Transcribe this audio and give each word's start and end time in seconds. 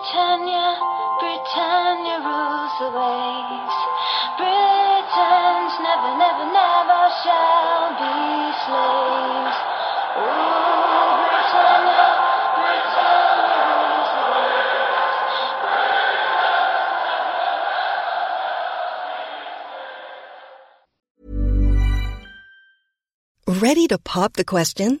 Britannia, 0.00 0.80
Britannia 1.20 2.24
rules 2.24 2.72
the 2.80 2.88
waves. 2.88 3.76
Britons 4.40 5.76
never, 5.84 6.16
never, 6.16 6.46
never 6.56 7.02
shall 7.20 7.92
be 8.00 8.48
slaves. 8.64 9.60
Britannia, 11.20 12.08
Britannia 12.56 13.60
rules 13.68 14.08
the 14.16 14.24
waves. 23.44 23.60
Ready 23.60 23.84
to 23.88 23.98
pop 23.98 24.32
the 24.32 24.44
question? 24.44 25.00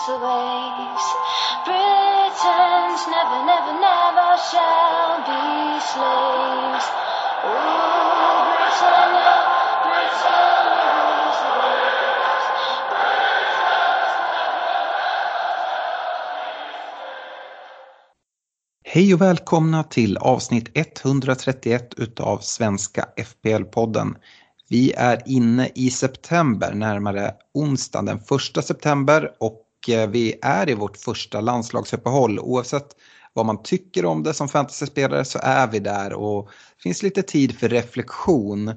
Rules 0.00 0.06
the 0.06 0.18
waves. 0.26 1.06
Britons 1.64 3.02
never, 3.08 3.44
never, 3.44 3.72
never 3.80 4.30
shall 4.50 5.18
be 5.26 5.80
slaves. 5.92 6.86
Rule 7.44 8.40
Britannia, 8.48 9.36
Britannia 9.84 10.88
rules 10.96 11.38
the 11.42 11.52
waves. 11.60 12.46
Hej 18.84 19.14
och 19.14 19.20
välkomna 19.20 19.84
till 19.84 20.16
avsnitt 20.16 20.70
131 20.74 21.94
utav 21.96 22.38
Svenska 22.38 23.08
FPL-podden. 23.16 24.14
Vi 24.68 24.92
är 24.92 25.22
inne 25.26 25.70
i 25.74 25.90
september, 25.90 26.74
närmare 26.74 27.34
onsdag 27.54 28.02
den 28.02 28.16
1 28.56 28.64
september 28.64 29.32
och 29.40 29.66
Eh, 29.88 30.06
vi 30.06 30.34
är 30.42 30.70
i 30.70 30.74
vårt 30.74 30.96
första 30.96 31.40
landslagsuppehåll. 31.40 32.38
Oavsett 32.38 32.96
vad 33.32 33.46
man 33.46 33.62
tycker 33.62 34.04
om 34.04 34.22
det 34.22 34.34
som 34.34 34.48
fantasyspelare 34.48 35.24
så 35.24 35.38
är 35.42 35.66
vi 35.66 35.78
där 35.78 36.12
och 36.12 36.50
det 36.76 36.82
finns 36.82 37.02
lite 37.02 37.22
tid 37.22 37.58
för 37.58 37.68
reflektion. 37.68 38.72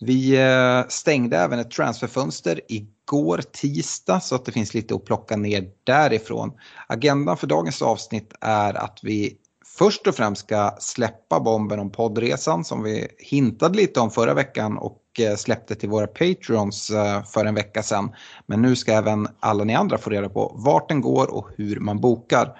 Vi 0.00 0.36
eh, 0.36 0.88
stängde 0.88 1.36
även 1.36 1.58
ett 1.58 1.70
transferfönster 1.70 2.60
igår 2.68 3.42
tisdag 3.52 4.20
så 4.20 4.34
att 4.34 4.44
det 4.44 4.52
finns 4.52 4.74
lite 4.74 4.94
att 4.94 5.04
plocka 5.04 5.36
ner 5.36 5.64
därifrån. 5.84 6.52
Agendan 6.86 7.36
för 7.36 7.46
dagens 7.46 7.82
avsnitt 7.82 8.32
är 8.40 8.74
att 8.74 8.98
vi 9.02 9.36
först 9.78 10.06
och 10.06 10.14
främst 10.14 10.40
ska 10.44 10.76
släppa 10.80 11.40
bomben 11.40 11.78
om 11.78 11.90
poddresan 11.90 12.64
som 12.64 12.82
vi 12.82 13.08
hintade 13.18 13.76
lite 13.76 14.00
om 14.00 14.10
förra 14.10 14.34
veckan 14.34 14.78
och 14.78 15.00
Eh, 15.20 15.36
släppte 15.36 15.74
till 15.74 15.88
våra 15.88 16.06
patreons 16.06 16.90
eh, 16.90 17.24
för 17.24 17.44
en 17.44 17.54
vecka 17.54 17.82
sedan. 17.82 18.12
Men 18.46 18.62
nu 18.62 18.76
ska 18.76 18.92
även 18.92 19.28
alla 19.40 19.64
ni 19.64 19.74
andra 19.74 19.98
få 19.98 20.10
reda 20.10 20.28
på 20.28 20.52
vart 20.56 20.88
den 20.88 21.00
går 21.00 21.34
och 21.34 21.48
hur 21.56 21.80
man 21.80 22.00
bokar. 22.00 22.58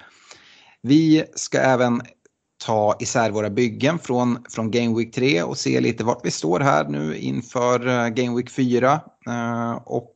Vi 0.82 1.24
ska 1.34 1.58
även 1.58 2.02
ta 2.64 2.96
isär 3.00 3.30
våra 3.30 3.50
byggen 3.50 3.98
från, 3.98 4.44
från 4.48 4.70
Game 4.70 4.98
Week 4.98 5.14
3 5.14 5.42
och 5.42 5.58
se 5.58 5.80
lite 5.80 6.04
vart 6.04 6.26
vi 6.26 6.30
står 6.30 6.60
här 6.60 6.88
nu 6.88 7.16
inför 7.16 7.88
eh, 7.88 8.08
Game 8.08 8.36
Week 8.36 8.50
4. 8.50 9.00
Och 9.84 10.10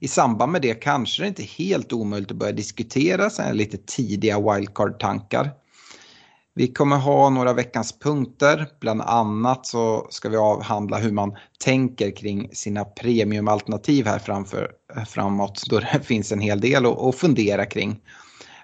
i 0.00 0.08
samband 0.08 0.52
med 0.52 0.62
det 0.62 0.74
kanske 0.74 1.22
det 1.22 1.28
inte 1.28 1.42
är 1.42 1.58
helt 1.58 1.92
omöjligt 1.92 2.30
att 2.30 2.36
börja 2.36 2.52
diskutera 2.52 3.30
så 3.30 3.52
lite 3.52 3.78
tidiga 3.78 4.40
wildcard-tankar. 4.40 5.50
Vi 6.56 6.72
kommer 6.72 6.96
ha 6.96 7.30
några 7.30 7.52
veckans 7.52 7.98
punkter, 7.98 8.66
bland 8.80 9.02
annat 9.02 9.66
så 9.66 10.06
ska 10.10 10.28
vi 10.28 10.36
avhandla 10.36 10.98
hur 10.98 11.12
man 11.12 11.36
tänker 11.64 12.16
kring 12.16 12.50
sina 12.52 12.84
premiumalternativ 12.84 14.06
här 14.06 14.18
framför, 14.18 14.70
framåt 15.06 15.62
då 15.70 15.80
det 15.80 16.00
finns 16.04 16.32
en 16.32 16.40
hel 16.40 16.60
del 16.60 16.86
att, 16.86 16.98
att 16.98 17.14
fundera 17.14 17.66
kring. 17.66 18.00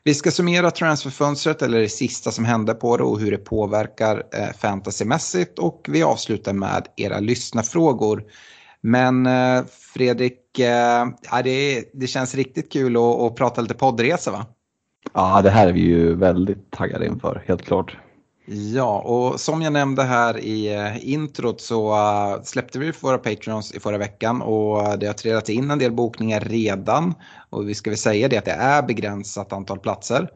Vi 0.04 0.14
ska 0.14 0.30
summera 0.30 0.70
transferfönstret 0.70 1.62
eller 1.62 1.80
det 1.80 1.88
sista 1.88 2.30
som 2.30 2.44
hände 2.44 2.74
på 2.74 2.96
det 2.96 3.02
och 3.02 3.20
hur 3.20 3.30
det 3.30 3.38
påverkar 3.38 4.22
eh, 4.34 4.56
fantasymässigt 4.58 5.58
och 5.58 5.86
vi 5.88 6.02
avslutar 6.02 6.52
med 6.52 6.86
era 6.96 7.20
lyssnarfrågor. 7.20 8.24
Men 8.80 9.26
eh, 9.26 9.64
Fredrik, 9.94 10.58
eh, 10.58 11.06
det, 11.44 11.84
det 11.94 12.06
känns 12.06 12.34
riktigt 12.34 12.72
kul 12.72 12.96
att, 12.96 13.02
att 13.02 13.36
prata 13.36 13.60
lite 13.60 13.74
poddresa 13.74 14.30
va? 14.30 14.46
Ja, 15.12 15.42
det 15.42 15.50
här 15.50 15.68
är 15.68 15.72
vi 15.72 15.80
ju 15.80 16.14
väldigt 16.14 16.70
taggade 16.70 17.06
inför, 17.06 17.42
helt 17.46 17.62
klart. 17.62 17.96
Ja, 18.74 18.98
och 19.00 19.40
som 19.40 19.62
jag 19.62 19.72
nämnde 19.72 20.02
här 20.02 20.38
i 20.38 20.74
eh, 20.74 21.10
introt 21.12 21.60
så 21.60 21.92
eh, 21.92 22.42
släppte 22.42 22.78
vi 22.78 22.92
våra 23.00 23.18
Patreons 23.18 23.72
i 23.72 23.80
förra 23.80 23.98
veckan 23.98 24.42
och 24.42 24.98
det 24.98 25.06
har 25.06 25.14
trillat 25.14 25.48
in 25.48 25.70
en 25.70 25.78
del 25.78 25.92
bokningar 25.92 26.40
redan. 26.40 27.14
Och 27.50 27.68
vi 27.68 27.74
ska 27.74 27.90
väl 27.90 27.98
säga 27.98 28.28
det 28.28 28.38
att 28.38 28.44
det 28.44 28.50
är 28.50 28.82
begränsat 28.82 29.52
antal 29.52 29.78
platser. 29.78 30.28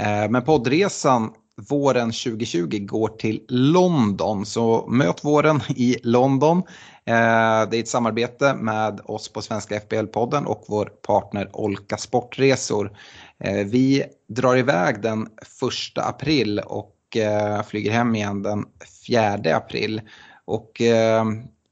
Eh, 0.00 0.30
men 0.30 0.42
poddresan 0.42 1.30
våren 1.70 2.12
2020 2.12 2.78
går 2.80 3.08
till 3.08 3.40
London, 3.48 4.46
så 4.46 4.86
möt 4.88 5.24
våren 5.24 5.60
i 5.68 5.96
London. 6.02 6.62
Det 7.04 7.12
är 7.12 7.74
ett 7.74 7.88
samarbete 7.88 8.54
med 8.54 9.00
oss 9.04 9.32
på 9.32 9.42
Svenska 9.42 9.78
FBL-podden 9.78 10.44
och 10.44 10.64
vår 10.68 10.84
partner 11.06 11.50
Olka 11.52 11.96
Sportresor. 11.96 12.92
Eh, 13.38 13.66
vi 13.66 14.04
drar 14.26 14.56
iväg 14.56 15.02
den 15.02 15.22
1 15.22 15.98
april 15.98 16.58
och 16.58 17.16
eh, 17.16 17.62
flyger 17.62 17.90
hem 17.90 18.14
igen 18.14 18.42
den 18.42 18.64
4 19.06 19.56
april. 19.56 20.00
Och 20.44 20.80
eh, 20.80 21.24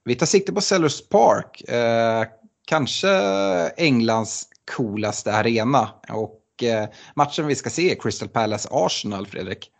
vi 0.04 0.14
tar 0.14 0.26
sikte 0.26 0.52
på 0.52 0.60
Sellers 0.60 1.08
Park, 1.08 1.62
kanske 2.66 3.08
Englands 3.76 4.48
coolaste 4.76 5.32
arena. 5.32 5.88
Och 6.12 6.40
matchen 7.14 7.46
vi 7.46 7.54
ska 7.54 7.70
se 7.70 7.92
är 7.92 7.94
Crystal 7.94 8.28
Palace-Arsenal, 8.28 9.26
Fredrik. 9.26 9.70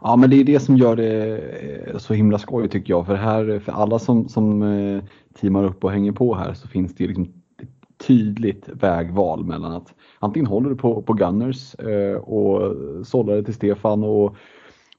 Ja, 0.00 0.16
men 0.16 0.30
det 0.30 0.36
är 0.36 0.44
det 0.44 0.60
som 0.60 0.76
gör 0.76 0.96
det 0.96 2.00
så 2.00 2.14
himla 2.14 2.38
skoj 2.38 2.68
tycker 2.68 2.92
jag. 2.92 3.06
För, 3.06 3.14
här, 3.14 3.60
för 3.64 3.72
alla 3.72 3.98
som, 3.98 4.28
som 4.28 5.02
teamar 5.40 5.64
upp 5.64 5.84
och 5.84 5.92
hänger 5.92 6.12
på 6.12 6.34
här 6.34 6.54
så 6.54 6.68
finns 6.68 6.94
det 6.94 7.06
liksom 7.06 7.24
ett 7.62 7.98
tydligt 8.06 8.68
vägval 8.68 9.44
mellan 9.44 9.72
att 9.72 9.94
antingen 10.18 10.46
håller 10.46 10.70
du 10.70 10.76
på, 10.76 11.02
på 11.02 11.12
Gunners 11.12 11.74
eh, 11.74 12.16
och 12.16 12.76
sållar 13.06 13.36
det 13.36 13.42
till 13.42 13.54
Stefan 13.54 14.04
och 14.04 14.36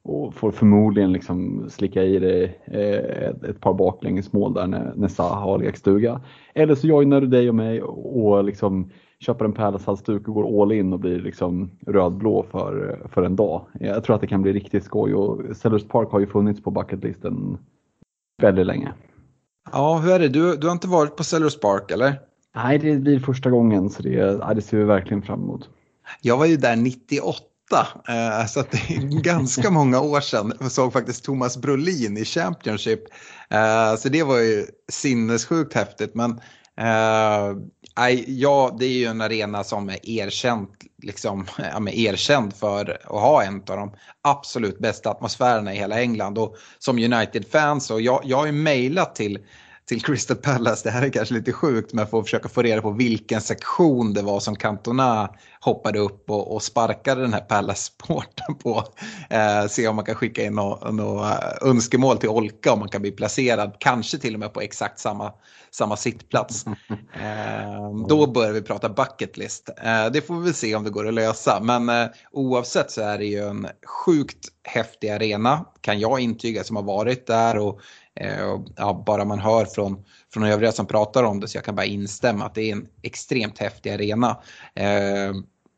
och 0.08 0.34
får 0.34 0.52
förmodligen 0.52 1.12
liksom 1.12 1.70
slicka 1.70 2.04
i 2.04 2.20
dig 2.20 2.62
eh, 2.66 3.28
ett, 3.28 3.44
ett 3.44 3.62
par 3.62 3.74
baklängesmål 3.74 4.54
där 4.54 4.68
när, 4.68 4.94
när 4.96 5.08
Zaha 5.08 5.40
har 5.40 5.60
lekstuga. 5.60 6.22
Eller 6.54 6.76
så 6.76 6.88
joinar 6.88 7.22
du 7.22 7.28
dig 7.28 7.50
och 7.50 7.56
mig 7.56 7.82
och 7.82 8.44
liksom 8.44 8.92
köper 9.20 9.46
en 9.46 9.54
pärlhalsduk 9.54 10.28
och 10.28 10.34
går 10.34 10.62
all 10.62 10.72
in 10.72 10.94
och 10.94 11.00
blir 11.00 11.20
liksom 11.20 11.72
rödblå 11.88 12.46
för, 12.52 13.02
för 13.12 13.22
en 13.22 13.36
dag. 13.36 13.66
Jag 13.80 14.04
tror 14.04 14.16
att 14.16 14.22
det 14.22 14.28
kan 14.28 14.42
bli 14.42 14.54
riktigt 14.54 14.84
skoj 14.84 15.14
och 15.14 15.56
Sellers 15.56 15.88
Park 15.88 16.12
har 16.12 16.20
ju 16.20 16.28
funnits 16.28 16.64
på 16.64 16.72
bucketlisten 16.72 17.58
väldigt 18.42 18.66
länge. 18.66 18.94
Ja, 19.72 19.98
hur 20.04 20.12
är 20.12 20.20
det? 20.20 20.28
Du, 20.28 20.56
du 20.56 20.68
har 20.68 20.74
inte 20.74 20.88
varit 20.88 21.16
på 21.16 21.24
Sellers 21.24 21.60
Park 21.60 21.92
eller? 21.92 22.20
Nej, 22.64 22.78
det 22.78 22.96
blir 22.96 23.20
första 23.20 23.50
gången 23.50 23.90
så 23.90 24.04
det, 24.04 24.54
det 24.56 24.62
ser 24.62 24.78
vi 24.78 24.84
verkligen 24.84 25.22
fram 25.22 25.44
emot. 25.44 25.70
Jag 26.22 26.38
var 26.38 26.46
ju 26.46 26.58
där 26.58 26.76
98 26.76 27.44
Eh, 28.10 28.46
så 28.46 28.60
att 28.60 28.72
det 28.72 28.78
är 28.78 29.22
ganska 29.22 29.70
många 29.72 30.02
år 30.02 30.22
sedan. 30.22 30.54
Jag 30.60 30.72
såg 30.72 30.94
faktiskt 30.94 31.26
Thomas 31.26 31.58
Brolin 31.58 32.18
i 32.18 32.26
Championship. 32.26 33.00
Eh, 33.50 33.96
så 33.96 34.10
det 34.10 34.24
var 34.24 34.38
ju 34.38 34.66
sinnessjukt 34.92 35.74
häftigt. 35.74 36.16
Men 36.16 36.32
uh, 36.82 37.58
ja, 38.28 38.76
det 38.80 38.86
är 38.86 38.98
ju 38.98 39.06
en 39.06 39.22
arena 39.22 39.64
som 39.64 39.90
är 39.90 40.10
erkänd, 40.10 40.68
liksom, 41.04 41.46
ja, 41.58 41.90
erkänd 41.90 42.54
för 42.54 43.00
att 43.04 43.22
ha 43.22 43.44
en 43.44 43.56
av 43.56 43.78
de 43.78 43.92
absolut 44.22 44.80
bästa 44.80 45.10
atmosfärerna 45.10 45.74
i 45.74 45.78
hela 45.78 46.02
England. 46.02 46.38
Och 46.38 46.56
som 46.80 46.98
United-fans, 46.98 47.92
och 47.92 48.02
jag, 48.02 48.22
jag 48.24 48.38
har 48.38 48.46
ju 48.46 48.52
mejlat 48.52 49.16
till 49.16 49.40
till 49.88 50.02
Crystal 50.02 50.38
Palace. 50.38 50.82
Det 50.84 50.92
här 50.92 51.02
är 51.02 51.10
kanske 51.10 51.34
lite 51.34 51.54
sjukt 51.54 51.94
men 51.94 52.08
får 52.08 52.24
försöka 52.24 52.50
få 52.50 52.62
reda 52.62 52.82
på 52.82 52.92
vilken 52.92 53.42
sektion 53.42 54.14
det 54.14 54.22
var 54.22 54.40
som 54.40 54.56
Cantona 54.56 55.30
hoppade 55.60 56.00
upp 56.00 56.30
och, 56.30 56.56
och 56.56 56.64
sparkade 56.64 57.22
den 57.22 57.34
här 57.34 57.42
Palace-porten 57.42 58.56
på. 58.64 58.84
Eh, 59.30 59.68
se 59.68 59.88
om 59.88 59.96
man 59.96 60.06
kan 60.06 60.16
skicka 60.16 60.44
in 60.44 60.54
några 60.54 60.92
nå 60.92 61.38
önskemål 61.62 62.18
till 62.18 62.30
Olka 62.30 62.74
om 62.74 62.80
man 62.80 62.90
kan 62.90 63.02
bli 63.02 63.12
placerad. 63.12 63.76
Kanske 63.80 64.18
till 64.18 64.34
och 64.34 64.40
med 64.40 64.54
på 64.54 64.62
exakt 64.62 65.00
samma, 65.00 65.34
samma 65.72 65.98
sittplats. 65.98 66.66
Eh, 67.22 68.08
då 68.08 68.28
börjar 68.28 68.52
vi 68.52 68.62
prata 68.62 68.90
bucket 68.90 69.38
list. 69.38 69.70
Eh, 69.84 70.06
det 70.06 70.22
får 70.22 70.40
vi 70.40 70.54
se 70.54 70.76
om 70.76 70.84
det 70.84 70.90
går 70.90 71.08
att 71.08 71.14
lösa. 71.14 71.60
Men 71.64 71.90
eh, 71.90 72.08
oavsett 72.32 72.92
så 72.92 73.02
är 73.02 73.18
det 73.18 73.26
ju 73.26 73.50
en 73.50 73.68
sjukt 73.86 74.48
häftig 74.64 75.10
arena 75.10 75.66
kan 75.82 76.00
jag 76.00 76.20
intyga 76.20 76.64
som 76.64 76.76
har 76.76 76.84
varit 76.84 77.28
där. 77.28 77.58
och 77.58 77.82
Eh, 78.20 78.60
ja, 78.76 79.04
bara 79.06 79.26
man 79.26 79.40
hör 79.40 79.66
från, 79.66 80.04
från 80.34 80.44
övriga 80.44 80.72
som 80.72 80.86
pratar 80.86 81.24
om 81.24 81.40
det 81.40 81.48
så 81.48 81.58
jag 81.58 81.66
kan 81.66 81.76
bara 81.76 81.86
instämma 81.86 82.46
att 82.46 82.56
det 82.56 82.62
är 82.62 82.72
en 82.72 82.88
extremt 83.02 83.60
häftig 83.60 83.90
arena. 83.90 84.38
Eh, 84.76 85.32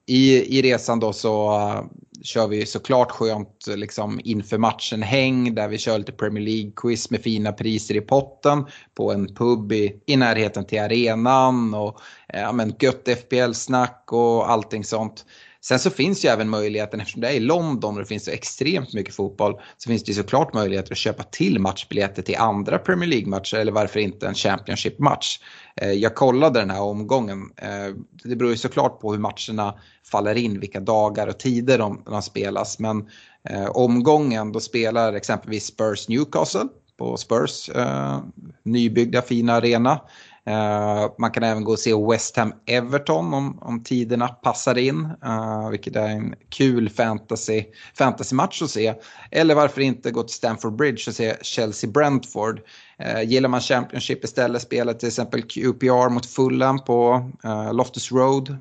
I, 0.05 0.57
I 0.57 0.61
resan 0.61 0.99
då 0.99 1.13
så 1.13 1.53
eh, 1.53 1.83
kör 2.23 2.47
vi 2.47 2.65
såklart 2.65 3.11
skönt 3.11 3.65
liksom 3.67 4.19
inför 4.23 4.57
matchen 4.57 5.01
häng 5.01 5.55
där 5.55 5.67
vi 5.67 5.77
kör 5.77 5.97
lite 5.97 6.11
Premier 6.11 6.43
League-quiz 6.43 7.11
med 7.11 7.21
fina 7.21 7.51
priser 7.51 7.95
i 7.95 8.01
potten 8.01 8.65
på 8.93 9.11
en 9.11 9.35
pub 9.35 9.71
i, 9.71 10.01
i 10.05 10.17
närheten 10.17 10.65
till 10.65 10.81
arenan 10.81 11.73
och 11.73 11.99
ja, 12.27 12.51
men 12.51 12.75
gött 12.79 13.07
FPL-snack 13.07 14.03
och 14.11 14.51
allting 14.51 14.83
sånt. 14.83 15.25
Sen 15.61 15.79
så 15.79 15.89
finns 15.89 16.25
ju 16.25 16.29
även 16.29 16.49
möjligheten, 16.49 16.99
eftersom 16.99 17.21
det 17.21 17.27
är 17.27 17.33
i 17.33 17.39
London 17.39 17.93
och 17.93 17.99
det 17.99 18.05
finns 18.05 18.25
så 18.25 18.31
extremt 18.31 18.93
mycket 18.93 19.15
fotboll, 19.15 19.53
så 19.77 19.89
finns 19.89 20.03
det 20.03 20.11
ju 20.11 20.15
såklart 20.15 20.53
möjligheter 20.53 20.91
att 20.91 20.97
köpa 20.97 21.23
till 21.23 21.59
matchbiljetter 21.59 22.21
till 22.21 22.35
andra 22.37 22.77
Premier 22.77 23.09
League-matcher 23.09 23.57
eller 23.57 23.71
varför 23.71 23.99
inte 23.99 24.27
en 24.27 24.35
Championship-match. 24.35 25.39
Eh, 25.75 25.91
jag 25.91 26.15
kollade 26.15 26.59
den 26.59 26.69
här 26.69 26.81
omgången. 26.81 27.51
Eh, 27.55 27.95
det 28.23 28.35
beror 28.35 28.51
ju 28.51 28.57
såklart 28.57 28.99
på 28.99 29.11
hur 29.11 29.19
matcherna 29.19 29.79
faller 30.11 30.35
in, 30.35 30.59
vilka 30.59 30.79
dagar 30.79 31.27
och 31.27 31.39
tider 31.39 31.77
de, 31.77 32.03
de 32.05 32.21
spelas. 32.21 32.79
Men 32.79 33.09
eh, 33.49 33.69
omgången, 33.69 34.51
då 34.51 34.59
spelar 34.59 35.13
exempelvis 35.13 35.65
Spurs 35.65 36.07
Newcastle 36.07 36.67
på 36.97 37.17
Spurs 37.17 37.69
eh, 37.69 38.19
nybyggda 38.63 39.21
fina 39.21 39.53
arena. 39.53 40.01
Uh, 40.47 41.11
man 41.17 41.31
kan 41.31 41.43
även 41.43 41.63
gå 41.63 41.71
och 41.71 41.79
se 41.79 41.93
West 41.93 42.37
Ham 42.37 42.53
Everton 42.65 43.33
om, 43.33 43.59
om 43.61 43.83
tiderna 43.83 44.27
passar 44.27 44.77
in, 44.77 45.05
uh, 45.25 45.69
vilket 45.69 45.95
är 45.95 46.07
en 46.07 46.35
kul 46.49 46.89
fantasy, 46.89 47.63
fantasy-match 47.93 48.61
att 48.61 48.69
se. 48.69 48.93
Eller 49.31 49.55
varför 49.55 49.81
inte 49.81 50.11
gå 50.11 50.23
till 50.23 50.35
Stamford 50.35 50.75
Bridge 50.75 51.03
och 51.07 51.13
se 51.13 51.35
Chelsea 51.41 51.89
Brentford. 51.89 52.61
Uh, 53.05 53.23
gillar 53.23 53.49
man 53.49 53.61
Championship 53.61 54.23
istället, 54.23 54.61
spela 54.61 54.93
till 54.93 55.07
exempel 55.07 55.41
QPR 55.41 56.09
mot 56.09 56.25
Fulham 56.25 56.79
på 56.79 57.29
uh, 57.45 57.73
Loftus 57.73 58.11
Road 58.11 58.57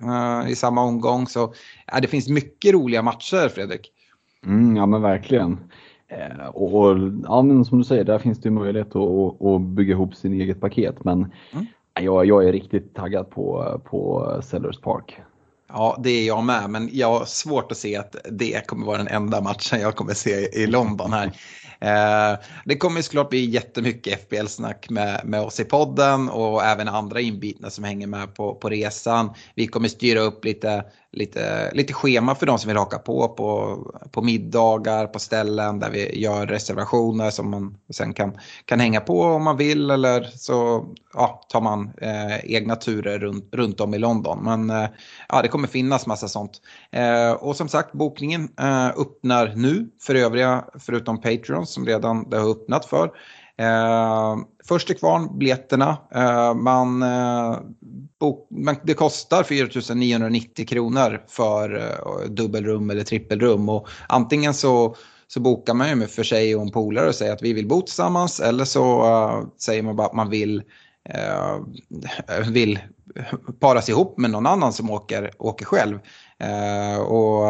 i 0.48 0.54
samma 0.54 0.82
omgång. 0.82 1.26
Så 1.26 1.54
det 2.02 2.08
finns 2.08 2.28
mycket 2.28 2.74
roliga 2.74 3.02
matcher, 3.02 3.48
Fredrik. 3.48 3.92
Mm, 4.46 4.76
ja 4.76 4.86
men 4.86 5.02
verkligen. 5.02 5.58
Och, 6.54 6.74
och, 6.74 6.98
ja, 7.24 7.42
men 7.42 7.64
som 7.64 7.78
du 7.78 7.84
säger, 7.84 8.04
där 8.04 8.18
finns 8.18 8.40
det 8.40 8.50
möjlighet 8.50 8.96
att, 8.96 9.42
att, 9.42 9.60
bygga 9.60 9.92
ihop 9.92 10.14
sin 10.14 10.40
eget 10.40 10.60
paket. 10.60 11.04
Men 11.04 11.32
mm. 11.52 11.66
Jag, 12.00 12.26
jag 12.26 12.48
är 12.48 12.52
riktigt 12.52 12.94
taggad 12.94 13.30
på, 13.30 13.80
på 13.84 14.32
Sellers 14.42 14.80
Park. 14.80 15.20
Ja, 15.68 16.00
det 16.02 16.10
är 16.10 16.26
jag 16.26 16.44
med, 16.44 16.70
men 16.70 16.88
jag 16.92 17.18
har 17.18 17.24
svårt 17.24 17.72
att 17.72 17.78
se 17.78 17.96
att 17.96 18.16
det 18.30 18.66
kommer 18.66 18.86
vara 18.86 18.98
den 18.98 19.08
enda 19.08 19.40
matchen 19.40 19.80
jag 19.80 19.96
kommer 19.96 20.14
se 20.14 20.30
i 20.30 20.66
London 20.66 21.12
här. 21.12 21.32
Eh, 21.80 22.38
det 22.64 22.76
kommer 22.76 23.02
såklart 23.02 23.30
bli 23.30 23.44
jättemycket 23.44 24.20
FBL-snack 24.20 24.90
med, 24.90 25.20
med 25.24 25.40
oss 25.40 25.60
i 25.60 25.64
podden 25.64 26.28
och 26.28 26.64
även 26.64 26.88
andra 26.88 27.20
inbitna 27.20 27.70
som 27.70 27.84
hänger 27.84 28.06
med 28.06 28.34
på, 28.34 28.54
på 28.54 28.68
resan. 28.68 29.30
Vi 29.54 29.66
kommer 29.66 29.88
styra 29.88 30.20
upp 30.20 30.44
lite 30.44 30.84
lite, 31.12 31.70
lite 31.74 31.92
schema 31.92 32.34
för 32.34 32.46
de 32.46 32.58
som 32.58 32.68
vill 32.68 32.76
haka 32.76 32.98
på, 32.98 33.28
på 33.28 33.78
på 34.12 34.22
middagar, 34.22 35.06
på 35.06 35.18
ställen 35.18 35.80
där 35.80 35.90
vi 35.90 36.20
gör 36.20 36.46
reservationer 36.46 37.30
som 37.30 37.50
man 37.50 37.76
sen 37.90 38.14
kan, 38.14 38.38
kan 38.64 38.80
hänga 38.80 39.00
på 39.00 39.22
om 39.22 39.44
man 39.44 39.56
vill 39.56 39.90
eller 39.90 40.22
så 40.22 40.86
ja, 41.14 41.40
tar 41.48 41.60
man 41.60 41.90
eh, 42.00 42.54
egna 42.54 42.76
turer 42.76 43.18
runt, 43.18 43.48
runt 43.52 43.80
om 43.80 43.94
i 43.94 43.98
London. 43.98 44.44
Men 44.44 44.70
eh, 44.70 44.88
ja, 45.28 45.42
det 45.42 45.48
kommer 45.48 45.68
finnas 45.68 46.06
massa 46.06 46.28
sånt. 46.28 46.52
Eh, 46.92 47.32
och 47.32 47.56
som 47.56 47.68
sagt, 47.68 47.92
bokningen 47.92 48.48
eh, 48.60 48.86
öppnar 48.88 49.52
nu 49.56 49.90
för 50.00 50.14
övriga, 50.14 50.64
förutom 50.78 51.20
Patreon 51.20 51.66
som 51.66 51.86
redan 51.86 52.30
det 52.30 52.38
har 52.38 52.50
öppnat 52.50 52.84
för. 52.84 53.10
Eh, 53.58 54.36
först 54.68 54.86
till 54.86 54.96
kvarn, 54.96 55.38
biljetterna. 55.38 55.96
Eh, 56.14 56.54
man, 56.54 57.02
eh, 57.02 57.58
bok, 58.20 58.48
man, 58.50 58.76
det 58.82 58.94
kostar 58.94 59.42
4 59.42 59.94
990 59.94 60.66
kronor 60.66 61.20
för 61.28 61.76
eh, 61.76 62.28
dubbelrum 62.28 62.90
eller 62.90 63.04
trippelrum. 63.04 63.68
Och 63.68 63.88
antingen 64.08 64.54
så, 64.54 64.96
så 65.26 65.40
bokar 65.40 65.74
man 65.74 65.88
ju 65.88 65.94
med 65.94 66.10
för 66.10 66.22
sig 66.22 66.56
och 66.56 66.62
en 66.62 66.70
polare 66.70 67.08
och 67.08 67.14
säger 67.14 67.32
att 67.32 67.42
vi 67.42 67.52
vill 67.52 67.68
bo 67.68 67.82
tillsammans. 67.82 68.40
Eller 68.40 68.64
så 68.64 69.06
uh, 69.06 69.46
säger 69.58 69.82
man 69.82 69.96
bara 69.96 70.06
att 70.06 70.14
man 70.14 70.30
vill, 70.30 70.62
uh, 71.14 72.50
vill 72.50 72.78
paras 73.60 73.88
ihop 73.88 74.18
med 74.18 74.30
någon 74.30 74.46
annan 74.46 74.72
som 74.72 74.90
åker, 74.90 75.30
åker 75.38 75.64
själv. 75.64 75.98
Uh, 76.44 77.00
och 77.00 77.44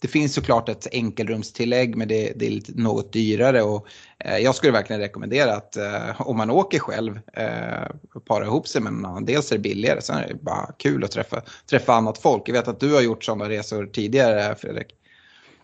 det 0.00 0.08
finns 0.08 0.34
såklart 0.34 0.68
ett 0.68 0.86
enkelrumstillägg 0.92 1.96
men 1.96 2.08
det, 2.08 2.32
det 2.36 2.46
är 2.46 2.50
lite, 2.50 2.72
något 2.74 3.12
dyrare. 3.12 3.62
Och, 3.62 3.86
eh, 4.18 4.38
jag 4.38 4.54
skulle 4.54 4.72
verkligen 4.72 5.02
rekommendera 5.02 5.52
att 5.54 5.76
eh, 5.76 6.20
om 6.20 6.36
man 6.36 6.50
åker 6.50 6.78
själv 6.78 7.20
eh, 7.32 8.20
para 8.28 8.44
ihop 8.44 8.68
sig 8.68 8.82
med 8.82 8.92
någon 8.92 9.04
annan. 9.04 9.24
Dels 9.24 9.52
är 9.52 9.56
det 9.56 9.62
billigare, 9.62 10.00
sen 10.02 10.16
är 10.16 10.28
det 10.28 10.44
bara 10.44 10.66
kul 10.78 11.04
att 11.04 11.10
träffa, 11.10 11.42
träffa 11.70 11.94
annat 11.94 12.18
folk. 12.18 12.48
Jag 12.48 12.52
vet 12.52 12.68
att 12.68 12.80
du 12.80 12.94
har 12.94 13.02
gjort 13.02 13.24
sådana 13.24 13.48
resor 13.48 13.86
tidigare 13.86 14.54
Fredrik. 14.54 14.86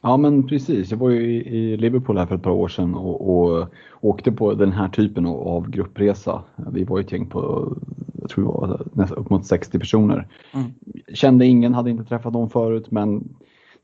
Ja 0.03 0.17
men 0.17 0.47
precis, 0.47 0.91
jag 0.91 0.99
var 0.99 1.11
ju 1.11 1.43
i 1.45 1.77
Liverpool 1.77 2.19
här 2.19 2.27
för 2.27 2.35
ett 2.35 2.43
par 2.43 2.51
år 2.51 2.69
sedan 2.69 2.95
och, 2.95 3.31
och 3.31 3.69
åkte 4.01 4.33
på 4.33 4.55
den 4.55 4.73
här 4.73 4.89
typen 4.89 5.27
av 5.27 5.71
gruppresa. 5.71 6.43
Vi 6.73 6.85
var 6.85 7.01
ett 7.01 7.13
gäng 7.13 7.27
på, 7.27 7.73
jag 8.21 8.31
tror 8.31 8.45
det 8.45 8.51
var 8.51 8.87
nästan 8.93 9.19
upp 9.19 9.31
mot 9.31 9.47
60 9.47 9.79
personer. 9.79 10.29
Mm. 10.53 10.67
Kände 11.15 11.47
ingen, 11.47 11.75
hade 11.75 11.91
inte 11.91 12.05
träffat 12.05 12.33
någon 12.33 12.51
förut 12.51 12.91
men 12.91 13.29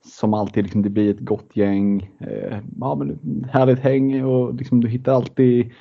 som 0.05 0.35
alltid, 0.35 0.65
liksom, 0.65 0.83
det 0.83 0.91
blir 0.91 1.11
ett 1.11 1.21
gott 1.21 1.51
gäng. 1.53 2.11
Eh, 2.21 2.59
ja, 2.81 2.95
men 2.95 3.19
härligt 3.53 3.79
häng 3.79 4.25
och 4.25 4.55
liksom, 4.55 4.81
du 4.81 4.89
hittar 4.89 5.13
alltid 5.13 5.73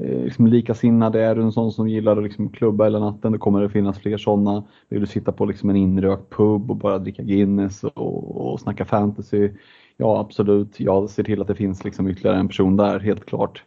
eh, 0.00 0.24
liksom, 0.24 0.46
likasinnade. 0.46 1.24
Är 1.24 1.34
du 1.34 1.42
en 1.42 1.52
sån 1.52 1.72
som 1.72 1.88
gillar 1.88 2.16
att 2.16 2.22
liksom, 2.22 2.48
klubba 2.48 2.84
hela 2.84 2.98
natten, 2.98 3.32
då 3.32 3.38
kommer 3.38 3.62
det 3.62 3.68
finnas 3.68 3.98
fler 3.98 4.18
sådana. 4.18 4.64
Vill 4.88 5.00
du 5.00 5.06
sitta 5.06 5.32
på 5.32 5.44
liksom, 5.44 5.70
en 5.70 5.76
inrökt 5.76 6.30
pub 6.30 6.70
och 6.70 6.76
bara 6.76 6.98
dricka 6.98 7.22
Guinness 7.22 7.84
och, 7.84 8.52
och 8.52 8.60
snacka 8.60 8.84
fantasy. 8.84 9.50
Ja 9.96 10.20
absolut, 10.20 10.80
jag 10.80 11.10
ser 11.10 11.22
till 11.22 11.40
att 11.40 11.48
det 11.48 11.54
finns 11.54 11.84
liksom 11.84 12.08
ytterligare 12.08 12.38
en 12.38 12.48
person 12.48 12.76
där, 12.76 13.00
helt 13.00 13.26
klart. 13.26 13.64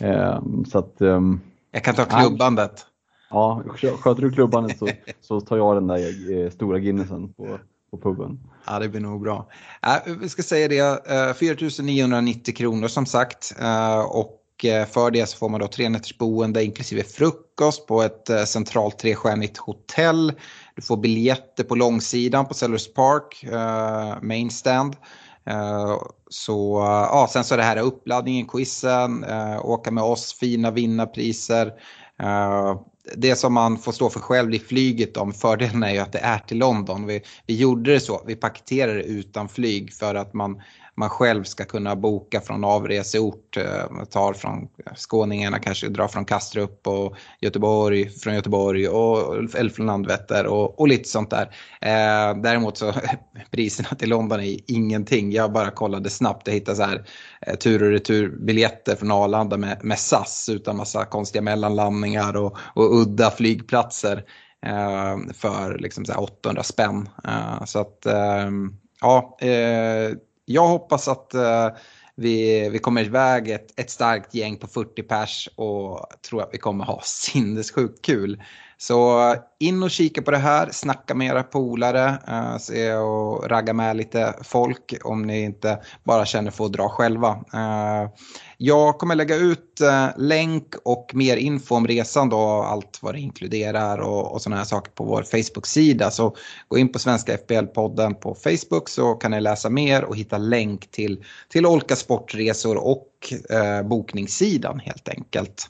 Eh, 0.00 0.42
så 0.66 0.78
att, 0.78 0.96
um, 0.98 1.40
jag 1.72 1.84
kan 1.84 1.94
ta 1.94 2.04
klubbandet. 2.04 2.86
Ja, 3.30 3.62
sköter 3.76 4.22
du 4.22 4.30
klubbandet 4.30 4.78
så, 4.78 4.88
så 5.20 5.40
tar 5.40 5.56
jag 5.56 5.76
den 5.76 5.86
där 5.86 6.32
eh, 6.32 6.50
stora 6.50 6.78
Guinnessen 6.78 7.32
på, 7.32 7.58
på 7.90 7.98
puben. 7.98 8.40
Ja, 8.66 8.78
det 8.78 8.88
blir 8.88 9.00
nog 9.00 9.22
bra. 9.22 9.48
Äh, 9.82 10.14
vi 10.20 10.28
ska 10.28 10.42
säga 10.42 10.68
det, 10.68 11.36
4 11.38 11.52
äh, 11.52 11.84
990 11.84 12.54
kronor 12.54 12.88
som 12.88 13.06
sagt. 13.06 13.54
Äh, 13.60 14.00
och 14.00 14.64
äh, 14.64 14.86
för 14.86 15.10
det 15.10 15.26
så 15.26 15.36
får 15.36 15.48
man 15.48 15.60
då 15.60 15.66
tre 15.66 15.88
nätters 15.88 16.18
boende 16.18 16.64
inklusive 16.64 17.02
frukost 17.02 17.86
på 17.86 18.02
ett 18.02 18.30
äh, 18.30 18.44
centralt 18.44 18.98
trestjärnigt 18.98 19.56
hotell. 19.56 20.32
Du 20.76 20.82
får 20.82 20.96
biljetter 20.96 21.64
på 21.64 21.74
långsidan 21.74 22.46
på 22.46 22.54
Sellers 22.54 22.94
Park, 22.94 23.44
äh, 23.44 24.22
main 24.22 24.50
stand. 24.50 24.96
Så 26.30 26.78
ja, 27.10 27.28
sen 27.32 27.44
så 27.44 27.54
är 27.54 27.58
det 27.58 27.64
här 27.64 27.76
uppladdningen, 27.76 28.46
quizen, 28.46 29.24
åka 29.62 29.90
med 29.90 30.04
oss, 30.04 30.32
fina 30.32 30.70
vinnarpriser 30.70 31.72
det 33.16 33.36
som 33.36 33.54
man 33.54 33.78
får 33.78 33.92
stå 33.92 34.10
för 34.10 34.20
själv 34.20 34.54
i 34.54 34.58
flyget 34.58 35.16
om 35.16 35.32
fördelen 35.32 35.82
är 35.82 35.92
ju 35.92 35.98
att 35.98 36.12
det 36.12 36.18
är 36.18 36.38
till 36.38 36.58
London. 36.58 37.06
Vi, 37.06 37.22
vi 37.46 37.56
gjorde 37.56 37.92
det 37.92 38.00
så, 38.00 38.22
vi 38.26 38.36
paketerade 38.36 38.98
det 38.98 39.04
utan 39.04 39.48
flyg 39.48 39.92
för 39.92 40.14
att 40.14 40.34
man 40.34 40.62
man 41.00 41.10
själv 41.10 41.44
ska 41.44 41.64
kunna 41.64 41.96
boka 41.96 42.40
från 42.40 42.64
avreseort. 42.64 43.56
Man 43.90 44.00
eh, 44.00 44.04
tar 44.04 44.32
från 44.32 44.68
skåningarna 44.96 45.58
kanske 45.58 45.88
drar 45.88 46.08
från 46.08 46.24
Kastrup 46.24 46.86
och 46.86 47.16
Göteborg, 47.40 48.10
från 48.10 48.34
Göteborg 48.34 48.88
och, 48.88 49.36
eller 49.54 49.70
från 49.70 49.86
Landvetter 49.86 50.46
och, 50.46 50.80
och 50.80 50.88
lite 50.88 51.08
sånt 51.08 51.30
där. 51.30 51.42
Eh, 51.80 52.42
däremot 52.42 52.78
så 52.78 52.92
priserna 53.50 53.88
till 53.88 54.08
London 54.08 54.40
är 54.40 54.56
ingenting. 54.66 55.32
Jag 55.32 55.52
bara 55.52 55.70
kollade 55.70 56.10
snabbt, 56.10 56.46
jag 56.46 56.54
hittade 56.54 56.76
så 56.76 56.82
här 56.82 57.04
eh, 57.46 57.54
tur 57.54 57.82
och 57.82 57.90
returbiljetter 57.90 58.96
från 58.96 59.10
Arlanda 59.10 59.56
med, 59.56 59.84
med 59.84 59.98
SAS 59.98 60.48
utan 60.52 60.76
massa 60.76 61.04
konstiga 61.04 61.42
mellanlandningar 61.42 62.36
och, 62.36 62.56
och 62.74 63.00
udda 63.00 63.30
flygplatser 63.30 64.24
eh, 64.66 65.16
för 65.34 65.78
liksom 65.78 66.04
så 66.04 66.14
800 66.14 66.62
spänn. 66.62 67.08
Eh, 67.24 67.64
så 67.64 67.78
att 67.78 68.06
ehm, 68.06 68.74
ja, 69.00 69.38
eh, 69.40 70.16
jag 70.52 70.68
hoppas 70.68 71.08
att 71.08 71.34
eh, 71.34 71.68
vi, 72.14 72.68
vi 72.68 72.78
kommer 72.78 73.04
iväg 73.04 73.50
ett, 73.50 73.80
ett 73.80 73.90
starkt 73.90 74.34
gäng 74.34 74.56
på 74.56 74.66
40 74.66 75.02
pers 75.02 75.48
och 75.56 76.06
tror 76.28 76.42
att 76.42 76.50
vi 76.52 76.58
kommer 76.58 76.84
ha 76.84 77.00
sinnessjukt 77.04 78.04
kul. 78.04 78.42
Så 78.82 79.34
in 79.58 79.82
och 79.82 79.90
kika 79.90 80.22
på 80.22 80.30
det 80.30 80.38
här, 80.38 80.68
snacka 80.72 81.14
med 81.14 81.28
era 81.28 81.42
polare, 81.42 82.18
eh, 82.28 82.58
se 82.58 82.94
och 82.94 83.50
ragga 83.50 83.72
med 83.72 83.96
lite 83.96 84.34
folk 84.42 84.94
om 85.04 85.22
ni 85.22 85.40
inte 85.40 85.78
bara 86.04 86.26
känner 86.26 86.50
för 86.50 86.64
att 86.64 86.72
dra 86.72 86.88
själva. 86.88 87.28
Eh, 87.54 88.10
jag 88.56 88.98
kommer 88.98 89.14
lägga 89.14 89.36
ut 89.36 89.80
eh, 89.80 90.08
länk 90.16 90.74
och 90.84 91.10
mer 91.14 91.36
info 91.36 91.74
om 91.74 91.86
resan 91.86 92.28
då, 92.28 92.38
allt 92.48 92.98
vad 93.02 93.14
det 93.14 93.20
inkluderar 93.20 93.98
och, 93.98 94.32
och 94.32 94.42
sådana 94.42 94.56
här 94.56 94.64
saker 94.64 94.92
på 94.92 95.04
vår 95.04 95.22
Facebook-sida. 95.22 96.10
Så 96.10 96.36
gå 96.68 96.78
in 96.78 96.92
på 96.92 96.98
Svenska 96.98 97.36
FBL-podden 97.36 98.14
på 98.14 98.34
Facebook 98.34 98.88
så 98.88 99.14
kan 99.14 99.30
ni 99.30 99.40
läsa 99.40 99.70
mer 99.70 100.04
och 100.04 100.16
hitta 100.16 100.38
länk 100.38 100.90
till, 100.90 101.24
till 101.48 101.66
Olka 101.66 101.96
Sportresor 101.96 102.76
och 102.76 103.06
bokningssidan 103.84 104.80
helt 104.80 105.08
enkelt. 105.08 105.68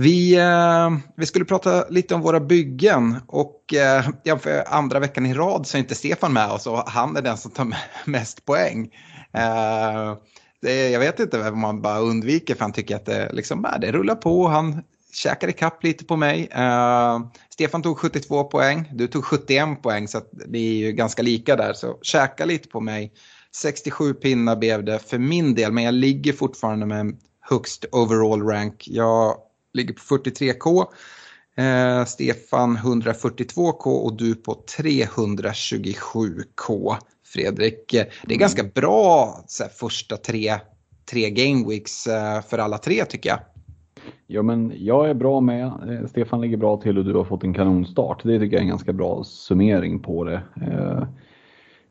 Vi, 0.00 0.36
eh, 0.36 0.90
vi 1.16 1.26
skulle 1.26 1.44
prata 1.44 1.88
lite 1.88 2.14
om 2.14 2.20
våra 2.20 2.40
byggen 2.40 3.16
och 3.26 3.74
eh, 3.74 4.38
för 4.38 4.74
andra 4.74 4.98
veckan 4.98 5.26
i 5.26 5.34
rad 5.34 5.66
så 5.66 5.76
är 5.76 5.78
inte 5.78 5.94
Stefan 5.94 6.32
med 6.32 6.50
oss 6.50 6.66
och 6.66 6.78
han 6.78 7.16
är 7.16 7.22
den 7.22 7.36
som 7.36 7.50
tar 7.50 7.76
mest 8.04 8.44
poäng. 8.44 8.94
Eh, 9.32 10.16
det, 10.62 10.90
jag 10.90 11.00
vet 11.00 11.20
inte 11.20 11.50
om 11.50 11.60
man 11.60 11.82
bara 11.82 11.98
undviker 11.98 12.54
för 12.54 12.60
han 12.60 12.72
tycker 12.72 12.96
att 12.96 13.06
det, 13.06 13.32
liksom, 13.32 13.66
det 13.80 13.92
rullar 13.92 14.14
på. 14.14 14.48
Han 14.48 14.82
käkar 15.12 15.48
ikapp 15.48 15.84
lite 15.84 16.04
på 16.04 16.16
mig. 16.16 16.48
Uh, 16.56 17.20
Stefan 17.50 17.82
tog 17.82 17.98
72 17.98 18.44
poäng, 18.44 18.90
du 18.94 19.06
tog 19.06 19.24
71 19.24 19.82
poäng 19.82 20.08
så 20.08 20.20
det 20.32 20.58
är 20.58 20.72
ju 20.72 20.92
ganska 20.92 21.22
lika 21.22 21.56
där. 21.56 21.72
Så 21.72 21.98
käka 22.02 22.44
lite 22.44 22.68
på 22.68 22.80
mig. 22.80 23.12
67 23.56 24.14
pinnar 24.14 24.56
blev 24.56 24.84
det 24.84 24.98
för 24.98 25.18
min 25.18 25.54
del 25.54 25.72
men 25.72 25.84
jag 25.84 25.94
ligger 25.94 26.32
fortfarande 26.32 26.86
med 26.86 27.16
högst 27.40 27.84
overall 27.92 28.42
rank. 28.42 28.84
Jag 28.86 29.36
ligger 29.74 29.94
på 29.94 30.00
43K. 30.00 30.84
Eh, 31.56 32.04
Stefan 32.04 32.76
142K 32.76 33.86
och 33.86 34.16
du 34.16 34.34
på 34.34 34.64
327K. 34.78 36.96
Fredrik, 37.24 37.90
det 37.90 37.98
är 37.98 38.06
mm. 38.26 38.38
ganska 38.38 38.64
bra 38.74 39.38
här, 39.60 39.68
första 39.68 40.16
tre, 40.16 40.54
tre 41.10 41.30
gameweeks 41.30 42.06
eh, 42.06 42.42
för 42.42 42.58
alla 42.58 42.78
tre 42.78 43.04
tycker 43.04 43.30
jag. 43.30 43.38
Ja 44.26 44.42
men 44.42 44.72
jag 44.76 45.10
är 45.10 45.14
bra 45.14 45.40
med, 45.40 45.66
eh, 45.66 46.06
Stefan 46.06 46.40
ligger 46.40 46.56
bra 46.56 46.76
till 46.76 46.98
och 46.98 47.04
du 47.04 47.14
har 47.14 47.24
fått 47.24 47.44
en 47.44 47.54
kanonstart. 47.54 48.22
Det 48.22 48.38
tycker 48.38 48.56
jag 48.56 48.60
är 48.60 48.64
en 48.64 48.68
ganska 48.68 48.92
bra 48.92 49.24
summering 49.24 50.00
på 50.00 50.24
det. 50.24 50.42
Eh, 50.56 51.04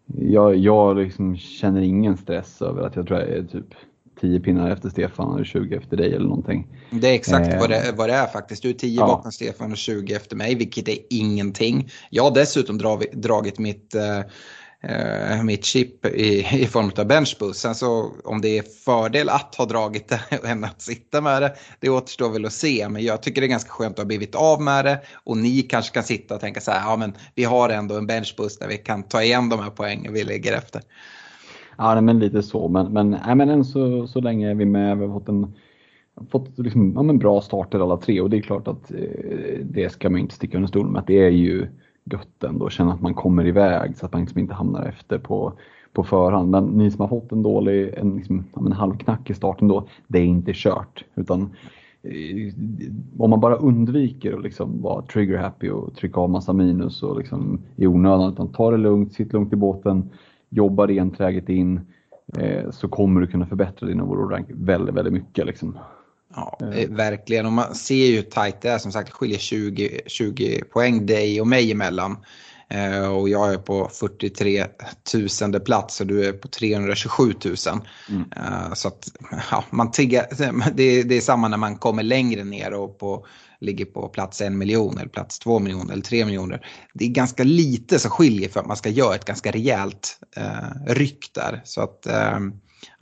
jag, 0.06 0.56
jag 0.56 0.98
liksom 0.98 1.38
känner 1.38 1.82
ingen 1.82 2.18
stress 2.18 2.62
över 2.62 2.82
att 2.82 2.96
jag 2.96 3.08
tror 3.08 3.20
jag 3.20 3.30
är 3.30 3.44
typ 3.44 3.74
10 4.22 4.40
pinnar 4.40 4.72
efter 4.72 4.90
Stefan 4.90 5.40
och 5.40 5.46
20 5.46 5.76
efter 5.76 5.98
dig 5.98 6.14
eller 6.14 6.28
någonting. 6.28 6.68
Det 6.90 7.08
är 7.08 7.14
exakt 7.14 7.54
eh, 7.54 7.60
vad, 7.60 7.70
det, 7.70 7.94
vad 7.96 8.10
det 8.10 8.16
är 8.16 8.28
faktiskt. 8.28 8.64
Du 8.64 8.70
är 8.70 8.74
10 8.74 9.00
ja. 9.00 9.08
bakom 9.08 9.32
Stefan 9.32 9.72
och 9.72 9.78
20 9.78 10.14
efter 10.14 10.36
mig, 10.36 10.56
vilket 10.56 10.88
är 10.88 10.98
ingenting. 11.10 11.90
Jag 12.10 12.24
har 12.24 12.32
dessutom 12.32 12.78
dragit, 12.78 13.14
dragit 13.14 13.60
mitt 13.60 13.96
eh, 13.96 14.20
eh, 14.82 15.44
mitt 15.44 15.66
chip 15.66 16.06
i, 16.06 16.48
i 16.62 16.68
form 16.68 16.92
av 16.98 17.06
benchboost. 17.06 17.60
Sen 17.60 17.76
så 17.76 18.12
om 18.24 18.42
det 18.42 18.58
är 18.58 18.64
fördel 18.86 19.30
att 19.30 19.56
ha 19.56 19.66
dragit 19.66 20.08
det 20.08 20.22
än 20.44 20.64
att 20.64 20.82
sitta 20.82 21.22
med 21.22 21.42
det, 21.42 21.56
det 21.80 21.90
återstår 21.90 22.30
väl 22.30 22.46
att 22.46 22.54
se. 22.54 22.90
Men 22.90 23.04
jag 23.04 23.24
tycker 23.24 23.42
det 23.42 23.48
är 23.48 23.50
ganska 23.50 23.70
skönt 23.70 23.94
att 23.94 24.00
ha 24.00 24.06
blivit 24.06 24.36
av 24.36 24.62
med 24.62 24.86
det 24.86 25.02
och 25.24 25.38
ni 25.38 25.62
kanske 25.62 25.94
kan 25.94 26.04
sitta 26.04 26.36
och 26.36 26.42
tänka 26.42 26.62
så 26.62 26.72
här, 26.72 26.90
ja 26.90 26.96
men 26.96 27.14
vi 27.36 27.44
har 27.44 27.70
ändå 27.70 27.96
en 27.96 28.08
benchboost 28.08 28.60
där 28.60 28.68
vi 28.68 28.78
kan 28.78 29.04
ta 29.04 29.24
igen 29.24 29.50
de 29.50 29.60
här 29.60 29.70
poängen 29.70 30.14
vi 30.14 30.24
ligger 30.24 30.54
efter. 30.54 30.82
Ja, 31.78 32.02
men 32.02 32.20
lite 32.20 32.44
så. 32.44 32.68
Men, 32.68 32.94
men, 32.94 33.10
nej, 33.10 33.36
men 33.36 33.50
än 33.50 33.66
så, 33.66 34.08
så 34.08 34.22
länge 34.22 34.52
är 34.52 34.56
vi 34.56 34.66
med. 34.66 34.98
Vi 34.98 35.06
har 35.06 35.14
fått 35.14 35.30
en 35.30 35.54
fått 36.30 36.60
liksom, 36.60 36.94
ja, 36.96 37.04
men 37.04 37.20
bra 37.20 37.42
starter 37.42 37.80
alla 37.80 37.98
tre 37.98 38.22
och 38.22 38.30
det 38.30 38.38
är 38.38 38.42
klart 38.42 38.68
att 38.68 38.92
eh, 38.92 39.60
det 39.64 39.92
ska 39.92 40.10
man 40.10 40.20
inte 40.20 40.36
sticka 40.36 40.58
under 40.58 40.68
stol 40.68 40.88
med 40.88 41.00
att 41.00 41.08
det 41.08 41.26
är 41.26 41.30
ju 41.30 41.68
gött 42.04 42.44
ändå 42.44 42.66
att 42.66 42.72
känna 42.72 42.94
att 42.94 43.02
man 43.02 43.14
kommer 43.14 43.48
iväg 43.48 43.98
så 43.98 44.06
att 44.06 44.14
man 44.14 44.22
liksom 44.22 44.40
inte 44.40 44.54
hamnar 44.54 44.86
efter 44.86 45.18
på, 45.18 45.54
på 45.94 46.04
förhand. 46.04 46.50
Men 46.50 46.66
ni 46.66 46.92
som 46.92 47.02
har 47.02 47.08
fått 47.08 47.32
en 47.32 47.44
dålig, 47.44 47.94
en, 47.94 48.16
liksom, 48.16 48.46
ja, 48.56 48.66
en 48.66 48.72
halvknackig 48.72 49.36
start 49.36 49.62
ändå, 49.62 49.88
det 50.08 50.20
är 50.20 50.26
inte 50.26 50.52
kört. 50.56 51.04
Utan 51.16 51.42
eh, 52.04 52.54
om 53.18 53.30
man 53.30 53.40
bara 53.40 53.56
undviker 53.56 54.34
att 54.34 54.44
liksom 54.44 54.82
vara 54.82 55.02
trigger 55.02 55.38
happy 55.38 55.70
och 55.70 55.96
trycka 55.96 56.20
av 56.20 56.30
massa 56.30 56.54
minus 56.54 57.04
och 57.04 57.18
liksom 57.18 57.62
i 57.76 57.88
onödan, 57.88 58.34
utan 58.34 58.52
ta 58.52 58.72
det 58.72 58.78
lugnt, 58.78 59.14
sitt 59.14 59.34
lugnt 59.34 59.54
i 59.54 59.56
båten, 59.56 60.10
jobbar 60.50 60.92
enträget 60.92 61.50
in 61.50 61.82
eh, 62.38 62.72
så 62.72 62.88
kommer 62.88 63.22
du 63.22 63.28
kunna 63.28 63.48
förbättra 63.48 63.88
din 63.88 64.02
overall 64.02 64.30
rank 64.30 64.48
väldigt, 64.50 64.96
väldigt 64.96 65.14
mycket. 65.14 65.46
Liksom. 65.46 65.78
Ja, 66.36 66.58
eh. 66.76 66.90
verkligen. 66.90 67.46
Och 67.46 67.52
man 67.52 67.76
ser 67.76 68.06
ju 68.08 68.16
hur 68.16 68.22
tajt 68.22 68.62
det 68.62 68.70
är. 68.70 68.78
Som 68.78 68.92
sagt, 68.92 69.08
det 69.08 69.14
skiljer 69.14 69.40
20, 69.40 70.02
20 70.06 70.64
poäng 70.64 71.06
dig 71.06 71.42
och 71.42 71.48
mig 71.48 71.72
emellan. 71.72 72.18
Eh, 72.70 73.08
och 73.08 73.30
jag 73.30 73.54
är 73.54 73.58
på 73.58 73.90
43 73.94 74.66
000 75.42 75.60
plats 75.60 76.02
och 76.02 76.08
du 76.08 76.26
är 76.26 76.34
på 76.34 76.48
327 76.48 77.34
000. 77.46 77.56
Mm. 78.10 78.26
Eh, 78.36 78.74
så 78.74 78.88
att 78.88 79.08
ja, 79.52 79.64
man 79.70 79.92
tiggar, 79.92 80.28
det, 80.74 81.04
det 81.04 81.18
är 81.18 81.22
samma 81.22 81.48
när 81.48 81.58
man 81.58 81.78
kommer 81.78 82.04
längre 82.04 82.44
ner 82.44 82.74
och 82.74 83.00
på 83.00 83.26
ligger 83.60 83.86
på 83.86 84.08
plats 84.08 84.42
en 84.42 84.58
miljon 84.58 84.98
eller 84.98 85.10
plats 85.10 85.40
två 85.40 85.60
miljoner 85.60 85.94
eller 85.94 86.04
tre 86.04 86.26
miljoner. 86.26 86.68
Det 86.94 87.06
är 87.06 87.10
ganska 87.10 87.44
lite 87.44 88.00
som 88.00 88.12
skiljer 88.12 88.50
för 88.50 88.60
att 88.60 88.66
man 88.66 88.78
ska 88.78 88.90
göra 88.90 89.16
ett 89.16 89.26
ganska 89.26 89.52
rejält 89.52 90.20
eh, 90.36 90.94
ryck 90.94 91.32
där. 91.34 91.62
Så 91.66 91.82
att 91.82 92.08
eh, 92.08 92.40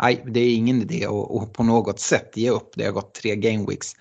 nej, 0.02 0.24
det 0.28 0.40
är 0.40 0.56
ingen 0.56 0.82
idé 0.82 1.06
att, 1.06 1.54
på 1.54 1.64
något 1.64 2.00
sätt 2.00 2.32
ge 2.36 2.50
upp. 2.50 2.72
Det 2.76 2.86
har 2.86 2.92
gått 2.92 3.14
tre 3.14 3.36
gameweeks. 3.36 3.94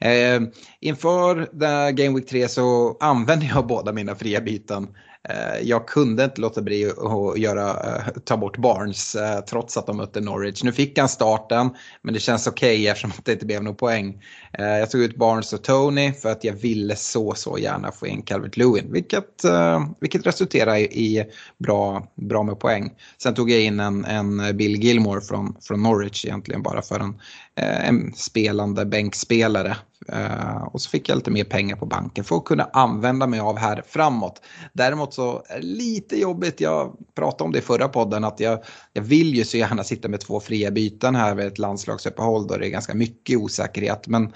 Eh, 0.00 0.40
inför 0.80 1.48
Game 1.92 2.18
Week 2.18 2.28
3 2.28 2.48
så 2.48 2.96
använder 3.00 3.46
jag 3.46 3.66
båda 3.66 3.92
mina 3.92 4.14
fria 4.14 4.40
byten 4.40 4.88
Eh, 5.28 5.60
jag 5.62 5.88
kunde 5.88 6.24
inte 6.24 6.40
låta 6.40 6.62
bli 6.62 6.90
att 6.90 7.38
göra, 7.38 7.70
eh, 7.70 8.12
ta 8.24 8.36
bort 8.36 8.56
Barnes 8.56 9.14
eh, 9.14 9.40
trots 9.40 9.76
att 9.76 9.86
de 9.86 9.96
mötte 9.96 10.20
Norwich. 10.20 10.62
Nu 10.62 10.72
fick 10.72 10.98
han 10.98 11.08
starten 11.08 11.70
men 12.02 12.14
det 12.14 12.20
känns 12.20 12.46
okej 12.46 12.74
okay 12.74 12.86
eftersom 12.86 13.12
det 13.24 13.32
inte 13.32 13.46
blev 13.46 13.62
någon 13.62 13.76
poäng. 13.76 14.22
Eh, 14.58 14.64
jag 14.64 14.90
tog 14.90 15.00
ut 15.00 15.16
Barnes 15.16 15.52
och 15.52 15.64
Tony 15.64 16.12
för 16.12 16.28
att 16.32 16.44
jag 16.44 16.52
ville 16.52 16.96
så 16.96 17.34
så 17.34 17.58
gärna 17.58 17.92
få 17.92 18.06
in 18.06 18.22
Calvert 18.22 18.56
Lewin 18.56 18.92
vilket, 18.92 19.44
eh, 19.44 19.84
vilket 20.00 20.26
resulterar 20.26 20.76
i 20.76 21.24
bra, 21.58 22.12
bra 22.14 22.42
med 22.42 22.58
poäng. 22.58 22.90
Sen 23.22 23.34
tog 23.34 23.50
jag 23.50 23.60
in 23.60 23.80
en, 23.80 24.04
en 24.04 24.56
Bill 24.56 24.84
Gilmore 24.84 25.20
från, 25.20 25.56
från 25.60 25.82
Norwich 25.82 26.24
egentligen 26.24 26.62
bara 26.62 26.82
för 26.82 27.00
en, 27.00 27.20
Eh, 27.60 27.88
en 27.88 28.12
spelande 28.14 28.84
bänkspelare 28.84 29.76
Uh, 30.12 30.62
och 30.62 30.80
så 30.80 30.90
fick 30.90 31.08
jag 31.08 31.16
lite 31.16 31.30
mer 31.30 31.44
pengar 31.44 31.76
på 31.76 31.86
banken 31.86 32.24
för 32.24 32.36
att 32.36 32.44
kunna 32.44 32.64
använda 32.64 33.26
mig 33.26 33.40
av 33.40 33.58
här 33.58 33.82
framåt. 33.88 34.42
Däremot 34.72 35.14
så 35.14 35.42
är 35.48 35.60
det 35.60 35.66
lite 35.66 36.20
jobbigt, 36.20 36.60
jag 36.60 36.96
pratade 37.14 37.44
om 37.44 37.52
det 37.52 37.58
i 37.58 37.62
förra 37.62 37.88
podden, 37.88 38.24
att 38.24 38.40
jag, 38.40 38.58
jag 38.92 39.02
vill 39.02 39.34
ju 39.34 39.44
så 39.44 39.56
gärna 39.56 39.84
sitta 39.84 40.08
med 40.08 40.20
två 40.20 40.40
fria 40.40 40.70
byten 40.70 41.14
här 41.14 41.34
vid 41.34 41.46
ett 41.46 41.58
landslagsuppehåll 41.58 42.46
då 42.46 42.56
det 42.56 42.66
är 42.66 42.70
ganska 42.70 42.94
mycket 42.94 43.38
osäkerhet. 43.38 44.08
Men 44.08 44.32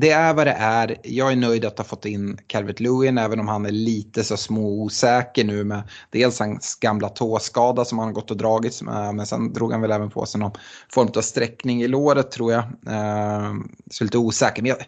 det 0.00 0.10
är 0.10 0.34
vad 0.34 0.46
det 0.46 0.52
är. 0.52 0.96
Jag 1.02 1.32
är 1.32 1.36
nöjd 1.36 1.64
att 1.64 1.78
ha 1.78 1.84
fått 1.84 2.04
in 2.04 2.38
Calvert 2.46 2.80
Lewin 2.80 3.18
även 3.18 3.40
om 3.40 3.48
han 3.48 3.66
är 3.66 3.70
lite 3.70 4.24
så 4.24 4.36
små 4.36 4.82
osäker 4.82 5.44
nu 5.44 5.64
med 5.64 5.82
dels 6.10 6.38
hans 6.38 6.76
gamla 6.80 7.08
tåskada 7.08 7.84
som 7.84 7.98
han 7.98 8.12
gått 8.12 8.30
och 8.30 8.36
dragits 8.36 8.82
med 8.82 9.14
men 9.14 9.26
sen 9.26 9.52
drog 9.52 9.72
han 9.72 9.80
väl 9.80 9.90
även 9.90 10.10
på 10.10 10.26
sig 10.26 10.40
någon 10.40 10.52
form 10.92 11.08
av 11.16 11.20
sträckning 11.20 11.82
i 11.82 11.88
låret 11.88 12.30
tror 12.30 12.52
jag. 12.52 12.62
Eh, 12.86 13.54
så 13.90 14.04
lite 14.04 14.18
osäker. 14.18 14.62
Men 14.62 14.68
jag, 14.68 14.78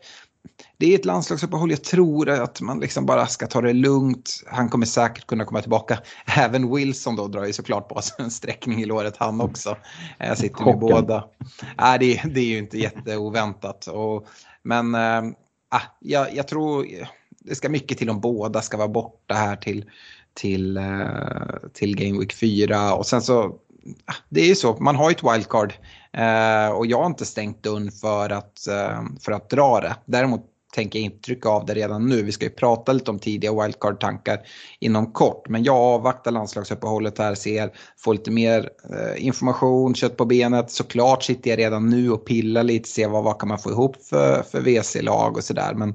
det 0.76 0.94
är 0.94 0.98
ett 0.98 1.04
landslagsuppehåll. 1.04 1.70
Jag 1.70 1.84
tror 1.84 2.28
att 2.28 2.60
man 2.60 2.80
liksom 2.80 3.06
bara 3.06 3.26
ska 3.26 3.46
ta 3.46 3.60
det 3.60 3.72
lugnt. 3.72 4.30
Han 4.46 4.68
kommer 4.68 4.86
säkert 4.86 5.26
kunna 5.26 5.44
komma 5.44 5.60
tillbaka. 5.60 5.98
Även 6.36 6.74
Wilson 6.74 7.16
då 7.16 7.28
drar 7.28 7.44
ju 7.44 7.52
såklart 7.52 7.88
på 7.88 8.02
sig 8.02 8.16
en 8.18 8.30
sträckning 8.30 8.82
i 8.82 8.86
låret 8.86 9.16
han 9.16 9.40
också. 9.40 9.76
Jag 10.18 10.38
sitter 10.38 10.64
med 10.64 10.78
båda. 10.78 11.24
Nej, 11.78 11.98
det, 11.98 12.22
det 12.34 12.40
är 12.40 12.46
ju 12.46 12.58
inte 12.58 12.78
jätteoväntat. 12.78 13.86
Och 13.86 14.26
men 14.68 14.94
äh, 14.94 15.80
jag, 16.00 16.34
jag 16.34 16.48
tror 16.48 16.86
det 17.38 17.54
ska 17.54 17.68
mycket 17.68 17.98
till 17.98 18.10
om 18.10 18.20
båda 18.20 18.62
ska 18.62 18.76
vara 18.76 18.88
borta 18.88 19.34
här 19.34 19.56
till, 19.56 19.90
till, 20.34 20.76
äh, 20.76 21.68
till 21.72 21.96
Game 21.96 22.18
Week 22.18 22.32
4. 22.32 22.94
Och 22.94 23.06
sen 23.06 23.22
så, 23.22 23.38
ah, 24.04 24.14
det 24.28 24.40
är 24.40 24.46
ju 24.46 24.54
så, 24.54 24.76
man 24.80 24.96
har 24.96 25.10
ju 25.10 25.14
ett 25.14 25.34
wildcard. 25.34 25.72
Äh, 26.12 26.68
och 26.68 26.86
jag 26.86 26.98
har 26.98 27.06
inte 27.06 27.26
stängt 27.26 27.62
dörren 27.62 27.92
för 27.92 28.30
att, 28.30 28.58
för 29.20 29.32
att 29.32 29.50
dra 29.50 29.80
det. 29.80 29.96
Däremot 30.04 30.44
tänker 30.78 30.98
jag 30.98 31.04
inte 31.04 31.20
trycka 31.20 31.48
av 31.48 31.66
det 31.66 31.74
redan 31.74 32.06
nu. 32.06 32.22
Vi 32.22 32.32
ska 32.32 32.44
ju 32.44 32.50
prata 32.50 32.92
lite 32.92 33.10
om 33.10 33.18
tidiga 33.18 33.52
wildcard-tankar 33.52 34.38
inom 34.80 35.12
kort. 35.12 35.48
Men 35.48 35.64
jag 35.64 35.76
avvaktar 35.76 36.30
landslagsuppehållet 36.30 37.18
här, 37.18 37.34
ser, 37.34 37.70
får 37.96 38.14
lite 38.14 38.30
mer 38.30 38.70
eh, 38.90 39.26
information, 39.26 39.94
kött 39.94 40.16
på 40.16 40.24
benet. 40.24 40.70
Såklart 40.70 41.22
sitter 41.22 41.50
jag 41.50 41.58
redan 41.58 41.90
nu 41.90 42.10
och 42.10 42.24
pillar 42.26 42.62
lite, 42.62 42.88
ser 42.88 43.08
vad, 43.08 43.24
vad 43.24 43.38
kan 43.38 43.48
man 43.48 43.58
få 43.58 43.70
ihop 43.70 43.96
för, 44.02 44.42
för 44.42 44.60
VC-lag 44.60 45.36
och 45.36 45.44
sådär. 45.44 45.74
Men 45.74 45.88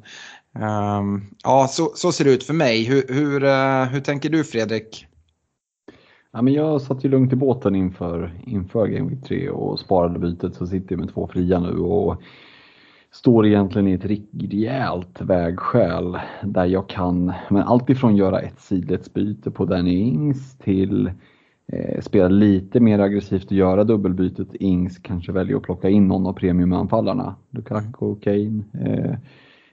um, 1.00 1.26
ja, 1.44 1.68
så, 1.68 1.92
så 1.96 2.12
ser 2.12 2.26
det 2.26 2.32
ut 2.32 2.44
för 2.44 2.54
mig. 2.54 2.84
Hur, 2.84 3.06
hur, 3.10 3.44
uh, 3.44 3.84
hur 3.84 4.02
tänker 4.02 4.30
du 4.30 4.44
Fredrik? 4.44 5.08
Ja, 6.32 6.42
men 6.42 6.54
jag 6.54 6.82
satt 6.82 7.06
ju 7.06 7.10
lugnt 7.10 7.34
i 7.34 7.36
båten 7.36 7.76
inför, 7.76 8.34
inför 8.48 8.88
Game 8.88 9.10
Week 9.10 9.24
3 9.28 9.50
och 9.50 9.80
sparade 9.80 10.20
bytet 10.20 10.56
så 10.56 10.68
sitter 10.68 10.92
jag 10.92 11.00
med 11.00 11.14
två 11.14 11.28
fria 11.28 11.60
nu 11.60 11.78
och 11.78 12.22
står 13.14 13.46
egentligen 13.46 13.88
i 13.88 13.94
ett 13.94 14.06
rejält 14.06 15.22
vägskäl 15.22 16.18
där 16.44 16.66
jag 16.66 16.90
kan 16.90 17.34
men 17.50 17.64
alltifrån 17.64 18.16
göra 18.16 18.40
ett 18.40 18.60
sidledsbyte 18.60 19.52
på 19.52 19.66
Danny 19.66 20.00
Ings 20.00 20.58
till 20.58 21.12
eh, 21.68 22.02
spela 22.02 22.28
lite 22.28 22.80
mer 22.80 23.00
aggressivt 23.00 23.46
och 23.46 23.52
göra 23.52 23.84
dubbelbytet 23.84 24.56
Ings, 24.56 24.98
kanske 24.98 25.32
välja 25.32 25.58
att 25.58 25.64
plocka 25.64 25.90
in 25.90 26.08
någon 26.08 26.28
av 26.28 26.34
premiumanfallarna. 26.34 27.36
Lukaku, 27.50 28.16
Kane 28.16 28.64
eh, 28.74 29.16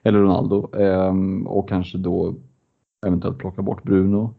eller 0.03 0.19
Ronaldo 0.19 0.77
eh, 0.79 1.15
och 1.47 1.69
kanske 1.69 1.99
då 1.99 2.35
eventuellt 3.07 3.39
plocka 3.39 3.63
bort 3.63 3.83
Bruno. 3.83 4.35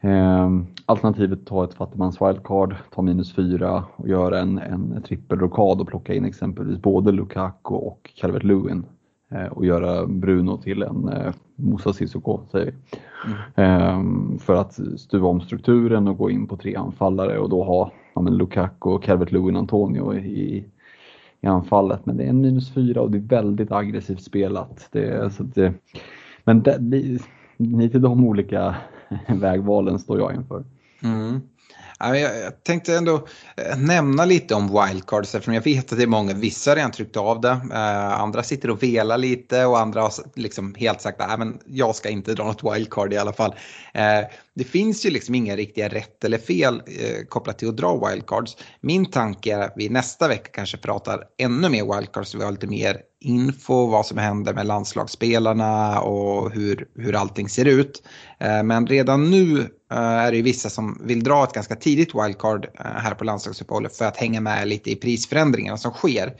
Eh, 0.00 0.50
alternativet 0.86 1.46
ta 1.46 1.64
ett 1.64 1.74
fattigmans 1.74 2.22
wildcard, 2.22 2.74
ta 2.94 3.02
minus 3.02 3.34
fyra 3.34 3.84
och 3.96 4.08
göra 4.08 4.38
en, 4.38 4.58
en 4.58 5.02
trippelrokad 5.02 5.80
och 5.80 5.88
plocka 5.88 6.14
in 6.14 6.24
exempelvis 6.24 6.78
både 6.78 7.12
Lukaku 7.12 7.74
och 7.74 8.10
Calvert 8.16 8.44
Lewin 8.44 8.84
eh, 9.30 9.46
och 9.46 9.66
göra 9.66 10.06
Bruno 10.06 10.56
till 10.56 10.82
en 10.82 11.08
eh, 11.08 11.32
Moussa 11.56 11.92
Sissoko 11.92 12.40
säger 12.50 12.66
vi. 12.66 12.72
Mm. 13.56 14.32
Eh, 14.32 14.38
för 14.38 14.54
att 14.54 14.80
stuva 14.96 15.28
om 15.28 15.40
strukturen 15.40 16.08
och 16.08 16.18
gå 16.18 16.30
in 16.30 16.46
på 16.46 16.56
tre 16.56 16.76
anfallare 16.76 17.38
och 17.38 17.48
då 17.48 17.64
ha 17.64 17.92
ja, 18.14 18.20
men 18.20 18.36
Lukaku, 18.36 18.98
Calvert 18.98 19.32
Lewin, 19.32 19.56
Antonio 19.56 20.14
i, 20.14 20.64
i 21.40 21.46
anfallet. 21.46 22.06
Men 22.06 22.16
det 22.16 22.24
är 22.24 22.28
en 22.28 22.40
minus 22.40 22.74
fyra 22.74 23.00
och 23.00 23.10
det 23.10 23.18
är 23.18 23.42
väldigt 23.42 23.72
aggressivt 23.72 24.22
spelat. 24.22 24.88
Det, 24.92 25.32
så 25.32 25.42
det, 25.42 25.72
men 26.44 26.62
det, 26.62 26.78
lite 27.56 27.98
de 27.98 28.24
olika 28.24 28.74
vägvalen 29.28 29.98
står 29.98 30.18
jag 30.18 30.34
inför. 30.34 30.64
Mm. 31.02 31.40
Jag 32.00 32.64
tänkte 32.64 32.96
ändå 32.96 33.26
eh, 33.56 33.78
nämna 33.78 34.24
lite 34.24 34.54
om 34.54 34.66
wildcards 34.66 35.34
eftersom 35.34 35.54
jag 35.54 35.62
vet 35.62 35.92
att 35.92 35.98
det 35.98 36.04
är 36.04 36.06
många, 36.06 36.34
vissa 36.34 36.70
har 36.70 36.76
redan 36.76 36.90
tryckt 36.90 37.16
av 37.16 37.40
det, 37.40 37.60
eh, 37.72 38.20
andra 38.20 38.42
sitter 38.42 38.70
och 38.70 38.82
velar 38.82 39.18
lite 39.18 39.64
och 39.64 39.78
andra 39.78 40.02
har 40.02 40.12
liksom 40.34 40.74
helt 40.74 41.00
sagt 41.00 41.20
att 41.20 41.40
jag 41.66 41.94
ska 41.94 42.08
inte 42.08 42.34
dra 42.34 42.44
något 42.44 42.74
wildcard 42.74 43.12
i 43.12 43.16
alla 43.16 43.32
fall. 43.32 43.54
Eh, 43.94 44.20
det 44.54 44.64
finns 44.64 45.06
ju 45.06 45.10
liksom 45.10 45.34
inga 45.34 45.56
riktiga 45.56 45.88
rätt 45.88 46.24
eller 46.24 46.38
fel 46.38 46.82
kopplat 47.28 47.58
till 47.58 47.68
att 47.68 47.76
dra 47.76 48.08
wildcards. 48.08 48.56
Min 48.80 49.10
tanke 49.10 49.54
är 49.54 49.60
att 49.60 49.72
vi 49.76 49.88
nästa 49.88 50.28
vecka 50.28 50.50
kanske 50.52 50.76
pratar 50.76 51.24
ännu 51.38 51.68
mer 51.68 51.96
wildcards 51.96 52.34
vi 52.34 52.44
har 52.44 52.50
lite 52.50 52.66
mer 52.66 53.00
info, 53.20 53.86
vad 53.86 54.06
som 54.06 54.18
händer 54.18 54.54
med 54.54 54.66
landslagsspelarna 54.66 56.00
och 56.00 56.52
hur, 56.52 56.88
hur 56.94 57.14
allting 57.14 57.48
ser 57.48 57.64
ut. 57.64 58.02
Men 58.38 58.86
redan 58.86 59.30
nu 59.30 59.68
är 59.90 60.30
det 60.30 60.36
ju 60.36 60.42
vissa 60.42 60.70
som 60.70 61.00
vill 61.04 61.22
dra 61.22 61.44
ett 61.44 61.52
ganska 61.52 61.76
tidigt 61.76 62.14
wildcard 62.14 62.64
eh, 62.64 62.84
här 62.84 63.14
på 63.14 63.24
landslagsuppehållet 63.24 63.96
för 63.96 64.04
att 64.04 64.16
hänga 64.16 64.40
med 64.40 64.68
lite 64.68 64.90
i 64.90 64.96
prisförändringarna 64.96 65.76
som 65.76 65.92
sker. 65.92 66.34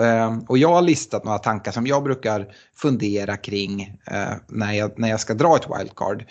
Eh, 0.00 0.38
och 0.48 0.58
jag 0.58 0.68
har 0.68 0.82
listat 0.82 1.24
några 1.24 1.38
tankar 1.38 1.72
som 1.72 1.86
jag 1.86 2.02
brukar 2.02 2.46
fundera 2.76 3.36
kring 3.36 3.98
när 4.48 4.72
jag, 4.72 4.98
när 4.98 5.08
jag 5.08 5.20
ska 5.20 5.34
dra 5.34 5.56
ett 5.56 5.66
wildcard. 5.78 6.24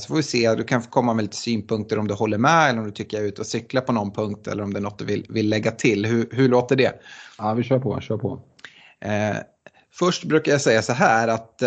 Så 0.00 0.08
får 0.08 0.16
vi 0.16 0.22
se, 0.22 0.54
du 0.54 0.64
kan 0.64 0.82
få 0.82 0.90
komma 0.90 1.14
med 1.14 1.22
lite 1.22 1.36
synpunkter 1.36 1.98
om 1.98 2.08
du 2.08 2.14
håller 2.14 2.38
med 2.38 2.70
eller 2.70 2.78
om 2.78 2.84
du 2.84 2.90
tycker 2.90 3.16
jag 3.16 3.24
är 3.24 3.28
ute 3.28 3.40
och 3.40 3.46
cyklar 3.46 3.82
på 3.82 3.92
någon 3.92 4.12
punkt 4.12 4.46
eller 4.46 4.62
om 4.62 4.72
det 4.72 4.78
är 4.78 4.82
något 4.82 4.98
du 4.98 5.04
vill, 5.04 5.26
vill 5.28 5.48
lägga 5.48 5.70
till. 5.70 6.06
Hur, 6.06 6.28
hur 6.32 6.48
låter 6.48 6.76
det? 6.76 6.92
Ja, 7.38 7.54
vi 7.54 7.62
kör 7.62 7.78
på, 7.78 8.00
kör 8.00 8.18
på. 8.18 8.40
Först 9.92 10.24
brukar 10.24 10.52
jag 10.52 10.60
säga 10.60 10.82
så 10.82 10.92
här 10.92 11.28
att 11.28 11.62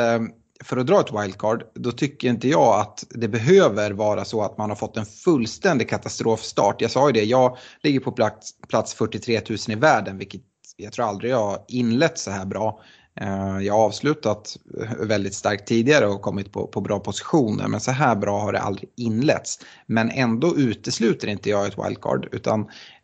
för 0.64 0.78
att 0.78 0.88
dra 0.88 1.00
ett 1.00 1.24
wildcard, 1.24 1.64
då 1.74 1.92
tycker 1.92 2.28
inte 2.28 2.48
jag 2.48 2.80
att 2.80 3.04
det 3.10 3.28
behöver 3.28 3.92
vara 3.92 4.26
så 4.26 4.42
att 4.42 4.58
man 4.58 4.70
har 4.70 4.76
fått 4.76 4.98
en 4.98 5.06
fullständig 5.06 5.90
katastrofstart. 5.90 6.82
Jag 6.82 6.92
sa 6.92 7.08
ju 7.08 7.14
det, 7.14 7.24
jag 7.24 7.58
ligger 7.84 8.00
på 8.00 8.12
plats, 8.12 8.52
plats 8.68 8.94
43 8.94 9.42
000 9.50 9.58
i 9.68 9.76
världen, 9.76 10.18
vilket 10.18 10.42
jag 10.76 10.94
tror 10.94 11.06
aldrig 11.06 11.32
jag 11.32 11.46
har 11.46 11.60
inlett 11.68 12.18
så 12.18 12.32
här 12.32 12.46
bra. 12.46 12.82
Eh, 13.21 13.59
jag 13.62 13.74
har 13.74 13.86
avslutat 13.86 14.57
väldigt 15.00 15.33
starkt 15.33 15.67
tidigare 15.67 16.07
och 16.07 16.21
kommit 16.21 16.51
på, 16.51 16.67
på 16.67 16.81
bra 16.81 17.00
positioner 17.00 17.67
men 17.67 17.79
så 17.79 17.91
här 17.91 18.15
bra 18.15 18.39
har 18.39 18.53
det 18.53 18.59
aldrig 18.59 18.89
inletts. 18.97 19.59
Men 19.86 20.09
ändå 20.09 20.57
utesluter 20.57 21.27
inte 21.27 21.50
jag 21.50 21.67
ett 21.67 21.86
wildcard 21.86 22.27
utan 22.31 22.62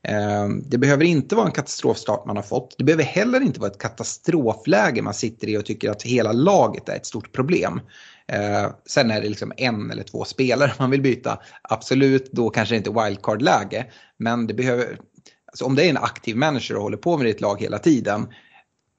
eh, 0.08 0.48
det 0.66 0.78
behöver 0.78 1.06
inte 1.06 1.36
vara 1.36 1.46
en 1.46 1.52
katastrofstart 1.52 2.26
man 2.26 2.36
har 2.36 2.44
fått. 2.44 2.76
Det 2.78 2.84
behöver 2.84 3.04
heller 3.04 3.42
inte 3.42 3.60
vara 3.60 3.72
ett 3.72 3.82
katastrofläge 3.82 5.02
man 5.02 5.14
sitter 5.14 5.48
i 5.48 5.58
och 5.58 5.66
tycker 5.66 5.90
att 5.90 6.04
hela 6.04 6.32
laget 6.32 6.90
är 6.90 6.96
ett 6.96 7.06
stort 7.06 7.32
problem. 7.32 7.82
Eh, 8.28 8.72
sen 8.86 9.12
är 9.12 9.22
det 9.22 9.30
liksom 9.30 9.54
en 9.58 9.92
eller 9.92 10.04
två 10.04 10.24
spelare 10.24 10.74
man 10.80 10.92
vill 10.92 11.02
byta. 11.02 11.40
Absolut, 11.62 12.32
då 12.32 12.50
kanske 12.50 12.76
det 12.76 12.78
inte 12.78 12.90
är 12.90 13.06
wildcard-läge. 13.06 13.86
Men 14.18 14.48
det 14.48 14.54
behöver, 14.54 14.98
alltså 15.46 15.66
om 15.66 15.76
det 15.76 15.86
är 15.86 15.90
en 15.90 15.98
aktiv 15.98 16.36
manager 16.38 16.76
och 16.76 16.84
håller 16.84 16.98
på 16.98 17.18
med 17.18 17.26
ditt 17.26 17.42
lag 17.42 17.62
hela 17.62 17.80
tiden 17.80 18.28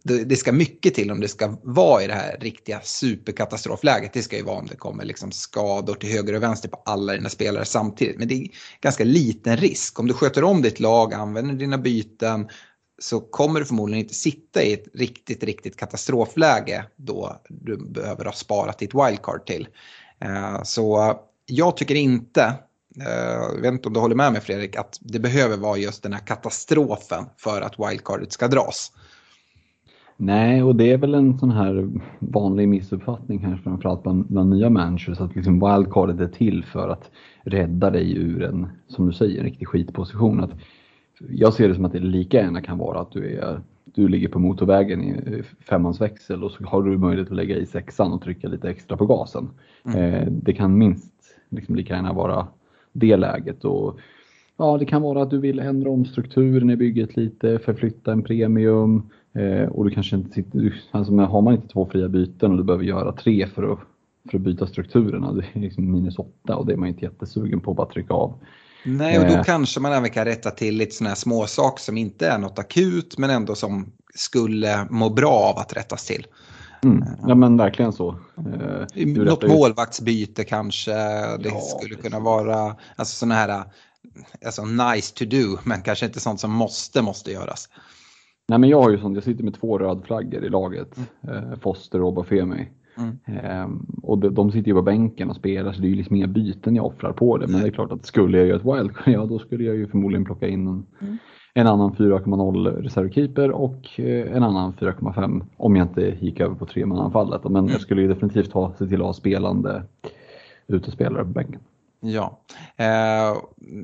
det, 0.05 0.25
det, 0.25 0.37
ska 0.37 0.53
mycket 0.53 0.95
till 0.95 1.11
om 1.11 1.21
det 1.21 1.29
ska 1.29 1.57
vara 1.62 2.03
i 2.03 2.07
det 2.07 2.14
här 2.14 2.37
riktiga 2.40 2.81
superkatastrofläget. 2.81 4.12
Det 4.12 4.23
ska 4.23 4.37
ju 4.37 4.43
vara 4.43 4.59
om 4.59 4.67
det 4.67 4.77
kommer 4.77 5.05
liksom 5.05 5.33
skador 5.33 5.95
till 5.95 6.09
höger 6.09 6.35
och 6.35 6.43
vänster 6.43 6.69
på 6.69 6.83
alla 6.85 7.12
dina 7.12 7.29
spelare 7.29 7.64
samtidigt. 7.64 8.19
Men 8.19 8.29
det 8.29 8.35
är 8.35 8.49
ganska 8.81 9.05
liten 9.05 9.57
risk. 9.57 10.01
Om 10.01 10.07
du 10.07 10.14
sköter 10.14 10.45
om 10.45 10.62
ditt 10.62 10.81
lag, 10.81 11.14
använder 11.14 11.55
dina 11.55 11.79
byten 11.79 12.49
så 12.99 13.21
kommer 13.21 13.61
du 13.61 13.67
förmodligen 13.67 14.05
inte 14.05 14.14
sitta 14.14 14.62
i 14.62 14.73
ett 14.73 14.85
riktigt, 14.95 15.45
riktigt 15.45 15.77
katastrofläge 15.77 16.85
då 16.97 17.40
du 17.49 17.77
behöver 17.77 18.25
ha 18.25 18.33
sparat 18.33 18.79
ditt 18.79 18.95
wildcard 18.95 19.47
till. 19.47 19.69
Eh, 20.21 20.62
så 20.62 21.14
jag 21.47 21.77
tycker 21.77 21.95
inte, 21.95 22.43
eh, 23.01 23.53
jag 23.55 23.61
vet 23.61 23.73
inte 23.73 23.88
om 23.88 23.95
du 23.95 24.01
håller 24.01 24.17
med 24.17 24.33
mig 24.33 24.40
Fredrik, 24.40 24.77
att 24.77 24.99
det 25.01 25.19
behöver 25.19 25.57
vara 25.57 25.77
just 25.77 26.03
den 26.03 26.12
här 26.12 26.27
katastrofen 26.27 27.25
för 27.37 27.61
att 27.61 27.79
wildcardet 27.79 28.33
ska 28.33 28.49
dras. 28.49 28.93
Nej, 30.16 30.62
och 30.62 30.77
det 30.77 30.92
är 30.92 30.98
väl 30.98 31.14
en 31.14 31.38
sån 31.38 31.50
här 31.50 31.90
vanlig 32.18 32.68
missuppfattning 32.68 33.38
kanske 33.38 33.62
framförallt 33.62 34.03
bland, 34.03 34.27
bland 34.27 34.50
nya 34.50 34.70
managers 34.70 35.20
att 35.20 35.35
liksom 35.35 35.55
wildcardet 35.55 36.20
är 36.20 36.27
till 36.27 36.64
för 36.64 36.88
att 36.88 37.11
rädda 37.42 37.90
dig 37.90 38.16
ur 38.16 38.42
en, 38.42 38.68
som 38.88 39.07
du 39.07 39.12
säger, 39.12 39.38
en 39.38 39.44
riktig 39.44 39.68
skitposition. 39.68 40.40
Att 40.40 40.50
jag 41.29 41.55
ser 41.55 41.68
det 41.68 41.74
som 41.74 41.85
att 41.85 41.92
det 41.92 41.98
lika 41.98 42.37
gärna 42.37 42.61
kan 42.61 42.79
vara 42.79 43.00
att 43.00 43.12
du, 43.12 43.38
är, 43.38 43.61
du 43.85 44.09
ligger 44.09 44.29
på 44.29 44.38
motorvägen 44.38 45.03
i 45.03 45.42
femmans 45.68 46.00
växel 46.00 46.44
och 46.44 46.50
så 46.50 46.64
har 46.64 46.83
du 46.83 46.98
möjlighet 46.98 47.31
att 47.31 47.37
lägga 47.37 47.57
i 47.57 47.66
sexan 47.66 48.12
och 48.12 48.22
trycka 48.22 48.48
lite 48.48 48.70
extra 48.70 48.96
på 48.96 49.07
gasen. 49.07 49.50
Mm. 49.85 50.14
Eh, 50.14 50.29
det 50.31 50.53
kan 50.53 50.79
minst 50.79 51.14
liksom 51.48 51.74
lika 51.74 51.94
gärna 51.94 52.12
vara 52.12 52.46
det 52.92 53.16
läget. 53.16 53.64
Och, 53.64 53.98
ja, 54.57 54.79
det 54.79 54.85
kan 54.85 55.03
vara 55.03 55.22
att 55.22 55.31
du 55.31 55.38
vill 55.38 55.59
ändra 55.59 55.90
om 55.90 56.05
strukturen 56.05 56.70
i 56.70 56.77
bygget 56.77 57.16
lite, 57.16 57.59
förflytta 57.59 58.12
en 58.12 58.22
premium, 58.22 59.11
Eh, 59.35 59.68
och 59.68 59.85
du 59.85 59.90
kanske 59.90 60.16
inte 60.16 60.35
sitter, 60.35 60.83
alltså 60.90 61.16
har 61.16 61.42
man 61.42 61.55
inte 61.55 61.68
två 61.68 61.88
fria 61.92 62.09
byten 62.09 62.51
och 62.51 62.57
du 62.57 62.64
behöver 62.64 62.85
göra 62.85 63.12
tre 63.12 63.47
för 63.47 63.73
att, 63.73 63.79
för 64.31 64.38
att 64.38 64.44
byta 64.44 64.66
strukturerna, 64.66 65.33
det 65.33 65.44
är 65.53 65.61
liksom 65.61 65.92
minus 65.92 66.18
åtta 66.18 66.57
och 66.57 66.66
det 66.66 66.73
är 66.73 66.77
man 66.77 66.88
inte 66.88 67.05
jättesugen 67.05 67.61
på 67.61 67.70
att 67.70 67.77
bara 67.77 67.88
trycka 67.88 68.14
av. 68.14 68.35
Nej, 68.85 69.18
och 69.18 69.25
då 69.25 69.35
eh. 69.35 69.42
kanske 69.42 69.81
man 69.81 69.92
även 69.92 70.11
kan 70.11 70.25
rätta 70.25 70.51
till 70.51 70.77
lite 70.77 70.94
sådana 70.94 71.11
här 71.11 71.16
små 71.16 71.47
saker 71.47 71.83
som 71.83 71.99
inte 71.99 72.29
är 72.29 72.38
något 72.38 72.59
akut 72.59 73.18
men 73.18 73.31
ändå 73.31 73.55
som 73.55 73.92
skulle 74.14 74.87
må 74.90 75.11
bra 75.11 75.33
av 75.33 75.59
att 75.59 75.77
rättas 75.77 76.07
till. 76.07 76.27
Mm. 76.83 77.05
Ja 77.27 77.35
men 77.35 77.57
verkligen 77.57 77.92
så. 77.92 78.16
Eh, 78.37 79.07
något 79.07 79.49
målvaktsbyte 79.49 80.44
kanske, 80.44 80.92
det 81.37 81.49
ja, 81.49 81.61
skulle 81.61 81.94
kunna 81.94 82.20
vara 82.20 82.77
alltså 82.97 83.16
sådana 83.16 83.35
här 83.35 83.64
alltså 84.47 84.64
nice 84.64 85.14
to 85.14 85.25
do 85.25 85.59
men 85.64 85.83
kanske 85.83 86.07
inte 86.07 86.20
sånt 86.20 86.40
som 86.40 86.51
måste 86.53 87.03
måste 87.03 87.33
göras. 87.33 87.68
Nej 88.48 88.59
men 88.59 88.70
jag 88.70 88.83
har 88.83 88.90
ju 88.90 88.98
sånt, 88.98 89.14
jag 89.14 89.24
sitter 89.24 89.44
med 89.44 89.54
två 89.54 89.78
rödflaggor 89.78 90.44
i 90.44 90.48
laget, 90.48 90.98
mm. 91.22 91.37
eh, 91.37 91.59
Foster 91.59 92.02
och 92.02 92.09
Obafemi. 92.09 92.68
Mm. 92.98 93.18
Ehm, 93.24 93.87
och 94.02 94.18
de, 94.18 94.35
de, 94.35 94.52
sitter 94.52 94.68
ju 94.68 94.74
på 94.74 94.83
bänken 94.83 95.30
och 95.30 95.37
spelar 95.37 95.72
så 95.72 95.80
det 95.80 95.87
är 95.87 95.90
ju 95.90 95.96
liksom 95.96 96.16
inga 96.16 96.26
byten 96.26 96.76
jag 96.76 96.87
offrar 96.87 97.12
på 97.12 97.38
det. 97.38 97.46
Men 97.46 97.61
det 97.61 97.66
är 97.66 97.70
klart 97.70 97.92
att 97.92 98.07
skulle 98.07 98.38
jag 98.38 98.46
göra 98.46 98.57
ett 98.57 98.64
wildcard, 98.64 99.14
ja 99.14 99.26
då 99.26 99.38
skulle 99.38 99.64
jag 99.64 99.76
ju 99.76 99.87
förmodligen 99.87 100.24
plocka 100.24 100.48
in 100.48 100.66
en, 100.66 100.87
mm. 101.00 101.18
en 101.54 101.66
annan 101.66 101.92
4,0 101.92 102.83
reservkeeper 102.83 103.50
och 103.50 104.00
eh, 104.00 104.37
en 104.37 104.42
annan 104.42 104.72
4,5 104.72 105.42
om 105.57 105.76
jag 105.76 105.85
inte 105.85 106.16
gick 106.20 106.40
över 106.40 106.54
på 106.54 106.66
tre 106.66 106.83
anfallet. 106.83 107.44
Men 107.44 107.54
jag 107.54 107.64
mm. 107.64 107.78
skulle 107.78 108.02
ju 108.02 108.09
definitivt 108.09 108.52
ha, 108.52 108.72
se 108.78 108.87
till 108.87 109.00
att 109.00 109.07
ha 109.07 109.12
spelande 109.12 109.83
utespelare 110.66 111.24
på 111.24 111.30
bänken. 111.30 111.61
Ja. 112.07 112.40
Eh, 112.77 113.37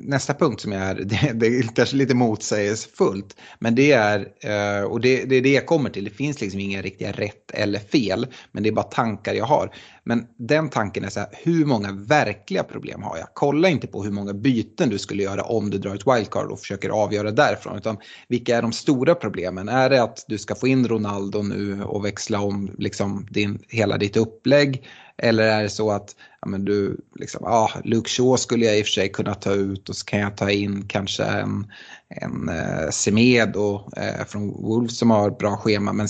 nästa 0.03 0.33
punkt 0.33 0.61
som 0.61 0.73
är, 0.73 0.95
det, 1.05 1.31
det 1.33 1.47
är 1.47 1.75
kanske 1.75 1.95
lite 1.95 2.15
motsägelsefullt, 2.15 3.37
men 3.59 3.75
det 3.75 3.91
är, 3.91 4.19
eh, 4.19 4.83
och 4.83 5.01
det, 5.01 5.25
det 5.25 5.35
är 5.35 5.41
det 5.41 5.53
jag 5.53 5.65
kommer 5.65 5.89
till, 5.89 6.03
det 6.03 6.11
finns 6.11 6.41
liksom 6.41 6.59
inga 6.59 6.81
riktiga 6.81 7.11
rätt 7.11 7.51
eller 7.51 7.79
fel, 7.79 8.27
men 8.51 8.63
det 8.63 8.69
är 8.69 8.73
bara 8.73 8.83
tankar 8.83 9.33
jag 9.33 9.45
har. 9.45 9.73
Men 10.03 10.27
den 10.37 10.69
tanken 10.69 11.03
är 11.03 11.09
så 11.09 11.19
här, 11.19 11.29
hur 11.31 11.65
många 11.65 11.91
verkliga 11.91 12.63
problem 12.63 13.03
har 13.03 13.17
jag? 13.17 13.27
Kolla 13.33 13.69
inte 13.69 13.87
på 13.87 14.03
hur 14.03 14.11
många 14.11 14.33
byten 14.33 14.89
du 14.89 14.97
skulle 14.97 15.23
göra 15.23 15.43
om 15.43 15.69
du 15.69 15.77
drar 15.77 15.95
ett 15.95 16.07
wildcard 16.07 16.51
och 16.51 16.59
försöker 16.59 16.89
avgöra 16.89 17.31
därifrån, 17.31 17.77
utan 17.77 17.97
vilka 18.27 18.57
är 18.57 18.61
de 18.61 18.71
stora 18.71 19.15
problemen? 19.15 19.69
Är 19.69 19.89
det 19.89 20.03
att 20.03 20.25
du 20.27 20.37
ska 20.37 20.55
få 20.55 20.67
in 20.67 20.87
Ronaldo 20.87 21.41
nu 21.41 21.83
och 21.83 22.05
växla 22.05 22.41
om 22.41 22.71
liksom 22.77 23.27
din, 23.29 23.59
hela 23.69 23.97
ditt 23.97 24.17
upplägg? 24.17 24.83
Eller 25.23 25.43
är 25.43 25.63
det 25.63 25.69
så 25.69 25.91
att 25.91 26.15
ja, 26.41 26.47
men 26.47 26.65
du, 26.65 26.97
liksom, 27.15 27.41
ja, 27.43 27.71
Luke 27.83 28.09
Shaw 28.09 28.37
skulle 28.37 28.65
jag 28.65 28.79
i 28.79 28.81
och 28.81 28.85
för 28.85 28.91
sig 28.91 29.09
kunna 29.09 29.33
ta 29.33 29.53
ut 29.53 29.89
och 29.89 29.95
så 29.95 30.05
kan 30.05 30.19
jag 30.19 30.37
ta 30.37 30.51
in 30.51 30.87
kanske 30.87 31.23
en, 31.23 31.71
en 32.09 32.49
eh, 32.49 32.89
Semedo 32.89 33.89
eh, 33.97 34.25
från 34.27 34.47
Wolves 34.47 34.97
som 34.97 35.11
har 35.11 35.29
bra 35.29 35.57
schema. 35.57 35.93
Men 35.93 36.07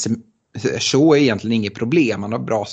Shaw 0.80 1.18
är 1.18 1.22
egentligen 1.22 1.56
inget 1.56 1.76
problem, 1.76 2.22
han 2.22 2.32
har 2.32 2.40
bra 2.40 2.66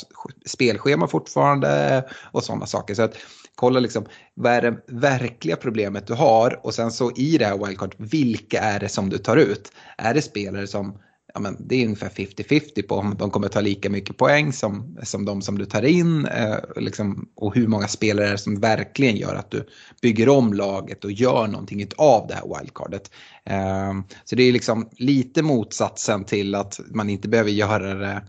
spelschema 0.47 1.09
fortfarande 1.09 2.05
och 2.33 2.45
sådana 2.45 2.67
saker. 2.67 2.95
Så 2.95 3.03
att 3.03 3.15
kolla 3.55 3.81
liksom, 3.81 4.07
vad 4.35 4.53
är 4.53 4.63
det 4.63 4.77
verkliga 4.87 5.57
problemet 5.57 6.07
du 6.07 6.15
har 6.15 6.61
och 6.63 6.75
sen 6.75 6.91
så 6.91 7.13
i 7.17 7.39
det 7.39 7.45
här 7.47 7.67
wildcard, 7.67 7.95
vilka 7.97 8.61
är 8.61 8.81
det 8.81 8.89
som 8.89 9.09
du 9.09 9.19
tar 9.19 9.37
ut? 9.37 9.73
Är 9.97 10.15
det 10.15 10.23
spelare 10.23 10.67
som 10.67 10.99
ja, 11.39 11.43
men 11.43 11.57
det 11.61 11.75
är 11.75 11.85
ungefär 11.85 12.09
50-50 12.09 12.83
på 12.83 12.95
om 12.95 13.15
de 13.19 13.31
kommer 13.31 13.49
ta 13.49 13.61
lika 13.61 13.91
mycket 13.91 14.17
poäng 14.17 14.53
som, 14.53 14.99
som 15.03 15.25
de 15.25 15.43
som 15.43 15.59
du 15.59 15.65
tar 15.65 15.83
in 15.83 16.27
eh, 16.27 16.57
liksom, 16.77 17.29
och 17.35 17.55
hur 17.55 17.67
många 17.67 17.89
spelare 17.89 18.27
är 18.27 18.33
det 18.33 18.39
som 18.39 18.61
verkligen 18.61 19.17
gör 19.17 19.35
att 19.35 19.51
du 19.51 19.67
bygger 20.03 20.29
om 20.29 20.53
laget 20.53 21.05
och 21.05 21.13
gör 21.13 21.47
någonting 21.47 21.87
av 21.97 22.27
det 22.27 22.35
här 22.35 22.59
wildcardet. 22.59 23.11
Eh, 23.45 23.95
så 24.25 24.37
det 24.37 24.43
är 24.43 24.53
liksom 24.53 24.89
lite 24.93 25.43
motsatsen 25.43 26.25
till 26.25 26.55
att 26.55 26.81
man 26.91 27.11
inte 27.11 27.29
behöver 27.29 27.51
göra 27.51 27.95
det 27.95 28.23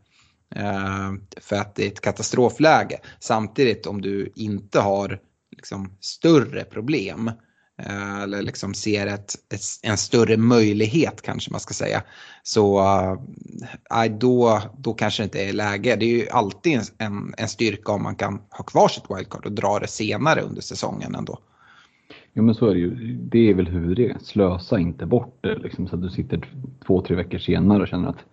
eh, 0.56 1.12
för 1.42 1.56
att 1.56 1.76
det 1.76 1.84
är 1.84 1.88
ett 1.88 2.02
katastrofläge. 2.02 3.00
Samtidigt 3.20 3.86
om 3.86 4.02
du 4.02 4.32
inte 4.36 4.80
har 4.80 5.20
liksom, 5.52 5.98
större 6.00 6.64
problem 6.64 7.32
Eh, 7.32 7.34
eller 8.24 8.42
liksom 8.42 8.74
ser 8.74 9.08
ett, 9.08 9.34
ett, 9.54 9.62
en 9.84 9.98
större 9.98 10.38
möjlighet 10.38 11.22
kanske 11.22 11.52
man 11.52 11.60
ska 11.60 11.74
säga. 11.74 12.04
Så 12.44 12.80
äh, 12.80 14.18
då, 14.20 14.62
då 14.78 14.94
kanske 14.94 15.24
det 15.24 15.26
inte 15.26 15.44
är 15.44 15.54
läge. 15.54 15.96
Det 15.96 16.06
är 16.06 16.18
ju 16.18 16.30
alltid 16.30 16.80
en, 16.98 17.34
en 17.38 17.48
styrka 17.48 17.92
om 17.92 18.04
man 18.04 18.16
kan 18.16 18.42
ha 18.50 18.64
kvar 18.64 18.88
sitt 18.88 19.04
wildcard 19.10 19.46
och 19.46 19.52
dra 19.52 19.80
det 19.80 19.88
senare 19.88 20.42
under 20.42 20.62
säsongen 20.62 21.16
ändå. 21.16 21.40
Jo 22.34 22.44
men 22.44 22.56
så 22.56 22.68
är 22.68 22.74
det 22.74 22.80
ju. 22.80 23.14
Det 23.14 23.50
är 23.50 23.54
väl 23.54 23.68
huvudregeln. 23.68 24.20
Slösa 24.20 24.80
inte 24.80 25.06
bort 25.06 25.38
det 25.42 25.56
liksom, 25.56 25.88
så 25.88 25.96
att 25.96 26.02
du 26.02 26.10
sitter 26.10 26.50
två, 26.88 27.02
tre 27.02 27.16
veckor 27.16 27.38
senare 27.38 27.82
och 27.82 27.88
känner 27.88 28.10
att 28.10 28.26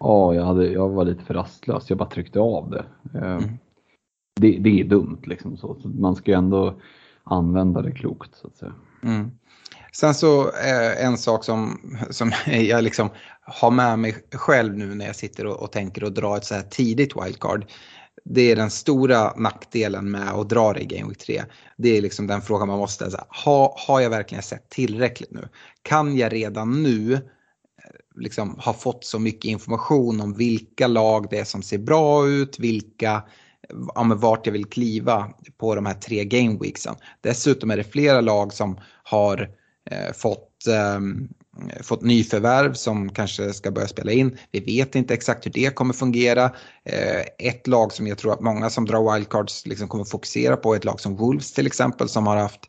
ja, 0.00 0.34
jag, 0.34 0.44
hade, 0.44 0.66
jag 0.66 0.88
var 0.88 1.04
lite 1.04 1.24
för 1.24 1.34
rastlös. 1.34 1.90
Jag 1.90 1.98
bara 1.98 2.08
tryckte 2.08 2.40
av 2.40 2.70
det. 2.70 2.84
Mm. 3.18 3.42
Det, 4.40 4.58
det, 4.58 4.80
är 4.80 4.84
dumt 4.84 5.22
liksom. 5.24 5.56
Så, 5.56 5.76
så 5.82 5.88
man 5.88 6.16
ska 6.16 6.30
ju 6.30 6.36
ändå 6.36 6.74
använda 7.30 7.82
det 7.82 7.92
klokt 7.92 8.30
så 8.34 8.46
att 8.46 8.56
säga. 8.56 8.72
Mm. 9.02 9.30
Sen 9.92 10.14
så 10.14 10.50
eh, 10.50 11.04
en 11.04 11.18
sak 11.18 11.44
som, 11.44 11.80
som 12.10 12.32
jag 12.46 12.84
liksom 12.84 13.10
har 13.40 13.70
med 13.70 13.98
mig 13.98 14.16
själv 14.32 14.76
nu 14.76 14.94
när 14.94 15.06
jag 15.06 15.16
sitter 15.16 15.46
och, 15.46 15.62
och 15.62 15.72
tänker 15.72 16.04
och 16.04 16.12
dra 16.12 16.36
ett 16.36 16.44
så 16.44 16.54
här 16.54 16.62
tidigt 16.62 17.16
wildcard. 17.16 17.66
Det 18.24 18.52
är 18.52 18.56
den 18.56 18.70
stora 18.70 19.32
nackdelen 19.36 20.10
med 20.10 20.28
att 20.28 20.48
dra 20.48 20.72
det 20.72 20.80
i 20.80 20.84
Game 20.84 21.08
Week 21.08 21.18
3. 21.18 21.42
Det 21.76 21.96
är 21.96 22.02
liksom 22.02 22.26
den 22.26 22.42
frågan 22.42 22.68
man 22.68 22.78
måste 22.78 23.04
ställa. 23.04 23.24
Ha, 23.44 23.76
har 23.86 24.00
jag 24.00 24.10
verkligen 24.10 24.42
sett 24.42 24.68
tillräckligt 24.68 25.30
nu? 25.30 25.48
Kan 25.82 26.16
jag 26.16 26.32
redan 26.32 26.82
nu 26.82 27.12
eh, 27.14 27.20
liksom 28.14 28.58
ha 28.58 28.72
fått 28.72 29.04
så 29.04 29.18
mycket 29.18 29.44
information 29.44 30.20
om 30.20 30.34
vilka 30.34 30.86
lag 30.86 31.26
det 31.30 31.38
är 31.38 31.44
som 31.44 31.62
ser 31.62 31.78
bra 31.78 32.28
ut, 32.28 32.58
vilka 32.58 33.22
ja, 33.94 34.02
men 34.02 34.18
vart 34.18 34.46
jag 34.46 34.52
vill 34.52 34.64
kliva 34.64 35.28
på 35.58 35.74
de 35.74 35.86
här 35.86 35.94
tre 35.94 36.24
gameweeksen. 36.24 36.94
Dessutom 37.20 37.70
är 37.70 37.76
det 37.76 37.84
flera 37.84 38.20
lag 38.20 38.52
som 38.52 38.78
har 39.02 39.50
eh, 39.90 40.12
fått, 40.14 40.66
eh, 40.68 41.00
fått 41.82 42.02
nyförvärv 42.02 42.72
som 42.72 43.08
kanske 43.08 43.52
ska 43.52 43.70
börja 43.70 43.88
spela 43.88 44.12
in. 44.12 44.38
Vi 44.50 44.60
vet 44.60 44.94
inte 44.94 45.14
exakt 45.14 45.46
hur 45.46 45.50
det 45.50 45.74
kommer 45.74 45.94
fungera. 45.94 46.44
Eh, 46.84 47.48
ett 47.48 47.66
lag 47.66 47.92
som 47.92 48.06
jag 48.06 48.18
tror 48.18 48.32
att 48.32 48.40
många 48.40 48.70
som 48.70 48.84
drar 48.84 49.14
wildcards 49.14 49.66
liksom 49.66 49.88
kommer 49.88 50.04
fokusera 50.04 50.56
på 50.56 50.72
är 50.72 50.76
ett 50.76 50.84
lag 50.84 51.00
som 51.00 51.16
Wolves 51.16 51.52
till 51.52 51.66
exempel 51.66 52.08
som 52.08 52.26
har 52.26 52.36
haft 52.36 52.60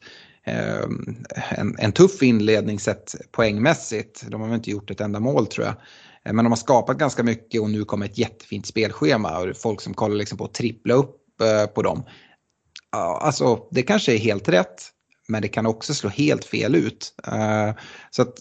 ehm, 0.44 1.26
en, 1.50 1.76
en 1.80 1.92
tuff 1.92 2.24
inledning 2.24 2.80
sett 2.80 3.16
poängmässigt. 3.32 4.24
De 4.28 4.42
har 4.42 4.48
väl 4.48 4.56
inte 4.56 4.72
gjort 4.72 4.92
ett 4.92 5.02
enda 5.02 5.20
mål 5.20 5.48
tror 5.48 5.66
jag. 5.66 5.76
Eh, 6.30 6.34
men 6.34 6.46
de 6.46 6.52
har 6.52 6.58
skapat 6.58 6.98
ganska 6.98 7.24
mycket 7.24 7.62
och 7.62 7.70
nu 7.70 7.86
kommer 7.86 8.06
ett 8.06 8.18
jättefint 8.18 8.66
spelschema 8.66 9.40
och 9.40 9.58
folk 9.58 9.82
som 9.82 9.94
kollar 9.94 10.16
liksom 10.16 10.38
på 10.38 10.46
att 10.46 10.54
trippla 10.54 10.94
upp 10.94 11.42
eh, 11.42 11.66
på 11.66 11.82
dem. 11.82 12.04
Alltså 12.92 13.68
det 13.72 13.82
kanske 13.82 14.14
är 14.14 14.18
helt 14.18 14.50
rätt 14.50 14.92
men 15.28 15.42
det 15.42 15.48
kan 15.48 15.66
också 15.66 15.94
slå 15.94 16.10
helt 16.10 16.46
fel 16.46 16.76
ut. 16.76 17.14
Eh, 17.28 17.72
så 18.10 18.22
att 18.22 18.38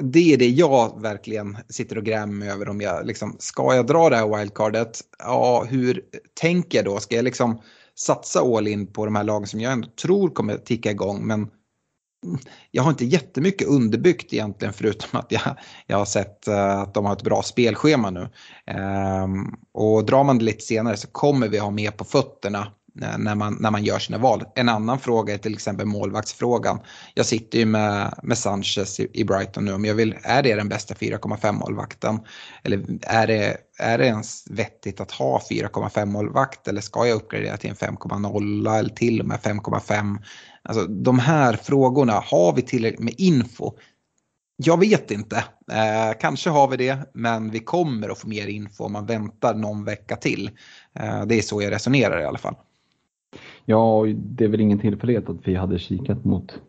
det 0.00 0.32
är 0.32 0.36
det 0.36 0.48
jag 0.48 1.02
verkligen 1.02 1.56
sitter 1.68 1.98
och 1.98 2.04
grämer 2.04 2.34
mig 2.34 2.50
över 2.50 2.68
om 2.68 2.80
jag 2.80 3.06
liksom, 3.06 3.36
ska 3.38 3.74
jag 3.74 3.86
dra 3.86 4.10
det 4.10 4.16
här 4.16 4.38
wildcardet? 4.38 5.00
Ja, 5.18 5.64
hur 5.68 6.02
tänker 6.40 6.78
jag 6.78 6.84
då? 6.84 7.00
Ska 7.00 7.16
jag 7.16 7.24
liksom 7.24 7.60
satsa 7.98 8.40
all 8.40 8.68
in 8.68 8.86
på 8.86 9.04
de 9.04 9.16
här 9.16 9.24
lagen 9.24 9.46
som 9.46 9.60
jag 9.60 9.72
ändå 9.72 9.88
tror 10.02 10.30
kommer 10.30 10.56
ticka 10.56 10.90
igång 10.90 11.26
men 11.26 11.50
jag 12.70 12.82
har 12.82 12.90
inte 12.90 13.04
jättemycket 13.04 13.68
underbyggt 13.68 14.32
egentligen 14.32 14.74
förutom 14.74 15.20
att 15.20 15.32
jag, 15.32 15.56
jag 15.86 15.96
har 15.96 16.04
sett 16.04 16.48
eh, 16.48 16.80
att 16.80 16.94
de 16.94 17.04
har 17.04 17.12
ett 17.12 17.22
bra 17.22 17.42
spelschema 17.42 18.10
nu. 18.10 18.28
Ehm, 18.66 19.54
och 19.72 20.04
drar 20.04 20.24
man 20.24 20.38
det 20.38 20.44
lite 20.44 20.64
senare 20.64 20.96
så 20.96 21.08
kommer 21.08 21.48
vi 21.48 21.58
ha 21.58 21.70
mer 21.70 21.90
på 21.90 22.04
fötterna 22.04 22.72
eh, 23.02 23.18
när 23.18 23.34
man, 23.34 23.56
när 23.60 23.70
man 23.70 23.84
gör 23.84 23.98
sina 23.98 24.18
val. 24.18 24.44
En 24.54 24.68
annan 24.68 24.98
fråga 24.98 25.34
är 25.34 25.38
till 25.38 25.54
exempel 25.54 25.86
målvaktsfrågan. 25.86 26.80
Jag 27.14 27.26
sitter 27.26 27.58
ju 27.58 27.64
med, 27.64 28.14
med 28.22 28.38
Sanchez 28.38 29.00
i, 29.00 29.08
i 29.12 29.24
Brighton 29.24 29.64
nu. 29.64 29.72
Om 29.72 29.84
jag 29.84 29.94
vill, 29.94 30.16
är 30.22 30.42
det 30.42 30.54
den 30.54 30.68
bästa 30.68 30.94
4,5 30.94 31.52
målvakten? 31.52 32.20
Eller 32.62 32.84
är 33.02 33.26
det, 33.26 33.56
är 33.78 33.98
det 33.98 34.06
ens 34.06 34.44
vettigt 34.50 35.00
att 35.00 35.10
ha 35.10 35.42
4,5 35.50 36.06
målvakt? 36.06 36.68
Eller 36.68 36.80
ska 36.80 37.06
jag 37.06 37.16
uppgradera 37.16 37.56
till 37.56 37.70
en 37.70 37.76
5,0 37.76 38.78
eller 38.78 38.94
till 38.94 39.20
och 39.20 39.26
med 39.26 39.38
5,5? 39.38 40.18
Alltså 40.68 40.86
de 40.86 41.18
här 41.18 41.52
frågorna, 41.52 42.12
har 42.12 42.54
vi 42.56 42.62
tillräckligt 42.62 43.04
med 43.04 43.14
info? 43.18 43.72
Jag 44.56 44.80
vet 44.80 45.10
inte. 45.10 45.36
Eh, 45.72 46.18
kanske 46.20 46.50
har 46.50 46.68
vi 46.68 46.76
det, 46.76 46.98
men 47.12 47.50
vi 47.50 47.58
kommer 47.58 48.08
att 48.08 48.18
få 48.18 48.28
mer 48.28 48.46
info 48.46 48.84
om 48.84 48.92
man 48.92 49.06
väntar 49.06 49.54
någon 49.54 49.84
vecka 49.84 50.16
till. 50.16 50.50
Eh, 50.92 51.26
det 51.26 51.38
är 51.38 51.42
så 51.42 51.62
jag 51.62 51.72
resonerar 51.72 52.20
i 52.20 52.24
alla 52.24 52.38
fall. 52.38 52.54
Ja, 53.64 54.06
det 54.16 54.44
är 54.44 54.48
väl 54.48 54.60
ingen 54.60 54.78
tillfällighet 54.78 55.28
att 55.28 55.48
vi 55.48 55.54
hade 55.54 55.78
kikat 55.78 56.24
mot 56.24 56.60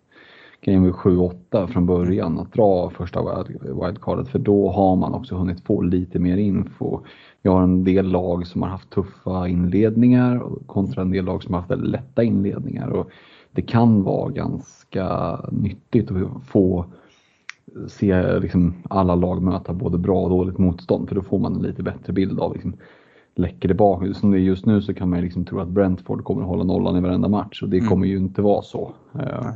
Game 0.61 0.91
7-8 0.91 1.67
från 1.67 1.85
början, 1.85 2.39
att 2.39 2.53
dra 2.53 2.89
första 2.89 3.45
wildcardet, 3.61 4.29
för 4.29 4.39
då 4.39 4.71
har 4.71 4.95
man 4.95 5.13
också 5.13 5.35
hunnit 5.35 5.65
få 5.65 5.81
lite 5.81 6.19
mer 6.19 6.37
info. 6.37 6.99
Vi 7.41 7.49
har 7.49 7.63
en 7.63 7.83
del 7.83 8.07
lag 8.07 8.47
som 8.47 8.61
har 8.61 8.69
haft 8.69 8.89
tuffa 8.89 9.47
inledningar 9.47 10.43
kontra 10.65 11.01
en 11.01 11.11
del 11.11 11.25
lag 11.25 11.43
som 11.43 11.53
har 11.53 11.61
haft 11.61 11.71
väldigt 11.71 11.89
lätta 11.89 12.23
inledningar. 12.23 12.89
Och 12.89 13.09
det 13.51 13.61
kan 13.61 14.03
vara 14.03 14.29
ganska 14.29 15.39
nyttigt 15.51 16.11
att 16.11 16.47
få 16.47 16.85
se 17.87 18.39
liksom 18.39 18.83
alla 18.89 19.15
lag 19.15 19.41
möta 19.41 19.73
både 19.73 19.97
bra 19.97 20.21
och 20.21 20.29
dåligt 20.29 20.57
motstånd 20.57 21.07
för 21.07 21.15
då 21.15 21.21
får 21.21 21.39
man 21.39 21.55
en 21.55 21.61
lite 21.61 21.83
bättre 21.83 22.13
bild 22.13 22.39
av 22.39 22.53
liksom, 22.53 22.77
läcker 23.35 23.67
det 23.67 23.73
bak. 23.73 24.15
Som 24.15 24.31
det 24.31 24.37
är 24.37 24.41
just 24.41 24.65
nu 24.65 24.81
så 24.81 24.93
kan 24.93 25.09
man 25.09 25.21
liksom 25.21 25.45
tro 25.45 25.59
att 25.59 25.67
Brentford 25.67 26.23
kommer 26.23 26.41
att 26.41 26.47
hålla 26.47 26.63
nollan 26.63 26.97
i 26.97 27.01
varenda 27.01 27.27
match 27.27 27.63
och 27.63 27.69
det 27.69 27.77
mm. 27.77 27.89
kommer 27.89 28.07
ju 28.07 28.17
inte 28.17 28.41
vara 28.41 28.61
så. 28.61 28.93
Uh, 29.15 29.51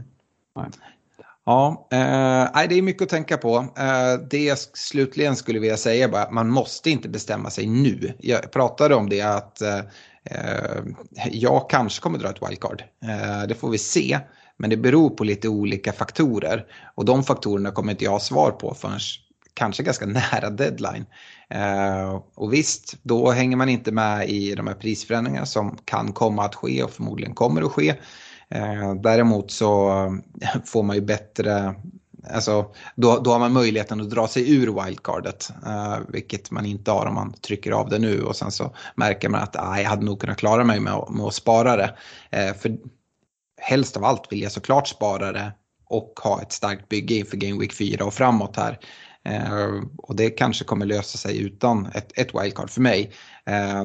nej. 0.56 0.66
Ja, 1.46 1.88
eh, 1.92 2.70
det 2.70 2.78
är 2.78 2.82
mycket 2.82 3.02
att 3.02 3.10
tänka 3.10 3.38
på. 3.38 3.56
Eh, 3.58 4.28
det 4.30 4.44
jag 4.44 4.58
slutligen 4.58 5.36
skulle 5.36 5.60
vilja 5.60 5.78
säga 5.78 6.10
bara, 6.10 6.32
man 6.32 6.50
måste 6.50 6.90
inte 6.90 7.10
bestämma 7.10 7.50
sig 7.50 7.68
nu. 7.68 8.14
Jag 8.20 8.52
pratade 8.52 8.96
om 8.96 9.10
det 9.10 9.22
att 9.22 9.62
eh, 9.62 9.78
Eh, 9.78 9.84
Eh, 10.26 10.84
jag 11.32 11.70
kanske 11.70 12.02
kommer 12.02 12.20
dra 12.20 12.30
ett 12.30 12.50
wildcard. 12.50 12.84
Eh, 13.04 13.48
det 13.48 13.56
får 13.56 13.70
vi 13.70 13.78
se. 13.78 14.20
Men 14.58 14.70
det 14.70 14.78
beror 14.78 15.10
på 15.10 15.24
lite 15.24 15.50
olika 15.50 15.94
faktorer. 15.94 16.66
Och 16.96 17.06
de 17.06 17.24
faktorerna 17.24 17.72
kommer 17.72 17.92
inte 17.92 18.04
jag 18.04 18.12
ha 18.12 18.20
svar 18.20 18.52
på 18.52 18.74
förrän 18.74 19.00
kanske 19.54 19.84
ganska 19.84 20.06
nära 20.32 20.50
deadline. 20.50 21.06
Eh, 21.50 22.22
och 22.36 22.54
visst, 22.54 22.98
då 23.04 23.32
hänger 23.32 23.58
man 23.58 23.70
inte 23.70 23.92
med 23.92 24.30
i 24.30 24.56
de 24.56 24.68
här 24.68 24.74
prisförändringarna 24.74 25.46
som 25.46 25.78
kan 25.86 26.14
komma 26.14 26.46
att 26.46 26.56
ske 26.56 26.84
och 26.84 26.92
förmodligen 26.92 27.34
kommer 27.34 27.62
att 27.62 27.72
ske. 27.72 27.90
Eh, 28.50 28.96
däremot 28.96 29.52
så 29.52 29.90
eh, 30.42 30.62
får 30.66 30.84
man 30.84 30.96
ju 30.96 31.02
bättre 31.02 31.76
Alltså, 32.30 32.72
då, 32.96 33.20
då 33.20 33.32
har 33.32 33.40
man 33.40 33.54
möjligheten 33.54 34.02
att 34.02 34.10
dra 34.10 34.28
sig 34.28 34.56
ur 34.56 34.84
wildcardet, 34.84 35.50
uh, 35.66 35.98
vilket 36.08 36.52
man 36.52 36.66
inte 36.66 36.92
har 36.92 37.06
om 37.06 37.16
man 37.16 37.34
trycker 37.34 37.72
av 37.72 37.90
det 37.90 38.00
nu 38.00 38.24
och 38.24 38.36
sen 38.36 38.52
så 38.52 38.76
märker 38.96 39.30
man 39.30 39.42
att 39.42 39.56
ah, 39.56 39.80
jag 39.80 39.90
hade 39.90 40.06
nog 40.06 40.22
kunnat 40.22 40.38
klara 40.38 40.64
mig 40.64 40.80
med, 40.80 41.06
med 41.10 41.26
att 41.26 41.34
spara 41.34 41.76
det. 41.76 41.96
Uh, 42.38 42.54
för 42.54 42.78
helst 43.62 43.98
av 43.98 44.06
allt 44.06 44.32
vill 44.32 44.42
jag 44.42 44.52
såklart 44.52 44.88
spara 44.88 45.32
det 45.32 45.52
och 45.86 46.20
ha 46.24 46.42
ett 46.42 46.52
starkt 46.52 46.90
bygge 46.90 47.16
inför 47.16 47.38
Game 47.38 47.60
Week 47.60 47.74
4 47.74 48.06
och 48.06 48.14
framåt 48.14 48.58
här. 48.58 48.80
Uh, 49.30 49.84
och 49.98 50.16
det 50.16 50.30
kanske 50.30 50.66
kommer 50.66 50.86
lösa 50.86 51.18
sig 51.18 51.42
utan 51.42 51.86
ett, 51.86 52.12
ett 52.16 52.36
wildcard 52.36 52.70
för 52.70 52.82
mig. 52.82 53.12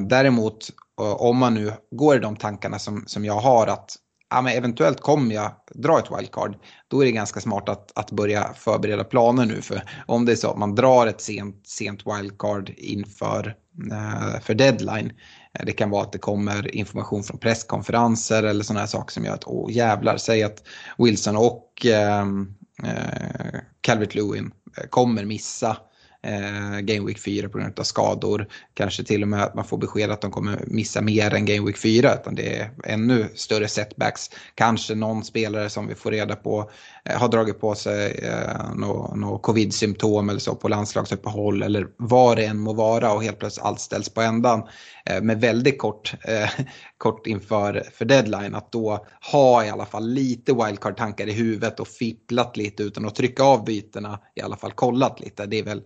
däremot 0.01 0.69
om 0.97 1.37
man 1.37 1.53
nu 1.53 1.73
går 1.91 2.15
i 2.15 2.19
de 2.19 2.35
tankarna 2.35 2.79
som, 2.79 3.03
som 3.07 3.25
jag 3.25 3.39
har 3.39 3.67
att 3.67 3.95
ja, 4.29 4.41
men 4.41 4.53
eventuellt 4.53 5.01
kommer 5.01 5.35
jag 5.35 5.51
dra 5.75 5.99
ett 5.99 6.19
wildcard, 6.19 6.55
då 6.87 7.01
är 7.01 7.05
det 7.05 7.11
ganska 7.11 7.39
smart 7.39 7.69
att, 7.69 7.91
att 7.95 8.11
börja 8.11 8.53
förbereda 8.53 9.03
planer 9.03 9.45
nu. 9.45 9.61
För 9.61 9.83
om 10.05 10.25
det 10.25 10.31
är 10.31 10.35
så 10.35 10.51
att 10.51 10.57
man 10.57 10.75
drar 10.75 11.07
ett 11.07 11.21
sent, 11.21 11.67
sent 11.67 12.01
wildcard 12.05 12.73
inför 12.77 13.55
eh, 13.91 14.41
för 14.41 14.53
deadline, 14.53 15.11
eh, 15.53 15.65
Det 15.65 15.71
kan 15.71 15.89
vara 15.89 16.03
att 16.03 16.11
det 16.11 16.17
kommer 16.17 16.75
information 16.75 17.23
från 17.23 17.39
presskonferenser 17.39 18.43
eller 18.43 18.63
sådana 18.63 18.79
här 18.79 18.87
saker 18.87 19.13
som 19.13 19.25
gör 19.25 19.33
att 19.33 19.47
åh 19.47 19.71
jävlar, 19.71 20.17
säg 20.17 20.43
att 20.43 20.63
Wilson 20.97 21.37
och 21.37 21.85
ehm, 21.85 22.55
eh, 22.83 23.59
Calvert 23.81 24.15
Lewin 24.15 24.51
eh, 24.77 24.87
kommer 24.89 25.25
missa 25.25 25.77
eh, 26.23 26.79
Game 26.79 27.07
Week 27.07 27.19
4 27.19 27.49
på 27.49 27.57
grund 27.57 27.79
av 27.79 27.83
skador. 27.83 28.47
Kanske 28.73 29.03
till 29.03 29.21
och 29.21 29.27
med 29.27 29.43
att 29.43 29.55
man 29.55 29.65
får 29.65 29.77
besked 29.77 30.11
att 30.11 30.21
de 30.21 30.31
kommer 30.31 30.63
missa 30.67 31.01
mer 31.01 31.33
än 31.33 31.45
Game 31.45 31.65
Week 31.65 31.77
4 31.77 32.13
utan 32.13 32.35
det 32.35 32.55
är 32.55 32.71
ännu 32.83 33.29
större 33.35 33.67
setbacks. 33.67 34.29
Kanske 34.55 34.95
någon 34.95 35.23
spelare 35.23 35.69
som 35.69 35.87
vi 35.87 35.95
får 35.95 36.11
reda 36.11 36.35
på 36.35 36.71
eh, 37.05 37.17
har 37.17 37.27
dragit 37.27 37.59
på 37.59 37.75
sig 37.75 38.11
eh, 38.23 38.73
något 38.75 39.15
nå 39.17 39.37
covid-symptom 39.37 40.29
eller 40.29 40.39
så 40.39 40.55
på 40.55 40.67
landslagsuppehåll 40.67 41.63
eller 41.63 41.87
vad 41.97 42.37
det 42.37 42.45
än 42.45 42.59
må 42.59 42.73
vara 42.73 43.13
och 43.13 43.23
helt 43.23 43.39
plötsligt 43.39 43.65
allt 43.65 43.79
ställs 43.79 44.09
på 44.09 44.21
ändan 44.21 44.63
eh, 45.05 45.21
med 45.21 45.41
väldigt 45.41 45.79
kort, 45.79 46.13
eh, 46.21 46.49
kort 46.97 47.27
inför 47.27 47.83
för 47.93 48.05
deadline 48.05 48.55
att 48.55 48.71
då 48.71 49.05
ha 49.31 49.65
i 49.65 49.69
alla 49.69 49.85
fall 49.85 50.09
lite 50.09 50.53
wildcard-tankar 50.53 51.27
i 51.27 51.33
huvudet 51.33 51.79
och 51.79 51.87
fipplat 51.87 52.57
lite 52.57 52.83
utan 52.83 53.05
att 53.05 53.15
trycka 53.15 53.43
av 53.43 53.65
bytena 53.65 54.19
i 54.35 54.41
alla 54.41 54.57
fall 54.57 54.71
kollat 54.71 55.19
lite. 55.19 55.45
Det 55.45 55.59
är 55.59 55.63
väl 55.63 55.81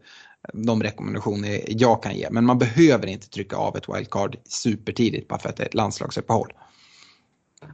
de 0.54 0.84
rekommendationer 0.84 1.60
jag 1.68 2.04
kan 2.04 2.16
ge. 2.16 2.28
Men 2.32 2.46
man 2.46 2.58
behöver 2.58 3.08
inte 3.08 3.30
trycka 3.30 3.56
av 3.56 3.78
ett 3.78 3.90
wildcard 3.90 4.38
supertidigt 4.44 5.28
bara 5.28 5.40
för 5.40 5.50
att 5.50 5.58
det 5.58 5.64
är 5.64 5.68
ett 5.68 5.74
landslagsuppehåll. 5.74 6.54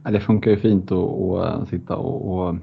Ja, 0.04 0.10
det 0.10 0.20
funkar 0.20 0.50
ju 0.50 0.56
fint 0.56 0.92
att, 0.92 1.68
sitta 1.68 1.96
och, 1.96 2.48
och, 2.48 2.56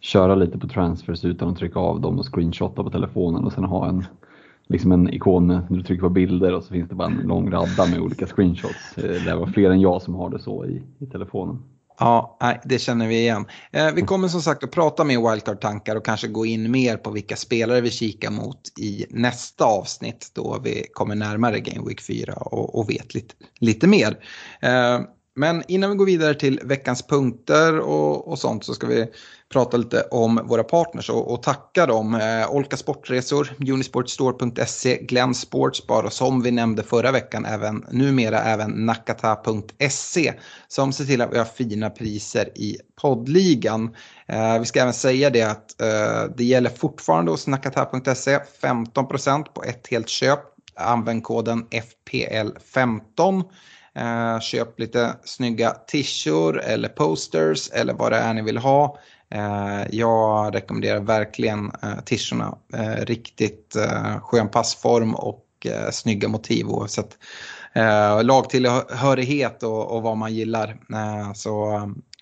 köra 0.00 0.34
lite 0.34 0.58
på 0.58 0.68
transfers 0.68 1.24
utan 1.24 1.48
att 1.48 1.58
trycka 1.58 1.78
av 1.78 2.00
dem 2.00 2.18
och 2.18 2.34
screenshotta 2.34 2.82
på 2.82 2.90
telefonen 2.90 3.44
och 3.44 3.52
sen 3.52 3.64
ha 3.64 3.88
en, 3.88 4.04
liksom 4.66 4.92
en 4.92 5.14
ikon 5.14 5.46
när 5.46 5.66
du 5.68 5.82
trycker 5.82 6.02
på 6.02 6.08
bilder 6.08 6.54
och 6.54 6.64
så 6.64 6.72
finns 6.72 6.88
det 6.88 6.94
bara 6.94 7.08
en 7.08 7.26
lång 7.26 7.50
radda 7.50 7.86
med 7.86 8.00
olika 8.00 8.26
screenshots. 8.26 8.98
Eh, 8.98 9.24
det 9.24 9.36
var 9.36 9.46
fler 9.46 9.70
än 9.70 9.80
jag 9.80 10.02
som 10.02 10.14
har 10.14 10.30
det 10.30 10.38
så 10.38 10.64
i, 10.64 10.82
i 10.98 11.06
telefonen. 11.06 11.62
Ja, 11.98 12.38
det 12.64 12.78
känner 12.78 13.08
vi 13.08 13.18
igen. 13.18 13.46
Eh, 13.72 13.92
vi 13.92 14.02
kommer 14.02 14.28
som 14.28 14.42
sagt 14.42 14.64
att 14.64 14.70
prata 14.70 15.04
med 15.04 15.18
wildcard-tankar 15.18 15.96
och 15.96 16.04
kanske 16.04 16.28
gå 16.28 16.46
in 16.46 16.70
mer 16.70 16.96
på 16.96 17.10
vilka 17.10 17.36
spelare 17.36 17.80
vi 17.80 17.90
kikar 17.90 18.30
mot 18.30 18.78
i 18.78 19.06
nästa 19.10 19.64
avsnitt 19.64 20.30
då 20.34 20.60
vi 20.64 20.86
kommer 20.92 21.14
närmare 21.14 21.60
Game 21.60 21.88
Week 21.88 22.00
4 22.00 22.34
och, 22.34 22.78
och 22.78 22.90
vet 22.90 23.14
lite, 23.14 23.34
lite 23.58 23.86
mer. 23.86 24.18
Eh, 24.62 25.00
men 25.36 25.62
innan 25.68 25.90
vi 25.90 25.96
går 25.96 26.06
vidare 26.06 26.34
till 26.34 26.60
veckans 26.64 27.06
punkter 27.06 27.78
och, 27.78 28.28
och 28.28 28.38
sånt 28.38 28.64
så 28.64 28.74
ska 28.74 28.86
vi 28.86 29.06
prata 29.54 29.76
lite 29.76 30.02
om 30.10 30.40
våra 30.44 30.64
partners 30.64 31.10
och, 31.10 31.32
och 31.32 31.42
tacka 31.42 31.86
dem. 31.86 32.14
Eh, 32.14 32.50
Olka 32.50 32.76
Sportresor, 32.76 33.52
Unisportstore.se, 33.72 34.96
Glenn 35.02 35.34
Sportsbar 35.34 36.02
och 36.02 36.12
som 36.12 36.42
vi 36.42 36.50
nämnde 36.50 36.82
förra 36.82 37.12
veckan 37.12 37.44
även 37.44 37.84
numera 37.90 38.42
även 38.42 38.70
Nakata.se 38.86 40.34
som 40.68 40.92
ser 40.92 41.04
till 41.04 41.20
att 41.20 41.32
vi 41.32 41.38
har 41.38 41.44
fina 41.44 41.90
priser 41.90 42.58
i 42.58 42.76
poddligan. 43.00 43.94
Eh, 44.28 44.58
vi 44.58 44.64
ska 44.64 44.80
även 44.80 44.92
säga 44.92 45.30
det 45.30 45.42
att 45.42 45.80
eh, 45.80 46.30
det 46.36 46.44
gäller 46.44 46.70
fortfarande 46.70 47.30
hos 47.30 47.46
Nakata.se 47.46 48.38
15% 48.62 49.44
på 49.44 49.62
ett 49.64 49.86
helt 49.90 50.08
köp. 50.08 50.40
Använd 50.76 51.24
koden 51.24 51.66
FPL15. 51.70 53.44
Eh, 53.96 54.40
köp 54.40 54.80
lite 54.80 55.16
snygga 55.24 55.70
t-shirts 55.70 56.66
eller 56.66 56.88
posters 56.88 57.70
eller 57.72 57.94
vad 57.94 58.12
det 58.12 58.18
är 58.18 58.34
ni 58.34 58.42
vill 58.42 58.58
ha. 58.58 58.98
Eh, 59.30 59.82
jag 59.90 60.54
rekommenderar 60.54 61.00
verkligen 61.00 61.72
eh. 61.82 61.98
Eh, 62.74 63.04
riktigt 63.04 63.76
eh, 63.76 64.20
skön 64.20 64.48
passform 64.48 65.14
och 65.14 65.46
eh, 65.64 65.90
snygga 65.90 66.28
motiv 66.28 66.66
oavsett 66.66 67.18
eh, 67.72 68.22
lagtillhörighet 68.22 69.62
och, 69.62 69.90
och 69.96 70.02
vad 70.02 70.16
man 70.16 70.34
gillar. 70.34 70.68
Eh, 70.92 71.32
så 71.32 71.74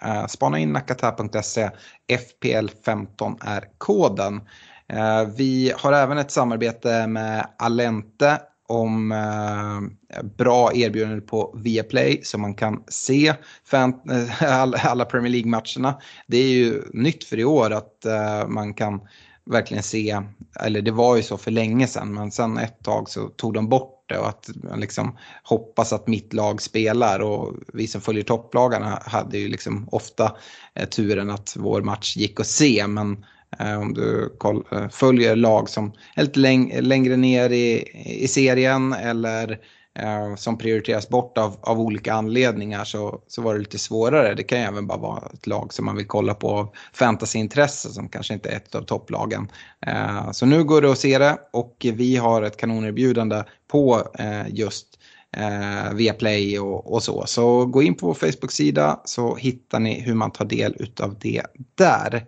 eh, 0.02 0.26
spana 0.26 0.58
in 0.58 0.72
nakata.se. 0.72 1.70
FPL15 2.12 3.36
är 3.40 3.64
koden. 3.78 4.40
Eh, 4.88 5.24
vi 5.36 5.72
har 5.76 5.92
även 5.92 6.18
ett 6.18 6.30
samarbete 6.30 7.06
med 7.06 7.46
Alente 7.58 8.40
om 8.68 9.12
eh, 9.12 10.22
bra 10.22 10.74
erbjudanden 10.74 11.26
på 11.26 11.54
Viaplay 11.62 12.20
så 12.24 12.38
man 12.38 12.54
kan 12.54 12.82
se 12.88 13.34
fan, 13.64 13.94
eh, 14.10 14.86
alla 14.90 15.04
Premier 15.04 15.32
League-matcherna. 15.32 16.00
Det 16.26 16.36
är 16.36 16.48
ju 16.48 16.82
nytt 16.92 17.24
för 17.24 17.38
i 17.38 17.44
år 17.44 17.70
att 17.70 18.04
eh, 18.04 18.48
man 18.48 18.74
kan 18.74 19.00
verkligen 19.44 19.82
se, 19.82 20.20
eller 20.60 20.82
det 20.82 20.90
var 20.90 21.16
ju 21.16 21.22
så 21.22 21.38
för 21.38 21.50
länge 21.50 21.86
sedan, 21.86 22.14
men 22.14 22.30
sen 22.30 22.58
ett 22.58 22.82
tag 22.82 23.08
så 23.08 23.28
tog 23.28 23.54
de 23.54 23.68
bort 23.68 24.04
det 24.08 24.18
och 24.18 24.28
att 24.28 24.50
man 24.54 24.80
liksom 24.80 25.18
hoppas 25.42 25.92
att 25.92 26.06
mitt 26.06 26.32
lag 26.32 26.62
spelar 26.62 27.20
och 27.20 27.54
vi 27.72 27.86
som 27.86 28.00
följer 28.00 28.24
topplagarna 28.24 29.02
hade 29.06 29.38
ju 29.38 29.48
liksom 29.48 29.88
ofta 29.92 30.36
eh, 30.74 30.88
turen 30.88 31.30
att 31.30 31.56
vår 31.58 31.82
match 31.82 32.16
gick 32.16 32.40
att 32.40 32.46
se, 32.46 32.86
men 32.86 33.12
Eh, 33.12 33.31
Eh, 33.58 33.80
om 33.80 33.94
du 33.94 34.36
eh, 34.72 34.88
följer 34.88 35.36
lag 35.36 35.68
som 35.68 35.92
är 36.14 36.22
lite 36.22 36.40
längre 36.80 37.16
ner 37.16 37.50
i, 37.50 37.84
i 38.24 38.28
serien 38.28 38.92
eller 38.92 39.58
eh, 39.98 40.34
som 40.36 40.58
prioriteras 40.58 41.08
bort 41.08 41.38
av, 41.38 41.56
av 41.60 41.80
olika 41.80 42.14
anledningar 42.14 42.84
så, 42.84 43.20
så 43.28 43.42
var 43.42 43.54
det 43.54 43.60
lite 43.60 43.78
svårare. 43.78 44.34
Det 44.34 44.42
kan 44.42 44.58
ju 44.58 44.64
även 44.64 44.86
bara 44.86 44.98
vara 44.98 45.22
ett 45.34 45.46
lag 45.46 45.72
som 45.72 45.84
man 45.84 45.96
vill 45.96 46.06
kolla 46.06 46.34
på 46.34 46.48
av 46.48 46.74
fantasyintresse 46.92 47.88
som 47.88 48.08
kanske 48.08 48.34
inte 48.34 48.48
är 48.48 48.56
ett 48.56 48.74
av 48.74 48.82
topplagen. 48.82 49.48
Eh, 49.86 50.30
så 50.30 50.46
nu 50.46 50.64
går 50.64 50.82
det 50.82 50.92
att 50.92 50.98
se 50.98 51.18
det 51.18 51.38
och 51.52 51.86
vi 51.94 52.16
har 52.16 52.42
ett 52.42 52.56
kanonerbjudande 52.56 53.42
på 53.68 54.02
just 54.48 54.98
eh, 55.36 55.94
Viaplay 55.94 56.58
och, 56.58 56.92
och, 56.92 57.02
så. 57.02 57.26
Så 57.26 57.66
gå 57.66 57.82
in 57.82 57.94
på 57.94 58.06
vår 58.06 58.14
Facebook-sida 58.14 59.00
så 59.04 59.36
hittar 59.36 59.80
ni 59.80 60.00
hur 60.00 60.14
man 60.14 60.30
tar 60.30 60.44
del 60.44 60.88
av 61.00 61.18
det 61.18 61.42
där. 61.74 62.26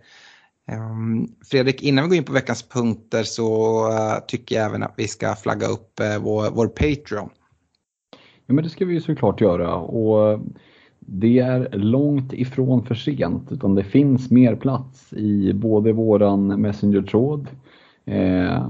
Ehm, 0.66 1.26
Fredrik, 1.50 1.82
innan 1.82 2.04
vi 2.04 2.08
går 2.08 2.16
in 2.16 2.24
på 2.24 2.32
veckans 2.32 2.62
punkter 2.62 3.22
så 3.22 3.78
eh, 3.90 4.24
tycker 4.26 4.56
jag 4.56 4.64
även 4.64 4.82
att 4.82 4.94
vi 4.96 5.08
ska 5.08 5.34
flagga 5.34 5.66
upp 5.66 6.00
eh, 6.00 6.22
vår, 6.22 6.50
vår 6.50 6.66
Patreon. 6.66 7.28
Ja, 8.46 8.54
men 8.54 8.64
det 8.64 8.70
ska 8.70 8.84
vi 8.84 8.94
ju 8.94 9.00
såklart 9.00 9.40
göra. 9.40 9.74
Och 9.74 10.32
eh, 10.32 10.40
det 10.98 11.38
är 11.38 11.68
långt 11.72 12.32
ifrån 12.32 12.86
för 12.86 12.94
sent 12.94 13.52
utan 13.52 13.74
det 13.74 13.84
finns 13.84 14.30
mer 14.30 14.56
plats 14.56 15.12
i 15.12 15.52
både 15.52 15.92
våran 15.92 16.60
Messenger-tråd. 16.60 17.48
Eh, 18.04 18.66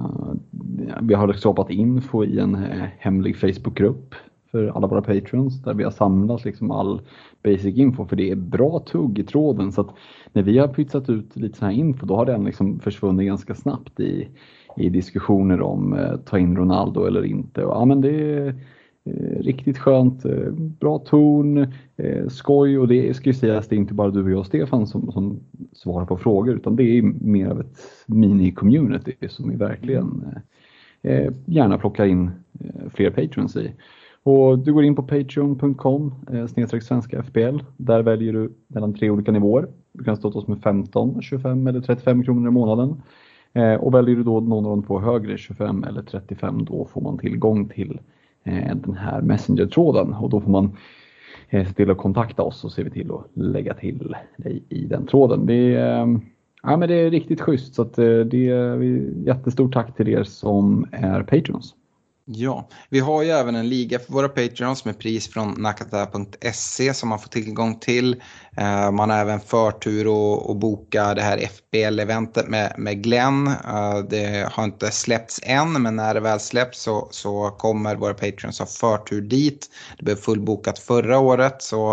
vi 1.02 1.14
har 1.14 1.26
liksom 1.26 1.40
skapat 1.40 1.70
info 1.70 2.24
i 2.24 2.38
en 2.38 2.54
hemlig 2.98 3.36
Facebookgrupp 3.36 4.14
för 4.54 4.76
alla 4.76 4.86
våra 4.86 5.02
patrons 5.02 5.62
där 5.62 5.74
vi 5.74 5.84
har 5.84 5.90
samlat 5.90 6.44
liksom 6.44 6.70
all 6.70 7.00
basic 7.42 7.76
info 7.76 8.04
för 8.04 8.16
det 8.16 8.30
är 8.30 8.36
bra 8.36 8.78
tugg 8.78 9.18
i 9.18 9.24
tråden 9.24 9.72
så 9.72 9.80
att 9.80 9.94
när 10.32 10.42
vi 10.42 10.58
har 10.58 10.68
pytsat 10.68 11.10
ut 11.10 11.36
lite 11.36 11.58
sån 11.58 11.68
här 11.68 11.74
info 11.74 12.06
då 12.06 12.16
har 12.16 12.26
den 12.26 12.44
liksom 12.44 12.80
försvunnit 12.80 13.26
ganska 13.26 13.54
snabbt 13.54 14.00
i, 14.00 14.28
i 14.76 14.88
diskussioner 14.88 15.60
om 15.60 15.94
eh, 15.94 16.16
ta 16.16 16.38
in 16.38 16.56
Ronaldo 16.56 17.04
eller 17.06 17.24
inte. 17.24 17.64
Och, 17.64 17.76
ja, 17.76 17.84
men 17.84 18.00
det 18.00 18.10
är 18.10 18.46
eh, 19.04 19.40
riktigt 19.40 19.78
skönt, 19.78 20.24
eh, 20.24 20.52
bra 20.52 20.98
ton, 20.98 21.58
eh, 21.96 22.28
skoj 22.28 22.78
och 22.78 22.88
det 22.88 23.14
ska 23.16 23.30
ju 23.30 23.34
sägas, 23.34 23.68
det 23.68 23.76
är 23.76 23.78
inte 23.78 23.94
bara 23.94 24.10
du 24.10 24.22
och 24.22 24.30
jag 24.30 24.38
och 24.38 24.46
Stefan 24.46 24.86
som, 24.86 25.12
som 25.12 25.40
svarar 25.72 26.06
på 26.06 26.16
frågor 26.16 26.54
utan 26.54 26.76
det 26.76 26.98
är 26.98 27.02
mer 27.02 27.48
av 27.48 27.60
ett 27.60 27.78
mini-community 28.06 29.28
som 29.28 29.50
vi 29.50 29.56
verkligen 29.56 30.24
eh, 31.02 31.12
eh, 31.12 31.32
gärna 31.46 31.78
plockar 31.78 32.06
in 32.06 32.30
eh, 32.60 32.90
fler 32.94 33.10
patrons 33.10 33.56
i. 33.56 33.72
Och 34.24 34.58
du 34.58 34.72
går 34.72 34.84
in 34.84 34.94
på 34.94 35.02
patreon.com 35.02 36.14
eh, 36.32 36.46
snedstreck 36.46 36.82
svenska 36.82 37.22
FPL. 37.22 37.58
Där 37.76 38.02
väljer 38.02 38.32
du 38.32 38.52
mellan 38.68 38.94
tre 38.94 39.10
olika 39.10 39.32
nivåer. 39.32 39.68
Du 39.92 40.04
kan 40.04 40.16
stötta 40.16 40.38
oss 40.38 40.48
med 40.48 40.62
15, 40.62 41.22
25 41.22 41.66
eller 41.66 41.80
35 41.80 42.24
kronor 42.24 42.48
i 42.48 42.50
månaden. 42.50 43.02
Eh, 43.52 43.74
och 43.74 43.94
väljer 43.94 44.16
du 44.16 44.22
då 44.22 44.40
någon 44.40 44.64
av 44.64 44.70
de 44.70 44.82
två 44.82 45.00
högre, 45.00 45.38
25 45.38 45.84
eller 45.84 46.02
35, 46.02 46.64
då 46.64 46.84
får 46.84 47.00
man 47.00 47.18
tillgång 47.18 47.68
till 47.68 48.00
eh, 48.44 48.76
den 48.76 48.94
här 48.94 49.22
Messenger-tråden 49.22 50.12
och 50.12 50.30
då 50.30 50.40
får 50.40 50.50
man 50.50 50.76
se 51.50 51.64
till 51.64 51.90
att 51.90 51.98
kontakta 51.98 52.42
oss 52.42 52.60
så 52.60 52.70
ser 52.70 52.84
vi 52.84 52.90
till 52.90 53.10
att 53.10 53.30
lägga 53.34 53.74
till 53.74 54.16
dig 54.36 54.62
i 54.68 54.84
den 54.84 55.06
tråden. 55.06 55.46
Det 55.46 55.74
är, 55.74 56.20
ja, 56.62 56.76
men 56.76 56.88
det 56.88 56.94
är 56.94 57.10
riktigt 57.10 57.40
schysst 57.40 57.74
så 57.74 57.82
att 57.82 57.94
det 57.94 58.48
är 58.48 58.82
jättestort 59.26 59.72
tack 59.72 59.96
till 59.96 60.08
er 60.08 60.24
som 60.24 60.86
är 60.92 61.22
Patreons. 61.22 61.74
Ja, 62.26 62.68
vi 62.88 63.00
har 63.00 63.22
ju 63.22 63.30
även 63.30 63.54
en 63.54 63.68
liga 63.68 63.98
för 63.98 64.12
våra 64.12 64.28
Patreons 64.28 64.84
med 64.84 64.98
pris 64.98 65.32
från 65.32 65.62
nakata.se 65.62 66.94
som 66.94 67.08
man 67.08 67.18
får 67.18 67.28
tillgång 67.28 67.78
till. 67.78 68.22
Eh, 68.56 68.90
man 68.90 69.10
har 69.10 69.18
även 69.18 69.40
förtur 69.40 70.06
att 70.50 70.56
boka 70.56 71.14
det 71.14 71.22
här 71.22 71.38
FBL-eventet 71.38 72.48
med, 72.48 72.74
med 72.78 73.02
Glenn. 73.02 73.46
Eh, 73.46 73.98
det 74.10 74.48
har 74.52 74.64
inte 74.64 74.90
släppts 74.90 75.40
än 75.42 75.82
men 75.82 75.96
när 75.96 76.14
det 76.14 76.20
väl 76.20 76.40
släpps 76.40 76.82
så, 76.82 77.08
så 77.10 77.50
kommer 77.50 77.96
våra 77.96 78.14
Patreons 78.14 78.58
ha 78.58 78.66
förtur 78.66 79.20
dit. 79.20 79.70
Det 79.98 80.04
blev 80.04 80.16
fullbokat 80.16 80.78
förra 80.78 81.18
året 81.18 81.62
så 81.62 81.90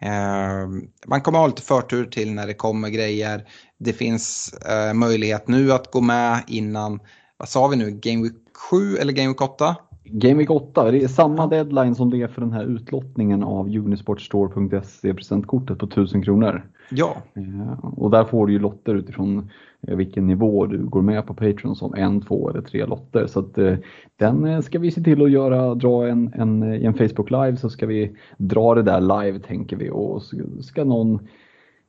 eh, 0.00 0.68
man 1.06 1.20
kommer 1.22 1.38
ha 1.38 1.46
lite 1.46 1.62
förtur 1.62 2.04
till 2.04 2.34
när 2.34 2.46
det 2.46 2.54
kommer 2.54 2.88
grejer. 2.88 3.44
Det 3.78 3.92
finns 3.92 4.54
möjlighet 4.94 5.48
nu 5.48 5.72
att 5.72 5.90
gå 5.90 6.00
med 6.00 6.44
innan, 6.46 7.00
vad 7.36 7.48
sa 7.48 7.68
vi 7.68 7.76
nu, 7.76 7.90
Game 7.90 8.22
Week 8.22 8.43
7 8.70 8.96
eller 8.96 9.12
Game 9.12 9.28
Week 9.28 9.42
8? 9.42 9.76
Game 10.04 10.34
Week 10.34 10.50
8, 10.50 10.90
det 10.90 11.02
är 11.02 11.08
samma 11.08 11.46
deadline 11.46 11.94
som 11.94 12.10
det 12.10 12.22
är 12.22 12.28
för 12.28 12.40
den 12.40 12.52
här 12.52 12.64
utlottningen 12.64 13.42
av 13.42 13.68
Unisportstore.se 13.68 15.14
presentkortet 15.14 15.78
på 15.78 15.86
1000 15.86 16.22
kronor. 16.22 16.62
Ja. 16.90 17.16
Eh, 17.34 17.84
och 17.84 18.10
där 18.10 18.24
får 18.24 18.46
du 18.46 18.52
ju 18.52 18.58
lotter 18.58 18.94
utifrån 18.94 19.50
eh, 19.88 19.96
vilken 19.96 20.26
nivå 20.26 20.66
du 20.66 20.86
går 20.86 21.02
med 21.02 21.26
på 21.26 21.34
Patreon 21.34 21.76
som 21.76 21.94
en, 21.94 22.20
två 22.20 22.50
eller 22.50 22.60
tre 22.60 22.86
lotter. 22.86 23.26
Så 23.26 23.40
att, 23.40 23.58
eh, 23.58 23.74
den 24.16 24.62
ska 24.62 24.78
vi 24.78 24.90
se 24.90 25.00
till 25.00 25.22
att 25.22 25.30
göra, 25.30 25.74
dra 25.74 26.08
en, 26.08 26.32
en, 26.34 26.62
en 26.62 26.94
Facebook 26.94 27.30
live 27.30 27.56
så 27.56 27.70
ska 27.70 27.86
vi 27.86 28.16
dra 28.36 28.74
det 28.74 28.82
där 28.82 29.00
live 29.00 29.38
tänker 29.38 29.76
vi 29.76 29.90
och 29.90 30.22
ska 30.60 30.84
någon 30.84 31.14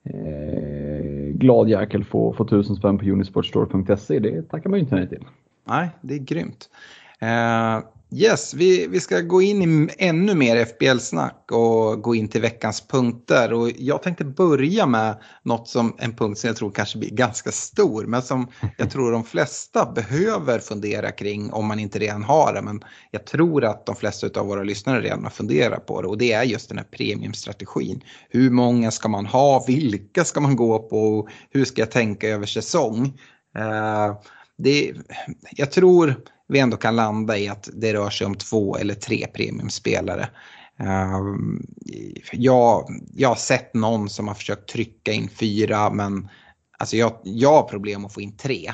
eh, 0.03 1.33
glad 1.33 1.69
jäkel 1.69 2.03
få, 2.03 2.33
få 2.33 2.45
tusen 2.45 2.75
spänn 2.75 2.97
på 2.97 3.05
unisportstore.se. 3.05 4.19
Det 4.19 4.41
tackar 4.41 4.69
man 4.69 4.79
ju 4.79 4.83
inte 4.83 4.95
nej 4.95 5.09
till. 5.09 5.25
Nej, 5.67 5.89
det 6.01 6.13
är 6.13 6.19
grymt. 6.19 6.69
Uh, 7.23 7.95
Yes, 8.17 8.53
vi, 8.53 8.87
vi 8.87 8.99
ska 8.99 9.21
gå 9.21 9.41
in 9.41 9.61
i 9.61 9.89
ännu 9.97 10.35
mer 10.35 10.65
FBL-snack 10.65 11.51
och 11.51 12.01
gå 12.01 12.15
in 12.15 12.27
till 12.27 12.41
veckans 12.41 12.87
punkter. 12.87 13.53
Och 13.53 13.69
jag 13.77 14.03
tänkte 14.03 14.25
börja 14.25 14.85
med 14.85 15.17
något 15.43 15.67
som 15.67 15.95
en 15.97 16.15
punkt 16.15 16.39
som 16.39 16.47
jag 16.47 16.57
tror 16.57 16.71
kanske 16.71 16.97
blir 16.97 17.09
ganska 17.09 17.51
stor, 17.51 18.05
men 18.05 18.21
som 18.21 18.47
jag 18.77 18.91
tror 18.91 19.11
de 19.11 19.23
flesta 19.23 19.91
behöver 19.91 20.59
fundera 20.59 21.11
kring 21.11 21.53
om 21.53 21.65
man 21.65 21.79
inte 21.79 21.99
redan 21.99 22.23
har 22.23 22.53
det. 22.53 22.61
Men 22.61 22.81
jag 23.11 23.25
tror 23.25 23.65
att 23.65 23.85
de 23.85 23.95
flesta 23.95 24.39
av 24.39 24.47
våra 24.47 24.63
lyssnare 24.63 25.01
redan 25.01 25.23
har 25.23 25.31
funderat 25.31 25.85
på 25.85 26.01
det 26.01 26.07
och 26.07 26.17
det 26.17 26.33
är 26.33 26.43
just 26.43 26.69
den 26.69 26.77
här 26.77 26.85
premiumstrategin. 26.85 28.01
Hur 28.29 28.49
många 28.49 28.91
ska 28.91 29.07
man 29.07 29.25
ha? 29.25 29.63
Vilka 29.67 30.23
ska 30.23 30.39
man 30.39 30.55
gå 30.55 30.79
på? 30.79 31.29
Hur 31.49 31.65
ska 31.65 31.81
jag 31.81 31.91
tänka 31.91 32.27
över 32.27 32.45
säsong? 32.45 33.05
Uh, 33.57 34.15
det, 34.57 34.93
jag 35.51 35.71
tror 35.71 36.15
vi 36.47 36.59
ändå 36.59 36.77
kan 36.77 36.95
landa 36.95 37.37
i 37.37 37.47
att 37.47 37.69
det 37.73 37.93
rör 37.93 38.09
sig 38.09 38.27
om 38.27 38.35
två 38.35 38.77
eller 38.77 38.93
tre 38.93 39.27
premiumspelare. 39.33 40.29
Ehm, 40.79 41.65
jag, 42.31 42.87
jag 43.13 43.29
har 43.29 43.35
sett 43.35 43.73
någon 43.73 44.09
som 44.09 44.27
har 44.27 44.35
försökt 44.35 44.69
trycka 44.69 45.11
in 45.11 45.29
fyra 45.29 45.89
men 45.89 46.29
alltså 46.77 46.97
jag, 46.97 47.19
jag 47.23 47.51
har 47.51 47.63
problem 47.63 48.05
att 48.05 48.13
få 48.13 48.21
in 48.21 48.37
tre. 48.37 48.73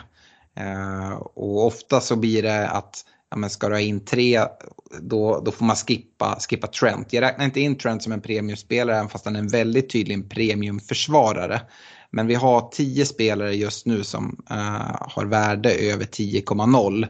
Ehm, 0.56 1.14
och 1.14 1.66
ofta 1.66 2.02
så 2.02 2.16
blir 2.16 2.44
det 2.44 2.70
att 2.70 3.06
ja, 3.30 3.38
men 3.38 3.50
ska 3.50 3.70
du 3.70 3.76
ha 3.76 3.82
in 3.82 4.06
tre 4.06 4.40
då, 5.02 5.42
då 5.46 5.52
får 5.52 5.66
man 5.66 5.76
skippa, 5.76 6.38
skippa 6.50 6.68
Trent. 6.68 7.14
Jag 7.14 7.22
räknar 7.22 7.46
inte 7.46 7.62
in 7.62 7.78
Trent 7.78 8.04
som 8.04 8.12
en 8.12 8.22
premiumspelare 8.22 8.98
även 8.98 9.10
fast 9.10 9.26
han 9.26 9.36
är 9.36 9.40
en 9.40 9.48
väldigt 9.48 9.90
tydlig 9.90 10.30
premiumförsvarare. 10.30 11.62
Men 12.12 12.28
vi 12.28 12.36
har 12.36 12.70
tio 12.72 13.06
spelare 13.06 13.56
just 13.56 13.86
nu 13.86 14.04
som 14.04 14.46
eh, 14.50 14.96
har 15.00 15.26
värde 15.26 15.74
över 15.74 16.06
10,0. 16.06 17.08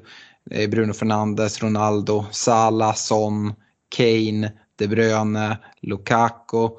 Bruno 0.68 0.94
Fernandes, 0.94 1.64
Ronaldo, 1.64 2.26
Salah, 2.32 2.96
Son, 2.96 3.54
Kane, 3.96 4.52
De 4.76 4.88
Bruyne, 4.88 5.58
Lukaku, 5.82 6.70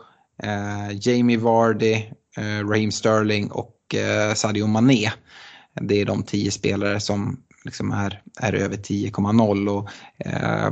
eh, 0.42 0.96
Jamie 1.00 1.38
Vardy, 1.38 1.94
eh, 2.36 2.68
Raheem 2.68 2.90
Sterling 2.90 3.50
och 3.50 3.94
eh, 3.94 4.34
Sadio 4.34 4.66
Mané. 4.66 5.12
Det 5.80 6.00
är 6.00 6.04
de 6.04 6.22
tio 6.22 6.50
spelare 6.50 7.00
som 7.00 7.40
liksom 7.64 7.90
är, 7.90 8.22
är 8.40 8.52
över 8.52 8.76
10,0 8.76 9.68
och 9.68 9.88
eh, 10.26 10.70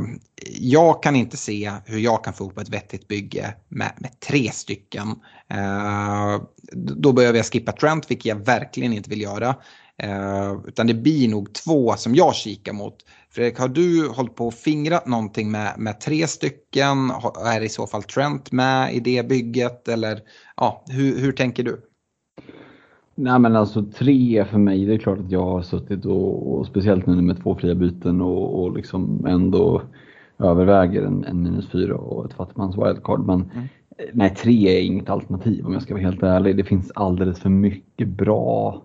jag 0.50 1.02
kan 1.02 1.16
inte 1.16 1.36
se 1.36 1.72
hur 1.84 1.98
jag 1.98 2.24
kan 2.24 2.34
få 2.34 2.44
ihop 2.44 2.58
ett 2.58 2.68
vettigt 2.68 3.08
bygge 3.08 3.54
med, 3.68 3.92
med 3.98 4.20
tre 4.20 4.50
stycken. 4.52 5.08
Eh, 5.50 6.42
då 6.72 7.12
behöver 7.12 7.38
jag 7.38 7.46
skippa 7.46 7.72
Trent, 7.72 8.10
vilket 8.10 8.26
jag 8.26 8.44
verkligen 8.44 8.92
inte 8.92 9.10
vill 9.10 9.20
göra. 9.20 9.56
Eh, 10.02 10.52
utan 10.66 10.86
det 10.86 10.94
blir 10.94 11.28
nog 11.28 11.52
två 11.54 11.96
som 11.96 12.14
jag 12.14 12.34
kikar 12.34 12.72
mot. 12.72 12.96
Fredrik, 13.30 13.58
har 13.58 13.68
du 13.68 14.08
hållit 14.08 14.36
på 14.36 14.46
och 14.46 14.54
fingrat 14.54 15.06
någonting 15.06 15.50
med, 15.50 15.74
med 15.78 16.00
tre 16.00 16.26
stycken? 16.26 17.12
Är 17.44 17.60
i 17.60 17.68
så 17.68 17.86
fall 17.86 18.02
Trent 18.02 18.52
med 18.52 18.94
i 18.94 19.00
det 19.00 19.28
bygget? 19.28 19.88
Eller 19.88 20.20
ja, 20.56 20.84
hur, 20.88 21.18
hur 21.18 21.32
tänker 21.32 21.62
du? 21.62 21.89
Nej 23.22 23.38
men 23.38 23.56
alltså 23.56 23.82
tre 23.82 24.44
för 24.44 24.58
mig, 24.58 24.84
det 24.84 24.94
är 24.94 24.98
klart 24.98 25.18
att 25.18 25.30
jag 25.30 25.44
har 25.44 25.62
suttit 25.62 26.04
och, 26.04 26.58
och 26.58 26.66
speciellt 26.66 27.06
nu 27.06 27.22
med 27.22 27.42
två 27.42 27.54
fria 27.54 27.74
byten 27.74 28.20
och, 28.20 28.62
och 28.62 28.76
liksom 28.76 29.26
ändå 29.26 29.82
överväger 30.38 31.02
en, 31.02 31.24
en 31.24 31.42
minus 31.42 31.70
fyra 31.70 31.94
och 31.94 32.24
ett 32.24 32.32
fattigmans 32.32 32.76
wildcard. 32.76 33.26
Men 33.26 33.50
mm. 33.54 33.68
nej, 34.12 34.34
tre 34.34 34.78
är 34.78 34.82
inget 34.82 35.10
alternativ 35.10 35.66
om 35.66 35.72
jag 35.72 35.82
ska 35.82 35.94
vara 35.94 36.02
helt 36.02 36.22
ärlig. 36.22 36.56
Det 36.56 36.64
finns 36.64 36.92
alldeles 36.94 37.40
för 37.40 37.48
mycket 37.48 38.08
bra 38.08 38.82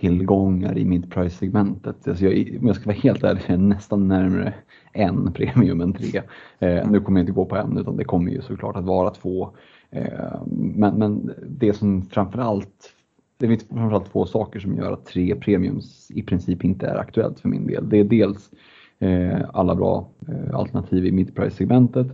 tillgångar 0.00 0.78
i 0.78 0.84
mid-price-segmentet. 0.84 2.08
Alltså 2.08 2.24
jag, 2.24 2.58
om 2.60 2.66
jag 2.66 2.76
ska 2.76 2.84
vara 2.86 2.96
helt 2.96 3.24
ärlig 3.24 3.42
är 3.46 3.56
nästan 3.56 4.08
närmare 4.08 4.54
en 4.92 5.32
premium 5.32 5.80
än 5.80 5.92
tre. 5.92 6.22
Eh, 6.58 6.90
nu 6.90 7.00
kommer 7.00 7.20
jag 7.20 7.22
inte 7.22 7.32
gå 7.32 7.44
på 7.44 7.56
en 7.56 7.78
utan 7.78 7.96
det 7.96 8.04
kommer 8.04 8.32
ju 8.32 8.42
såklart 8.42 8.76
att 8.76 8.84
vara 8.84 9.10
två. 9.10 9.50
Eh, 9.90 10.42
men, 10.50 10.94
men 10.94 11.32
det 11.48 11.72
som 11.72 12.02
framförallt 12.02 12.94
det 13.40 13.48
finns 13.48 13.68
framförallt 13.68 14.12
två 14.12 14.26
saker 14.26 14.60
som 14.60 14.76
gör 14.76 14.92
att 14.92 15.06
tre 15.06 15.34
premiums 15.34 16.10
i 16.10 16.22
princip 16.22 16.64
inte 16.64 16.86
är 16.86 16.96
aktuellt 16.96 17.40
för 17.40 17.48
min 17.48 17.66
del. 17.66 17.88
Det 17.88 17.98
är 17.98 18.04
dels 18.04 18.50
eh, 18.98 19.40
alla 19.52 19.74
bra 19.74 20.08
eh, 20.28 20.54
alternativ 20.54 21.06
i 21.06 21.12
mid-price-segmentet 21.12 22.06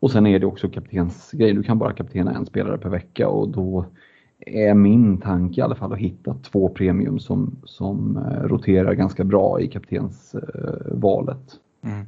och 0.00 0.10
sen 0.10 0.26
är 0.26 0.38
det 0.38 0.46
också 0.46 0.68
kaptensgrej. 0.68 1.52
Du 1.52 1.62
kan 1.62 1.78
bara 1.78 1.92
kaptena 1.92 2.34
en 2.34 2.46
spelare 2.46 2.78
per 2.78 2.88
vecka 2.88 3.28
och 3.28 3.48
då 3.48 3.86
är 4.46 4.74
min 4.74 5.20
tanke 5.20 5.60
i 5.60 5.64
alla 5.64 5.74
fall 5.74 5.92
att 5.92 5.98
hitta 5.98 6.34
två 6.34 6.68
premium 6.68 7.18
som, 7.18 7.60
som 7.64 8.16
eh, 8.16 8.42
roterar 8.42 8.94
ganska 8.94 9.24
bra 9.24 9.60
i 9.60 9.68
kaptensvalet. 9.68 11.38
Eh, 11.84 11.92
mm. 11.92 12.06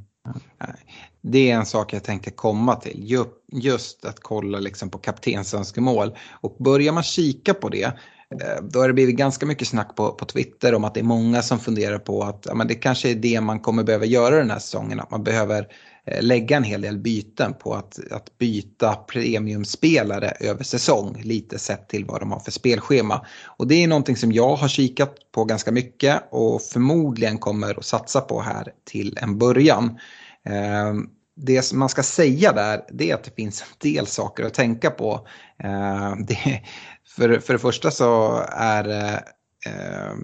Det 1.21 1.51
är 1.51 1.57
en 1.57 1.67
sak 1.67 1.93
jag 1.93 2.05
tänkte 2.05 2.31
komma 2.31 2.77
till, 2.77 3.25
just 3.53 4.05
att 4.05 4.21
kolla 4.21 4.59
liksom 4.59 4.91
på 4.91 4.99
kaptensönskemål. 4.99 6.15
Och 6.41 6.57
börjar 6.59 6.93
man 6.93 7.03
kika 7.03 7.55
på 7.55 7.69
det, 7.69 7.93
Eh, 8.35 8.63
då 8.63 8.81
har 8.81 8.89
det 8.89 8.95
blivit 8.95 9.17
ganska 9.17 9.47
mycket 9.47 9.69
snack 9.69 9.97
på, 9.97 10.13
på 10.13 10.25
Twitter 10.25 10.75
om 10.75 10.85
att 10.85 10.95
det 10.95 11.01
är 11.01 11.05
många 11.05 11.43
som 11.43 11.59
funderar 11.59 11.99
på 11.99 12.23
att 12.23 12.47
ja, 12.49 12.55
men 12.55 12.69
det 12.69 12.75
kanske 12.75 13.11
är 13.11 13.15
det 13.15 13.41
man 13.41 13.61
kommer 13.61 13.83
behöva 13.83 14.05
göra 14.05 14.37
den 14.37 14.51
här 14.51 14.59
säsongen, 14.59 15.01
att 15.01 15.11
man 15.11 15.25
behöver 15.25 15.67
eh, 16.07 16.23
lägga 16.23 16.57
en 16.57 16.65
hel 16.65 16.81
del 16.81 16.99
byten 16.99 17.55
på 17.55 17.75
att, 17.75 17.99
att 18.11 18.39
byta 18.39 18.95
premiumspelare 18.95 20.33
över 20.41 20.65
säsong. 20.65 21.21
Lite 21.25 21.59
sett 21.59 21.89
till 21.89 22.05
vad 22.05 22.21
de 22.21 22.33
har 22.33 22.41
för 22.41 22.51
spelschema. 22.51 23.27
Och 23.47 23.67
det 23.67 23.75
är 23.75 23.89
någonting 23.89 24.17
som 24.17 24.33
jag 24.33 24.57
har 24.57 24.69
kikat 24.69 25.15
på 25.33 25.45
ganska 25.45 25.73
mycket 25.73 26.23
och 26.31 26.63
förmodligen 26.63 27.39
kommer 27.39 27.79
att 27.79 27.85
satsa 27.85 28.21
på 28.21 28.41
här 28.41 28.73
till 28.91 29.19
en 29.21 29.39
början. 29.39 29.99
Eh, 30.47 30.95
det 31.37 31.63
som 31.63 31.79
man 31.79 31.89
ska 31.89 32.03
säga 32.03 32.53
där 32.53 32.81
det 32.93 33.11
är 33.11 33.15
att 33.15 33.25
det 33.25 33.35
finns 33.37 33.61
en 33.63 33.93
del 33.93 34.07
saker 34.07 34.45
att 34.45 34.55
tänka 34.55 34.91
på. 34.91 35.27
Det, 36.27 36.63
för, 37.17 37.39
för 37.39 37.53
det 37.53 37.59
första 37.59 37.91
så 37.91 38.43
är 38.49 38.89
eh, 38.89 39.15
eh, 39.67 40.15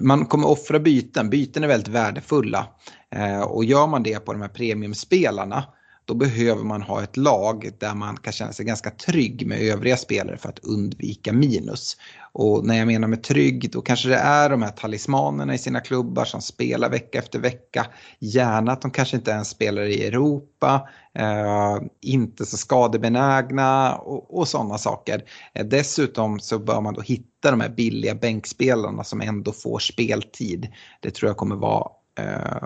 man 0.00 0.26
kommer 0.26 0.48
offra 0.48 0.78
byten. 0.78 1.30
Byten 1.30 1.64
är 1.64 1.68
väldigt 1.68 1.88
värdefulla. 1.88 2.66
Eh, 3.14 3.40
och 3.40 3.64
gör 3.64 3.86
man 3.86 4.02
det 4.02 4.24
på 4.24 4.32
de 4.32 4.42
här 4.42 4.48
premiumspelarna 4.48 5.64
då 6.04 6.14
behöver 6.14 6.64
man 6.64 6.82
ha 6.82 7.02
ett 7.02 7.16
lag 7.16 7.70
där 7.78 7.94
man 7.94 8.16
kan 8.16 8.32
känna 8.32 8.52
sig 8.52 8.66
ganska 8.66 8.90
trygg 8.90 9.46
med 9.46 9.60
övriga 9.60 9.96
spelare 9.96 10.36
för 10.36 10.48
att 10.48 10.58
undvika 10.58 11.32
minus. 11.32 11.96
Och 12.32 12.66
när 12.66 12.78
jag 12.78 12.86
menar 12.86 13.08
med 13.08 13.22
trygg 13.22 13.70
då 13.72 13.80
kanske 13.80 14.08
det 14.08 14.16
är 14.16 14.50
de 14.50 14.62
här 14.62 14.70
talismanerna 14.70 15.54
i 15.54 15.58
sina 15.58 15.80
klubbar 15.80 16.24
som 16.24 16.42
spelar 16.42 16.90
vecka 16.90 17.18
efter 17.18 17.38
vecka. 17.38 17.86
Gärna 18.18 18.72
att 18.72 18.82
de 18.82 18.90
kanske 18.90 19.16
inte 19.16 19.30
ens 19.30 19.48
spelar 19.48 19.82
i 19.82 20.06
Europa, 20.06 20.88
eh, 21.18 21.78
inte 22.00 22.46
så 22.46 22.56
skadebenägna 22.56 23.94
och, 23.94 24.38
och 24.38 24.48
sådana 24.48 24.78
saker. 24.78 25.24
Eh, 25.54 25.66
dessutom 25.66 26.40
så 26.40 26.58
bör 26.58 26.80
man 26.80 26.94
då 26.94 27.00
hitta 27.00 27.50
de 27.50 27.60
här 27.60 27.68
billiga 27.68 28.14
bänkspelarna 28.14 29.04
som 29.04 29.20
ändå 29.20 29.52
får 29.52 29.78
speltid. 29.78 30.68
Det 31.00 31.10
tror 31.10 31.28
jag 31.28 31.36
kommer 31.36 31.56
vara 31.56 31.88
eh, 32.18 32.62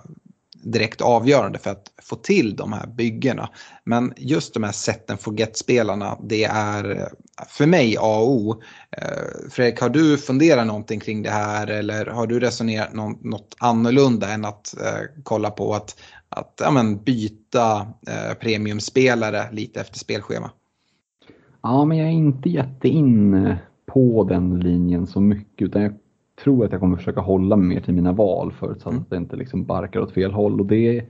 direkt 0.62 1.00
avgörande 1.00 1.58
för 1.58 1.70
att 1.70 1.92
få 2.02 2.16
till 2.16 2.56
de 2.56 2.72
här 2.72 2.86
byggena. 2.86 3.48
Men 3.84 4.12
just 4.16 4.54
de 4.54 4.62
här 4.62 4.72
set 4.72 5.10
and 5.10 5.20
forget-spelarna, 5.20 6.18
det 6.22 6.44
är 6.44 6.90
eh, 6.90 7.06
för 7.48 7.66
mig 7.66 7.96
A 7.98 8.18
och 8.18 8.30
O. 8.30 8.62
Eh, 8.90 9.50
Fredrik, 9.50 9.80
har 9.80 9.88
du 9.88 10.18
funderat 10.18 10.66
någonting 10.66 11.00
kring 11.00 11.22
det 11.22 11.30
här 11.30 11.66
eller 11.66 12.06
har 12.06 12.26
du 12.26 12.40
resonerat 12.40 12.94
något 13.22 13.56
annorlunda 13.58 14.32
än 14.32 14.44
att 14.44 14.74
eh, 14.80 15.22
kolla 15.22 15.50
på 15.50 15.74
att, 15.74 16.00
att 16.28 16.60
ja, 16.64 16.70
men, 16.70 17.02
byta 17.02 17.80
eh, 18.06 18.34
premiumspelare 18.40 19.48
lite 19.52 19.80
efter 19.80 19.98
spelschema? 19.98 20.50
Ja, 21.62 21.84
men 21.84 21.98
jag 21.98 22.06
är 22.08 22.12
inte 22.12 22.48
jättein 22.48 23.56
på 23.86 24.24
den 24.24 24.60
linjen 24.60 25.06
så 25.06 25.20
mycket 25.20 25.62
utan 25.62 25.82
jag 25.82 25.94
tror 26.44 26.64
att 26.64 26.72
jag 26.72 26.80
kommer 26.80 26.96
försöka 26.96 27.20
hålla 27.20 27.56
mig 27.56 27.68
mer 27.68 27.80
till 27.80 27.94
mina 27.94 28.12
val 28.12 28.52
förutsatt 28.52 28.92
mm. 28.92 29.02
att 29.02 29.10
det 29.10 29.16
inte 29.16 29.36
liksom 29.36 29.64
barkar 29.64 30.00
åt 30.00 30.12
fel 30.12 30.32
håll. 30.32 30.60
Och 30.60 30.66
det, 30.66 31.04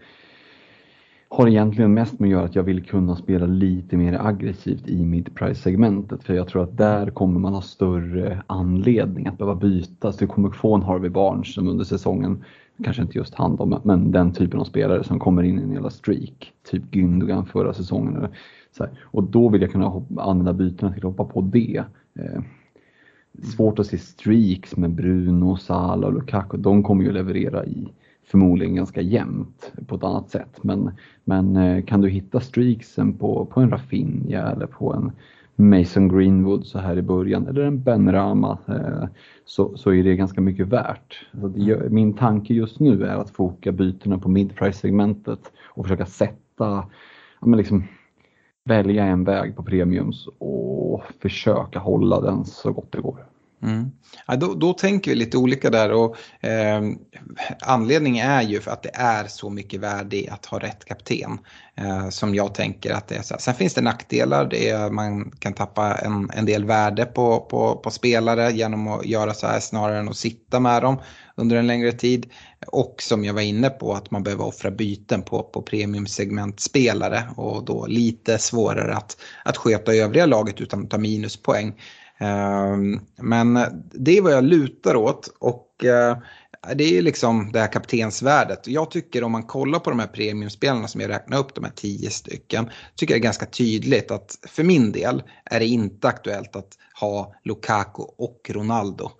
har 1.31 1.49
egentligen 1.49 1.95
mest 1.95 2.21
med 2.21 2.27
att 2.27 2.33
göra 2.33 2.45
att 2.45 2.55
jag 2.55 2.63
vill 2.63 2.85
kunna 2.85 3.17
spela 3.17 3.47
lite 3.47 3.97
mer 3.97 4.27
aggressivt 4.27 4.89
i 4.89 5.05
mid-price-segmentet. 5.05 6.25
För 6.25 6.35
jag 6.35 6.49
tror 6.49 6.63
att 6.63 6.77
där 6.77 7.11
kommer 7.11 7.41
man 7.41 7.55
ha 7.55 7.63
större 7.63 8.43
anledning 8.47 9.27
att 9.27 9.39
behöva 9.39 9.55
byta. 9.55 10.13
Så 10.13 10.19
du 10.19 10.27
kommer 10.27 10.51
få 10.51 10.75
en 10.75 10.83
Harvey 10.83 11.11
Barnes 11.11 11.55
som 11.55 11.69
under 11.69 11.85
säsongen, 11.85 12.45
kanske 12.85 13.03
inte 13.03 13.19
just 13.19 13.35
han 13.35 13.57
då, 13.57 13.81
men 13.85 14.13
den 14.13 14.33
typen 14.33 14.61
av 14.61 14.65
spelare 14.65 15.05
som 15.05 15.19
kommer 15.19 15.43
in 15.43 15.59
i 15.59 15.63
en 15.63 15.73
jävla 15.73 15.91
streak. 15.91 16.53
Typ 16.71 16.83
Gündogan 16.91 17.47
förra 17.47 17.75
säsongen. 17.75 18.17
Eller 18.17 18.31
så 18.77 18.85
här. 18.85 18.93
Och 19.03 19.23
då 19.23 19.49
vill 19.49 19.63
jag 19.63 19.73
kunna 19.73 19.87
hoppa, 19.87 20.23
använda 20.23 20.53
bytena 20.53 20.93
till 20.93 21.07
att 21.07 21.17
hoppa 21.17 21.25
på 21.25 21.41
det. 21.41 21.85
Eh, 23.39 23.45
svårt 23.45 23.79
att 23.79 23.87
se 23.87 23.99
streaks 23.99 24.77
med 24.77 24.91
Bruno, 24.91 25.57
Salah 25.57 26.09
och 26.09 26.15
Lukaku. 26.15 26.57
De 26.57 26.83
kommer 26.83 27.05
ju 27.05 27.13
leverera 27.13 27.65
i 27.65 27.89
förmodligen 28.25 28.75
ganska 28.75 29.01
jämnt 29.01 29.73
på 29.87 29.95
ett 29.95 30.05
annat 30.05 30.31
sätt. 30.31 30.63
Men, 30.63 30.91
men 31.25 31.57
eh, 31.57 31.85
kan 31.85 32.01
du 32.01 32.09
hitta 32.09 32.41
streaksen 32.41 33.13
på, 33.13 33.45
på 33.45 33.61
en 33.61 33.71
Rafinha 33.71 34.53
eller 34.53 34.67
på 34.67 34.95
en 34.95 35.13
Mason 35.61 36.09
Greenwood 36.09 36.67
så 36.67 36.79
här 36.79 36.99
i 36.99 37.03
början 37.03 37.47
eller 37.47 37.63
en 37.63 37.83
Ben 37.83 38.13
Rama 38.13 38.59
eh, 38.69 39.09
så, 39.45 39.77
så 39.77 39.93
är 39.93 40.05
det 40.05 40.17
ganska 40.17 40.41
mycket 40.41 40.67
värt. 40.67 41.27
Det, 41.33 41.91
min 41.91 42.13
tanke 42.13 42.55
just 42.55 42.81
nu 42.81 43.05
är 43.05 43.17
att 43.17 43.31
foka 43.31 43.73
bytena 43.73 44.19
på 44.19 44.29
mid-price-segmentet 44.29 45.53
och 45.65 45.85
försöka 45.85 46.07
sätta, 46.07 46.85
ja, 47.41 47.47
men 47.47 47.57
liksom, 47.57 47.85
välja 48.69 49.05
en 49.05 49.25
väg 49.25 49.57
på 49.57 49.63
premiums 49.63 50.29
och 50.39 51.03
försöka 51.23 51.79
hålla 51.79 52.21
den 52.21 52.45
så 52.45 52.73
gott 52.73 52.93
det 52.93 53.01
går. 53.01 53.25
Mm. 53.63 53.91
Ja, 54.27 54.37
då, 54.37 54.55
då, 54.55 54.73
tänker 54.73 55.11
vi 55.11 55.15
lite 55.15 55.37
olika 55.37 55.71
där 55.71 55.93
och 55.93 56.17
eh, 56.41 56.83
anledningen 57.61 58.31
är 58.31 58.43
ju 58.43 58.61
för 58.61 58.71
att 58.71 58.83
det 58.83 58.91
är 58.95 59.25
så 59.25 59.51
mycket 59.51 59.81
värde 59.81 60.17
i 60.17 60.29
att 60.29 60.47
ha 60.47 60.59
rätt 60.59 60.85
kapten. 60.85 61.39
Eh, 61.75 62.09
som 62.09 62.35
jag 62.35 62.55
tänker 62.55 62.95
att 62.95 63.09
det 63.09 63.15
är 63.15 63.23
så 63.23 63.35
här. 63.35 63.41
Sen 63.41 63.55
finns 63.55 63.75
det 63.75 63.81
nackdelar, 63.81 64.45
det 64.45 64.69
är, 64.69 64.91
man 64.91 65.31
kan 65.31 65.53
tappa 65.53 65.95
en, 65.95 66.31
en 66.35 66.45
del 66.45 66.65
värde 66.65 67.05
på, 67.05 67.41
på, 67.41 67.77
på, 67.77 67.91
spelare 67.91 68.51
genom 68.53 68.89
att 68.89 69.07
göra 69.07 69.35
så 69.35 69.47
här 69.47 69.61
snarare 69.61 69.99
än 69.99 70.09
att 70.09 70.17
sitta 70.17 70.61
med 70.61 70.83
dem 70.83 70.97
under 71.39 71.57
en 71.57 71.67
längre 71.67 71.93
tid. 71.93 72.27
Och 72.67 73.03
som 73.03 73.25
jag 73.25 73.35
var 73.35 73.41
inne 73.43 73.71
på 73.71 73.95
att 73.95 74.11
man 74.11 74.23
behöver 74.23 74.47
offra 74.47 74.71
byten 74.71 75.23
på, 75.23 75.43
på 75.43 75.63
premiumsegmentspelare 75.63 77.23
och 77.37 77.65
då 77.65 77.87
lite 77.87 78.39
svårare 78.39 78.95
att, 78.95 79.17
att 79.45 79.57
sköta 79.57 79.95
övriga 79.95 80.27
laget 80.27 80.61
utan 80.61 80.85
att 80.85 80.91
ta 80.91 80.99
minuspoäng. 80.99 81.81
Ehm, 82.19 83.01
men 83.17 83.59
det 83.93 84.19
är 84.19 84.23
vad 84.23 84.33
jag 84.33 84.45
lutar 84.45 84.97
åt 84.97 85.37
och 85.39 85.85
eh, 85.85 86.19
det 86.75 86.99
är 86.99 87.03
liksom 87.03 87.53
det 87.53 87.61
här 87.61 87.73
kaptensvärdet. 87.73 88.67
Jag 88.67 88.91
tycker 88.91 89.25
om 89.25 89.33
man 89.33 89.43
kollar 89.43 89.79
på 89.79 89.91
de 89.91 89.99
här 89.99 90.07
premiumspelarna 90.07 90.89
som 90.89 91.01
jag 91.01 91.11
räknar 91.11 91.39
upp, 91.39 91.55
de 91.55 91.65
här 91.65 91.73
tio 91.77 92.11
stycken, 92.11 92.71
tycker 92.97 93.15
jag 93.15 93.19
är 93.19 93.23
ganska 93.23 93.47
tydligt 93.47 94.11
att 94.11 94.39
för 94.49 94.65
min 94.65 94.93
del 94.93 95.23
är 95.45 95.59
det 95.59 95.67
inte 95.67 96.09
aktuellt 96.09 96.57
att 96.57 96.79
ha 97.01 97.35
Lukaku 97.45 98.03
och 98.03 98.51
Ronaldo 98.55 99.11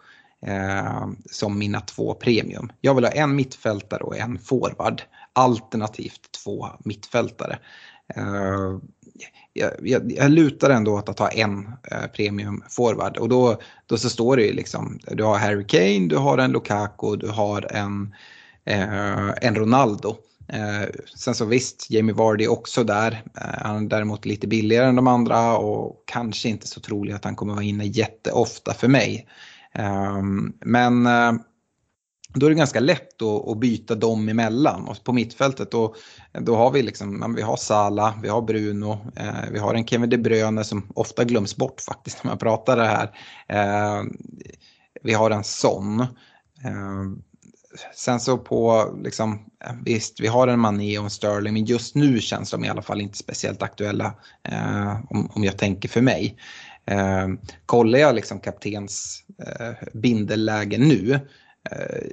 eh, 0.47 1.09
som 1.31 1.59
mina 1.59 1.81
två 1.81 2.15
premium. 2.15 2.73
Jag 2.81 2.95
vill 2.95 3.05
ha 3.05 3.11
en 3.11 3.37
mittfältare 3.37 4.03
och 4.03 4.17
en 4.17 4.39
forward, 4.39 5.03
alternativt 5.33 6.33
två 6.45 6.69
mittfältare. 6.85 7.59
Eh, 8.15 8.79
jag, 9.53 9.71
jag, 9.83 10.13
jag, 10.13 10.31
lutar 10.31 10.71
ändå 10.71 10.95
åt 10.95 11.09
att 11.09 11.19
ha 11.19 11.29
en 11.29 11.71
eh, 11.91 12.07
premium 12.07 12.65
forward 12.69 13.17
och 13.17 13.29
då, 13.29 13.61
då 13.87 13.97
så 13.97 14.11
står 14.11 14.37
det 14.37 14.43
ju 14.43 14.53
liksom, 14.53 14.99
du 15.11 15.25
har 15.25 15.39
Harry 15.39 15.67
Kane, 15.67 16.09
du 16.09 16.17
har 16.17 16.39
en 16.39 16.53
Lukaku, 16.53 17.17
du 17.17 17.29
har 17.29 17.73
en, 17.73 18.15
eh, 18.65 19.29
en 19.41 19.55
Ronaldo. 19.55 20.17
Eh, 20.53 20.89
sen 21.15 21.35
så 21.35 21.45
visst, 21.45 21.91
Jamie 21.91 22.15
Vardy 22.15 22.47
också 22.47 22.85
där. 22.85 23.23
Eh, 23.41 23.63
han 23.63 23.85
är 23.85 23.89
däremot 23.89 24.27
lite 24.27 24.47
billigare 24.47 24.87
än 24.87 24.97
de 24.97 25.07
andra 25.07 25.59
och 25.59 26.03
kanske 26.07 26.49
inte 26.49 26.67
så 26.67 26.81
trolig 26.81 27.13
att 27.13 27.25
han 27.25 27.37
kommer 27.37 27.55
vara 27.55 27.65
inne 27.65 27.87
jätteofta 27.87 28.75
för 28.75 28.89
mig. 28.89 29.27
Ehm, 29.79 30.53
men 30.61 31.07
eh, 31.07 31.33
då 32.35 32.47
är 32.47 32.51
det 32.51 32.57
ganska 32.57 32.81
lätt 32.81 33.23
att, 33.23 33.59
byta 33.59 33.95
dem 33.95 34.29
emellan. 34.29 34.89
Och 34.89 35.05
på 35.05 35.13
mittfältet 35.13 35.71
då, 35.71 35.95
då 36.41 36.57
har 36.57 36.71
vi 36.71 36.83
liksom, 36.83 37.35
vi 37.37 37.43
har 37.43 37.57
Sala, 37.57 38.15
vi 38.23 38.29
har 38.29 38.43
Bruno, 38.43 38.99
eh, 39.17 39.51
vi 39.53 39.59
har 39.59 39.75
en 39.75 39.87
Kevin 39.87 40.11
De 40.11 40.19
Bruyne 40.19 40.65
som 40.65 40.93
ofta 40.95 41.25
glöms 41.25 41.57
bort 41.57 41.81
faktiskt 41.81 42.19
när 42.25 42.31
man 42.31 42.39
pratar 42.39 42.77
det 42.77 42.87
här. 42.87 43.11
Ehm, 43.49 44.17
vi 45.03 45.13
har 45.13 45.31
en 45.31 45.45
Son. 45.45 46.07
Ehm, 46.65 47.23
sen 47.95 48.21
så 48.21 48.39
på, 48.39 48.91
liksom, 49.05 49.45
visst 49.85 50.21
vi 50.21 50.27
har 50.27 50.49
en 50.49 50.61
Mané 50.61 50.99
och 50.99 51.05
en 51.05 51.11
Sterling 51.11 51.53
men 51.53 51.65
just 51.65 51.95
nu 51.95 52.21
känns 52.21 52.51
de 52.51 52.65
i 52.65 52.69
alla 52.69 52.83
fall 52.83 53.01
inte 53.01 53.19
speciellt 53.19 53.63
aktuella 53.63 54.15
eh, 54.49 55.01
om, 55.11 55.31
om 55.35 55.45
jag 55.45 55.59
tänker 55.59 55.89
för 55.89 56.01
mig. 56.01 56.37
Eh, 56.87 57.29
kollar 57.67 57.99
jag 57.99 58.15
liksom 58.15 58.41
kaptens 58.41 59.25
Eh, 59.47 59.73
bindelläge 59.93 60.79
nu 60.79 61.21
eh, 61.71 62.07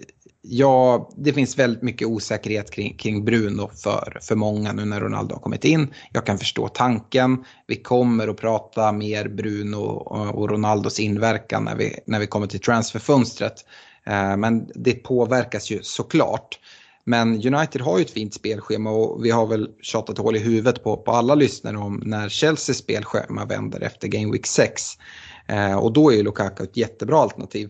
ja, 0.48 1.10
det 1.18 1.34
finns 1.34 1.60
väldigt 1.60 1.82
mycket 1.82 2.08
osäkerhet 2.08 2.72
kring, 2.72 2.98
kring, 2.98 3.26
Bruno 3.26 3.70
för, 3.84 4.18
för 4.22 4.36
många 4.36 4.74
nu 4.74 4.86
när 4.86 5.00
Ronaldo 5.02 5.36
har 5.36 5.42
kommit 5.42 5.66
in. 5.66 5.94
Jag 6.12 6.26
kan 6.26 6.38
förstå 6.38 6.68
tanken. 6.68 7.44
Vi 7.68 7.76
kommer 7.76 8.28
att 8.28 8.38
prata 8.38 8.92
mer 8.92 9.28
Bruno 9.28 9.78
och, 9.78 10.36
och 10.36 10.50
Ronaldos 10.50 11.00
inverkan 11.00 11.64
när 11.64 11.76
vi, 11.76 12.00
när 12.06 12.20
vi 12.20 12.28
kommer 12.28 12.48
till 12.48 12.60
transferfönstret. 12.60 13.66
Eh, 14.06 14.38
men 14.38 14.68
det 14.76 14.94
påverkas 14.94 15.72
ju 15.72 15.80
såklart. 15.84 16.60
Men 17.04 17.34
United 17.34 17.82
har 17.82 17.98
ju 17.98 18.02
ett 18.02 18.12
fint 18.12 18.34
spelschema 18.34 18.92
och 18.92 19.26
vi 19.26 19.32
har 19.32 19.46
väl 19.46 19.70
tjatat 19.82 20.18
hål 20.18 20.36
i 20.36 20.40
huvudet 20.40 20.84
på, 20.84 20.98
på 20.98 21.12
alla 21.12 21.36
lyssnare 21.36 21.78
om 21.78 22.02
när 22.06 22.30
Chelseas 22.30 22.78
spelschema 22.78 23.46
vänder 23.46 23.82
efter 23.82 24.08
Game 24.08 24.32
Week 24.32 24.48
6. 24.48 24.84
Eh, 25.48 25.76
och 25.76 25.93
då 25.93 26.12
är 26.12 26.16
ju 26.16 26.24
Lukaku 26.24 26.64
ett 26.64 26.78
jättebra 26.78 27.18
alternativ. 27.18 27.70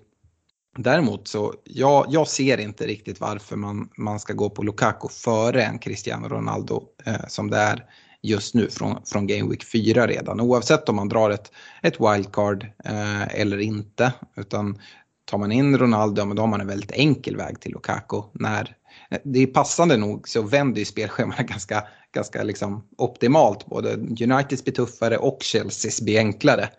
Däremot 0.77 1.27
så, 1.27 1.53
jag, 1.63 2.05
jag 2.09 2.27
ser 2.27 2.57
inte 2.57 2.87
riktigt 2.87 3.19
varför 3.19 3.55
man, 3.55 3.89
man 3.97 4.19
ska 4.19 4.33
gå 4.33 4.49
på 4.49 4.63
Lukaku 4.63 5.07
före 5.07 5.63
en 5.63 5.79
Cristiano 5.79 6.27
Ronaldo 6.27 6.83
eh, 7.05 7.27
som 7.27 7.49
det 7.49 7.57
är 7.57 7.85
just 8.21 8.55
nu 8.55 8.69
från, 8.69 9.05
från 9.05 9.27
Game 9.27 9.49
Week 9.49 9.63
4 9.63 10.07
redan. 10.07 10.41
Oavsett 10.41 10.89
om 10.89 10.95
man 10.95 11.09
drar 11.09 11.29
ett, 11.29 11.51
ett 11.81 11.99
wildcard 11.99 12.63
eh, 12.85 13.41
eller 13.41 13.57
inte. 13.57 14.13
Utan 14.35 14.79
tar 15.25 15.37
man 15.37 15.51
in 15.51 15.77
Ronaldo, 15.77 16.33
då 16.33 16.41
har 16.41 16.47
man 16.47 16.61
en 16.61 16.67
väldigt 16.67 16.91
enkel 16.91 17.37
väg 17.37 17.59
till 17.59 17.71
Lukaku. 17.71 18.21
När, 18.33 18.75
eh, 19.09 19.17
det 19.23 19.39
är 19.39 19.47
passande 19.47 19.97
nog 19.97 20.29
så 20.29 20.41
vänder 20.41 20.79
ju 20.79 20.85
spelschemat 20.85 21.37
ganska, 21.47 21.83
ganska 22.11 22.43
liksom 22.43 22.87
optimalt. 22.97 23.65
Både 23.65 23.93
Uniteds 23.93 24.63
blir 24.63 24.73
tuffare 24.73 25.17
och 25.17 25.43
Chelseas 25.43 26.01
blir 26.01 26.17
enklare. 26.17 26.69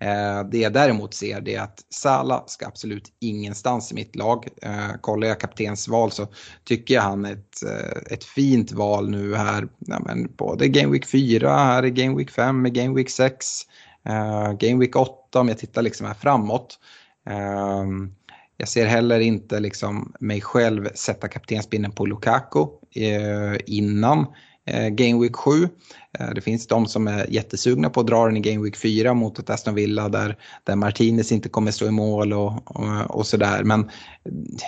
Eh, 0.00 0.44
det 0.50 0.58
jag 0.58 0.72
däremot 0.72 1.14
ser 1.14 1.40
det 1.40 1.54
är 1.54 1.60
att 1.60 1.84
Sala 1.90 2.44
ska 2.46 2.66
absolut 2.66 3.12
ingenstans 3.20 3.92
i 3.92 3.94
mitt 3.94 4.16
lag. 4.16 4.48
Eh, 4.62 4.92
kollar 5.00 5.28
jag 5.28 5.40
kaptensval 5.40 6.10
så 6.10 6.26
tycker 6.64 6.94
jag 6.94 7.02
han 7.02 7.24
är 7.24 7.32
ett, 7.32 7.62
eh, 7.62 8.14
ett 8.14 8.24
fint 8.24 8.72
val 8.72 9.10
nu 9.10 9.34
här. 9.34 9.68
Ja, 9.78 10.00
men 10.06 10.28
både 10.36 10.68
Game 10.68 10.92
Week 10.92 11.06
4, 11.06 11.56
här 11.56 11.84
i 11.84 11.90
Game 11.90 12.16
Week 12.16 12.30
5, 12.30 12.62
med 12.62 12.74
Game 12.74 12.94
Week 12.94 13.10
6, 13.10 13.46
eh, 14.06 14.52
Game 14.52 14.80
Week 14.80 14.96
8 14.96 15.40
om 15.40 15.48
jag 15.48 15.58
tittar 15.58 15.82
liksom 15.82 16.06
här 16.06 16.14
framåt. 16.14 16.78
Jag 18.56 18.68
ser 18.68 18.86
heller 18.86 19.20
inte 19.20 19.60
liksom 19.60 20.12
mig 20.20 20.40
själv 20.40 20.88
sätta 20.94 21.28
kaptensbindeln 21.28 21.94
på 21.94 22.06
Lukaku 22.06 22.66
innan 23.66 24.26
Eh, 24.66 24.88
Game 24.88 25.22
Week 25.22 25.36
7. 25.36 25.68
Eh, 26.18 26.30
det 26.34 26.40
finns 26.40 26.66
de 26.66 26.86
som 26.86 27.08
är 27.08 27.30
jättesugna 27.30 27.90
på 27.90 28.00
att 28.00 28.06
dra 28.06 28.26
den 28.26 28.36
i 28.36 28.40
Game 28.40 28.64
Week 28.64 28.76
4 28.76 29.14
mot 29.14 29.38
ett 29.38 29.50
Aston 29.50 29.74
Villa 29.74 30.08
där, 30.08 30.36
där 30.64 30.76
Martinez 30.76 31.32
inte 31.32 31.48
kommer 31.48 31.70
stå 31.70 31.86
i 31.86 31.90
mål 31.90 32.32
och, 32.32 32.80
och, 32.80 33.10
och 33.10 33.26
sådär. 33.26 33.64
Men 33.64 33.90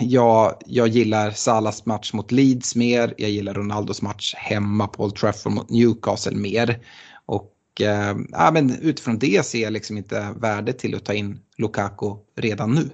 jag, 0.01 0.55
jag 0.67 0.89
gillar 0.89 1.31
Salas 1.31 1.87
match 1.87 2.13
mot 2.13 2.33
Leeds 2.33 2.77
mer. 2.77 3.15
Jag 3.17 3.31
gillar 3.31 3.55
Ronaldos 3.55 4.03
match 4.03 4.35
hemma 4.37 4.87
på 4.87 5.05
Old 5.05 5.15
Trafford 5.15 5.53
mot 5.53 5.71
Newcastle 5.71 6.37
mer. 6.37 6.79
Och 7.27 7.53
eh, 7.81 8.17
ja, 8.33 8.51
men 8.53 8.79
utifrån 8.81 9.19
det 9.19 9.47
ser 9.47 9.63
jag 9.63 9.73
liksom 9.73 9.97
inte 9.97 10.35
värde 10.41 10.73
till 10.73 10.95
att 10.95 11.05
ta 11.05 11.15
in 11.15 11.39
Lukaku 11.59 12.15
redan 12.37 12.75
nu. 12.75 12.91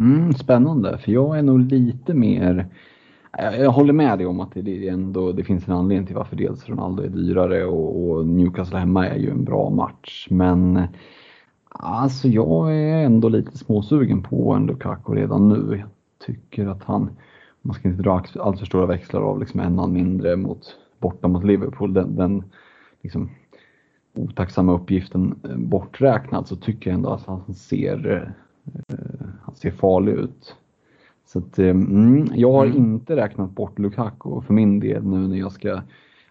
Mm, 0.00 0.34
spännande, 0.34 0.98
för 0.98 1.12
jag 1.12 1.38
är 1.38 1.42
nog 1.42 1.60
lite 1.60 2.14
mer 2.14 2.68
jag 3.32 3.70
håller 3.70 3.92
med 3.92 4.18
dig 4.18 4.26
om 4.26 4.40
att 4.40 4.52
det, 4.54 4.88
ändå, 4.88 5.32
det 5.32 5.44
finns 5.44 5.68
en 5.68 5.74
anledning 5.74 6.06
till 6.06 6.16
varför 6.16 6.36
dels 6.36 6.68
Ronaldo 6.68 7.02
är 7.02 7.08
dyrare 7.08 7.64
och, 7.64 8.10
och 8.10 8.26
Newcastle 8.26 8.78
hemma 8.78 9.08
är 9.08 9.18
ju 9.18 9.30
en 9.30 9.44
bra 9.44 9.70
match. 9.70 10.26
Men 10.30 10.88
alltså 11.68 12.28
jag 12.28 12.74
är 12.74 13.04
ändå 13.04 13.28
lite 13.28 13.58
småsugen 13.58 14.22
på 14.22 14.52
en 14.52 14.66
Lukaku 14.66 15.12
redan 15.14 15.48
nu. 15.48 15.76
Jag 15.78 15.88
tycker 16.26 16.66
att 16.66 16.84
han, 16.84 17.10
man 17.62 17.74
ska 17.74 17.88
inte 17.88 18.02
dra 18.02 18.22
allt 18.38 18.58
för 18.58 18.66
stora 18.66 18.86
växlar 18.86 19.20
av 19.20 19.40
liksom 19.40 19.60
en 19.60 19.74
man 19.74 19.92
mindre 19.92 20.36
mot, 20.36 20.76
borta 20.98 21.28
mot 21.28 21.44
Liverpool. 21.44 21.94
Den, 21.94 22.16
den 22.16 22.44
liksom, 23.02 23.30
otacksamma 24.14 24.72
uppgiften 24.72 25.34
eh, 25.44 25.56
borträknad 25.56 26.48
så 26.48 26.56
tycker 26.56 26.90
jag 26.90 26.94
ändå 26.94 27.10
att 27.10 27.26
han 27.26 27.54
ser, 27.54 28.32
eh, 28.88 29.26
han 29.42 29.54
ser 29.54 29.70
farlig 29.70 30.12
ut. 30.12 30.56
Så 31.26 31.38
att, 31.38 31.58
mm, 31.58 32.30
jag 32.34 32.52
har 32.52 32.66
mm. 32.66 32.76
inte 32.76 33.16
räknat 33.16 33.50
bort 33.50 33.78
Lukaku 33.78 34.40
för 34.46 34.54
min 34.54 34.80
del 34.80 35.04
nu 35.04 35.28
när 35.28 35.36
jag 35.36 35.52
ska 35.52 35.82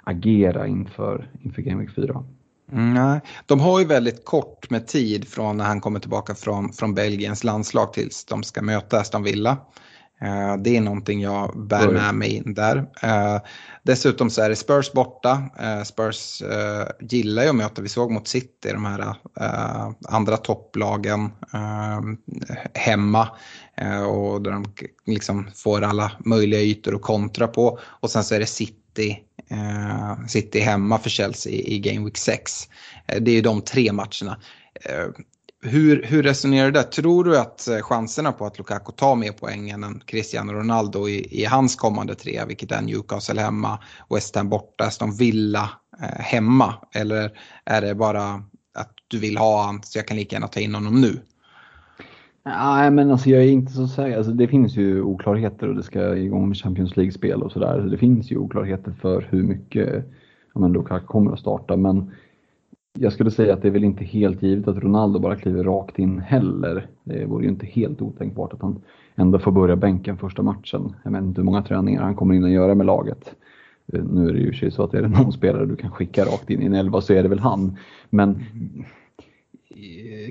agera 0.03 0.67
inför, 0.67 1.31
inför 1.41 1.61
Game 1.61 1.81
Week 1.81 1.95
4. 1.95 2.23
Mm, 2.71 2.93
nej, 2.93 3.21
de 3.45 3.59
har 3.59 3.79
ju 3.79 3.85
väldigt 3.85 4.25
kort 4.25 4.69
med 4.69 4.87
tid 4.87 5.27
från 5.27 5.57
när 5.57 5.65
han 5.65 5.81
kommer 5.81 5.99
tillbaka 5.99 6.35
från, 6.35 6.73
från 6.73 6.93
Belgiens 6.93 7.43
landslag 7.43 7.93
tills 7.93 8.25
de 8.25 8.43
ska 8.43 8.61
möta 8.61 8.99
Aston 8.99 9.23
Villa. 9.23 9.57
Uh, 10.21 10.57
det 10.63 10.77
är 10.77 10.81
någonting 10.81 11.21
jag 11.21 11.67
bär 11.67 11.91
med 11.91 12.15
mig 12.15 12.35
in 12.35 12.53
där. 12.53 12.77
Uh, 12.77 13.41
dessutom 13.83 14.29
så 14.29 14.41
är 14.41 14.49
det 14.49 14.55
Spurs 14.55 14.91
borta. 14.91 15.43
Uh, 15.61 15.83
Spurs 15.83 16.41
gillar 16.99 17.43
ju 17.43 17.49
att 17.49 17.55
möta, 17.55 17.81
vi 17.81 17.89
såg 17.89 18.11
mot 18.11 18.27
City, 18.27 18.69
de 18.71 18.85
här 18.85 19.15
andra 20.09 20.37
topplagen 20.37 21.31
hemma. 22.73 23.29
Eh, 23.77 24.03
och 24.03 24.41
där 24.41 24.51
de 24.51 24.65
liksom 25.05 25.47
får 25.55 25.81
alla 25.81 26.11
möjliga 26.25 26.61
ytor 26.61 26.95
att 26.95 27.01
kontra 27.01 27.47
på. 27.47 27.79
Och 27.83 28.11
sen 28.11 28.23
så 28.23 28.35
är 28.35 28.39
det 28.39 28.45
City 28.45 29.19
eh, 29.49 30.25
City 30.27 30.59
hemma 30.59 30.99
för 30.99 31.09
Chelsea 31.09 31.53
i 31.53 31.79
Game 31.79 32.05
Week 32.05 32.17
6. 32.17 32.69
Eh, 33.07 33.21
det 33.21 33.31
är 33.31 33.35
ju 33.35 33.41
de 33.41 33.61
tre 33.61 33.91
matcherna. 33.91 34.39
Eh, 34.81 35.07
hur, 35.61 36.03
hur 36.03 36.23
resonerar 36.23 36.65
du 36.65 36.71
där? 36.71 36.83
Tror 36.83 37.23
du 37.23 37.37
att 37.37 37.67
eh, 37.67 37.79
chanserna 37.81 38.31
på 38.31 38.45
att 38.45 38.57
Lukaku 38.57 38.91
tar 38.91 39.15
mer 39.15 39.31
poängen 39.31 39.83
än 39.83 39.99
Cristiano 40.05 40.53
Ronaldo 40.53 41.09
i, 41.09 41.41
i 41.41 41.45
hans 41.45 41.75
kommande 41.75 42.15
tre, 42.15 42.45
vilket 42.47 42.71
är 42.71 42.81
Newcastle 42.81 43.41
hemma, 43.41 43.79
West 44.09 44.35
Ham 44.35 44.49
borta, 44.49 44.83
Aston 44.83 45.15
Villa 45.15 45.69
eh, 46.01 46.19
hemma? 46.19 46.73
Eller 46.93 47.31
är 47.65 47.81
det 47.81 47.95
bara 47.95 48.43
att 48.73 48.91
du 49.07 49.19
vill 49.19 49.37
ha 49.37 49.65
honom 49.65 49.81
så 49.83 49.97
jag 49.97 50.07
kan 50.07 50.17
lika 50.17 50.35
gärna 50.35 50.47
ta 50.47 50.59
in 50.59 50.75
honom 50.75 51.01
nu? 51.01 51.21
Nej, 52.45 52.91
men 52.91 53.11
alltså 53.11 53.29
jag 53.29 53.43
är 53.43 53.51
inte 53.51 53.71
så 53.71 53.87
säker. 53.87 54.17
Alltså 54.17 54.31
det 54.31 54.47
finns 54.47 54.75
ju 54.75 55.01
oklarheter 55.01 55.69
och 55.69 55.75
det 55.75 55.83
ska 55.83 56.17
igång 56.17 56.47
med 56.47 56.57
Champions 56.57 56.97
League-spel 56.97 57.43
och 57.43 57.51
sådär. 57.51 57.79
Det 57.79 57.97
finns 57.97 58.31
ju 58.31 58.37
oklarheter 58.37 58.91
för 58.91 59.27
hur 59.29 59.43
mycket 59.43 60.05
ja, 60.53 60.59
men 60.59 60.71
Lukaku 60.71 61.05
kommer 61.05 61.31
att 61.31 61.39
starta. 61.39 61.77
Men 61.77 62.11
jag 62.99 63.13
skulle 63.13 63.31
säga 63.31 63.53
att 63.53 63.61
det 63.61 63.67
är 63.67 63.71
väl 63.71 63.83
inte 63.83 64.03
helt 64.03 64.43
givet 64.43 64.67
att 64.67 64.77
Ronaldo 64.77 65.19
bara 65.19 65.35
kliver 65.35 65.63
rakt 65.63 65.99
in 65.99 66.19
heller. 66.19 66.87
Det 67.03 67.25
vore 67.25 67.43
ju 67.43 67.49
inte 67.49 67.65
helt 67.65 68.01
otänkbart 68.01 68.53
att 68.53 68.61
han 68.61 68.81
ändå 69.15 69.39
får 69.39 69.51
börja 69.51 69.75
bänken 69.75 70.17
första 70.17 70.41
matchen. 70.41 70.95
Jag 71.03 71.11
vet 71.11 71.23
inte 71.23 71.41
hur 71.41 71.45
många 71.45 71.63
träningar 71.63 72.01
han 72.01 72.15
kommer 72.15 72.35
in 72.35 72.43
och 72.43 72.49
göra 72.49 72.75
med 72.75 72.85
laget. 72.85 73.35
Nu 73.85 74.29
är 74.29 74.33
det 74.33 74.39
ju 74.39 74.71
så 74.71 74.83
att 74.83 74.93
är 74.93 75.01
det 75.01 75.07
någon 75.07 75.31
spelare 75.31 75.65
du 75.65 75.75
kan 75.75 75.91
skicka 75.91 76.25
rakt 76.25 76.49
in 76.49 76.61
i 76.61 76.65
en 76.65 76.73
elva 76.73 77.01
så 77.01 77.13
är 77.13 77.23
det 77.23 77.29
väl 77.29 77.39
han. 77.39 77.77
Men 78.09 78.43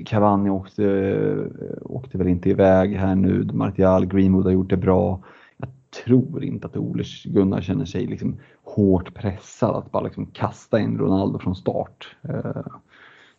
Cavani 0.05 0.49
åkte, 0.49 1.47
åkte 1.81 2.17
väl 2.17 2.27
inte 2.27 2.49
iväg 2.49 2.95
här 2.95 3.15
nu. 3.15 3.47
Martial, 3.53 4.05
Greenwood 4.05 4.45
har 4.45 4.51
gjort 4.51 4.69
det 4.69 4.77
bra. 4.77 5.23
Jag 5.57 5.69
tror 6.05 6.43
inte 6.43 6.67
att 6.67 6.77
Ole 6.77 7.03
Gunnar 7.25 7.61
känner 7.61 7.85
sig 7.85 8.05
liksom 8.05 8.35
hårt 8.63 9.13
pressad 9.13 9.75
att 9.75 9.91
bara 9.91 10.03
liksom 10.03 10.25
kasta 10.25 10.79
in 10.79 10.97
Ronaldo 10.97 11.39
från 11.39 11.55
start. 11.55 12.15
Eh, 12.21 12.65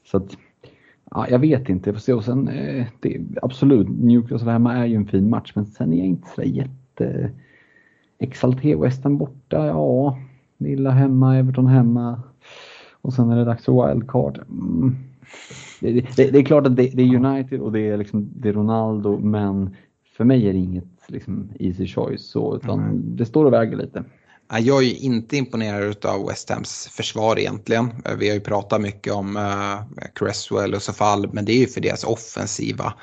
så 0.04 0.16
att, 0.16 0.36
ja, 1.10 1.26
jag 1.28 1.38
vet 1.38 1.68
inte, 1.68 1.88
jag 1.90 1.96
får 1.96 2.00
se. 2.00 2.12
Och 2.12 2.24
sen, 2.24 2.48
eh, 2.48 2.86
det, 3.00 3.20
absolut, 3.42 3.88
Newcastle 3.88 4.50
hemma 4.50 4.74
är 4.74 4.86
ju 4.86 4.96
en 4.96 5.06
fin 5.06 5.30
match, 5.30 5.52
men 5.54 5.66
sen 5.66 5.92
är 5.92 5.98
jag 5.98 6.06
inte 6.06 6.28
så 6.28 6.42
jätte 6.42 7.30
exalterad. 8.18 8.80
Western 8.80 9.18
borta, 9.18 9.66
ja. 9.66 10.18
Villa 10.58 10.90
hemma, 10.90 11.36
Everton 11.36 11.66
hemma. 11.66 12.22
Och 13.00 13.12
sen 13.12 13.30
är 13.30 13.36
det 13.36 13.44
dags 13.44 13.64
för 13.64 13.88
wildcard. 13.88 14.40
Mm 14.48 15.05
det, 15.80 15.92
det, 16.16 16.30
det, 16.30 16.38
är 16.38 16.44
klart 16.44 16.66
att 16.66 16.76
det, 16.76 16.90
det, 16.94 17.02
är 17.02 17.16
United 17.16 17.60
och 17.60 17.72
det 17.72 17.80
är, 17.80 17.96
liksom, 17.96 18.30
det 18.36 18.48
är 18.48 18.52
Ronaldo, 18.52 19.18
men 19.18 19.76
för 20.16 20.24
mig 20.24 20.48
är 20.48 20.52
det 20.52 20.58
inget 20.58 20.84
liksom, 21.08 21.52
easy 21.60 21.86
choice 21.86 22.30
så, 22.30 22.56
utan 22.56 22.80
mm. 22.80 23.16
det 23.16 23.26
står 23.26 23.44
och 23.44 23.52
väger 23.52 23.76
lite. 23.76 24.04
Jag 24.48 24.84
är 24.84 25.02
inte 25.02 25.36
imponerad 25.36 26.06
av 26.06 26.26
West 26.26 26.50
Hams 26.50 26.88
försvar 26.88 27.38
egentligen. 27.38 27.90
Vi 28.18 28.28
har 28.28 28.34
ju 28.34 28.40
pratat 28.40 28.80
mycket 28.80 29.12
om 29.12 29.36
uh, 29.36 30.08
Cresswell 30.14 30.74
och 30.74 30.82
så 30.82 30.92
fall, 30.92 31.32
men 31.32 31.44
det 31.44 31.52
är 31.52 31.58
ju 31.58 31.66
för 31.66 31.80
deras 31.80 32.04
offensiva 32.04 32.94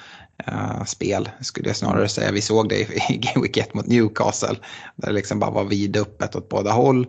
uh, 0.47 0.83
spel 0.83 1.29
skulle 1.41 1.69
jag 1.69 1.75
snarare 1.75 2.07
säga. 2.07 2.31
Vi 2.31 2.41
såg 2.41 2.69
det 2.69 2.79
i 2.79 2.87
Game 3.09 3.43
Week 3.43 3.57
1 3.57 3.73
mot 3.73 3.87
Newcastle, 3.87 4.55
där 4.95 5.07
det 5.07 5.13
liksom 5.13 5.39
bara 5.39 5.51
var 5.51 5.63
vidöppet 5.63 6.35
åt 6.35 6.49
båda 6.49 6.71
håll. 6.71 7.05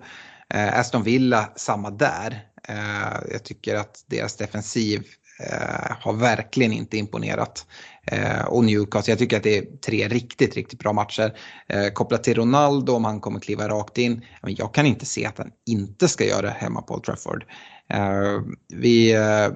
Uh, 0.55 0.79
Aston 0.79 1.03
Villa, 1.03 1.49
samma 1.57 1.91
där. 1.91 2.43
Eh, 2.69 3.19
jag 3.31 3.45
tycker 3.45 3.75
att 3.75 4.05
deras 4.07 4.37
defensiv 4.37 5.07
eh, 5.41 5.97
har 6.01 6.13
verkligen 6.13 6.73
inte 6.73 6.97
imponerat. 6.99 7.67
Eh, 8.07 8.45
och 8.45 8.65
Newcastle, 8.65 9.13
jag 9.13 9.19
tycker 9.19 9.37
att 9.37 9.43
det 9.43 9.59
är 9.59 9.77
tre 9.77 10.09
riktigt, 10.09 10.55
riktigt 10.55 10.79
bra 10.79 10.93
matcher. 10.93 11.39
Eh, 11.69 11.89
kopplat 11.89 12.25
till 12.25 12.35
Ronaldo, 12.35 12.93
om 12.93 13.05
han 13.05 13.21
kommer 13.21 13.41
kliva 13.41 13.69
rakt 13.69 13.99
in, 13.99 14.25
men 14.43 14.55
jag 14.55 14.75
kan 14.75 14.87
inte 14.87 15.07
se 15.07 15.27
att 15.27 15.39
han 15.39 15.51
inte 15.67 16.09
ska 16.09 16.25
göra 16.25 16.43
det 16.43 16.57
hemma 16.59 16.83
på 16.83 16.95
Old 16.95 17.05
Trafford. 17.05 17.45
Eh, 17.91 18.41
vi, 18.75 19.13
eh, 19.13 19.49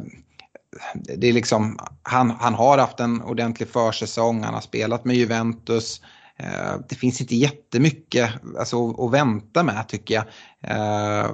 det 1.16 1.28
är 1.28 1.32
liksom, 1.32 1.78
han, 2.02 2.30
han 2.30 2.54
har 2.54 2.78
haft 2.78 3.00
en 3.00 3.22
ordentlig 3.22 3.68
försäsong, 3.68 4.42
han 4.42 4.54
har 4.54 4.60
spelat 4.60 5.04
med 5.04 5.16
Juventus, 5.16 6.00
Eh, 6.00 6.17
Eh, 6.38 6.80
det 6.88 6.94
finns 6.94 7.20
inte 7.20 7.36
jättemycket 7.36 8.30
alltså, 8.58 8.90
att 8.90 9.12
vänta 9.12 9.62
med 9.62 9.88
tycker 9.88 10.14
jag. 10.14 10.24
Eh, 10.62 11.30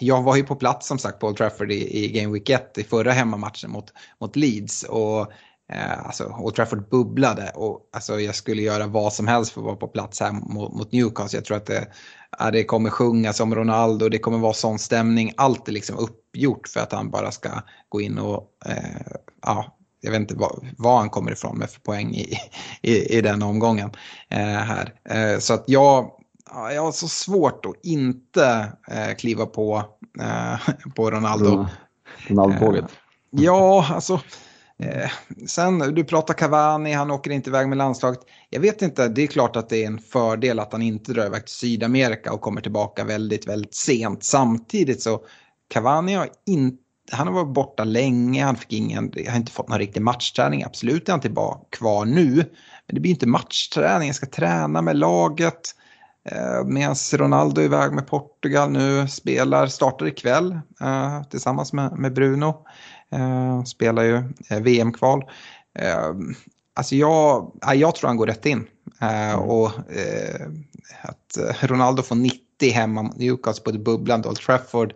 jag 0.00 0.22
var 0.22 0.36
ju 0.36 0.42
på 0.42 0.56
plats 0.56 0.88
som 0.88 0.98
sagt 0.98 1.18
på 1.18 1.26
Old 1.26 1.36
Trafford 1.36 1.72
i, 1.72 2.08
Game 2.08 2.32
Week 2.32 2.50
1 2.50 2.78
i 2.78 2.84
förra 2.84 3.12
hemmamatchen 3.12 3.70
mot, 3.70 3.92
mot 4.20 4.36
Leeds. 4.36 4.82
Och, 4.82 5.20
eh, 5.72 6.06
alltså, 6.06 6.24
Old 6.24 6.54
Trafford 6.54 6.88
bubblade 6.88 7.52
och 7.54 7.80
alltså, 7.92 8.20
jag 8.20 8.34
skulle 8.34 8.62
göra 8.62 8.86
vad 8.86 9.12
som 9.12 9.26
helst 9.26 9.52
för 9.52 9.60
att 9.60 9.64
vara 9.66 9.76
på 9.76 9.88
plats 9.88 10.20
här 10.20 10.32
mot, 10.32 10.74
mot 10.74 10.92
Newcastle. 10.92 11.36
Jag 11.36 11.44
tror 11.44 11.56
att 11.56 11.66
det, 11.66 11.88
ja, 12.38 12.50
det 12.50 12.64
kommer 12.64 12.90
sjungas 12.90 13.40
om 13.40 13.54
Ronaldo, 13.54 14.08
det 14.08 14.18
kommer 14.18 14.38
vara 14.38 14.52
sån 14.52 14.78
stämning. 14.78 15.32
Allt 15.36 15.68
är 15.68 15.72
liksom 15.72 15.98
uppgjort 15.98 16.68
för 16.68 16.80
att 16.80 16.92
han 16.92 17.10
bara 17.10 17.30
ska 17.30 17.50
gå 17.88 18.00
in 18.00 18.18
och 18.18 18.48
eh, 18.66 19.16
ja, 19.42 19.76
jag 20.04 20.10
vet 20.10 20.20
inte 20.20 20.34
vad, 20.34 20.66
vad 20.78 20.98
han 20.98 21.10
kommer 21.10 21.32
ifrån 21.32 21.58
med 21.58 21.70
för 21.70 21.80
poäng 21.80 22.14
i, 22.14 22.38
i, 22.82 23.18
i 23.18 23.20
den 23.20 23.42
omgången. 23.42 23.90
Eh, 24.28 24.38
här. 24.38 24.94
Eh, 25.08 25.38
så 25.38 25.54
att 25.54 25.64
jag, 25.66 26.10
jag 26.74 26.82
har 26.82 26.92
så 26.92 27.08
svårt 27.08 27.66
att 27.66 27.74
inte 27.82 28.72
eh, 28.90 29.14
kliva 29.14 29.46
på, 29.46 29.84
eh, 30.20 30.74
på 30.94 31.10
Ronaldo. 31.10 31.66
Ronaldo-tåget. 32.26 32.84
Eh, 32.84 32.90
ja, 33.30 33.86
alltså. 33.90 34.20
Eh, 34.78 35.10
sen, 35.46 35.78
du 35.78 36.04
pratar 36.04 36.34
Cavani, 36.34 36.92
han 36.92 37.10
åker 37.10 37.30
inte 37.30 37.50
iväg 37.50 37.68
med 37.68 37.78
landslaget. 37.78 38.20
Jag 38.50 38.60
vet 38.60 38.82
inte, 38.82 39.08
det 39.08 39.22
är 39.22 39.26
klart 39.26 39.56
att 39.56 39.68
det 39.68 39.82
är 39.82 39.86
en 39.86 39.98
fördel 39.98 40.58
att 40.58 40.72
han 40.72 40.82
inte 40.82 41.12
drar 41.12 41.26
iväg 41.26 41.46
till 41.46 41.54
Sydamerika 41.54 42.32
och 42.32 42.40
kommer 42.40 42.60
tillbaka 42.60 43.04
väldigt, 43.04 43.48
väldigt 43.48 43.74
sent. 43.74 44.24
Samtidigt 44.24 45.02
så 45.02 45.20
Cavani 45.68 46.14
har 46.14 46.28
inte 46.46 46.83
han 47.12 47.26
har 47.26 47.34
varit 47.34 47.54
borta 47.54 47.84
länge, 47.84 48.44
han 48.44 48.56
fick 48.56 48.72
ingen, 48.72 49.12
har 49.28 49.36
inte 49.36 49.52
fått 49.52 49.68
någon 49.68 49.78
riktig 49.78 50.02
matchträning. 50.02 50.64
Absolut 50.64 51.08
är 51.08 51.12
han 51.12 51.20
tillbaka 51.20 51.66
kvar 51.70 52.04
nu. 52.04 52.34
Men 52.86 52.94
det 52.94 53.00
blir 53.00 53.10
inte 53.10 53.26
matchträning, 53.26 54.08
han 54.08 54.14
ska 54.14 54.26
träna 54.26 54.82
med 54.82 54.96
laget. 54.96 55.74
Eh, 56.30 56.64
Medan 56.64 56.94
Ronaldo 57.12 57.60
är 57.60 57.64
iväg 57.64 57.92
med 57.92 58.06
Portugal 58.06 58.70
nu, 58.70 59.08
spelar, 59.08 59.66
startar 59.66 60.06
ikväll 60.06 60.58
eh, 60.80 61.22
tillsammans 61.22 61.72
med, 61.72 61.98
med 61.98 62.14
Bruno. 62.14 62.66
Eh, 63.12 63.62
spelar 63.62 64.02
ju 64.02 64.22
VM-kval. 64.60 65.22
Eh, 65.78 66.12
alltså 66.74 66.96
jag, 66.96 67.52
jag 67.74 67.94
tror 67.94 68.08
han 68.08 68.16
går 68.16 68.26
rätt 68.26 68.46
in. 68.46 68.66
Eh, 69.00 69.32
mm. 69.32 69.40
Och 69.40 69.70
att 71.02 71.38
Ronaldo 71.60 72.02
får 72.02 72.16
90 72.16 72.70
hemma 72.72 73.02
mot 73.02 73.16
Newcastle 73.16 73.64
på 73.64 73.70
det 73.70 73.78
bubblande 73.78 74.28
Old 74.28 74.38
Trafford 74.38 74.92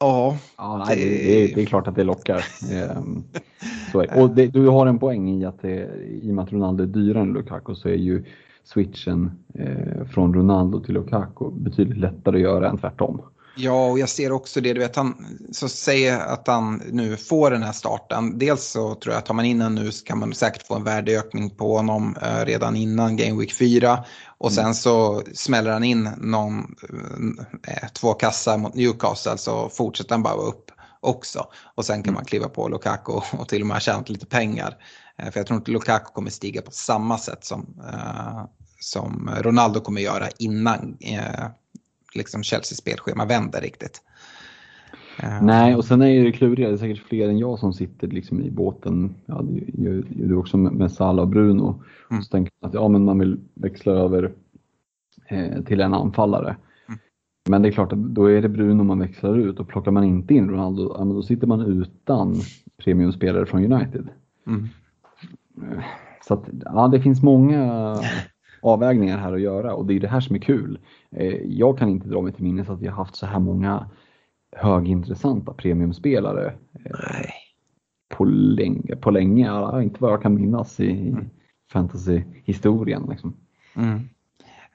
Ja, 0.00 0.36
ja 0.56 0.84
nej, 0.86 0.96
det... 0.96 1.54
Det, 1.54 1.62
är 1.62 1.66
klart 1.66 1.88
att 1.88 1.94
det 1.94 2.04
lockar. 2.04 2.44
Ehm, 2.72 3.24
och 4.16 4.30
det, 4.30 4.46
du 4.46 4.66
har 4.66 4.86
en 4.86 4.98
poäng 4.98 5.30
i 5.30 5.44
att 5.44 5.62
det, 5.62 5.88
i 6.22 6.30
och 6.30 6.34
med 6.34 6.44
att 6.44 6.52
Ronaldo 6.52 6.82
är 6.82 6.88
dyrare 6.88 7.22
än 7.22 7.32
Lukaku 7.32 7.74
så 7.74 7.88
är 7.88 7.94
ju 7.94 8.24
switchen 8.64 9.30
eh, 9.54 10.06
från 10.06 10.34
Ronaldo 10.34 10.80
till 10.80 10.94
Lukaku 10.94 11.50
betydligt 11.50 11.98
lättare 11.98 12.36
att 12.36 12.42
göra 12.42 12.68
än 12.68 12.78
tvärtom. 12.78 13.22
Ja, 13.60 13.90
och 13.90 13.98
jag 13.98 14.08
ser 14.08 14.32
också 14.32 14.60
det. 14.60 14.72
Du 14.72 14.80
vet, 14.80 14.96
han 14.96 15.14
så 15.52 15.68
säger 15.68 16.18
att 16.18 16.46
han 16.46 16.82
nu 16.90 17.16
får 17.16 17.50
den 17.50 17.62
här 17.62 17.72
starten. 17.72 18.38
Dels 18.38 18.64
så 18.64 18.94
tror 18.94 19.12
jag 19.12 19.18
att 19.18 19.26
tar 19.26 19.34
man 19.34 19.44
in 19.44 19.60
honom 19.60 19.84
nu 19.84 19.92
så 19.92 20.04
kan 20.04 20.18
man 20.18 20.34
säkert 20.34 20.66
få 20.66 20.74
en 20.74 20.84
värdeökning 20.84 21.50
på 21.50 21.76
honom 21.76 22.16
eh, 22.22 22.44
redan 22.44 22.76
innan 22.76 23.16
Game 23.16 23.40
Week 23.40 23.52
4. 23.52 23.98
Och 24.38 24.52
sen 24.52 24.74
så 24.74 25.22
smäller 25.34 25.70
han 25.70 25.84
in 25.84 26.10
någon, 26.18 26.76
eh, 27.66 27.88
två 27.88 28.14
kassar 28.14 28.58
mot 28.58 28.74
Newcastle 28.74 29.38
så 29.38 29.68
fortsätter 29.68 30.14
han 30.14 30.22
bara 30.22 30.34
upp 30.34 30.70
också. 31.00 31.46
Och 31.74 31.84
sen 31.84 32.02
kan 32.02 32.14
man 32.14 32.24
kliva 32.24 32.48
på 32.48 32.68
Lukaku 32.68 33.12
och 33.32 33.48
till 33.48 33.60
och 33.60 33.66
med 33.66 33.74
ha 33.74 33.80
tjänat 33.80 34.08
lite 34.08 34.26
pengar. 34.26 34.76
Eh, 35.18 35.30
för 35.30 35.40
jag 35.40 35.46
tror 35.46 35.56
inte 35.56 35.70
Lukaku 35.70 36.12
kommer 36.12 36.30
stiga 36.30 36.62
på 36.62 36.70
samma 36.70 37.18
sätt 37.18 37.44
som, 37.44 37.80
eh, 37.92 38.44
som 38.80 39.30
Ronaldo 39.40 39.80
kommer 39.80 40.00
göra 40.00 40.28
innan 40.38 40.96
eh, 41.00 41.46
liksom 42.14 42.42
Chelseas 42.42 42.78
spelschema 42.78 43.24
vänder 43.24 43.60
riktigt. 43.60 44.02
Uh, 45.22 45.42
Nej, 45.42 45.76
och 45.76 45.84
sen 45.84 46.02
är 46.02 46.24
det 46.24 46.32
kluriga, 46.32 46.68
det 46.68 46.74
är 46.74 46.76
säkert 46.76 47.02
fler 47.02 47.28
än 47.28 47.38
jag 47.38 47.58
som 47.58 47.72
sitter 47.72 48.08
liksom 48.08 48.42
i 48.42 48.50
båten, 48.50 49.14
ja, 49.26 49.42
det 49.42 49.82
gör 49.82 50.04
du 50.08 50.36
också 50.36 50.56
med, 50.56 50.92
Sala 50.92 51.22
och 51.22 51.28
Bruno. 51.28 51.80
Mm. 52.10 52.18
Och 52.18 52.24
så 52.24 52.30
tänker 52.30 52.52
man 52.60 52.68
att 52.68 52.74
ja, 52.74 52.88
men 52.88 53.04
man 53.04 53.18
vill 53.18 53.38
växla 53.54 53.92
över 53.92 54.32
eh, 55.28 55.62
till 55.62 55.80
en 55.80 55.94
anfallare. 55.94 56.56
Mm. 56.88 57.00
Men 57.48 57.62
det 57.62 57.68
är 57.68 57.72
klart 57.72 57.92
att 57.92 57.98
då 57.98 58.30
är 58.30 58.42
det 58.42 58.48
Bruno 58.48 58.82
man 58.82 58.98
växlar 58.98 59.38
ut 59.38 59.60
och 59.60 59.68
plockar 59.68 59.90
man 59.90 60.04
inte 60.04 60.34
in 60.34 60.50
Ronaldo, 60.50 60.94
ja, 60.98 61.04
men 61.04 61.14
då 61.14 61.22
sitter 61.22 61.46
man 61.46 61.60
utan 61.60 62.34
premiumspelare 62.76 63.46
från 63.46 63.72
United. 63.72 64.08
Mm. 64.46 64.68
Så 66.28 66.34
att, 66.34 66.44
ja, 66.64 66.88
det 66.88 67.00
finns 67.00 67.22
många 67.22 67.94
avvägningar 68.62 69.18
här 69.18 69.32
att 69.32 69.40
göra 69.40 69.74
och 69.74 69.86
det 69.86 69.94
är 69.94 70.00
det 70.00 70.08
här 70.08 70.20
som 70.20 70.36
är 70.36 70.40
kul. 70.40 70.78
Eh, 71.10 71.34
jag 71.44 71.78
kan 71.78 71.88
inte 71.88 72.08
dra 72.08 72.22
mig 72.22 72.32
till 72.32 72.44
minnes 72.44 72.68
att 72.68 72.80
vi 72.80 72.86
har 72.86 72.96
haft 72.96 73.16
så 73.16 73.26
här 73.26 73.38
många 73.38 73.86
högintressanta 74.56 75.52
premiumspelare 75.52 76.46
eh, 76.74 76.96
Nej. 77.12 77.32
på 78.08 78.24
länge, 78.24 78.96
på 78.96 79.10
länge. 79.10 79.50
inte 79.82 80.02
vad 80.02 80.12
jag 80.12 80.22
kan 80.22 80.34
minnas 80.34 80.80
i 80.80 81.08
mm. 81.08 81.30
fantasyhistorien. 81.72 83.06
Liksom. 83.10 83.36
Mm. 83.76 84.08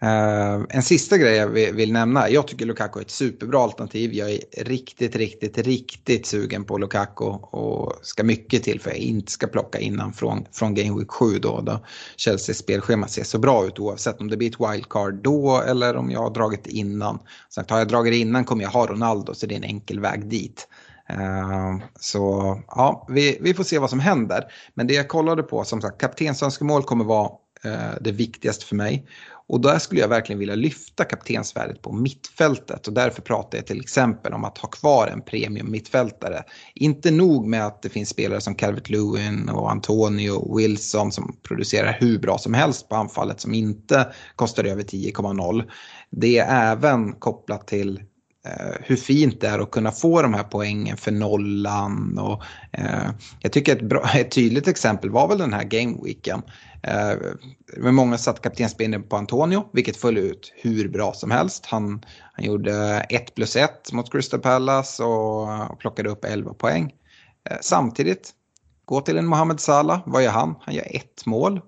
Uh, 0.04 0.66
en 0.70 0.84
sista 0.84 1.18
grej 1.18 1.36
jag 1.36 1.48
vill, 1.48 1.94
nämna. 1.94 2.30
Jag 2.30 2.48
tycker 2.48 2.66
Lukaku 2.66 3.00
är 3.00 3.04
ett 3.04 3.12
superbra 3.12 3.60
alternativ. 3.60 4.14
Jag 4.14 4.32
är 4.32 4.64
riktigt, 4.64 5.16
riktigt, 5.16 5.58
riktigt 5.58 6.26
sugen 6.26 6.64
på 6.64 6.78
Lukaku 6.78 7.26
och 7.26 7.94
ska 8.02 8.24
mycket 8.24 8.64
till 8.64 8.82
för 8.82 8.90
att 8.90 8.98
jag 8.98 9.06
inte 9.06 9.32
ska 9.32 9.48
plocka 9.48 9.80
innan 9.80 10.14
från, 10.14 10.46
från 10.52 10.74
Game 10.76 11.00
Week 11.00 11.12
7 11.12 11.40
då. 11.40 11.62
då 11.62 11.86
Chelseas 12.18 12.58
spelschema 12.58 13.08
ser 13.08 13.24
så 13.24 13.40
bra 13.40 13.66
ut 13.66 13.80
oavsett 13.80 14.22
om 14.22 14.30
det 14.30 14.38
blir 14.38 14.50
ett 14.50 14.74
wildcard 14.74 15.14
då 15.14 15.62
eller 15.62 15.96
om 15.96 16.12
jag 16.12 16.20
har 16.20 16.34
dragit 16.34 16.68
innan. 16.68 17.20
Sagt, 17.50 17.70
har 17.70 17.78
jag 17.78 17.88
dragit 17.88 18.14
innan 18.14 18.46
kommer 18.46 18.64
jag 18.64 18.72
ha 18.72 18.88
Ronaldo 18.88 19.34
så 19.34 19.46
det 19.46 19.56
är 19.56 19.58
en 19.58 19.64
enkel 19.64 20.00
väg 20.00 20.30
dit. 20.30 20.68
Uh, 21.12 21.86
så 22.00 22.60
ja, 22.68 23.08
vi, 23.10 23.38
vi 23.42 23.54
får 23.54 23.64
se 23.64 23.80
vad 23.80 23.90
som 23.90 24.00
händer. 24.00 24.44
Men 24.74 24.88
det 24.88 24.94
jag 24.94 25.08
kollade 25.08 25.44
på, 25.44 25.64
som 25.64 25.82
sagt, 25.82 26.02
kaptensönskemål 26.02 26.84
kommer 26.84 27.06
vara 27.06 27.30
uh, 27.66 27.96
det 28.02 28.12
viktigaste 28.12 28.66
för 28.66 28.76
mig. 28.76 29.06
Och 29.48 29.62
där 29.62 29.80
skulle 29.80 30.02
jag 30.02 30.08
verkligen 30.08 30.40
vilja 30.40 30.56
lyfta 30.56 31.04
kaptensvärdet 31.04 31.82
på 31.82 31.92
mittfältet 31.92 32.88
och 32.88 32.94
därför 32.94 33.22
pratar 33.22 33.58
jag 33.58 33.68
till 33.68 33.80
exempel 33.80 34.34
om 34.34 34.46
att 34.46 34.58
ha 34.58 34.70
kvar 34.70 35.08
en 35.08 35.22
premium 35.22 35.72
mittfältare. 35.72 36.44
Inte 36.76 37.12
nog 37.12 37.48
med 37.48 37.66
att 37.66 37.82
det 37.82 37.90
finns 37.90 38.10
spelare 38.10 38.42
som 38.42 38.56
Calvert 38.56 38.90
Lewin 38.90 39.50
och 39.50 39.72
Antonio 39.72 40.58
Wilson 40.58 41.12
som 41.12 41.38
producerar 41.44 41.98
hur 42.00 42.20
bra 42.20 42.38
som 42.38 42.54
helst 42.54 42.90
på 42.90 42.96
anfallet 42.96 43.40
som 43.40 43.54
inte 43.54 44.14
kostar 44.36 44.64
över 44.64 44.84
10,0. 44.84 45.70
Det 46.10 46.38
är 46.38 46.72
även 46.72 47.14
kopplat 47.14 47.68
till 47.68 48.02
hur 48.82 48.96
fint 48.96 49.42
det 49.42 49.48
är 49.48 49.60
att 49.60 49.72
kunna 49.72 49.92
få 49.92 50.22
de 50.22 50.34
här 50.34 50.44
poängen 50.44 50.98
för 50.98 51.12
nollan. 51.12 52.18
Och, 52.20 52.44
eh, 52.72 53.10
jag 53.40 53.52
tycker 53.52 53.76
ett, 53.76 53.82
bra, 53.82 54.10
ett 54.16 54.32
tydligt 54.32 54.68
exempel 54.68 55.10
var 55.10 55.28
väl 55.28 55.38
den 55.38 55.54
här 55.54 55.64
gameweeken. 55.64 56.42
Eh, 56.84 57.16
många 57.92 58.18
satte 58.18 58.42
kaptensbindeln 58.42 59.04
på 59.04 59.16
Antonio, 59.16 59.70
vilket 59.74 59.98
föll 59.98 60.18
ut 60.18 60.54
hur 60.56 60.90
bra 60.90 61.14
som 61.14 61.32
helst. 61.32 61.66
Han, 61.66 62.06
han 62.34 62.46
gjorde 62.46 63.06
1 63.10 63.36
plus 63.36 63.56
1 63.56 63.94
mot 63.94 64.12
Crystal 64.12 64.40
Palace 64.40 65.04
och, 65.04 65.72
och 65.72 65.80
plockade 65.80 66.10
upp 66.10 66.26
11 66.26 66.54
poäng. 66.54 66.94
Eh, 67.50 67.58
samtidigt, 67.62 68.32
gå 68.86 69.02
till 69.02 69.18
en 69.18 69.26
Mohamed 69.26 69.60
Salah, 69.60 70.02
vad 70.06 70.24
gör 70.24 70.32
han? 70.32 70.56
Han 70.62 70.76
gör 70.76 70.96
ett 70.96 71.26
mål 71.26 71.62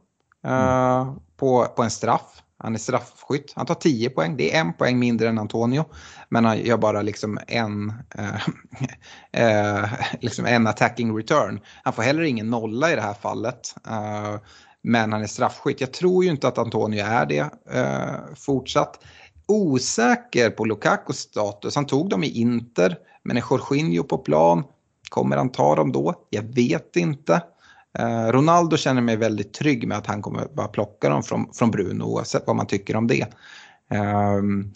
eh, 0.45 1.01
mm. 1.01 1.15
på, 1.37 1.65
på 1.75 1.83
en 1.83 1.91
straff. 1.91 2.41
Han 2.65 2.73
är 2.73 2.79
straffskytt. 2.79 3.53
Han 3.55 3.65
tar 3.65 3.75
10 3.75 4.09
poäng. 4.09 4.37
Det 4.37 4.55
är 4.55 4.61
en 4.61 4.73
poäng 4.73 4.99
mindre 4.99 5.29
än 5.29 5.37
Antonio. 5.37 5.85
Men 6.29 6.45
han 6.45 6.59
gör 6.59 6.77
bara 6.77 7.01
liksom 7.01 7.39
en, 7.47 7.93
eh, 8.17 8.47
eh, 9.81 9.89
liksom 10.19 10.45
en 10.45 10.67
attacking 10.67 11.17
return. 11.17 11.59
Han 11.83 11.93
får 11.93 12.03
heller 12.03 12.23
ingen 12.23 12.49
nolla 12.49 12.91
i 12.91 12.95
det 12.95 13.01
här 13.01 13.13
fallet. 13.13 13.75
Eh, 13.87 14.35
men 14.81 15.13
han 15.13 15.21
är 15.21 15.27
straffskytt. 15.27 15.81
Jag 15.81 15.93
tror 15.93 16.23
ju 16.23 16.29
inte 16.29 16.47
att 16.47 16.57
Antonio 16.57 17.05
är 17.05 17.25
det 17.25 17.49
eh, 17.71 18.35
fortsatt. 18.35 18.99
Osäker 19.47 20.49
på 20.49 20.65
Lukakos 20.65 21.17
status. 21.17 21.75
Han 21.75 21.85
tog 21.85 22.09
dem 22.09 22.23
i 22.23 22.27
Inter, 22.27 22.97
men 23.23 23.37
är 23.37 23.43
Jorginho 23.49 24.03
på 24.03 24.17
plan? 24.17 24.63
Kommer 25.09 25.37
han 25.37 25.49
ta 25.49 25.75
dem 25.75 25.91
då? 25.91 26.15
Jag 26.29 26.43
vet 26.55 26.95
inte. 26.95 27.41
Eh, 27.99 28.31
Ronaldo 28.31 28.77
känner 28.77 29.01
mig 29.01 29.17
väldigt 29.17 29.53
trygg 29.53 29.87
med 29.87 29.97
att 29.97 30.07
han 30.07 30.21
kommer 30.21 30.47
bara 30.53 30.67
plocka 30.67 31.09
dem 31.09 31.23
från, 31.23 31.53
från 31.53 31.71
Bruno 31.71 32.03
oavsett 32.03 32.43
vad 32.47 32.55
man 32.55 32.67
tycker 32.67 32.95
om 32.95 33.07
det. 33.07 33.27
Ehm, 33.91 34.73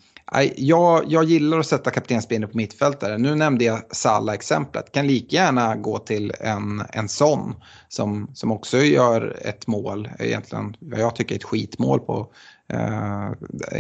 jag, 0.56 1.04
jag 1.08 1.24
gillar 1.24 1.60
att 1.60 1.68
sätta 1.68 1.92
kaptensbindeln 1.92 2.52
på 2.52 2.58
mittfältare. 2.58 3.18
Nu 3.18 3.36
nämnde 3.36 3.66
jag 3.66 3.82
Salla-exemplet. 3.92 4.92
Kan 4.92 5.08
lika 5.08 5.36
gärna 5.36 5.76
gå 5.76 5.98
till 6.00 6.34
en, 6.40 6.84
en 6.90 7.10
sån 7.10 7.56
som, 7.88 8.32
som 8.34 8.52
också 8.52 8.78
gör 8.78 9.38
ett 9.42 9.68
mål, 9.68 10.10
egentligen 10.20 10.76
vad 10.80 11.00
jag 11.00 11.16
tycker 11.16 11.36
är 11.36 11.40
ett 11.40 11.44
skitmål 11.44 12.00
på 12.00 12.32
uh, 12.74 13.32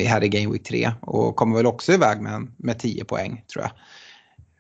här 0.07 0.23
i 0.23 0.29
Game 0.29 0.53
Week 0.53 0.63
3 0.63 0.91
och 1.01 1.35
kommer 1.35 1.55
väl 1.55 1.65
också 1.65 1.93
iväg 1.93 2.21
med, 2.21 2.47
med 2.57 2.79
10 2.79 3.05
poäng 3.05 3.43
tror 3.53 3.63
jag. 3.63 3.71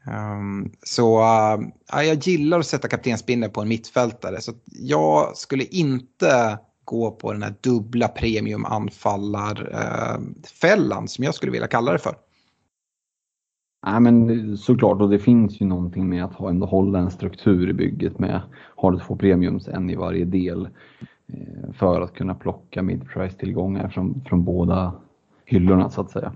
Um, 0.09 0.71
så 0.83 1.19
uh, 1.19 1.59
jag 2.05 2.15
gillar 2.15 2.59
att 2.59 2.65
sätta 2.65 2.87
kaptensbindeln 2.87 3.53
på 3.53 3.61
en 3.61 3.67
mittfältare 3.67 4.41
så 4.41 4.51
jag 4.65 5.37
skulle 5.37 5.63
inte 5.63 6.59
gå 6.85 7.11
på 7.11 7.33
den 7.33 7.43
här 7.43 7.53
dubbla 7.61 8.07
premiumanfallarfällan 8.07 11.07
som 11.07 11.23
jag 11.23 11.35
skulle 11.35 11.51
vilja 11.51 11.67
kalla 11.67 11.91
det 11.91 11.99
för. 11.99 12.15
Nej 13.87 13.99
men 13.99 14.57
såklart 14.57 15.01
och 15.01 15.09
det 15.09 15.19
finns 15.19 15.61
ju 15.61 15.65
någonting 15.65 16.09
med 16.09 16.23
att 16.23 16.33
ha 16.33 16.49
ändå 16.49 16.65
hålla 16.65 16.99
en 16.99 17.11
struktur 17.11 17.69
i 17.69 17.73
bygget 17.73 18.19
med 18.19 18.41
har 18.75 18.91
du 18.91 18.99
två 18.99 19.15
premiums, 19.15 19.67
en 19.67 19.89
i 19.89 19.95
varje 19.95 20.25
del 20.25 20.69
eh, 21.27 21.71
för 21.73 22.01
att 22.01 22.13
kunna 22.13 22.35
plocka 22.35 22.81
midprice 22.81 23.37
tillgångar 23.37 23.89
från, 23.89 24.21
från 24.25 24.43
båda 24.43 24.93
hyllorna 25.45 25.89
så 25.89 26.01
att 26.01 26.11
säga. 26.11 26.33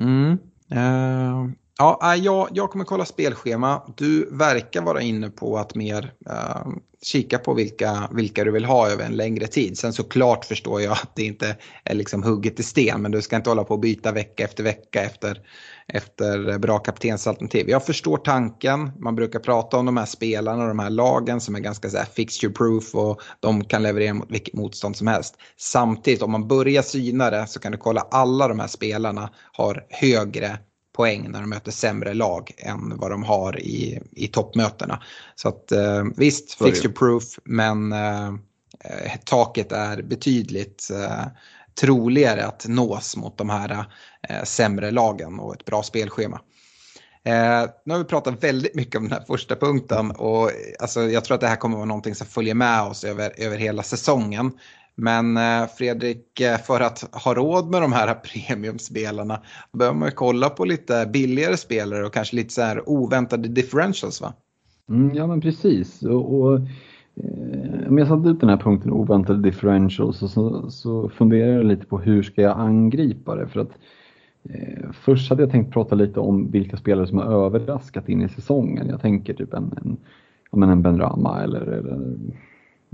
Mm. 0.00 0.38
Uh, 0.72 1.50
Ja, 1.80 2.14
äh, 2.14 2.24
jag, 2.24 2.48
jag 2.52 2.70
kommer 2.70 2.84
kolla 2.84 3.04
spelschema. 3.04 3.82
Du 3.96 4.28
verkar 4.32 4.82
vara 4.82 5.00
inne 5.00 5.30
på 5.30 5.58
att 5.58 5.74
mer 5.74 6.12
uh, 6.30 6.72
kika 7.02 7.38
på 7.38 7.54
vilka, 7.54 8.08
vilka 8.12 8.44
du 8.44 8.50
vill 8.50 8.64
ha 8.64 8.88
över 8.90 9.04
en 9.04 9.16
längre 9.16 9.46
tid. 9.46 9.78
Sen 9.78 9.92
såklart 9.92 10.44
förstår 10.44 10.80
jag 10.80 10.92
att 10.92 11.16
det 11.16 11.22
inte 11.22 11.56
är 11.84 11.94
liksom 11.94 12.22
hugget 12.22 12.60
i 12.60 12.62
sten 12.62 13.02
men 13.02 13.10
du 13.10 13.22
ska 13.22 13.36
inte 13.36 13.50
hålla 13.50 13.64
på 13.64 13.74
att 13.74 13.80
byta 13.80 14.12
vecka 14.12 14.44
efter 14.44 14.64
vecka 14.64 15.02
efter, 15.02 15.40
efter 15.88 16.58
bra 16.58 16.78
kaptensalternativ. 16.78 17.70
Jag 17.70 17.86
förstår 17.86 18.16
tanken. 18.16 18.90
Man 18.98 19.14
brukar 19.14 19.38
prata 19.38 19.76
om 19.76 19.86
de 19.86 19.96
här 19.96 20.06
spelarna 20.06 20.62
och 20.62 20.68
de 20.68 20.78
här 20.78 20.90
lagen 20.90 21.40
som 21.40 21.54
är 21.54 21.60
ganska 21.60 21.90
så 21.90 21.96
här 21.96 22.08
fixture 22.14 22.52
proof 22.52 22.94
och 22.94 23.20
de 23.40 23.64
kan 23.64 23.82
leverera 23.82 24.14
mot 24.14 24.30
vilket 24.30 24.54
motstånd 24.54 24.96
som 24.96 25.06
helst. 25.06 25.34
Samtidigt 25.56 26.22
om 26.22 26.30
man 26.32 26.48
börjar 26.48 26.82
syna 26.82 27.30
det 27.30 27.46
så 27.46 27.60
kan 27.60 27.72
du 27.72 27.78
kolla 27.78 28.00
alla 28.10 28.48
de 28.48 28.60
här 28.60 28.68
spelarna 28.68 29.30
har 29.52 29.86
högre 29.90 30.58
poäng 31.00 31.30
när 31.30 31.40
de 31.40 31.50
möter 31.50 31.72
sämre 31.72 32.14
lag 32.14 32.52
än 32.58 32.96
vad 32.96 33.10
de 33.10 33.22
har 33.22 33.60
i, 33.60 34.00
i 34.12 34.28
toppmötena. 34.28 35.02
Så 35.34 35.48
att 35.48 35.72
eh, 35.72 36.04
visst, 36.16 36.54
fixture 36.54 36.92
proof, 36.92 37.24
men 37.44 37.92
eh, 37.92 38.28
eh, 38.84 39.16
taket 39.24 39.72
är 39.72 40.02
betydligt 40.02 40.90
eh, 40.90 41.26
troligare 41.80 42.46
att 42.46 42.66
nås 42.68 43.16
mot 43.16 43.38
de 43.38 43.50
här 43.50 43.84
eh, 44.28 44.42
sämre 44.44 44.90
lagen 44.90 45.40
och 45.40 45.54
ett 45.54 45.64
bra 45.64 45.82
spelschema. 45.82 46.40
Eh, 47.24 47.70
nu 47.84 47.94
har 47.94 47.98
vi 47.98 48.04
pratat 48.04 48.44
väldigt 48.44 48.74
mycket 48.74 48.96
om 48.96 49.08
den 49.08 49.18
här 49.18 49.26
första 49.26 49.56
punkten 49.56 50.10
och 50.10 50.50
alltså, 50.80 51.02
jag 51.02 51.24
tror 51.24 51.34
att 51.34 51.40
det 51.40 51.48
här 51.48 51.56
kommer 51.56 51.76
vara 51.76 51.86
någonting 51.86 52.14
som 52.14 52.26
följer 52.26 52.54
med 52.54 52.82
oss 52.82 53.04
över, 53.04 53.32
över 53.36 53.58
hela 53.58 53.82
säsongen. 53.82 54.52
Men 55.00 55.36
eh, 55.36 55.66
Fredrik, 55.78 56.40
eh, 56.40 56.58
för 56.58 56.80
att 56.80 57.24
ha 57.24 57.34
råd 57.34 57.70
med 57.70 57.82
de 57.82 57.92
här 57.92 58.14
premiumspelarna 58.48 59.40
behöver 59.72 59.98
man 59.98 60.08
ju 60.08 60.14
kolla 60.14 60.50
på 60.50 60.64
lite 60.64 61.10
billigare 61.12 61.56
spelare 61.56 62.06
och 62.06 62.12
kanske 62.12 62.36
lite 62.36 62.52
så 62.52 62.62
här 62.62 62.88
oväntade 62.88 63.48
differentials 63.48 64.20
va? 64.20 64.32
Mm, 64.88 65.14
ja 65.14 65.26
men 65.26 65.40
precis. 65.40 66.02
Och, 66.02 66.34
och 66.34 66.54
eh, 67.14 67.88
om 67.88 67.98
jag 67.98 68.08
satte 68.08 68.28
ut 68.28 68.40
den 68.40 68.48
här 68.48 68.56
punkten 68.56 68.92
oväntade 68.92 69.42
differentials 69.42 70.18
så, 70.18 70.28
så, 70.28 70.70
så 70.70 71.08
funderar 71.08 71.52
jag 71.52 71.66
lite 71.66 71.86
på 71.86 71.98
hur 71.98 72.22
ska 72.22 72.42
jag 72.42 72.58
angripa 72.58 73.34
det? 73.34 73.48
För 73.48 73.60
att 73.60 73.70
eh, 74.42 74.90
Först 74.92 75.30
hade 75.30 75.42
jag 75.42 75.50
tänkt 75.50 75.72
prata 75.72 75.94
lite 75.94 76.20
om 76.20 76.50
vilka 76.50 76.76
spelare 76.76 77.06
som 77.06 77.18
har 77.18 77.46
överraskat 77.46 78.08
in 78.08 78.22
i 78.22 78.28
säsongen. 78.28 78.88
Jag 78.88 79.00
tänker 79.00 79.34
typ 79.34 79.54
en, 79.54 79.98
en, 80.52 80.62
en 80.62 80.82
Ben 80.82 80.98
Rama 80.98 81.42
eller, 81.42 81.60
eller 81.60 82.16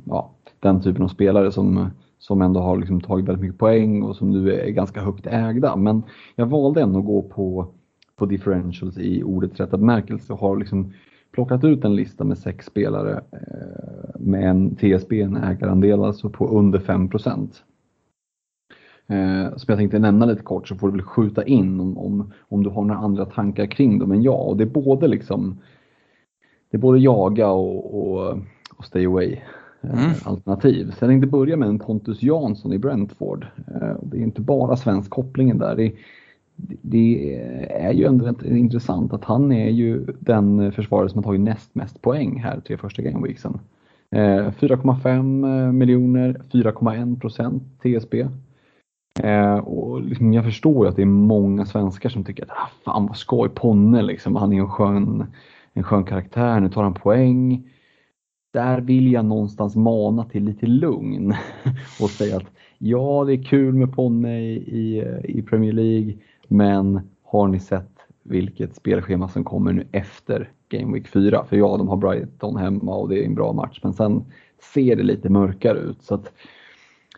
ja, 0.05 0.36
den 0.61 0.83
typen 0.83 1.03
av 1.03 1.09
spelare 1.09 1.53
som, 1.53 1.91
som 2.19 2.43
ändå 2.43 2.61
har 2.61 2.77
liksom 2.77 3.01
tagit 3.01 3.29
väldigt 3.29 3.43
mycket 3.43 3.59
poäng 3.59 4.03
och 4.03 4.17
som 4.17 4.31
nu 4.31 4.53
är 4.53 4.71
ganska 4.71 5.01
högt 5.01 5.27
ägda. 5.27 5.77
Men 5.77 6.03
jag 6.37 6.47
valde 6.47 6.81
ändå 6.81 6.99
att 6.99 7.05
gå 7.05 7.23
på, 7.23 7.67
på 8.17 8.27
differentials 8.27 8.99
i 8.99 9.23
ordets 9.23 9.61
rätta 9.61 9.77
bemärkelse 9.77 10.33
och 10.33 10.39
har 10.39 10.57
liksom 10.57 10.93
plockat 11.33 11.65
ut 11.65 11.85
en 11.85 11.97
lista 11.97 12.25
med 12.25 12.39
sex 12.39 12.67
spelare 12.67 13.21
eh, 13.33 14.21
med 14.21 14.51
en 14.51 14.77
TSB, 14.77 15.21
en 15.21 15.37
ägarandel 15.37 16.05
alltså 16.05 16.31
på 16.31 16.49
under 16.49 16.79
5 16.79 17.11
eh, 19.07 19.57
som 19.57 19.67
jag 19.67 19.79
tänkte 19.79 19.99
nämna 19.99 20.27
lite 20.27 20.43
kort 20.43 20.69
så 20.69 20.75
får 20.75 20.89
du 20.89 20.93
väl 20.93 21.03
skjuta 21.03 21.45
in 21.45 21.81
om, 21.81 21.99
om, 21.99 22.33
om 22.49 22.63
du 22.63 22.71
har 22.71 22.85
några 22.85 23.01
andra 23.01 23.25
tankar 23.25 23.67
kring 23.67 23.99
dem 23.99 24.13
än 24.13 24.23
jag. 24.23 24.49
Och 24.49 24.57
det 24.57 24.65
är 24.65 24.69
både 24.69 25.09
liksom 25.09 25.59
det 26.71 26.77
är 26.77 26.81
både 26.81 26.99
jaga 26.99 27.51
och, 27.51 27.95
och, 27.95 28.39
och 28.77 28.85
stay 28.85 29.07
away 29.07 29.39
mm. 29.93 30.11
alternativ. 30.25 30.91
Så 30.91 31.05
jag 31.05 31.11
tänkte 31.11 31.27
börja 31.27 31.57
med 31.57 31.69
en 31.69 31.79
Pontus 31.79 32.23
Jansson 32.23 32.73
i 32.73 32.79
Brentford. 32.79 33.47
Eh, 33.67 33.97
det 34.03 34.19
är 34.19 34.23
inte 34.23 34.41
bara 34.41 34.77
svensk 34.77 35.11
kopplingen 35.11 35.59
där. 35.59 35.77
Det, 35.77 35.93
det 36.83 37.37
är 37.71 37.93
ju 37.93 38.05
ändå 38.05 38.35
intressant 38.45 39.13
att 39.13 39.25
han 39.25 39.53
är 39.53 39.71
ju 39.71 40.07
den 40.19 40.73
försvarare 40.73 41.09
som 41.09 41.19
har 41.19 41.23
tagit 41.23 41.41
näst 41.41 41.75
mest 41.75 42.03
poäng 42.03 42.41
här 42.41 42.61
tre 42.61 42.77
första 42.77 43.03
gameweeksen. 43.03 43.59
4,5 44.11 45.67
eh, 45.67 45.73
miljoner, 45.73 46.41
4,1 46.53 47.21
procent 47.21 47.63
TSB. 47.83 48.27
Och 49.63 50.03
liksom 50.03 50.33
jag 50.33 50.45
förstår 50.45 50.85
ju 50.85 50.91
att 50.91 50.97
det 50.97 51.03
är 51.03 51.07
många 51.07 51.67
svenskar 51.67 52.09
som 52.09 52.25
tycker 52.25 52.43
att 52.43 52.51
ah, 52.51 52.69
fan 52.85 53.07
vad 53.07 53.17
skoj, 53.17 53.49
Ponne 53.49 54.03
liksom, 54.03 54.37
han 54.37 54.53
är 54.53 54.61
en 54.61 54.69
skön, 54.69 55.27
en 55.73 55.83
skön 55.83 56.05
karaktär, 56.05 56.61
nu 56.61 56.69
tar 56.69 56.83
han 56.83 56.95
poäng. 56.95 57.65
Där 58.57 58.81
vill 58.81 59.13
jag 59.13 59.25
någonstans 59.25 59.77
mana 59.77 60.25
till 60.25 60.45
lite 60.45 60.67
lugn 60.67 61.35
och 62.01 62.11
säga 62.11 62.37
att 62.37 62.51
ja, 62.79 63.25
det 63.27 63.33
är 63.33 63.43
kul 63.43 63.75
med 63.75 63.95
Ponne 63.95 64.41
i, 64.41 64.55
i, 64.55 65.05
i 65.25 65.43
Premier 65.43 65.73
League, 65.73 66.15
men 66.49 67.01
har 67.25 67.49
ni 67.49 67.61
sett 67.61 67.91
vilket 68.23 68.77
spelschema 68.77 69.29
som 69.29 69.45
kommer 69.45 69.73
nu 69.73 69.87
efter 69.93 70.51
Game 70.69 70.95
Week 70.95 71.09
4? 71.09 71.45
För 71.45 71.57
ja, 71.57 71.77
de 71.77 71.89
har 71.89 71.97
Brighton 71.97 72.57
hemma 72.57 72.97
och 72.97 73.09
det 73.09 73.23
är 73.23 73.27
en 73.27 73.35
bra 73.35 73.53
match, 73.53 73.81
men 73.83 73.93
sen 73.93 74.25
ser 74.75 74.97
det 74.97 75.03
lite 75.03 75.29
mörkare 75.29 75.79
ut. 75.79 76.03
Så 76.03 76.15
att, 76.15 76.33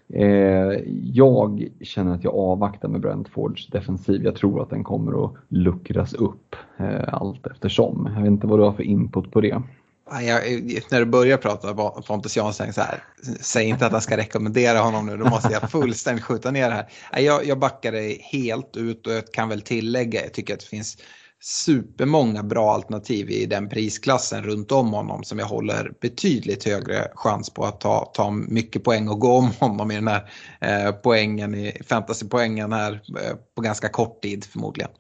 eh, 0.09 0.73
jag 1.03 1.69
känner 1.81 2.15
att 2.15 2.25
jag 2.25 2.35
avvaktar 2.35 2.89
med 2.89 3.01
Brentfords 3.01 3.67
defensiv. 3.67 4.25
Jag 4.25 4.35
tror 4.35 4.63
att 4.63 4.71
den 4.71 4.85
kommer 4.85 5.25
att 5.25 5.33
luckras 5.49 6.15
upp 6.15 6.57
eh, 6.77 7.15
allt 7.15 7.47
eftersom. 7.47 8.11
Jag 8.15 8.23
vet 8.23 8.31
inte 8.31 8.47
vad 8.47 8.59
du 8.59 8.63
har 8.63 8.73
för 8.73 8.83
input 8.83 9.31
på 9.31 9.41
det. 9.41 9.63
Jag, 10.11 10.43
när 10.91 10.99
du 10.99 11.05
börjar 11.05 11.37
prata 11.37 11.71
om 11.71 12.03
Pontus 12.03 12.37
Jansson, 12.37 12.73
så 12.73 12.81
här, 12.81 13.05
säg 13.41 13.69
inte 13.69 13.87
att 13.87 13.93
jag 13.93 14.03
ska 14.03 14.17
rekommendera 14.17 14.79
honom 14.79 15.07
nu, 15.07 15.17
då 15.17 15.25
måste 15.25 15.53
jag 15.53 15.71
fullständigt 15.71 16.25
skjuta 16.25 16.51
ner 16.51 16.69
det 16.69 16.75
här. 16.75 17.23
Jag, 17.23 17.47
jag 17.47 17.59
backar 17.59 17.93
dig 17.93 18.21
helt 18.33 18.77
ut 18.77 19.07
och 19.07 19.13
jag 19.13 19.33
kan 19.33 19.49
väl 19.49 19.61
tillägga, 19.61 20.23
jag 20.23 20.35
tycker 20.35 20.55
att 20.55 20.61
det 20.61 20.67
finns 20.67 20.97
supermånga 21.41 22.43
bra 22.43 22.75
alternativ 22.75 23.31
i 23.31 23.47
den 23.47 23.69
prisklassen 23.69 24.43
runt 24.43 24.73
om 24.73 24.93
honom 24.93 25.25
som 25.25 25.39
jag 25.39 25.47
håller 25.47 25.93
betydligt 26.01 26.65
högre 26.65 27.09
chans 27.15 27.51
på 27.51 27.65
att 27.65 27.81
ta, 27.81 28.05
ta 28.15 28.31
mycket 28.31 28.85
poäng 28.85 29.09
och 29.09 29.21
gå 29.21 29.33
om 29.33 29.51
honom 29.59 29.91
i 29.91 29.95
den 29.95 30.09
här 30.09 30.31
eh, 30.61 30.93
poängen, 30.93 31.55
i 31.55 31.83
fantasypoängen 31.89 32.73
här 32.73 32.93
eh, 32.93 33.37
på 33.55 33.63
ganska 33.63 33.89
kort 33.89 34.23
tid 34.23 34.45
förmodligen. 34.45 34.91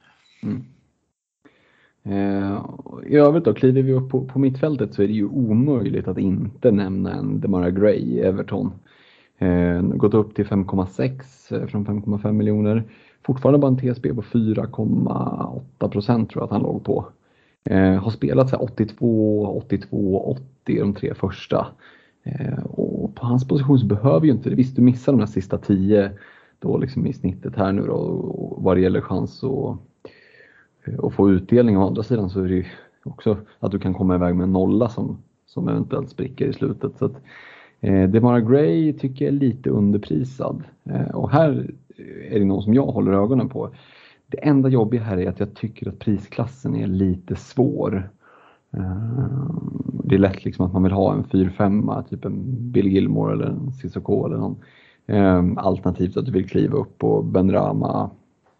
Mm. 0.43 0.65
Eh, 2.03 2.65
I 3.07 3.17
övrigt 3.17 3.45
då, 3.45 3.55
kliver 3.55 3.83
vi 3.83 3.93
upp 3.93 4.11
på, 4.11 4.25
på 4.25 4.39
mittfältet 4.39 4.95
så 4.95 5.03
är 5.03 5.07
det 5.07 5.13
ju 5.13 5.27
omöjligt 5.27 6.09
att 6.09 6.19
inte 6.19 6.71
nämna 6.71 7.13
en 7.13 7.41
Demara 7.41 7.71
Gray 7.71 7.99
i 7.99 8.21
Everton. 8.21 8.73
Eh, 9.39 9.83
gått 9.83 10.15
upp 10.15 10.35
till 10.35 10.47
5,6 10.47 11.61
eh, 11.61 11.67
från 11.67 11.87
5,5 11.87 12.33
miljoner. 12.33 12.85
Fortfarande 13.27 13.59
bara 13.59 13.69
en 13.69 13.95
TSB 13.95 14.15
på 14.15 14.23
4,8 14.23 15.89
procent 15.89 16.31
tror 16.31 16.43
jag 16.43 16.45
att 16.45 16.53
han 16.53 16.63
låg 16.63 16.85
på. 16.85 17.07
Eh, 17.65 17.95
har 17.95 18.11
spelat 18.11 18.51
så 18.51 18.57
82, 18.57 19.47
82, 19.57 20.21
80 20.65 20.81
de 20.81 20.95
tre 20.95 21.15
första. 21.15 21.67
Eh, 22.25 22.65
och 22.65 23.15
på 23.15 23.27
hans 23.27 23.49
position 23.49 23.79
så 23.79 23.87
behöver 23.87 24.27
ju 24.27 24.33
inte, 24.33 24.51
visst 24.51 24.77
du 24.77 24.83
missar 24.83 25.13
de 25.13 25.19
här 25.19 25.27
sista 25.27 25.59
10 25.59 26.11
då 26.59 26.79
liksom 26.79 27.07
i 27.07 27.13
snittet 27.13 27.57
här 27.57 27.73
nu 27.73 27.83
då 27.83 27.93
och 27.93 28.63
vad 28.63 28.77
det 28.77 28.81
gäller 28.81 29.01
chans 29.01 29.43
och 29.43 29.77
Eh, 30.93 30.99
och 30.99 31.15
få 31.15 31.31
utdelning. 31.31 31.79
Å 31.79 31.87
andra 31.87 32.03
sidan 32.03 32.31
så 32.31 32.41
är 32.41 32.49
det 32.49 32.55
ju 32.55 32.65
också 33.05 33.37
att 33.61 33.71
du 33.71 33.79
kan 33.79 33.95
komma 33.95 34.15
iväg 34.15 34.37
med 34.37 34.45
en 34.45 34.53
nolla 34.53 34.89
som, 34.89 35.19
som 35.47 35.69
eventuellt 35.69 36.11
spricker 36.11 36.47
i 36.47 36.53
slutet. 36.53 36.93
Så 36.99 37.05
att, 37.05 37.17
eh, 37.81 38.09
Demara 38.09 38.41
Gray 38.41 38.93
tycker 38.93 39.25
jag 39.25 39.35
är 39.35 39.39
lite 39.39 39.71
underprisad 39.71 40.63
eh, 40.85 41.11
och 41.15 41.31
här 41.31 41.71
är 42.31 42.39
det 42.39 42.45
någon 42.45 42.63
som 42.63 42.75
jag 42.75 42.87
håller 42.87 43.13
ögonen 43.13 43.49
på. 43.49 43.71
Det 44.27 44.47
enda 44.47 44.69
jobbiga 44.69 45.03
här 45.03 45.19
är 45.19 45.29
att 45.29 45.41
jag 45.41 45.55
tycker 45.55 45.89
att 45.89 45.99
prisklassen 45.99 46.77
är 46.77 46.87
lite 46.87 47.37
svår. 47.37 48.11
Eh, 48.71 49.51
det 50.05 50.15
är 50.15 50.19
lätt 50.19 50.45
liksom 50.45 50.67
att 50.67 50.73
man 50.73 50.83
vill 50.83 50.93
ha 50.93 51.15
en 51.15 51.25
4-5, 51.25 52.09
typ 52.09 52.25
en 52.25 52.43
Bill 52.73 52.89
Gilmore 52.89 53.33
eller 53.33 53.47
en 53.47 53.73
Cissoko 53.73 54.27
eller 54.27 54.37
någon. 54.37 54.57
Eh, 55.07 55.45
alternativt 55.57 56.17
att 56.17 56.27
du 56.27 56.33
vill 56.33 56.49
kliva 56.49 56.79
upp 56.79 56.99
på 56.99 57.23
Benrama, 57.23 58.11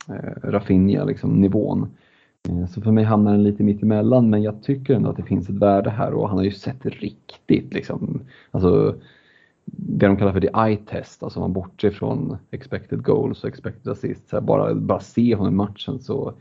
eh, 0.09 0.51
Rafinha 0.51 1.05
liksom 1.05 1.41
nivån. 1.41 1.89
Eh, 2.49 2.67
så 2.67 2.81
för 2.81 2.93
mig 2.93 3.05
hamnar 3.05 3.33
den 3.33 3.43
lite 3.43 3.63
mitt 3.63 3.83
emellan 3.83 4.31
men 4.31 4.43
jag 4.43 4.63
tycker 4.63 4.95
ändå 4.95 5.11
att 5.11 5.17
det 5.17 5.23
finns 5.23 5.49
ett 5.49 5.55
värde 5.55 5.91
här 5.91 6.13
och 6.13 6.29
han 6.29 6.39
har 6.39 6.45
ju 6.45 6.51
sett 6.51 6.87
riktigt 6.87 7.75
liksom, 7.75 8.21
alltså 8.51 8.95
det 9.65 10.07
de 10.07 10.17
kallar 10.17 10.33
för 10.33 10.41
the 10.41 10.51
eye 10.55 10.77
test, 10.77 11.23
alltså 11.23 11.41
man 11.41 11.53
bortser 11.53 11.91
från 11.91 12.37
expected 12.51 13.03
goals 13.03 13.43
och 13.43 13.49
expected 13.49 13.93
assists. 13.93 14.31
bara, 14.43 14.75
bara 14.75 15.01
se 15.01 15.35
honom 15.35 15.53
i 15.53 15.57
matchen 15.57 15.99
så 15.99 16.35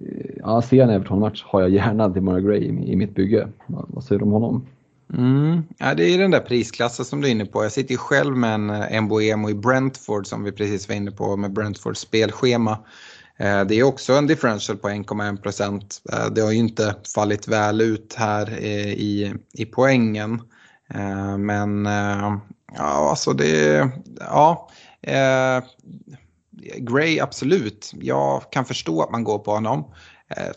eh, 0.00 0.30
Ja, 0.36 0.62
ser 0.62 0.76
jag 0.76 0.88
en 0.88 0.94
Everton-match 0.94 1.44
har 1.46 1.60
jag 1.60 1.70
gärna 1.70 2.08
Demara 2.08 2.40
Gray 2.40 2.60
i, 2.60 2.92
i 2.92 2.96
mitt 2.96 3.14
bygge. 3.14 3.48
Vad 3.66 4.04
säger 4.04 4.18
du 4.18 4.24
om 4.24 4.32
honom? 4.32 4.66
Mm. 5.14 5.62
Ja, 5.78 5.94
det 5.94 6.14
är 6.14 6.18
den 6.18 6.30
där 6.30 6.40
prisklassen 6.40 7.04
som 7.04 7.20
du 7.20 7.28
är 7.28 7.32
inne 7.32 7.46
på. 7.46 7.62
Jag 7.62 7.72
sitter 7.72 7.92
ju 7.92 7.98
själv 7.98 8.36
med 8.36 8.54
en 8.54 8.70
eh, 8.70 9.02
Mboemo 9.02 9.50
i 9.50 9.54
Brentford 9.54 10.26
som 10.26 10.44
vi 10.44 10.52
precis 10.52 10.88
var 10.88 10.96
inne 10.96 11.10
på 11.10 11.36
med 11.36 11.52
Brentfords 11.52 12.00
spelschema. 12.00 12.78
Eh, 13.38 13.64
det 13.64 13.74
är 13.74 13.82
också 13.82 14.12
en 14.12 14.26
differential 14.26 14.78
på 14.78 14.88
1,1 14.88 15.42
procent. 15.42 16.02
Eh, 16.12 16.26
det 16.26 16.40
har 16.40 16.50
ju 16.50 16.58
inte 16.58 16.94
fallit 17.14 17.48
väl 17.48 17.80
ut 17.80 18.14
här 18.18 18.58
i, 18.60 19.34
i 19.52 19.64
poängen. 19.64 20.42
Eh, 20.94 21.38
men 21.38 21.84
ja, 22.76 23.10
alltså 23.10 23.32
det, 23.32 23.90
ja. 24.20 24.70
Gray 26.76 27.20
absolut, 27.20 27.92
jag 28.00 28.42
kan 28.52 28.64
förstå 28.64 29.02
att 29.02 29.10
man 29.10 29.24
går 29.24 29.38
på 29.38 29.50
honom. 29.50 29.94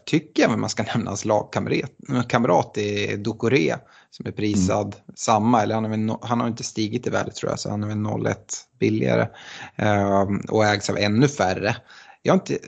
Tycker 0.05 0.45
även 0.45 0.59
man 0.59 0.69
ska 0.69 0.83
nämna 0.95 1.09
hans 1.09 1.25
lagkamrat 1.25 2.77
i 2.77 3.15
Ducoré 3.17 3.75
som 4.11 4.25
är 4.27 4.31
prisad 4.31 4.85
mm. 4.85 5.15
samma, 5.15 5.61
eller 5.61 5.75
han, 5.75 5.91
väl, 5.91 6.17
han, 6.21 6.39
har 6.39 6.47
inte 6.47 6.63
stigit 6.63 7.07
i 7.07 7.09
värde 7.09 7.31
tror 7.31 7.51
jag, 7.51 7.59
så 7.59 7.69
han 7.69 7.83
är 7.83 7.87
väl 7.87 7.97
0,1 7.97 8.35
billigare 8.79 9.27
och 10.49 10.65
ägs 10.65 10.89
av 10.89 10.97
ännu 10.97 11.27
färre 11.27 11.75
jag 12.21 12.33
har, 12.33 12.39
inte, 12.39 12.59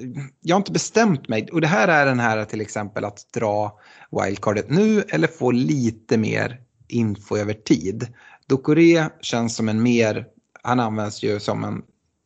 jag 0.41 0.55
har 0.55 0.59
inte 0.59 0.71
bestämt 0.71 1.29
mig. 1.29 1.47
Och 1.51 1.61
det 1.61 1.67
här 1.67 1.87
är 1.87 2.05
den 2.05 2.19
här 2.19 2.45
till 2.45 2.61
exempel 2.61 3.05
att 3.05 3.33
dra 3.33 3.79
wildcardet 4.11 4.69
nu 4.69 5.01
eller 5.09 5.27
få 5.27 5.51
lite 5.51 6.17
mer 6.17 6.61
info 6.87 7.37
över 7.37 7.53
tid. 7.53 8.07
Dokore 8.47 9.09
känns 9.21 9.55
som 9.55 9.69
en 9.69 9.83
mer, 9.83 10.25
han 10.63 10.79
används 10.79 11.23
ju 11.23 11.39
som 11.39 11.63
en 11.63 11.81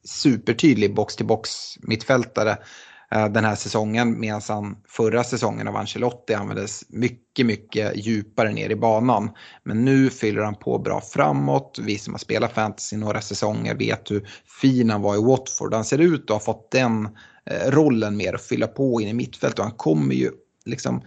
supertydlig 0.06 0.96
box-till-box 0.96 1.50
mittfältare 1.82 2.52
Eh, 2.52 2.58
den 3.10 3.46
här 3.46 3.56
säsongen 3.56 4.20
medan 4.20 4.42
han 4.48 4.78
förra 4.88 5.24
säsongen 5.24 5.68
av 5.68 5.76
Ancelotti 5.76 6.34
användes 6.34 6.84
mycket, 6.90 7.46
mycket 7.46 8.06
djupare 8.06 8.52
ner 8.52 8.70
i 8.70 8.76
banan. 8.76 9.30
Men 9.64 9.86
nu 9.86 10.10
fyller 10.10 10.42
han 10.42 10.56
på 10.56 10.80
bra 10.80 11.02
framåt. 11.02 11.80
Vi 11.82 11.98
som 11.98 12.14
har 12.14 12.20
spelat 12.20 12.54
fantasy 12.54 12.98
några 12.98 13.22
säsonger 13.22 13.76
vet 13.76 14.12
hur 14.12 14.30
fin 14.62 14.90
han 14.90 15.02
var 15.02 15.16
i 15.16 15.24
Watford. 15.24 15.74
Han 15.74 15.86
ser 15.86 15.98
ut 15.98 16.24
att 16.24 16.30
ha 16.30 16.40
fått 16.40 16.72
den 16.72 17.10
eh, 17.46 17.72
rollen 17.72 18.18
mer 18.18 18.34
att 18.34 18.46
fylla 18.46 18.68
på 18.68 19.02
in 19.02 19.08
i 19.08 19.14
mittfält 19.14 19.60
och 19.60 19.66
han 19.66 19.78
kommer 19.78 20.16
ju 20.16 20.32
liksom 20.66 21.02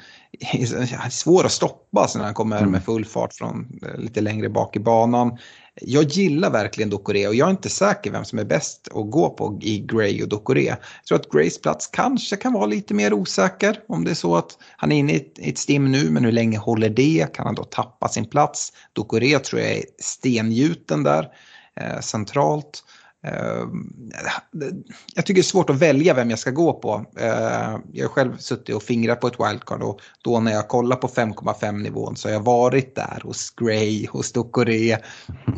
svår 1.11 1.44
att 1.44 1.53
stoppa 1.53 2.09
när 2.14 2.24
han 2.24 2.34
kommer 2.34 2.59
mm. 2.59 2.70
med 2.70 2.84
full 2.84 3.05
fart 3.05 3.34
från 3.34 3.80
eh, 3.82 4.01
lite 4.01 4.20
längre 4.20 4.48
bak 4.48 4.76
i 4.76 4.80
banan 4.80 5.38
jag 5.75 6.05
gillar 6.05 6.51
verkligen 6.51 6.91
Dokore 6.91 7.29
och 7.29 7.35
jag 7.35 7.47
är 7.47 7.51
inte 7.51 7.68
säker 7.68 8.11
vem 8.11 8.25
som 8.25 8.39
är 8.39 8.45
bäst 8.45 8.89
att 8.95 9.11
gå 9.11 9.31
på 9.31 9.59
i 9.62 9.79
Gray 9.79 10.23
och 10.23 10.29
Dokore. 10.29 10.62
Jag 10.64 10.79
tror 11.09 11.18
att 11.18 11.31
Grays 11.31 11.61
plats 11.61 11.87
kanske 11.87 12.37
kan 12.37 12.53
vara 12.53 12.66
lite 12.66 12.95
mer 12.95 13.12
osäker 13.12 13.81
om 13.89 14.05
det 14.05 14.11
är 14.11 14.14
så 14.14 14.37
att 14.37 14.59
han 14.77 14.93
är 14.93 14.97
inne 14.97 15.12
i 15.12 15.31
ett, 15.37 15.59
stim 15.59 15.93
nu 15.93 16.11
men 16.11 16.25
hur 16.25 16.33
länge 16.33 16.59
håller 16.59 16.89
det? 16.89 17.27
Kan 17.35 17.47
han 17.47 17.55
då 17.55 17.64
tappa 17.64 18.09
sin 18.09 18.25
plats? 18.25 18.73
Dokore 18.93 19.39
tror 19.39 19.61
jag 19.61 19.71
är 19.71 19.85
stengjuten 19.99 21.03
där 21.03 21.29
eh, 21.77 22.01
centralt. 22.01 22.85
Eh, 23.27 23.64
jag 25.14 25.27
tycker 25.27 25.35
det 25.35 25.41
är 25.41 25.43
svårt 25.43 25.71
att 25.71 25.77
välja 25.77 26.14
vem 26.14 26.31
jag 26.31 26.39
ska 26.39 26.51
gå 26.51 26.73
på. 26.73 27.05
Eh, 27.18 27.79
jag 27.93 28.05
har 28.05 28.09
själv 28.09 28.37
suttit 28.37 28.75
och 28.75 28.83
fingrat 28.83 29.21
på 29.21 29.27
ett 29.27 29.41
wildcard 29.41 29.83
och 29.83 30.01
då 30.25 30.41
när 30.41 30.53
jag 30.53 30.68
kollar 30.68 30.97
på 30.97 31.09
5,5 31.09 31.73
nivån 31.73 32.16
så 32.16 32.29
har 32.29 32.33
jag 32.33 32.41
varit 32.41 32.95
där 32.95 33.21
hos 33.23 33.51
Gray, 33.51 34.07
hos 34.07 34.33
Dokore. 34.33 34.99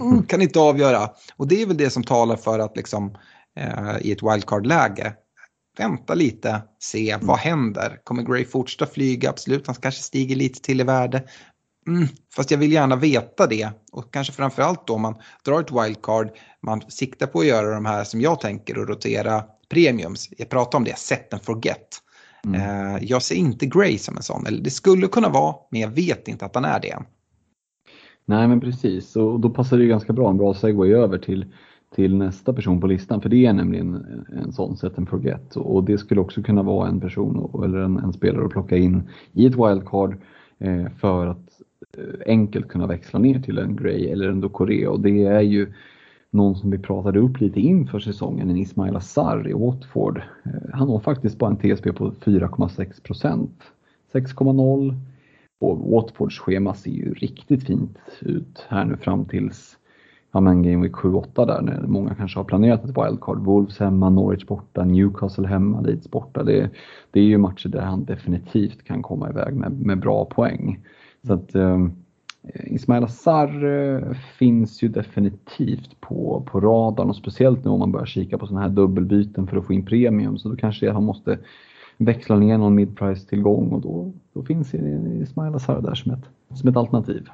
Mm, 0.00 0.22
kan 0.22 0.42
inte 0.42 0.60
avgöra. 0.60 1.10
Och 1.36 1.48
det 1.48 1.62
är 1.62 1.66
väl 1.66 1.76
det 1.76 1.90
som 1.90 2.04
talar 2.04 2.36
för 2.36 2.58
att 2.58 2.76
liksom 2.76 3.16
eh, 3.56 3.96
i 4.00 4.12
ett 4.12 4.22
wildcard-läge 4.22 5.12
vänta 5.78 6.14
lite, 6.14 6.62
se 6.78 7.18
vad 7.20 7.38
händer. 7.38 8.00
Kommer 8.04 8.22
Gray 8.22 8.44
fortsätta 8.44 8.86
flyga? 8.86 9.30
Absolut, 9.30 9.66
han 9.66 9.76
kanske 9.76 10.02
stiger 10.02 10.36
lite 10.36 10.60
till 10.60 10.80
i 10.80 10.84
värde. 10.84 11.22
Mm, 11.86 12.08
fast 12.36 12.50
jag 12.50 12.58
vill 12.58 12.72
gärna 12.72 12.96
veta 12.96 13.46
det 13.46 13.70
och 13.92 14.12
kanske 14.12 14.32
framförallt 14.32 14.86
då 14.86 14.94
om 14.94 15.02
man 15.02 15.14
drar 15.44 15.60
ett 15.60 15.70
wildcard, 15.70 16.30
man 16.62 16.80
siktar 16.88 17.26
på 17.26 17.40
att 17.40 17.46
göra 17.46 17.74
de 17.74 17.84
här 17.84 18.04
som 18.04 18.20
jag 18.20 18.40
tänker 18.40 18.78
och 18.78 18.88
rotera 18.88 19.44
premiums. 19.68 20.28
Jag 20.38 20.48
pratar 20.48 20.78
om 20.78 20.84
det, 20.84 20.98
set 20.98 21.32
and 21.32 21.42
forget. 21.42 21.88
Mm. 22.44 22.60
Uh, 22.60 23.04
jag 23.04 23.22
ser 23.22 23.34
inte 23.34 23.66
Gray 23.66 23.98
som 23.98 24.16
en 24.16 24.22
sån, 24.22 24.46
eller 24.46 24.62
det 24.62 24.70
skulle 24.70 25.06
kunna 25.06 25.28
vara, 25.28 25.54
men 25.70 25.80
jag 25.80 25.88
vet 25.88 26.28
inte 26.28 26.44
att 26.44 26.54
han 26.54 26.64
är 26.64 26.80
det 26.80 26.90
än. 26.90 27.04
Nej 28.24 28.48
men 28.48 28.60
precis, 28.60 29.16
och 29.16 29.40
då 29.40 29.50
passar 29.50 29.76
det 29.76 29.82
ju 29.82 29.88
ganska 29.88 30.12
bra, 30.12 30.30
en 30.30 30.36
bra 30.36 30.54
segway 30.54 30.92
över 30.92 31.18
till, 31.18 31.46
till 31.94 32.16
nästa 32.16 32.52
person 32.52 32.80
på 32.80 32.86
listan, 32.86 33.20
för 33.20 33.28
det 33.28 33.46
är 33.46 33.52
nämligen 33.52 34.04
en 34.44 34.52
sån 34.52 34.76
set 34.76 34.98
and 34.98 35.08
forget. 35.08 35.56
Och 35.56 35.84
det 35.84 35.98
skulle 35.98 36.20
också 36.20 36.42
kunna 36.42 36.62
vara 36.62 36.88
en 36.88 37.00
person 37.00 37.64
eller 37.64 37.78
en, 37.78 37.98
en 37.98 38.12
spelare 38.12 38.44
att 38.44 38.50
plocka 38.50 38.76
in 38.76 39.10
i 39.32 39.46
ett 39.46 39.54
wildcard 39.54 40.16
eh, 40.58 40.88
för 41.00 41.26
att 41.26 41.60
eh, 41.98 42.04
enkelt 42.26 42.68
kunna 42.68 42.86
växla 42.86 43.18
ner 43.18 43.40
till 43.40 43.58
en 43.58 43.76
Gray 43.76 44.06
eller 44.06 44.28
en 44.28 44.40
Dokore. 44.40 44.86
Och 44.86 45.00
det 45.00 45.24
är 45.24 45.40
ju 45.40 45.72
någon 46.32 46.56
som 46.56 46.70
vi 46.70 46.78
pratade 46.78 47.18
upp 47.18 47.40
lite 47.40 47.60
inför 47.60 48.00
säsongen, 48.00 48.50
en 48.50 48.56
Ismail 48.56 48.96
Assar 48.96 49.48
i 49.48 49.52
Watford. 49.52 50.22
Eh, 50.44 50.52
han 50.72 50.88
har 50.88 51.00
faktiskt 51.00 51.38
bara 51.38 51.50
en 51.50 51.56
TSP 51.56 51.92
på 51.92 52.10
4,6 52.10 53.02
procent. 53.02 53.62
6,0 54.12 54.94
och 55.60 55.78
Watfords 55.78 56.38
schema 56.38 56.74
ser 56.74 56.90
ju 56.90 57.14
riktigt 57.14 57.66
fint 57.66 57.98
ut 58.20 58.66
här 58.68 58.84
nu 58.84 58.96
fram 58.96 59.24
tills 59.24 59.78
ja, 60.32 60.40
men 60.40 60.62
Game 60.62 60.82
Week 60.82 60.92
7-8 60.92 61.46
där 61.46 61.62
när 61.62 61.82
många 61.82 62.14
kanske 62.14 62.38
har 62.38 62.44
planerat 62.44 62.84
ett 62.84 62.96
wildcard. 62.98 63.38
Wolves 63.38 63.78
hemma, 63.78 64.10
Norwich 64.10 64.46
borta, 64.46 64.84
Newcastle 64.84 65.48
hemma, 65.48 65.80
Leeds 65.80 66.10
borta. 66.10 66.42
Det, 66.42 66.70
det 67.10 67.20
är 67.20 67.24
ju 67.24 67.38
matcher 67.38 67.68
där 67.68 67.80
han 67.80 68.04
definitivt 68.04 68.84
kan 68.84 69.02
komma 69.02 69.30
iväg 69.30 69.54
med, 69.54 69.72
med 69.72 70.00
bra 70.00 70.24
poäng. 70.24 70.80
Så 71.26 71.32
att 71.32 71.54
eh, 71.54 71.86
Eh, 72.48 72.74
Ismail 72.74 73.04
Assar 73.04 73.64
eh, 73.64 74.16
finns 74.38 74.82
ju 74.82 74.88
definitivt 74.88 76.00
på, 76.00 76.46
på 76.50 76.60
radarn 76.60 77.10
och 77.10 77.16
speciellt 77.16 77.64
nu 77.64 77.70
om 77.70 77.78
man 77.78 77.92
börjar 77.92 78.06
kika 78.06 78.38
på 78.38 78.46
sådana 78.46 78.66
här 78.66 78.74
dubbelbyten 78.74 79.46
för 79.46 79.56
att 79.56 79.66
få 79.66 79.72
in 79.72 79.86
premium 79.86 80.38
så 80.38 80.48
då 80.48 80.56
kanske 80.56 80.90
han 80.90 81.04
måste 81.04 81.38
växla 81.96 82.36
ner 82.36 82.58
någon 82.58 82.74
midprice-tillgång 82.74 83.72
och 83.72 83.80
då, 83.80 84.12
då 84.34 84.42
finns 84.42 84.74
Ismail 84.74 85.54
Assar 85.54 85.80
där 85.80 85.94
som 85.94 86.12
ett, 86.12 86.24
som 86.54 86.68
ett 86.68 86.76
alternativ. 86.76 87.28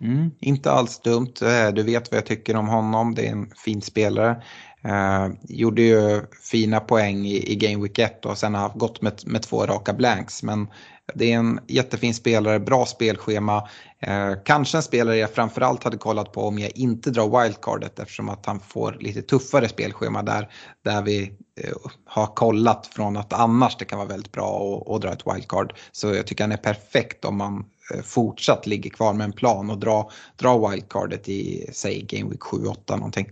Mm, 0.00 0.30
inte 0.40 0.70
alls 0.70 1.00
dumt. 1.00 1.32
Eh, 1.42 1.74
du 1.74 1.82
vet 1.82 2.10
vad 2.10 2.18
jag 2.18 2.26
tycker 2.26 2.56
om 2.56 2.68
honom. 2.68 3.14
Det 3.14 3.26
är 3.26 3.32
en 3.32 3.50
fin 3.64 3.82
spelare. 3.82 4.42
Eh, 4.84 5.28
gjorde 5.42 5.82
ju 5.82 6.20
fina 6.50 6.80
poäng 6.80 7.26
i, 7.26 7.52
i 7.52 7.56
Game 7.56 7.82
Week 7.82 7.98
1 7.98 8.26
och 8.26 8.38
sen 8.38 8.54
har 8.54 8.68
gått 8.74 9.02
med, 9.02 9.12
med 9.26 9.42
två 9.42 9.66
raka 9.66 9.92
blanks. 9.92 10.42
Men 10.42 10.66
det 11.14 11.32
är 11.32 11.36
en 11.36 11.60
jättefin 11.66 12.14
spelare, 12.14 12.60
bra 12.60 12.86
spelschema. 12.86 13.68
Eh, 14.00 14.32
kanske 14.44 14.78
en 14.78 14.82
spelare 14.82 15.16
jag 15.16 15.30
framförallt 15.30 15.84
hade 15.84 15.96
kollat 15.96 16.32
på 16.32 16.42
om 16.42 16.58
jag 16.58 16.70
inte 16.74 17.10
drar 17.10 17.42
wildcardet 17.42 17.98
eftersom 17.98 18.28
att 18.28 18.46
han 18.46 18.60
får 18.60 18.96
lite 19.00 19.22
tuffare 19.22 19.68
spelschema 19.68 20.22
där, 20.22 20.48
där 20.84 21.02
vi 21.02 21.22
eh, 21.60 21.74
har 22.04 22.26
kollat 22.26 22.86
från 22.86 23.16
att 23.16 23.32
annars 23.32 23.76
det 23.76 23.84
kan 23.84 23.98
vara 23.98 24.08
väldigt 24.08 24.32
bra 24.32 24.82
att, 24.86 25.02
dra 25.02 25.12
ett 25.12 25.26
wildcard. 25.26 25.72
Så 25.92 26.14
jag 26.14 26.26
tycker 26.26 26.44
han 26.44 26.52
är 26.52 26.56
perfekt 26.56 27.24
om 27.24 27.36
man 27.36 27.64
eh, 27.94 28.02
fortsatt 28.02 28.66
ligger 28.66 28.90
kvar 28.90 29.12
med 29.12 29.24
en 29.24 29.32
plan 29.32 29.70
och 29.70 29.78
dra, 29.78 30.10
dra 30.36 30.68
wildcardet 30.68 31.28
i, 31.28 31.70
säg 31.72 32.02
Game 32.08 32.30
Week 32.30 32.40
7-8 32.40 32.96
någonting. 32.96 33.30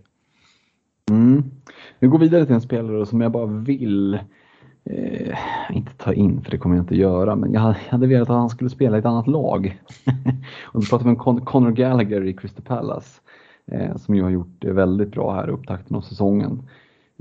Mm. 1.10 1.44
Vi 1.98 2.08
går 2.08 2.18
vidare 2.18 2.46
till 2.46 2.54
en 2.54 2.60
spelare 2.60 3.06
som 3.06 3.20
jag 3.20 3.32
bara 3.32 3.46
vill 3.46 4.18
eh, 4.90 5.36
inte 5.72 5.92
ta 5.96 6.12
in, 6.12 6.40
för 6.42 6.50
det 6.50 6.58
kommer 6.58 6.76
jag 6.76 6.82
inte 6.82 6.96
göra, 6.96 7.36
men 7.36 7.52
jag 7.52 7.60
hade 7.60 8.06
velat 8.06 8.30
att 8.30 8.36
han 8.36 8.50
skulle 8.50 8.70
spela 8.70 8.96
i 8.96 8.98
ett 8.98 9.06
annat 9.06 9.26
lag. 9.26 9.80
och 10.64 10.80
då 10.80 10.86
pratar 10.86 11.04
vi 11.04 11.10
om 11.10 11.16
Con 11.16 11.40
Conor 11.40 11.70
Gallagher 11.70 12.24
i 12.24 12.32
Crystal 12.32 12.64
Palace, 12.64 13.20
eh, 13.66 13.96
som 13.96 14.14
ju 14.14 14.22
har 14.22 14.30
gjort 14.30 14.56
det 14.58 14.72
väldigt 14.72 15.10
bra 15.10 15.34
här 15.34 15.48
i 15.48 15.52
upptakten 15.52 15.96
av 15.96 16.00
säsongen. 16.00 16.62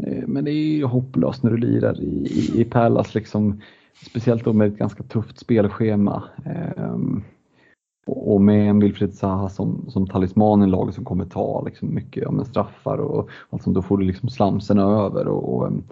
Eh, 0.04 0.28
men 0.28 0.44
det 0.44 0.52
är 0.52 0.76
ju 0.76 0.86
hopplöst 0.86 1.44
när 1.44 1.52
du 1.52 1.58
lirar 1.58 2.02
i, 2.02 2.28
i, 2.28 2.62
i 2.62 2.64
Palace, 2.64 3.12
liksom, 3.14 3.62
speciellt 4.06 4.44
då 4.44 4.54
med 4.54 4.68
ett 4.68 4.78
ganska 4.78 5.04
tufft 5.04 5.40
spelschema. 5.40 6.24
Ehm, 6.46 7.24
och 8.08 8.42
med 8.42 8.70
en 8.70 8.80
Wilfried 8.80 9.14
Zaha 9.14 9.50
som, 9.50 9.86
som 9.90 10.08
talisman 10.08 10.64
i 10.64 10.68
laget 10.68 10.96
som 10.96 11.06
kommer 11.06 11.26
ta 11.26 11.64
liksom 11.66 11.94
mycket 11.94 12.24
ja, 12.24 12.46
straffar 12.46 12.98
och 12.98 13.30
alltså, 13.50 13.70
då 13.70 13.82
får 13.82 13.98
du 13.98 14.06
liksom 14.06 14.30
slamsen 14.30 14.80
över. 14.80 15.28
Och, 15.28 15.56
och, 15.58 15.68
ehm, 15.68 15.84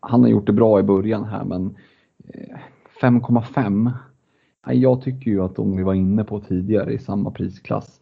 han 0.00 0.22
har 0.22 0.28
gjort 0.28 0.46
det 0.46 0.52
bra 0.52 0.80
i 0.80 0.82
början 0.82 1.24
här 1.24 1.44
men 1.44 1.76
eh, 2.34 2.58
5,5 3.00 3.92
jag 4.72 5.02
tycker 5.02 5.30
ju 5.30 5.42
att 5.42 5.56
de 5.56 5.76
vi 5.76 5.82
var 5.82 5.94
inne 5.94 6.24
på 6.24 6.40
tidigare 6.40 6.92
i 6.92 6.98
samma 6.98 7.30
prisklass 7.30 8.00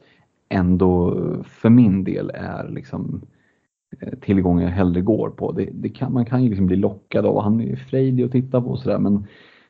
ändå 0.49 1.17
för 1.45 1.71
min 1.71 2.05
del 2.05 2.31
är 2.35 2.69
liksom 2.69 3.21
eh, 4.01 4.19
tillgångar 4.19 4.63
jag 4.63 4.71
hellre 4.71 5.01
går 5.01 5.31
på. 5.31 5.53
Det, 5.53 5.69
det 5.73 5.89
kan, 5.89 6.13
man 6.13 6.27
kan 6.27 6.43
ju 6.43 6.49
liksom 6.49 6.67
bli 6.67 6.77
lockad 6.77 7.27
av, 7.27 7.43
han 7.43 7.61
är 7.61 7.65
ju 7.65 7.77
frejdig 7.77 8.25
att 8.25 8.33
titta 8.33 8.61
på 8.61 8.69
och 8.69 8.79
sådär 8.79 8.99
men 8.99 9.27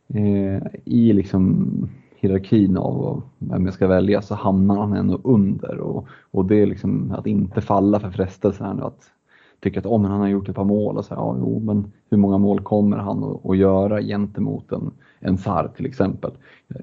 eh, 0.08 0.62
i 0.84 1.12
liksom 1.12 1.68
hierarkin 2.16 2.76
av 2.76 3.22
vem 3.38 3.64
jag 3.64 3.74
ska 3.74 3.86
välja 3.86 4.22
så 4.22 4.34
hamnar 4.34 4.80
han 4.80 4.92
ändå 4.92 5.20
under 5.24 5.78
och, 5.78 6.08
och 6.30 6.44
det 6.44 6.56
är 6.56 6.66
liksom 6.66 7.12
att 7.12 7.26
inte 7.26 7.60
falla 7.60 8.00
för 8.00 8.10
frestelsen 8.10 8.66
här 8.66 8.74
nu 8.74 8.82
att 8.82 9.10
tycka 9.61 9.80
att 9.80 9.86
om 9.86 10.04
han 10.04 10.20
har 10.20 10.28
gjort 10.28 10.48
ett 10.48 10.54
par 10.57 10.64
mål 10.64 10.96
och 10.96 11.04
så 11.04 11.14
här, 11.14 11.20
ja, 11.22 11.36
jo, 11.38 11.61
men 11.61 11.92
hur 12.11 12.18
många 12.18 12.38
mål 12.38 12.62
kommer 12.62 12.96
han 12.96 13.24
att, 13.24 13.46
att 13.50 13.57
göra 13.57 14.02
gentemot 14.02 14.72
en, 14.72 14.90
en 15.20 15.38
SAR 15.38 15.72
till 15.76 15.86
exempel? 15.86 16.30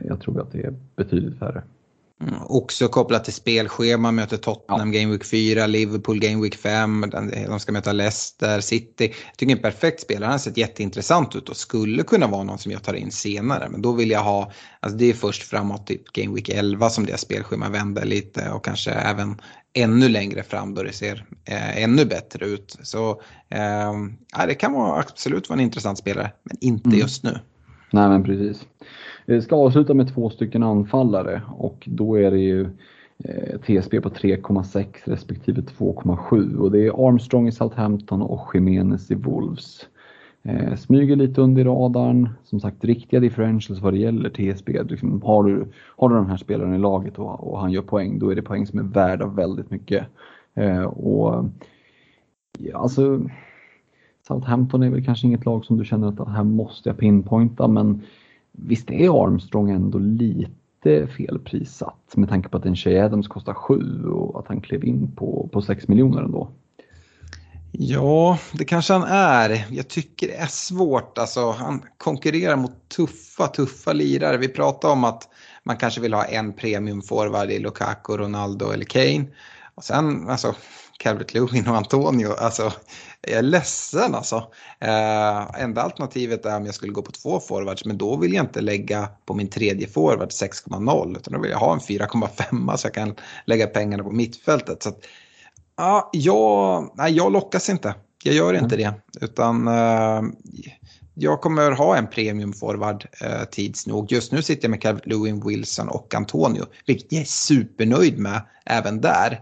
Jag 0.02 0.22
tror 0.22 0.42
att 0.42 0.52
det 0.52 0.62
är 0.62 0.74
betydligt 0.96 1.40
färre. 1.40 1.64
Mm, 2.22 2.36
också 2.48 2.88
kopplat 2.88 3.24
till 3.24 3.34
spelschema, 3.34 4.12
möter 4.12 4.38
Tottenham 4.38 4.94
ja. 4.94 5.00
Game 5.00 5.12
Week 5.12 5.26
4, 5.26 5.68
Liverpool 5.68 6.20
Game 6.20 6.42
Week 6.42 6.56
5, 6.56 7.06
de 7.48 7.60
ska 7.60 7.72
möta 7.72 7.92
Leicester, 7.92 8.60
City. 8.60 9.14
Jag 9.28 9.38
tycker 9.38 9.56
en 9.56 9.62
perfekt 9.62 10.02
spelare, 10.02 10.26
han 10.26 10.32
har 10.32 10.40
sett 10.40 10.58
jätteintressant 10.58 11.36
ut 11.36 11.50
och 11.50 11.58
skulle 11.58 12.04
kunna 12.04 12.28
vara 12.28 12.44
någon 12.44 12.58
som 12.58 12.72
jag 12.72 12.84
tar 12.84 12.94
in 12.94 13.12
senare. 13.12 13.70
Men 13.70 13.82
då 13.82 13.92
vill 13.92 14.12
jag 14.12 14.24
ha, 14.24 14.52
alltså 14.80 14.98
det 14.98 15.10
är 15.10 15.14
först 15.14 15.44
framåt 15.44 15.88
typ 15.88 16.14
Game 16.14 16.36
Week 16.36 16.50
11 16.50 16.90
som 16.90 17.06
det 17.06 17.18
spelschema 17.18 17.70
vänder 17.70 18.06
lite 18.06 18.50
och 18.50 18.66
kanske 18.66 18.92
även 18.92 19.42
ännu 19.74 20.10
längre 20.10 20.44
fram 20.44 20.74
då 20.74 20.84
det 20.84 20.92
ser 20.92 21.26
eh, 21.46 21.84
ännu 21.84 22.06
bättre 22.06 22.46
ut. 22.46 22.78
Så 22.84 23.10
eh, 23.50 24.46
det 24.48 24.56
kan 24.56 24.74
vara, 24.74 25.00
absolut 25.00 25.50
vara 25.50 25.60
en 25.60 25.66
intressant 25.66 25.98
spelare, 25.98 26.32
men 26.44 26.58
inte 26.62 26.90
mm. 26.90 27.00
just 27.00 27.24
nu. 27.24 27.40
Nej 27.92 28.10
men 28.10 28.24
precis. 28.24 28.68
Vi 29.26 29.42
ska 29.42 29.56
avsluta 29.56 29.94
med 29.94 30.14
två 30.14 30.30
stycken 30.30 30.64
anfallare 30.64 31.42
och 31.58 31.84
då 31.86 32.20
är 32.20 32.32
det 32.32 32.40
ju 32.40 32.62
eh, 33.24 33.60
TSB 33.60 34.02
på 34.02 34.10
3,6 34.10 34.86
respektive 35.04 35.62
2,7 35.62 36.56
och 36.56 36.72
det 36.72 36.88
är 36.88 37.08
Armstrong 37.08 37.48
i 37.48 37.52
Southampton 37.52 38.22
och 38.22 38.52
Jimenez 38.54 39.12
i 39.12 39.16
Wolves. 39.16 39.86
Eh, 40.46 40.76
smyger 40.76 41.16
lite 41.16 41.42
under 41.42 41.66
radarn, 41.66 42.30
som 42.44 42.60
sagt 42.60 42.84
riktiga 42.84 43.20
differentials 43.20 43.82
vad 43.82 43.94
det 43.94 44.00
gäller 44.00 44.30
TSB. 44.30 44.84
Liksom, 44.84 45.22
har, 45.22 45.44
du, 45.44 45.68
har 45.76 46.10
du 46.10 46.16
den 46.16 46.30
här 46.30 46.38
spelaren 46.38 46.74
i 46.74 46.78
laget 46.78 47.20
och, 47.20 47.52
och, 47.52 47.60
han 47.60 47.72
gör 47.72 47.82
poäng, 47.82 48.20
då 48.20 48.30
är 48.30 48.36
det 48.36 48.42
poäng 48.42 48.68
som 48.68 48.80
är 48.80 48.84
värda 48.84 49.28
väldigt 49.28 49.72
mycket. 49.72 50.08
Eh, 50.54 50.84
och 50.84 51.46
ja, 52.60 52.78
alltså 52.78 53.30
Southampton 54.28 54.84
är 54.84 54.90
väl 54.90 55.06
kanske 55.06 55.28
inget 55.28 55.46
lag 55.46 55.66
som 55.66 55.78
du 55.78 55.86
känner 55.86 56.08
att 56.08 56.28
här 56.28 56.44
måste 56.44 56.90
jag 56.90 56.98
pinpointa 56.98 57.68
men 57.68 58.02
visst 58.52 58.92
är 58.92 59.24
Armstrong 59.24 59.70
ändå 59.70 59.98
lite 59.98 61.08
felprissatt 61.08 62.14
med 62.16 62.30
tanke 62.30 62.50
på 62.50 62.58
att 62.58 62.66
en 62.66 62.76
Shea 62.76 63.06
Adams 63.06 63.28
kostar 63.28 63.54
7 63.54 64.06
och 64.06 64.40
att 64.40 64.48
han 64.48 64.62
klev 64.62 64.86
in 64.86 65.12
på, 65.16 65.50
på 65.52 65.62
6 65.62 65.88
miljoner 65.88 66.22
ändå. 66.22 66.48
Ja, 67.78 68.38
det 68.52 68.66
kanske 68.66 68.94
han 68.94 69.04
är. 69.04 69.66
Jag 69.72 69.88
tycker 69.88 70.28
det 70.28 70.34
är 70.34 70.48
svårt. 70.48 71.18
Alltså, 71.18 71.52
han 71.52 71.86
konkurrerar 71.98 72.56
mot 72.56 72.90
tuffa, 72.90 73.48
tuffa 73.48 73.94
lirare. 73.94 74.38
Vi 74.38 74.48
pratar 74.48 74.90
om 74.90 75.04
att 75.04 75.30
man 75.64 75.78
kanske 75.78 76.02
vill 76.02 76.14
ha 76.14 76.26
en 76.26 76.54
premiumforward 76.54 77.52
i 77.52 77.60
Lukaku, 77.60 78.18
Ronaldo 78.18 78.72
eller 78.72 78.86
Kane. 78.86 79.26
Och 79.76 79.84
sen, 79.84 80.30
alltså, 80.30 80.56
Calvert 80.98 81.34
Lewin 81.34 81.68
och 81.68 81.76
Antonio, 81.76 82.34
alltså 82.34 82.74
jag 83.22 83.38
är 83.38 83.42
ledsen 83.42 84.16
alltså. 84.16 84.36
Äh, 84.80 85.62
enda 85.64 85.82
alternativet 85.82 86.46
är 86.46 86.58
om 86.58 86.66
jag 86.66 86.76
skulle 86.76 86.94
gå 86.94 87.02
på 87.02 87.12
två 87.12 87.40
forwards, 87.40 87.86
men 87.86 87.98
då 87.98 88.16
vill 88.18 88.34
jag 88.34 88.46
inte 88.46 88.62
lägga 88.62 89.10
på 89.26 89.34
min 89.34 89.50
tredje 89.50 89.88
forward 89.88 90.30
6,0, 90.30 91.18
utan 91.18 91.34
då 91.34 91.40
vill 91.40 91.52
jag 91.52 91.58
ha 91.58 91.74
en 91.74 91.80
4,5 91.80 92.78
så 92.78 92.88
jag 92.88 92.94
kan 92.94 93.16
lägga 93.46 93.68
pengarna 93.68 94.04
på 94.04 94.12
mittfältet. 94.12 94.84
Så 94.84 94.90
att, 94.90 95.06
ja, 95.78 96.10
jag, 96.14 96.92
nej, 96.96 97.14
jag 97.14 97.32
lockas 97.32 97.70
inte. 97.70 97.96
Jag 98.24 98.36
gör 98.36 98.54
inte 98.54 98.76
mm. 98.76 98.94
det, 99.12 99.26
utan 99.26 99.68
eh, 99.68 100.22
jag 101.14 101.42
kommer 101.42 101.72
ha 101.72 101.98
en 101.98 102.08
premiumforward 102.08 103.06
eh, 103.22 103.44
tids 103.44 103.88
nog. 103.88 104.12
Just 104.12 104.32
nu 104.32 104.42
sitter 104.42 104.64
jag 104.64 104.72
med 104.72 104.82
Calvert 104.82 105.06
Lewin, 105.06 105.48
Wilson 105.48 105.90
och 105.90 106.16
Antonio, 106.16 106.66
vilket 106.86 107.12
jag 107.12 107.22
är 107.22 107.26
supernöjd 107.26 108.20
med 108.20 108.42
även 108.66 109.02
där. 109.02 109.40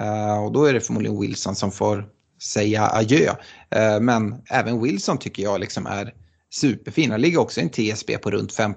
Uh, 0.00 0.44
och 0.44 0.52
då 0.52 0.64
är 0.64 0.72
det 0.72 0.80
förmodligen 0.80 1.20
Wilson 1.20 1.54
som 1.54 1.72
får 1.72 2.06
säga 2.42 2.90
adjö. 2.92 3.30
Uh, 3.30 4.00
men 4.00 4.42
även 4.50 4.82
Wilson 4.82 5.18
tycker 5.18 5.42
jag 5.42 5.60
liksom 5.60 5.86
är 5.86 6.14
superfina. 6.54 7.16
Ligger 7.16 7.38
också 7.38 7.60
i 7.60 7.62
en 7.62 7.70
TSB 7.70 8.18
på 8.18 8.30
runt 8.30 8.52
5 8.52 8.74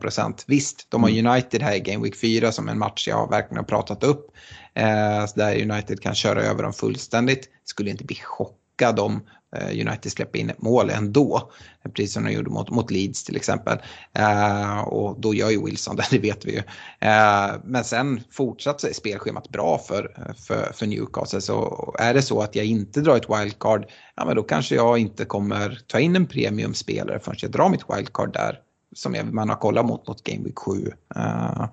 Visst, 0.47 0.87
de 0.89 1.03
har 1.03 1.09
mm. 1.09 1.27
United 1.27 1.61
här 1.61 1.75
i 1.75 1.79
Game 1.79 2.03
Week 2.03 2.15
4 2.15 2.51
som 2.51 2.69
en 2.69 2.79
match 2.79 3.07
jag 3.07 3.29
verkligen 3.29 3.57
har 3.57 3.63
pratat 3.63 4.03
upp. 4.03 4.31
Eh, 4.77 5.25
där 5.35 5.71
United 5.71 6.01
kan 6.01 6.15
köra 6.15 6.41
över 6.41 6.63
dem 6.63 6.73
fullständigt. 6.73 7.49
Skulle 7.63 7.89
inte 7.89 8.03
bli 8.03 8.15
chockad 8.15 8.99
om 8.99 9.21
Eh, 9.55 9.87
United 9.87 10.11
släpper 10.11 10.39
in 10.39 10.49
ett 10.49 10.61
mål 10.61 10.89
ändå. 10.89 11.51
Precis 11.93 12.13
som 12.13 12.23
de 12.23 12.31
gjorde 12.31 12.49
mot, 12.49 12.69
mot 12.69 12.91
Leeds 12.91 13.23
till 13.23 13.35
exempel. 13.35 13.77
Eh, 14.13 14.79
och 14.79 15.19
då 15.19 15.33
gör 15.33 15.49
ju 15.49 15.65
Wilson 15.65 15.95
det, 15.95 16.05
det 16.11 16.19
vet 16.19 16.45
vi 16.45 16.51
ju. 16.51 16.63
Eh, 16.99 17.55
men 17.63 17.83
sen 17.83 18.23
fortsatt 18.31 18.81
så 18.81 18.87
är 18.87 18.93
spelschemat 18.93 19.49
bra 19.49 19.77
för, 19.77 20.33
för, 20.47 20.73
för 20.73 20.85
Newcastle. 20.85 21.41
Så 21.41 21.95
är 21.99 22.13
det 22.13 22.21
så 22.21 22.41
att 22.41 22.55
jag 22.55 22.65
inte 22.65 23.01
drar 23.01 23.15
ett 23.15 23.29
wildcard, 23.29 23.85
ja 24.15 24.25
men 24.25 24.35
då 24.35 24.43
kanske 24.43 24.75
jag 24.75 24.97
inte 24.97 25.25
kommer 25.25 25.81
ta 25.87 25.99
in 25.99 26.15
en 26.15 26.27
premiumspelare 26.27 27.19
förrän 27.19 27.37
jag 27.41 27.51
drar 27.51 27.69
mitt 27.69 27.89
wildcard 27.89 28.33
där. 28.33 28.59
Som 28.95 29.15
man 29.31 29.49
har 29.49 29.55
kollat 29.55 29.85
mot 29.85 30.07
mot 30.07 30.23
Game 30.23 30.43
Week 30.43 30.57
7. 30.59 30.71
Uh, 30.71 30.91
eh, 31.15 31.65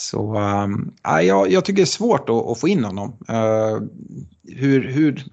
så 0.00 0.38
um, 0.38 0.92
jag, 1.04 1.50
jag 1.50 1.64
tycker 1.64 1.76
det 1.76 1.82
är 1.82 1.86
svårt 1.86 2.28
att, 2.28 2.46
att 2.46 2.60
få 2.60 2.68
in 2.68 2.84
honom. 2.84 3.12
Uh, 3.30 3.82
hur, 4.56 4.92
hur 4.92 5.24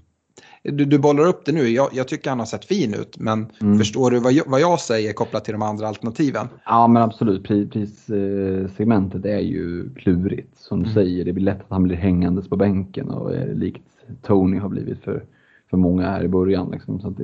du, 0.63 0.85
du 0.85 0.99
bollar 0.99 1.27
upp 1.27 1.45
det 1.45 1.51
nu, 1.51 1.67
jag, 1.67 1.89
jag, 1.93 2.07
tycker 2.07 2.29
han 2.29 2.39
har 2.39 2.45
sett 2.45 2.65
fin 2.65 2.93
ut, 2.93 3.19
men 3.19 3.45
mm. 3.61 3.77
förstår 3.77 4.11
du 4.11 4.19
vad 4.19 4.33
jag, 4.33 4.43
vad 4.47 4.61
jag, 4.61 4.79
säger 4.79 5.13
kopplat 5.13 5.45
till 5.45 5.51
de 5.51 5.61
andra 5.61 5.87
alternativen? 5.87 6.47
Ja 6.65 6.87
men 6.87 7.03
absolut, 7.03 7.43
prissegmentet 7.43 9.25
är 9.25 9.39
ju 9.39 9.89
klurigt. 9.95 10.57
Som 10.57 10.83
du 10.83 10.89
mm. 10.89 10.93
säger, 10.93 11.25
det 11.25 11.33
blir 11.33 11.45
lätt 11.45 11.61
att 11.61 11.69
han 11.69 11.83
blir 11.83 11.95
hängandes 11.95 12.49
på 12.49 12.55
bänken 12.55 13.09
och 13.09 13.35
är 13.35 13.53
likt 13.53 13.83
Tony 14.21 14.57
har 14.57 14.69
blivit 14.69 15.03
för, 15.03 15.23
för 15.69 15.77
många 15.77 16.09
här 16.09 16.23
i 16.23 16.27
början. 16.27 16.71
Liksom. 16.71 16.99
Så 16.99 17.09
det, 17.09 17.23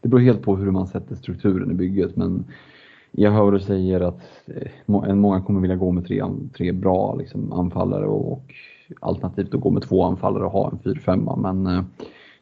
det 0.00 0.08
beror 0.08 0.20
helt 0.20 0.42
på 0.42 0.56
hur 0.56 0.70
man 0.70 0.86
sätter 0.86 1.16
strukturen 1.16 1.70
i 1.70 1.74
bygget. 1.74 2.16
Men 2.16 2.44
jag 3.10 3.30
hör 3.30 3.52
du 3.52 3.60
säger 3.60 4.00
att 4.00 4.20
eh, 4.46 5.14
många 5.14 5.40
kommer 5.40 5.60
vilja 5.60 5.76
gå 5.76 5.90
med 5.90 6.06
tre, 6.06 6.24
tre 6.56 6.72
bra 6.72 7.14
liksom, 7.14 7.52
anfallare 7.52 8.06
och, 8.06 8.32
och 8.32 8.54
alternativt 9.00 9.54
att 9.54 9.60
gå 9.60 9.70
med 9.70 9.82
två 9.82 10.04
anfallare 10.04 10.44
och 10.44 10.52
ha 10.52 10.70
en 10.70 10.78
4-5. 10.94 11.42
Men 11.42 11.66
eh, 11.66 11.84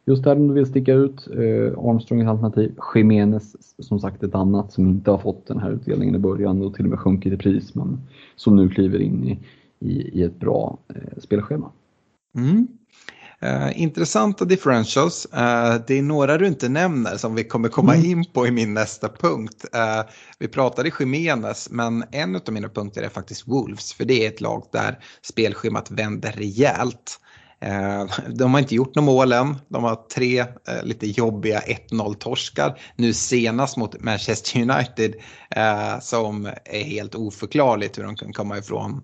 Just 0.09 0.25
där 0.25 0.37
om 0.37 0.49
du 0.49 0.55
vill 0.55 0.67
sticka 0.67 0.95
ut, 0.95 1.29
eh, 1.31 1.79
Armstrong 1.89 2.21
ett 2.21 2.29
alternativ. 2.29 2.75
Jiménez 2.95 3.57
som 3.79 4.01
sagt 4.01 4.23
ett 4.23 4.35
annat 4.35 4.73
som 4.73 4.87
inte 4.87 5.11
har 5.11 5.19
fått 5.19 5.47
den 5.47 5.59
här 5.59 5.71
utdelningen 5.71 6.15
i 6.15 6.19
början 6.19 6.63
och 6.63 6.75
till 6.75 6.85
och 6.85 6.91
med 6.91 6.99
sjunkit 6.99 7.33
i 7.33 7.37
pris 7.37 7.75
men 7.75 8.01
som 8.37 8.57
nu 8.57 8.69
kliver 8.69 8.99
in 8.99 9.25
i, 9.25 9.39
i, 9.79 10.21
i 10.21 10.23
ett 10.23 10.41
bra 10.41 10.79
eh, 10.89 11.19
spelschema. 11.19 11.71
Mm. 12.37 12.67
Uh, 13.45 13.81
intressanta 13.81 14.45
differentials. 14.45 15.27
Uh, 15.27 15.75
det 15.87 15.99
är 15.99 16.03
några 16.03 16.39
du 16.39 16.47
inte 16.47 16.69
nämner 16.69 17.17
som 17.17 17.35
vi 17.35 17.45
kommer 17.45 17.69
komma 17.69 17.95
mm. 17.95 18.11
in 18.11 18.25
på 18.25 18.47
i 18.47 18.51
min 18.51 18.75
nästa 18.75 19.09
punkt. 19.09 19.65
Uh, 19.75 20.11
vi 20.39 20.49
pratade 20.49 20.91
Jiménez 21.01 21.71
men 21.71 22.05
en 22.13 22.37
av 22.37 22.53
mina 22.53 22.69
punkter 22.69 23.03
är 23.03 23.09
faktiskt 23.09 23.49
Wolves 23.49 23.93
för 23.93 24.05
det 24.05 24.25
är 24.25 24.29
ett 24.29 24.41
lag 24.41 24.65
där 24.73 24.99
spelschemat 25.23 25.91
vänder 25.91 26.33
rejält. 26.33 27.21
Eh, 27.61 28.05
de 28.29 28.55
har 28.55 28.61
inte 28.61 28.75
gjort 28.75 28.95
några 28.95 29.07
mål 29.07 29.33
än. 29.33 29.57
De 29.69 29.85
har 29.85 29.97
tre 30.15 30.41
eh, 30.41 30.83
lite 30.83 31.07
jobbiga 31.07 31.61
1-0 31.61 32.15
torskar. 32.15 32.81
Nu 32.97 33.13
senast 33.13 33.77
mot 33.77 34.01
Manchester 34.03 34.61
United 34.61 35.15
eh, 35.51 36.01
som 36.01 36.47
är 36.65 36.83
helt 36.85 37.15
oförklarligt 37.15 37.99
hur 37.99 38.03
de 38.03 38.17
kan 38.17 38.33
komma 38.33 38.59
ifrån. 38.59 39.03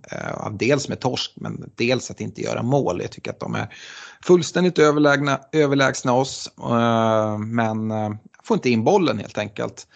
dels 0.52 0.88
med 0.88 1.00
torsk 1.00 1.32
men 1.36 1.72
dels 1.74 2.11
att 2.11 2.20
inte 2.20 2.42
göra 2.42 2.62
mål. 2.62 3.00
Jag 3.02 3.11
tycker 3.11 3.30
att 3.30 3.40
de 3.40 3.55
är 3.55 3.74
fullständigt 4.24 4.78
överlägna, 4.78 5.40
överlägsna 5.52 6.12
oss. 6.12 6.50
men 7.38 7.92
får 8.44 8.55
inte 8.55 8.70
in 8.70 8.84
bollen 8.84 9.18
helt 9.18 9.38
enkelt 9.38 9.86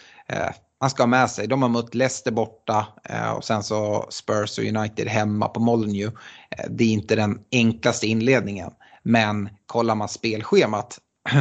man 0.81 0.89
ska 0.89 1.03
ha 1.03 1.07
med 1.07 1.29
sig. 1.29 1.47
De 1.47 1.61
har 1.61 1.69
mött 1.69 1.95
Leicester 1.95 2.31
borta 2.31 2.87
eh, 3.03 3.31
och 3.31 3.43
sen 3.43 3.63
så 3.63 4.07
Spurs 4.09 4.57
och 4.57 4.63
United 4.63 5.07
hemma 5.07 5.47
på 5.47 5.59
Molineux. 5.59 6.15
Eh, 6.51 6.65
det 6.69 6.83
är 6.83 6.91
inte 6.91 7.15
den 7.15 7.39
enklaste 7.51 8.07
inledningen. 8.07 8.71
Men 9.03 9.49
kollar 9.65 9.95
man 9.95 10.09
spelschemat 10.09 10.99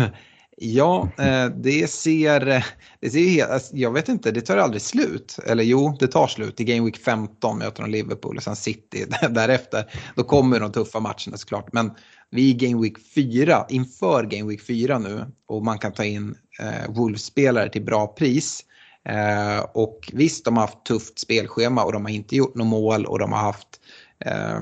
Ja, 0.60 1.08
eh, 1.18 1.46
det 1.46 1.90
ser, 1.90 2.64
det 3.00 3.10
ser 3.10 3.52
alltså, 3.52 3.76
jag 3.76 3.92
vet 3.92 4.08
inte, 4.08 4.30
det 4.30 4.40
tar 4.40 4.56
aldrig 4.56 4.82
slut. 4.82 5.38
Eller 5.46 5.64
jo, 5.64 5.96
det 6.00 6.06
tar 6.06 6.26
slut. 6.26 6.60
I 6.60 6.64
Game 6.64 6.84
Week 6.84 6.96
15 6.96 7.58
möter 7.58 7.82
de 7.82 7.90
Liverpool 7.90 8.36
och 8.36 8.42
sen 8.42 8.56
City 8.56 9.06
därefter. 9.30 9.84
Då 10.14 10.24
kommer 10.24 10.60
de 10.60 10.72
tuffa 10.72 11.00
matcherna 11.00 11.36
såklart. 11.36 11.72
Men 11.72 11.90
vi 12.30 12.50
är 12.50 12.54
i 12.54 12.68
Game 12.68 12.82
Week 12.82 12.96
4, 13.14 13.66
inför 13.68 14.24
Game 14.24 14.48
Week 14.48 14.62
4 14.62 14.98
nu 14.98 15.24
och 15.46 15.64
man 15.64 15.78
kan 15.78 15.92
ta 15.92 16.04
in 16.04 16.34
eh, 16.60 16.90
Wolves-spelare 16.90 17.68
till 17.68 17.84
bra 17.84 18.06
pris. 18.06 18.64
Eh, 19.08 19.58
och 19.58 20.10
visst, 20.12 20.44
de 20.44 20.56
har 20.56 20.64
haft 20.66 20.84
tufft 20.84 21.18
spelschema 21.18 21.84
och 21.84 21.92
de 21.92 22.04
har 22.04 22.12
inte 22.12 22.36
gjort 22.36 22.54
något 22.54 22.66
mål 22.66 23.06
och 23.06 23.18
de 23.18 23.32
har 23.32 23.40
haft 23.40 23.80
eh, 24.24 24.60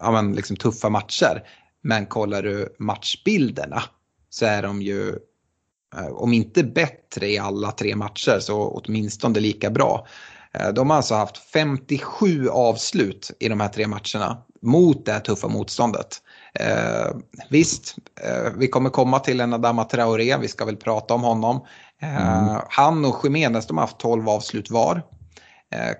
ja, 0.00 0.10
men 0.10 0.32
liksom 0.32 0.56
tuffa 0.56 0.88
matcher. 0.88 1.42
Men 1.82 2.06
kollar 2.06 2.42
du 2.42 2.76
matchbilderna 2.78 3.82
så 4.30 4.46
är 4.46 4.62
de 4.62 4.82
ju, 4.82 5.08
eh, 5.96 6.06
om 6.06 6.32
inte 6.32 6.64
bättre 6.64 7.28
i 7.28 7.38
alla 7.38 7.72
tre 7.72 7.96
matcher 7.96 8.38
så 8.40 8.82
åtminstone 8.84 9.40
lika 9.40 9.70
bra. 9.70 10.06
Eh, 10.52 10.68
de 10.68 10.90
har 10.90 10.96
alltså 10.96 11.14
haft 11.14 11.38
57 11.38 12.48
avslut 12.48 13.30
i 13.40 13.48
de 13.48 13.60
här 13.60 13.68
tre 13.68 13.86
matcherna 13.86 14.42
mot 14.62 15.06
det 15.06 15.12
här 15.12 15.20
tuffa 15.20 15.48
motståndet. 15.48 16.22
Eh, 16.54 17.16
visst, 17.50 17.96
eh, 18.22 18.52
vi 18.56 18.68
kommer 18.68 18.90
komma 18.90 19.18
till 19.18 19.40
en 19.40 19.52
Adama 19.52 19.84
Traoré, 19.84 20.36
vi 20.36 20.48
ska 20.48 20.64
väl 20.64 20.76
prata 20.76 21.14
om 21.14 21.22
honom. 21.22 21.66
Mm. 22.02 22.48
Uh, 22.48 22.62
han 22.68 23.04
och 23.04 23.20
Jiménez 23.24 23.66
de 23.66 23.76
har 23.76 23.84
haft 23.84 23.98
12 23.98 24.28
avslut 24.28 24.70
var. 24.70 24.96
Uh, 24.96 25.92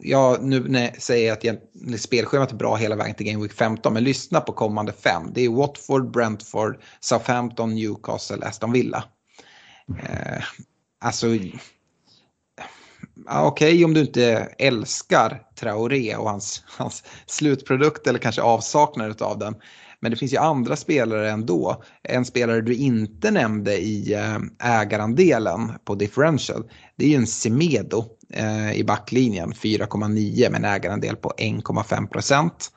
jag 0.00 0.42
nu 0.42 0.90
säger 0.98 1.32
att 1.32 1.44
jag, 1.44 1.56
spelschemat 1.98 2.52
är 2.52 2.56
bra 2.56 2.76
hela 2.76 2.96
vägen 2.96 3.14
till 3.14 3.26
Game 3.26 3.42
Week 3.42 3.52
15, 3.52 3.92
men 3.94 4.04
lyssna 4.04 4.40
på 4.40 4.52
kommande 4.52 4.92
fem. 4.92 5.30
Det 5.34 5.44
är 5.44 5.48
Watford, 5.48 6.10
Brentford, 6.10 6.80
Southampton, 7.00 7.74
Newcastle, 7.74 8.46
Aston 8.46 8.72
Villa. 8.72 9.04
Uh, 9.90 10.44
alltså, 11.00 11.26
okej 11.26 11.52
okay, 13.46 13.84
om 13.84 13.94
du 13.94 14.00
inte 14.00 14.54
älskar 14.58 15.42
Traoré 15.54 16.16
och 16.16 16.30
hans, 16.30 16.64
hans 16.66 17.04
slutprodukt 17.26 18.06
eller 18.06 18.18
kanske 18.18 18.42
avsaknad 18.42 19.22
av 19.22 19.38
den. 19.38 19.54
Men 20.00 20.10
det 20.10 20.16
finns 20.16 20.32
ju 20.32 20.36
andra 20.36 20.76
spelare 20.76 21.30
ändå. 21.30 21.82
En 22.02 22.24
spelare 22.24 22.60
du 22.60 22.74
inte 22.74 23.30
nämnde 23.30 23.76
i 23.76 24.14
eh, 24.14 24.38
ägarandelen 24.80 25.72
på 25.84 25.94
differential, 25.94 26.70
det 26.96 27.04
är 27.04 27.08
ju 27.08 27.16
en 27.16 27.26
Semedo 27.26 28.04
eh, 28.34 28.72
i 28.72 28.84
backlinjen, 28.84 29.52
4,9 29.52 30.50
med 30.50 30.58
en 30.58 30.64
ägarandel 30.64 31.16
på 31.16 31.32
1,5 31.38 32.06
procent. 32.06 32.70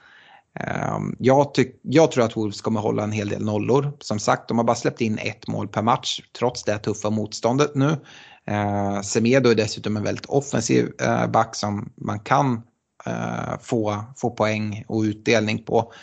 Ehm, 0.59 1.15
jag, 1.19 1.51
jag, 1.81 2.11
tror 2.11 2.23
att 2.23 2.37
Wolves 2.37 2.61
kommer 2.61 2.79
hålla 2.79 3.03
en 3.03 3.11
hel 3.11 3.29
del 3.29 3.45
nollor. 3.45 3.93
Som 3.99 4.19
sagt, 4.19 4.47
de 4.47 4.57
har 4.57 4.65
bara 4.65 4.75
släppt 4.75 5.01
in 5.01 5.17
ett 5.17 5.47
mål 5.47 5.67
per 5.67 5.81
match 5.81 6.21
trots 6.37 6.63
det 6.63 6.77
tuffa 6.77 7.09
motståndet 7.09 7.75
nu. 7.75 7.97
Eh, 8.47 9.01
Semedo 9.01 9.49
är 9.49 9.55
dessutom 9.55 9.97
en 9.97 10.03
väldigt 10.03 10.25
offensiv 10.25 10.91
eh, 11.01 11.27
back 11.27 11.55
som 11.55 11.91
man 11.95 12.19
kan 12.19 12.61
eh, 13.05 13.59
få, 13.61 14.03
få 14.17 14.29
poäng 14.29 14.85
och 14.87 15.01
utdelning 15.01 15.63
på. 15.63 15.93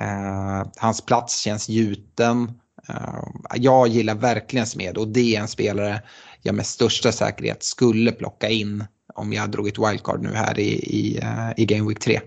Eh, 0.00 0.66
hans 0.76 1.00
plats 1.00 1.40
känns 1.40 1.68
gjuten. 1.68 2.52
Eh, 2.88 3.24
jag 3.54 3.88
gillar 3.88 4.14
verkligen 4.14 4.66
Smed 4.66 4.98
och 4.98 5.08
det 5.08 5.36
är 5.36 5.40
en 5.40 5.48
spelare 5.48 6.02
jag 6.42 6.54
med 6.54 6.66
största 6.66 7.12
säkerhet 7.12 7.62
skulle 7.62 8.12
plocka 8.12 8.48
in 8.48 8.84
om 9.14 9.32
jag 9.32 9.50
drog 9.50 9.68
ett 9.68 9.78
wildcard 9.78 10.22
nu 10.22 10.28
här 10.28 10.58
i, 10.58 10.68
i, 10.72 11.20
uh, 11.22 11.52
i 11.56 11.66
Game 11.66 11.88
Week 11.88 11.98
3. 11.98 12.20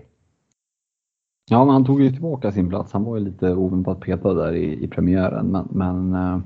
Ja, 1.50 1.64
men 1.64 1.72
han 1.72 1.84
tog 1.84 2.02
ju 2.02 2.12
tillbaka 2.12 2.52
sin 2.52 2.68
plats. 2.68 2.92
Han 2.92 3.04
var 3.04 3.16
ju 3.16 3.24
lite 3.24 3.50
oväntat 3.52 4.00
petad 4.00 4.34
där 4.34 4.52
i, 4.52 4.84
i 4.84 4.88
premiären. 4.88 5.46
Men, 5.46 5.68
men 5.70 6.42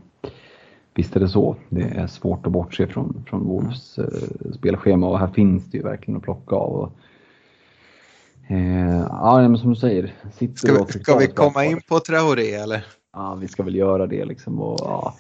visst 0.95 1.17
är 1.17 1.21
det 1.21 1.29
så. 1.29 1.57
Det 1.69 1.83
är 1.83 2.07
svårt 2.07 2.47
att 2.47 2.53
bortse 2.53 2.87
från, 2.87 3.25
från 3.29 3.45
Wolves 3.45 3.99
uh, 3.99 4.53
spelschema 4.53 5.09
och 5.09 5.19
här 5.19 5.29
finns 5.29 5.71
det 5.71 5.77
ju 5.77 5.85
verkligen 5.85 6.19
att 6.19 6.23
plocka 6.23 6.57
av. 6.57 6.93
Eh, 8.49 9.07
ja, 9.09 9.49
men 9.49 9.59
som 9.59 9.71
du 9.71 9.77
säger. 9.77 10.15
Ska 10.55 10.85
vi, 10.87 10.93
ska 10.93 11.19
vi 11.19 11.27
komma 11.27 11.65
in 11.65 11.81
på 11.89 12.01
Traoré 12.01 12.53
eller? 12.53 12.85
Ja, 13.13 13.35
vi 13.41 13.49
ska 13.49 13.63
väl 13.63 13.75
göra 13.75 14.07
det 14.07 14.25
liksom. 14.25 14.61
Och, 14.61 14.79
ja, 14.81 15.15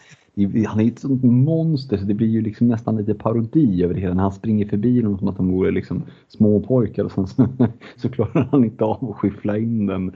han 0.67 0.81
är 0.81 0.87
ett 0.89 0.99
sånt 0.99 1.25
monster 1.25 1.97
så 1.97 2.05
det 2.05 2.15
blir 2.15 2.29
ju 2.29 2.43
liksom 2.43 2.69
nästan 2.69 2.97
lite 2.97 3.15
parodi 3.15 3.83
över 3.83 3.95
det 3.95 4.01
hela. 4.01 4.15
När 4.15 4.23
han 4.23 4.33
springer 4.33 4.69
förbi 4.69 5.01
dem 5.01 5.19
som 5.19 5.29
att 5.29 5.37
de 5.37 5.53
vore 5.53 5.71
liksom 5.71 6.03
småpojkar 6.29 7.05
och 7.05 7.13
sen 7.13 7.27
så, 7.27 7.49
så 7.97 8.09
klarar 8.09 8.49
han 8.51 8.65
inte 8.65 8.85
av 8.85 9.11
att 9.11 9.17
skyffla 9.17 9.59
in 9.59 9.87
den. 9.87 10.09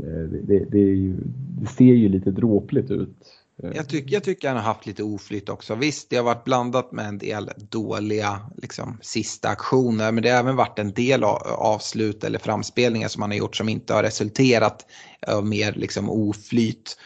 Eh, 0.00 0.30
det, 0.30 0.40
det, 0.42 0.64
det, 0.70 0.78
ju, 0.78 1.16
det 1.60 1.66
ser 1.66 1.94
ju 1.94 2.08
lite 2.08 2.30
dråpligt 2.30 2.90
ut 2.90 3.45
Eh. 3.62 3.70
jag, 3.74 3.88
tyck, 3.88 4.10
jag 4.10 4.24
tycker 4.24 4.48
han 4.48 4.56
har 4.56 4.64
haft 4.64 4.86
lite 4.86 5.02
oflytt 5.02 5.48
också. 5.48 5.74
Visst, 5.74 6.10
det 6.10 6.16
har 6.16 6.24
varit 6.24 6.44
blandat 6.44 6.92
med 6.92 7.08
en 7.08 7.18
del 7.18 7.50
dåliga 7.56 8.40
liksom, 8.56 8.98
sista 9.02 9.48
aktioner, 9.48 10.12
men 10.12 10.22
det 10.22 10.30
har 10.30 10.38
även 10.38 10.56
varit 10.56 10.78
en 10.78 10.92
del 10.92 11.24
avslut 11.24 12.24
eller 12.24 12.38
framspelningar 12.38 13.08
som 13.08 13.22
han 13.22 13.30
har 13.30 13.38
gjort 13.38 13.56
som 13.56 13.68
inte 13.68 13.94
har 13.94 14.02
resulterat 14.02 14.86
av 15.26 15.46
mer 15.46 15.72
liksom, 15.72 16.10
oflyt. 16.10 16.98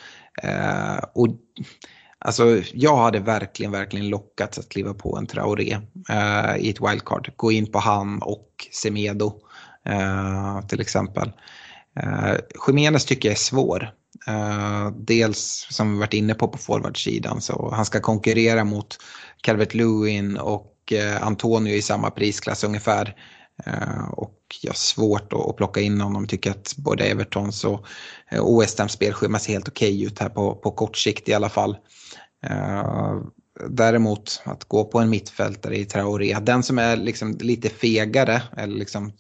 Eh, 0.43 1.05
och 1.15 1.29
Alltså, 2.25 2.63
jag 2.73 2.97
hade 2.97 3.21
verkligen, 3.21 3.73
verkligen 3.73 4.09
lockats 4.09 4.59
att 4.59 4.69
kliva 4.69 4.95
på 4.95 5.17
en 5.17 5.27
Traoré 5.27 5.79
eh, 6.09 6.57
i 6.57 6.71
ett 6.71 6.81
wildcard. 6.81 7.33
Gå 7.37 7.53
in 7.53 7.73
på 7.73 7.79
han 7.79 8.23
och 8.23 8.69
Semedo 8.73 9.41
eh, 9.87 10.61
till 10.67 10.81
exempel. 10.81 11.33
Eh, 12.01 12.35
Jiménez 12.67 13.05
tycker 13.05 13.29
jag 13.29 13.35
är 13.35 13.39
svår. 13.39 13.91
Uh, 14.29 14.93
dels 14.97 15.67
som 15.71 15.93
vi 15.93 15.99
varit 15.99 16.15
inne 16.15 16.35
på 16.35 16.49
på 16.49 16.59
forwardsidan 16.59 17.41
så 17.41 17.71
han 17.75 17.87
ska 17.87 18.01
konkurrera 18.01 18.65
mot 18.65 18.99
Calvert 19.41 19.75
Lewin 19.75 20.37
och 20.37 20.93
uh, 20.93 21.27
Antonio 21.27 21.75
i 21.75 21.83
samma 21.83 22.11
prisklass 22.11 22.65
ungefär. 22.65 23.17
Uh, 23.67 24.11
och 24.11 24.37
jag 24.63 24.71
har 24.71 24.77
svårt 24.77 25.33
att, 25.33 25.49
att 25.49 25.57
plocka 25.57 25.81
in 25.81 26.01
honom. 26.01 26.27
Tycker 26.27 26.51
att 26.51 26.75
både 26.77 27.05
Evertons 27.05 27.65
och 27.65 27.87
uh, 28.35 28.61
West 28.61 28.81
spelschema 28.89 29.39
ser 29.39 29.53
helt 29.53 29.69
okej 29.69 29.95
okay 29.95 30.07
ut 30.07 30.19
här 30.19 30.29
på, 30.29 30.55
på 30.55 30.71
kort 30.71 30.97
sikt 30.97 31.29
i 31.29 31.35
alla 31.35 31.49
fall. 31.49 31.77
Däremot 33.69 34.43
att 34.45 34.65
gå 34.65 34.85
på 34.85 34.99
en 34.99 35.11
mittfältare 35.11 35.79
i 35.79 35.85
Traoré, 35.85 36.37
den 36.43 36.63
som 36.63 36.79
är 36.79 36.97
liksom 36.97 37.39
lite 37.41 37.69
fegare 37.69 38.43
eller 38.57 38.77
liksom 38.77 39.13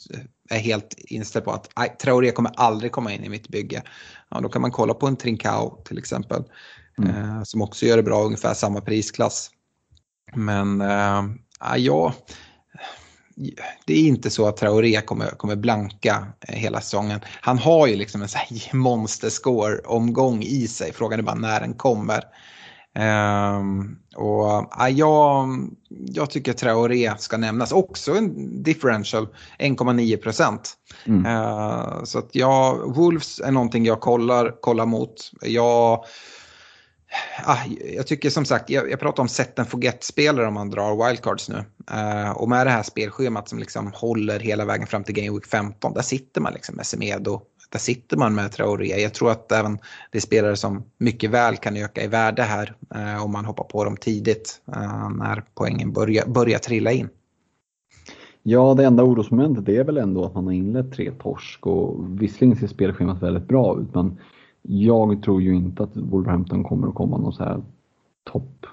är 0.50 0.58
helt 0.58 0.94
inställd 0.98 1.44
på 1.44 1.50
att 1.50 1.98
Traoré 1.98 2.30
kommer 2.30 2.52
aldrig 2.56 2.92
komma 2.92 3.12
in 3.12 3.24
i 3.24 3.28
mitt 3.28 3.48
bygge. 3.48 3.82
Ja, 4.30 4.40
då 4.40 4.48
kan 4.48 4.62
man 4.62 4.70
kolla 4.70 4.94
på 4.94 5.06
en 5.06 5.16
Trincao 5.16 5.82
till 5.84 5.98
exempel. 5.98 6.44
Mm. 6.98 7.16
Eh, 7.16 7.42
som 7.42 7.62
också 7.62 7.86
gör 7.86 7.96
det 7.96 8.02
bra, 8.02 8.24
ungefär 8.24 8.54
samma 8.54 8.80
prisklass. 8.80 9.50
Men 10.34 10.80
eh, 10.80 11.22
ja, 11.76 12.14
det 13.86 13.94
är 13.94 14.08
inte 14.08 14.30
så 14.30 14.48
att 14.48 14.56
Traoré 14.56 15.00
kommer, 15.00 15.30
kommer 15.30 15.56
blanka 15.56 16.26
eh, 16.48 16.54
hela 16.54 16.80
säsongen. 16.80 17.20
Han 17.40 17.58
har 17.58 17.86
ju 17.86 17.96
liksom 17.96 18.22
en 18.22 18.28
monsterscore-omgång 18.78 20.42
i 20.42 20.68
sig. 20.68 20.92
Frågan 20.92 21.18
är 21.18 21.22
bara 21.22 21.34
när 21.34 21.60
den 21.60 21.74
kommer. 21.74 22.24
Um, 22.98 23.98
och 24.16 24.68
ja, 24.78 24.88
jag, 24.88 25.48
jag 25.88 26.30
tycker 26.30 26.52
Traoré 26.52 27.12
ska 27.18 27.36
nämnas. 27.36 27.72
Också 27.72 28.12
en 28.12 28.62
differential 28.62 29.28
1,9 29.58 30.16
procent. 30.16 30.74
Mm. 31.06 31.26
Uh, 31.26 32.04
så 32.04 32.18
att 32.18 32.34
jag, 32.34 32.94
Wolves 32.94 33.40
är 33.40 33.50
någonting 33.50 33.84
jag 33.84 34.00
kollar, 34.00 34.60
kollar 34.60 34.86
mot. 34.86 35.30
Jag, 35.42 36.04
ah, 37.44 37.58
jag 37.96 38.06
tycker 38.06 38.30
som 38.30 38.44
sagt, 38.44 38.70
jag, 38.70 38.90
jag 38.90 39.00
pratar 39.00 39.22
om 39.22 39.28
set 39.28 39.58
and 39.58 39.68
forget-spelare 39.68 40.46
om 40.46 40.54
man 40.54 40.70
drar 40.70 41.06
wildcards 41.06 41.48
nu. 41.48 41.64
Uh, 41.92 42.30
och 42.30 42.48
med 42.48 42.66
det 42.66 42.70
här 42.70 42.82
spelschemat 42.82 43.48
som 43.48 43.58
liksom 43.58 43.92
håller 43.94 44.40
hela 44.40 44.64
vägen 44.64 44.86
fram 44.86 45.04
till 45.04 45.14
Game 45.14 45.30
Week 45.30 45.46
15, 45.46 45.92
där 45.94 46.02
sitter 46.02 46.40
man 46.40 46.52
liksom 46.52 46.76
med 46.76 46.86
Semedo, 46.86 47.42
där 47.70 47.78
sitter 47.78 48.16
man 48.16 48.34
med 48.34 48.52
Traoré. 48.52 49.02
Jag 49.02 49.14
tror 49.14 49.30
att 49.30 49.52
även 49.52 49.78
det 50.10 50.18
är 50.18 50.22
spelare 50.22 50.56
som 50.56 50.82
mycket 50.98 51.30
väl 51.30 51.56
kan 51.56 51.76
öka 51.76 52.04
i 52.04 52.06
värde 52.06 52.42
här 52.42 52.74
eh, 52.94 53.24
om 53.24 53.32
man 53.32 53.44
hoppar 53.44 53.64
på 53.64 53.84
dem 53.84 53.96
tidigt 53.96 54.62
eh, 54.74 55.10
när 55.10 55.44
poängen 55.54 55.92
börjar, 55.92 56.26
börjar 56.26 56.58
trilla 56.58 56.92
in. 56.92 57.08
Ja, 58.42 58.74
det 58.74 58.84
enda 58.84 59.02
orosmomentet 59.02 59.68
är 59.68 59.84
väl 59.84 59.96
ändå 59.96 60.24
att 60.24 60.34
man 60.34 60.44
har 60.44 60.52
inlett 60.52 60.92
tre 60.92 61.10
torsk 61.10 61.66
och 61.66 62.22
visserligen 62.22 62.56
ser 62.56 62.66
spelschemat 62.66 63.22
väldigt 63.22 63.48
bra 63.48 63.80
ut 63.80 63.94
men 63.94 64.18
jag 64.62 65.22
tror 65.22 65.42
ju 65.42 65.54
inte 65.54 65.82
att 65.82 65.96
Wolverhampton 65.96 66.64
kommer 66.64 66.88
att 66.88 66.94
komma 66.94 67.18
någon 67.18 67.32
så 67.32 67.44
här 67.44 67.62
topp 68.32 68.66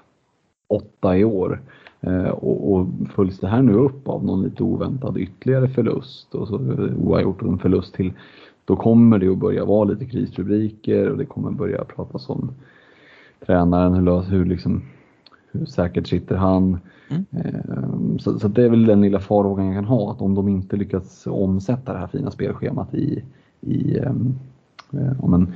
åtta 0.68 1.16
i 1.18 1.24
år. 1.24 1.62
Eh, 2.00 2.28
och, 2.28 2.72
och 2.72 2.86
följs 3.14 3.40
det 3.40 3.48
här 3.48 3.62
nu 3.62 3.72
upp 3.72 4.08
av 4.08 4.24
någon 4.24 4.42
lite 4.42 4.62
oväntad 4.62 5.18
ytterligare 5.18 5.68
förlust 5.68 6.34
och 6.34 6.48
så 6.48 6.56
oavgjort 6.96 7.42
en 7.42 7.58
förlust 7.58 7.94
till 7.94 8.12
då 8.68 8.76
kommer 8.76 9.18
det 9.18 9.28
att 9.28 9.38
börja 9.38 9.64
vara 9.64 9.84
lite 9.84 10.04
krisrubriker 10.04 11.10
och 11.10 11.18
det 11.18 11.24
kommer 11.24 11.50
börja 11.50 11.84
pratas 11.84 12.28
om 12.28 12.50
tränaren, 13.46 13.94
hur, 13.94 14.20
hur, 14.20 14.44
liksom, 14.44 14.82
hur 15.52 15.66
säkert 15.66 16.06
sitter 16.06 16.36
han? 16.36 16.78
Mm. 17.08 17.24
Ehm, 17.30 18.18
så, 18.18 18.38
så, 18.38 18.48
det 18.48 18.64
är 18.64 18.68
väl 18.68 18.86
den 18.86 19.00
lilla 19.00 19.20
farhågan 19.20 19.66
jag 19.66 19.76
kan 19.76 19.84
ha, 19.84 20.12
att 20.12 20.20
om 20.20 20.34
de 20.34 20.48
inte 20.48 20.76
lyckas 20.76 21.26
omsätta 21.26 21.92
det 21.92 21.98
här 21.98 22.06
fina 22.06 22.30
spelschemat 22.30 22.94
i, 22.94 23.24
i 23.60 23.98
um, 23.98 24.38
om 25.18 25.34
en, 25.34 25.52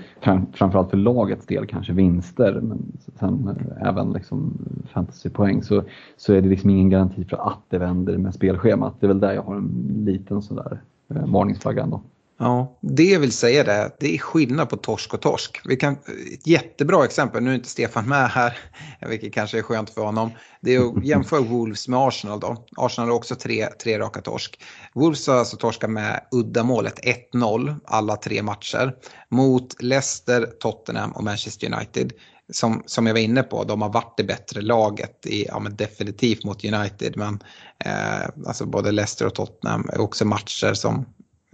framförallt 0.53 0.91
för 0.91 0.97
lagets 0.97 1.47
del 1.47 1.67
kanske 1.67 1.93
vinster, 1.93 2.61
men 2.63 2.79
sen 3.19 3.49
eh, 3.49 3.89
även 3.89 4.13
liksom 4.13 4.53
fantasypoäng 4.93 5.63
så, 5.63 5.83
så 6.17 6.33
är 6.33 6.43
det 6.43 6.49
liksom 6.49 6.71
ingen 6.71 6.91
garanti 6.91 7.25
för 7.25 7.37
att 7.37 7.63
det 7.69 7.79
vänder 7.79 8.19
med 8.19 8.35
spelschemat. 8.35 8.95
Det 9.01 9.07
är 9.07 9.09
väl 9.09 9.21
där 9.21 9.33
jag 9.33 9.43
har 9.43 9.57
en 9.57 10.03
liten 10.05 10.43
sådär 10.43 10.81
eh, 11.09 11.27
varningsflagga 11.27 11.83
ändå. 11.83 12.01
Ja, 12.43 12.79
det 12.81 13.19
vill 13.19 13.33
säga 13.33 13.65
det. 13.65 13.97
Det 14.01 14.15
är 14.15 14.19
skillnad 14.19 14.69
på 14.69 14.77
torsk 14.77 15.15
och 15.15 15.21
torsk. 15.21 15.61
Vi 15.65 15.77
kan, 15.77 15.93
ett 16.35 16.47
jättebra 16.47 17.05
exempel, 17.05 17.43
nu 17.43 17.51
är 17.51 17.55
inte 17.55 17.69
Stefan 17.69 18.09
med 18.09 18.31
här, 18.31 18.59
vilket 19.09 19.35
kanske 19.35 19.59
är 19.59 19.63
skönt 19.63 19.91
för 19.91 20.01
honom. 20.01 20.31
Det 20.61 20.75
är 20.75 20.81
att 20.81 21.05
jämföra 21.05 21.41
Wolves 21.41 21.89
med 21.89 21.99
Arsenal 22.01 22.41
då. 22.41 22.67
Arsenal 22.77 23.09
har 23.09 23.17
också 23.17 23.35
tre, 23.35 23.67
tre 23.67 23.99
raka 23.99 24.21
torsk. 24.21 24.61
Wolves 24.95 25.27
har 25.27 25.35
alltså 25.35 25.57
torskat 25.57 25.91
med 25.91 26.21
uddamålet 26.31 27.01
1-0 27.33 27.77
alla 27.85 28.17
tre 28.17 28.43
matcher. 28.43 28.95
Mot 29.29 29.83
Leicester, 29.83 30.47
Tottenham 30.61 31.13
och 31.13 31.25
Manchester 31.25 31.75
United. 31.75 32.13
Som, 32.53 32.83
som 32.87 33.07
jag 33.07 33.15
var 33.15 33.21
inne 33.21 33.43
på, 33.43 33.65
de 33.65 33.83
har 33.83 33.93
varit 33.93 34.17
det 34.17 34.25
bättre 34.25 34.61
laget 34.61 35.27
i, 35.27 35.47
ja, 35.47 35.59
men 35.59 35.77
definitivt 35.77 36.45
mot 36.45 36.65
United. 36.65 37.17
Men 37.17 37.43
eh, 37.85 38.47
alltså 38.47 38.67
både 38.67 38.93
Leicester 38.93 39.27
och 39.27 39.35
Tottenham 39.35 39.89
är 39.93 40.01
också 40.01 40.25
matcher 40.25 40.75
som 40.75 41.07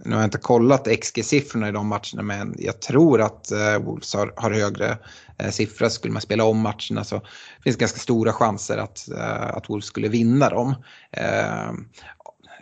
nu 0.05 0.11
har 0.11 0.21
jag 0.21 0.27
inte 0.27 0.37
kollat 0.37 0.87
XG-siffrorna 0.87 1.69
i 1.69 1.71
de 1.71 1.87
matcherna 1.87 2.21
men 2.23 2.55
jag 2.57 2.81
tror 2.81 3.21
att 3.21 3.51
eh, 3.51 3.77
Wolves 3.79 4.15
har, 4.15 4.33
har 4.35 4.51
högre 4.51 4.97
eh, 5.37 5.49
siffror. 5.49 5.89
Skulle 5.89 6.13
man 6.13 6.21
spela 6.21 6.43
om 6.43 6.59
matcherna 6.59 7.03
så 7.03 7.21
finns 7.63 7.75
det 7.75 7.79
ganska 7.79 7.99
stora 7.99 8.33
chanser 8.33 8.77
att, 8.77 9.09
eh, 9.09 9.47
att 9.47 9.69
Wolves 9.69 9.85
skulle 9.85 10.07
vinna 10.07 10.49
dem. 10.49 10.75
Eh, 11.11 11.71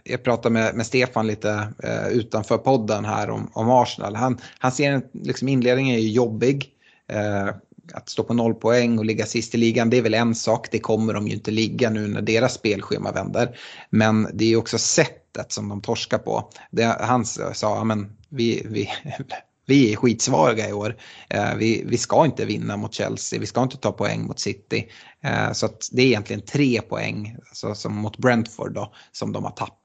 jag 0.04 0.24
pratade 0.24 0.54
med, 0.54 0.76
med 0.76 0.86
Stefan 0.86 1.28
lite 1.28 1.74
eh, 1.84 2.08
utanför 2.08 2.58
podden 2.58 3.06
här 3.06 3.30
om, 3.30 3.52
om 3.54 3.70
Arsenal. 3.70 4.16
Han, 4.16 4.38
han 4.60 4.72
ser 4.72 5.02
liksom 5.14 5.48
inledningen 5.48 5.96
är 5.96 6.00
jobbig. 6.00 6.70
Eh, 7.08 7.50
att 7.94 8.10
stå 8.10 8.24
på 8.24 8.34
noll 8.34 8.54
poäng 8.54 9.00
och 9.00 9.06
ligga 9.06 9.26
sist 9.26 9.56
i 9.56 9.58
ligan, 9.58 9.90
det 9.90 9.98
är 9.98 10.02
väl 10.02 10.14
en 10.14 10.36
sak. 10.36 10.68
Det 10.72 10.80
kommer 10.80 11.14
de 11.14 11.28
ju 11.28 11.34
inte 11.34 11.52
ligga 11.52 11.90
nu 11.90 12.08
när 12.08 12.22
deras 12.22 12.54
spelschema 12.54 13.12
vänder. 13.12 13.58
Men 13.90 14.28
det 14.34 14.54
är 14.54 14.56
också 14.56 14.78
sättet 14.78 15.52
som 15.52 15.70
de 15.70 15.82
torskar 15.82 16.18
på. 16.18 16.50
Det, 16.72 16.84
han 16.84 17.26
sa, 17.26 17.84
men 17.84 18.12
vi, 18.30 18.68
vi, 18.70 18.90
vi 19.66 19.94
är 19.94 19.96
skitsvaga 19.96 20.70
i 20.70 20.74
år. 20.74 20.96
Eh, 21.30 21.56
vi, 21.56 21.84
vi 21.88 21.98
ska 21.98 22.26
inte 22.26 22.46
vinna 22.46 22.78
mot 22.78 22.94
Chelsea, 22.94 23.40
vi 23.40 23.46
ska 23.46 23.64
inte 23.64 23.78
ta 23.78 23.92
poäng 23.92 24.24
mot 24.24 24.40
City. 24.40 24.88
Eh, 25.24 25.52
så 25.52 25.66
att 25.66 25.90
det 25.92 26.02
är 26.02 26.06
egentligen 26.06 26.42
tre 26.42 26.82
poäng, 26.82 27.38
alltså 27.50 27.76
som 27.76 27.96
mot 27.96 28.18
Brentford 28.18 28.74
då, 28.74 28.94
som 29.12 29.32
de 29.32 29.44
har 29.44 29.52
tappat. 29.52 29.77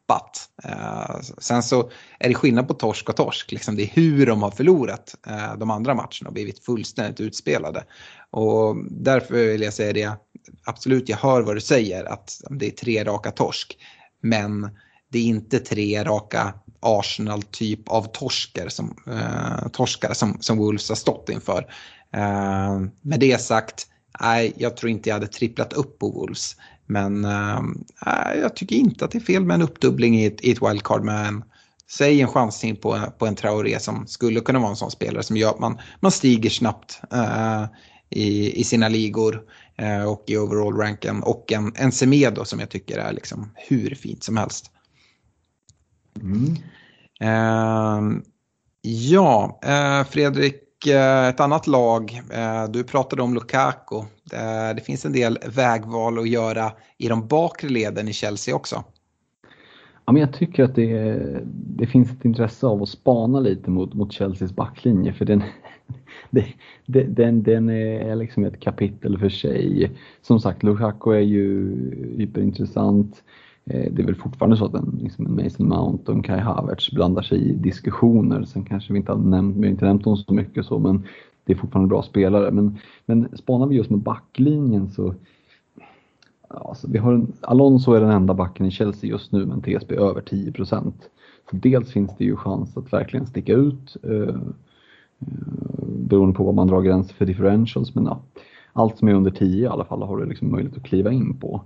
Eh, 0.64 1.20
sen 1.38 1.62
så 1.62 1.90
är 2.18 2.28
det 2.28 2.34
skillnad 2.34 2.68
på 2.68 2.74
torsk 2.74 3.09
och 3.09 3.16
torsk, 3.16 3.53
liksom 3.53 3.76
det 3.76 3.82
är 3.82 3.90
hur 3.92 4.26
de 4.26 4.42
har 4.42 4.50
förlorat 4.50 5.14
eh, 5.26 5.57
de 5.57 5.70
andra 5.70 5.94
matcherna 5.94 6.26
och 6.26 6.32
blivit 6.32 6.64
fullständigt 6.64 7.20
utspelade. 7.20 7.84
Och 8.30 8.76
därför 8.90 9.34
vill 9.34 9.62
jag 9.62 9.72
säga 9.72 9.92
det, 9.92 10.16
absolut 10.64 11.09
jag 11.09 11.16
hör 11.16 11.42
vad 11.42 11.57
du 11.57 11.61
säger 11.61 12.05
att 12.05 12.40
det 12.50 12.66
är 12.66 12.70
tre 12.70 13.05
raka 13.05 13.30
torsk. 13.30 13.78
Men 14.22 14.70
det 15.11 15.18
är 15.18 15.24
inte 15.24 15.59
tre 15.59 16.05
raka 16.05 16.55
Arsenal-typ 16.80 17.88
av 17.88 18.03
torskar 18.12 18.68
som, 18.68 18.96
eh, 19.07 19.68
torskar 19.68 20.12
som, 20.12 20.36
som 20.40 20.59
Wolves 20.59 20.88
har 20.88 20.96
stått 20.96 21.28
inför. 21.28 21.66
Eh, 22.14 22.80
med 23.03 23.20
det 23.20 23.40
sagt, 23.40 23.86
nej, 24.20 24.53
jag 24.57 24.76
tror 24.76 24.90
inte 24.90 25.09
jag 25.09 25.16
hade 25.16 25.26
tripplat 25.26 25.72
upp 25.72 25.98
på 25.98 26.11
Wolves. 26.11 26.57
Men 26.93 27.24
eh, 27.24 27.61
jag 28.40 28.57
tycker 28.57 28.76
inte 28.76 29.05
att 29.05 29.11
det 29.11 29.18
är 29.18 29.20
fel 29.20 29.45
med 29.45 29.55
en 29.55 29.62
uppdubbling 29.62 30.20
i 30.20 30.26
ett, 30.26 30.45
i 30.45 30.51
ett 30.51 30.62
wildcard 30.62 31.05
med 31.05 31.26
en 31.26 31.45
Säg 31.88 32.20
en 32.20 32.28
chansning 32.28 32.76
på, 32.76 33.01
på 33.18 33.26
en 33.26 33.34
Traoré 33.34 33.78
som 33.78 34.07
skulle 34.07 34.40
kunna 34.40 34.59
vara 34.59 34.70
en 34.70 34.76
sån 34.76 34.90
spelare 34.90 35.22
som 35.22 35.36
gör 35.36 35.51
att 35.51 35.59
man, 35.59 35.78
man 36.01 36.12
stiger 36.12 36.51
snabbt 36.51 37.01
eh, 37.12 37.64
i, 38.11 38.61
i 38.61 38.64
sina 38.64 38.88
ligor 38.88 39.43
eh, 39.76 40.05
och 40.05 40.24
i 40.26 40.36
overall-ranken. 40.36 41.22
Och 41.22 41.53
en, 41.53 41.72
en 41.76 41.93
Semedo 41.93 42.45
som 42.45 42.61
jag 42.61 42.70
tycker 42.70 42.99
är 42.99 43.12
liksom 43.12 43.51
hur 43.55 43.95
fint 43.95 44.24
som 44.24 44.36
helst. 44.36 44.70
Mm. 46.20 46.57
Eh, 47.20 48.22
ja, 48.82 49.61
eh, 49.62 50.05
Fredrik, 50.05 50.57
Eh, 50.87 51.28
ett 51.28 51.41
annat 51.41 51.66
lag. 51.66 52.20
Eh, 52.33 52.70
du 52.70 52.85
pratade 52.85 53.22
om 53.22 53.35
Lukaku. 53.35 53.97
Eh, 54.33 54.76
det 54.76 54.85
finns 54.85 55.05
en 55.05 55.12
del 55.12 55.39
vägval 55.57 56.18
att 56.18 56.28
göra 56.28 56.72
i 56.99 57.09
de 57.09 57.26
bakre 57.28 57.68
leden 57.68 58.09
i 58.09 58.12
Chelsea 58.12 58.55
också. 58.55 58.85
Ja, 60.05 60.12
men 60.12 60.20
jag 60.20 60.33
tycker 60.33 60.64
att 60.64 60.74
det, 60.74 61.18
det 61.53 61.87
finns 61.87 62.11
ett 62.11 62.24
intresse 62.24 62.66
av 62.66 62.83
att 62.83 62.89
spana 62.89 63.41
lite 63.41 63.70
mot, 63.70 63.95
mot 63.95 64.12
Chelseas 64.12 64.53
backlinje 64.53 65.12
för 65.12 65.24
den, 65.24 65.43
den, 66.87 67.14
den, 67.14 67.43
den 67.43 67.68
är 67.68 68.17
liksom 68.17 68.45
ett 68.45 68.61
kapitel 68.61 69.18
för 69.18 69.29
sig. 69.29 69.91
Som 70.22 70.41
sagt, 70.41 70.63
Lukaku 70.63 71.11
är 71.11 71.21
ju 71.21 71.75
hyperintressant. 72.18 73.22
Eh, 73.64 73.93
det 73.93 74.03
är 74.03 74.07
väl 74.07 74.14
fortfarande 74.14 74.57
så 74.57 74.64
att 74.64 74.75
en, 74.75 74.99
liksom 75.03 75.26
en 75.26 75.45
Mason 75.45 75.68
Mount 75.68 76.13
och 76.13 76.17
en 76.17 76.22
Kai 76.22 76.41
Havertz 76.41 76.91
blandar 76.91 77.22
sig 77.22 77.39
i 77.39 77.53
diskussioner. 77.53 78.45
Sen 78.45 78.64
kanske 78.64 78.93
vi 78.93 78.99
inte 78.99 79.13
har 79.13 79.18
nämnt, 79.18 79.57
vi 79.57 79.63
har 79.63 79.71
inte 79.71 79.84
nämnt 79.84 80.05
dem 80.05 80.17
så 80.17 80.34
mycket 80.34 80.67
så, 80.67 80.79
men 80.79 81.07
det 81.45 81.53
är 81.53 81.57
fortfarande 81.57 81.89
bra 81.89 82.03
spelare. 82.03 82.51
Men, 82.51 82.79
men 83.07 83.29
spanar 83.37 83.67
vi 83.67 83.76
just 83.76 83.91
med 83.91 84.01
backlinjen 84.01 84.91
så 84.91 85.14
Alltså, 86.55 86.89
vi 86.91 86.99
har 86.99 87.13
en, 87.13 87.33
Alonso 87.41 87.93
är 87.93 88.01
den 88.01 88.11
enda 88.11 88.34
backen 88.34 88.67
i 88.67 88.71
Chelsea 88.71 89.11
just 89.11 89.33
nu 89.33 89.47
med 89.47 89.55
en 89.55 89.80
TSB 89.80 89.95
över 89.95 90.21
10% 90.21 90.93
Så 91.51 91.57
dels 91.57 91.93
finns 91.93 92.17
det 92.18 92.25
ju 92.25 92.37
chans 92.37 92.76
att 92.76 92.93
verkligen 92.93 93.26
sticka 93.26 93.53
ut 93.53 93.97
eh, 94.03 94.13
eh, 94.13 95.26
beroende 95.87 96.34
på 96.34 96.45
vad 96.45 96.55
man 96.55 96.67
drar 96.67 96.83
gränser 96.83 97.14
för 97.14 97.26
differentials. 97.26 97.95
Men 97.95 98.05
ja, 98.05 98.21
allt 98.72 98.99
som 98.99 99.09
är 99.09 99.14
under 99.14 99.30
10 99.30 99.64
i 99.64 99.67
alla 99.67 99.84
fall 99.84 100.03
har 100.03 100.17
du 100.17 100.26
liksom 100.26 100.51
möjlighet 100.51 100.76
att 100.76 100.84
kliva 100.84 101.13
in 101.13 101.34
på. 101.34 101.63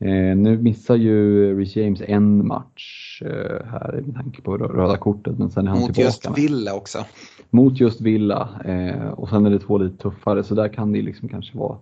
Eh, 0.00 0.36
nu 0.36 0.58
missar 0.58 0.96
ju 0.96 1.54
Rhys 1.58 1.76
James 1.76 2.02
en 2.06 2.46
match 2.46 3.22
eh, 3.24 3.66
här 3.66 4.02
med 4.06 4.14
tanke 4.14 4.42
på 4.42 4.56
röda 4.58 4.96
kortet 4.96 5.38
men 5.38 5.50
sen 5.50 5.66
är 5.66 5.70
han 5.70 5.78
Mot 5.78 5.86
tillbaka. 5.94 6.02
just 6.06 6.24
med- 6.28 6.34
Villa 6.36 6.74
också. 6.74 6.98
mot 7.50 7.80
just 7.80 8.00
Villa 8.00 8.48
eh, 8.64 9.08
och 9.08 9.28
sen 9.28 9.46
är 9.46 9.50
det 9.50 9.58
två 9.58 9.78
lite 9.78 9.96
tuffare 10.02 10.42
så 10.44 10.54
där 10.54 10.68
kan 10.68 10.92
det 10.92 11.02
liksom 11.02 11.28
kanske 11.28 11.58
vara 11.58 11.76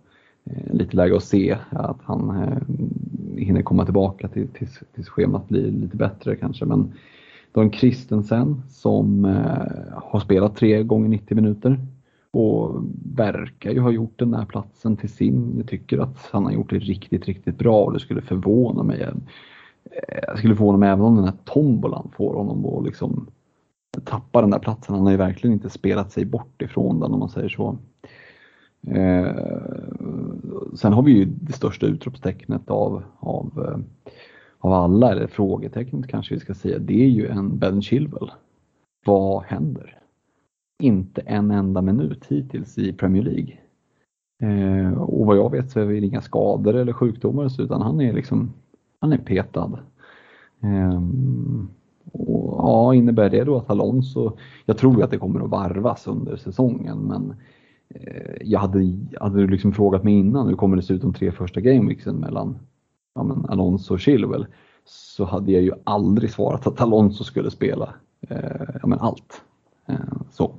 eh, 0.44 0.74
lite 0.74 0.96
läge 0.96 1.16
att 1.16 1.24
se 1.24 1.56
att 1.70 1.98
han 2.02 2.30
eh, 2.30 2.58
hinner 3.44 3.62
komma 3.62 3.84
tillbaka 3.84 4.28
till, 4.28 4.48
tills, 4.48 4.80
tills 4.94 5.08
schemat 5.08 5.48
blir 5.48 5.70
lite 5.70 5.96
bättre 5.96 6.36
kanske. 6.36 6.64
Men 6.64 6.92
Don 7.52 7.72
Christensen 7.72 8.62
som 8.68 9.24
eh, 9.24 9.92
har 10.02 10.20
spelat 10.20 10.56
tre 10.56 10.82
gånger 10.82 11.08
90 11.08 11.34
minuter 11.34 11.78
och 12.36 12.84
verkar 13.16 13.70
ju 13.70 13.80
ha 13.80 13.90
gjort 13.90 14.18
den 14.18 14.30
där 14.30 14.44
platsen 14.44 14.96
till 14.96 15.08
sin. 15.08 15.54
Jag 15.56 15.68
tycker 15.68 15.98
att 15.98 16.28
han 16.32 16.44
har 16.44 16.52
gjort 16.52 16.70
det 16.70 16.78
riktigt, 16.78 17.26
riktigt 17.26 17.58
bra 17.58 17.84
och 17.84 17.92
det 17.92 18.00
skulle 18.00 18.22
förvåna 18.22 18.82
mig. 18.82 19.08
Jag 20.26 20.38
skulle 20.38 20.56
förvåna 20.56 20.78
mig 20.78 20.88
även 20.88 21.04
om 21.04 21.16
den 21.16 21.24
här 21.24 21.36
tombolan 21.44 22.10
får 22.16 22.34
honom 22.34 22.66
att 22.66 22.84
liksom 22.84 23.26
tappa 24.04 24.40
den 24.40 24.50
där 24.50 24.58
platsen. 24.58 24.94
Han 24.94 25.04
har 25.04 25.10
ju 25.10 25.16
verkligen 25.16 25.54
inte 25.54 25.70
spelat 25.70 26.12
sig 26.12 26.24
bort 26.24 26.62
ifrån 26.62 27.00
den 27.00 27.12
om 27.12 27.18
man 27.18 27.28
säger 27.28 27.48
så. 27.48 27.78
Eh, 28.86 29.36
sen 30.74 30.92
har 30.92 31.02
vi 31.02 31.12
ju 31.12 31.24
det 31.24 31.52
största 31.52 31.86
utropstecknet 31.86 32.70
av, 32.70 33.02
av, 33.18 33.68
eh, 33.68 33.78
av 34.58 34.72
alla, 34.72 35.12
eller 35.12 35.26
frågetecknet 35.26 36.08
kanske 36.08 36.34
vi 36.34 36.40
ska 36.40 36.54
säga, 36.54 36.78
det 36.78 37.04
är 37.04 37.08
ju 37.08 37.26
en 37.26 37.58
Ben 37.58 37.82
Chilwell. 37.82 38.30
Vad 39.06 39.42
händer? 39.42 40.05
Inte 40.78 41.20
en 41.20 41.50
enda 41.50 41.82
minut 41.82 42.26
hittills 42.28 42.78
i 42.78 42.92
Premier 42.92 43.22
League. 43.22 43.58
Eh, 44.42 45.02
och 45.02 45.26
vad 45.26 45.36
jag 45.36 45.50
vet 45.50 45.70
så 45.70 45.80
är 45.80 45.86
det 45.86 46.06
inga 46.06 46.20
skador 46.20 46.74
eller 46.74 46.92
sjukdomar 46.92 47.60
utan 47.62 47.82
han 47.82 48.00
är 48.00 48.12
liksom, 48.12 48.52
han 49.00 49.12
är 49.12 49.18
petad. 49.18 49.78
Eh, 50.62 51.02
och, 52.12 52.58
ja, 52.58 52.94
innebär 52.94 53.30
det 53.30 53.44
då 53.44 53.56
att 53.56 53.70
Alonso, 53.70 54.36
jag 54.64 54.78
tror 54.78 54.96
ju 54.96 55.02
att 55.02 55.10
det 55.10 55.18
kommer 55.18 55.40
att 55.40 55.50
varvas 55.50 56.06
under 56.06 56.36
säsongen 56.36 56.98
men 56.98 57.34
eh, 57.88 58.36
jag 58.40 58.60
hade, 58.60 58.98
hade 59.20 59.40
du 59.40 59.46
liksom 59.46 59.72
frågat 59.72 60.04
mig 60.04 60.14
innan 60.14 60.48
hur 60.48 60.56
kommer 60.56 60.76
det 60.76 60.82
se 60.82 60.94
ut 60.94 61.02
de 61.02 61.14
tre 61.14 61.32
första 61.32 61.60
gameweeksen 61.60 62.16
mellan 62.16 62.58
ja, 63.14 63.22
men 63.22 63.46
Alonso 63.46 63.94
och 63.94 64.00
Chilwell 64.00 64.46
så 64.84 65.24
hade 65.24 65.52
jag 65.52 65.62
ju 65.62 65.72
aldrig 65.84 66.30
svarat 66.30 66.66
att 66.66 66.80
Alonso 66.80 67.24
skulle 67.24 67.50
spela 67.50 67.94
eh, 68.28 68.76
ja, 68.82 68.86
men 68.86 68.98
allt. 68.98 69.42
Eh, 69.86 69.96
så. 70.30 70.54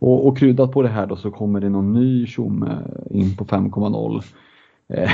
Och, 0.00 0.26
och 0.26 0.38
kryddat 0.38 0.72
på 0.72 0.82
det 0.82 0.88
här 0.88 1.06
då 1.06 1.16
så 1.16 1.30
kommer 1.30 1.60
det 1.60 1.68
någon 1.68 1.92
ny 1.92 2.26
tjomme 2.26 2.78
in 3.10 3.36
på 3.36 3.44
5,0 3.44 4.22
eh, 4.88 5.10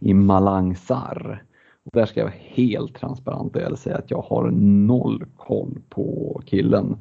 i 0.00 0.14
Malang 0.14 0.76
Sarr. 0.76 1.42
Och 1.84 1.90
där 1.92 2.06
ska 2.06 2.20
jag 2.20 2.26
vara 2.26 2.34
helt 2.38 2.94
transparent 2.94 3.56
och 3.56 3.78
säga 3.78 3.96
att 3.96 4.10
jag 4.10 4.22
har 4.22 4.50
noll 4.86 5.24
koll 5.36 5.78
på 5.88 6.40
killen. 6.46 6.96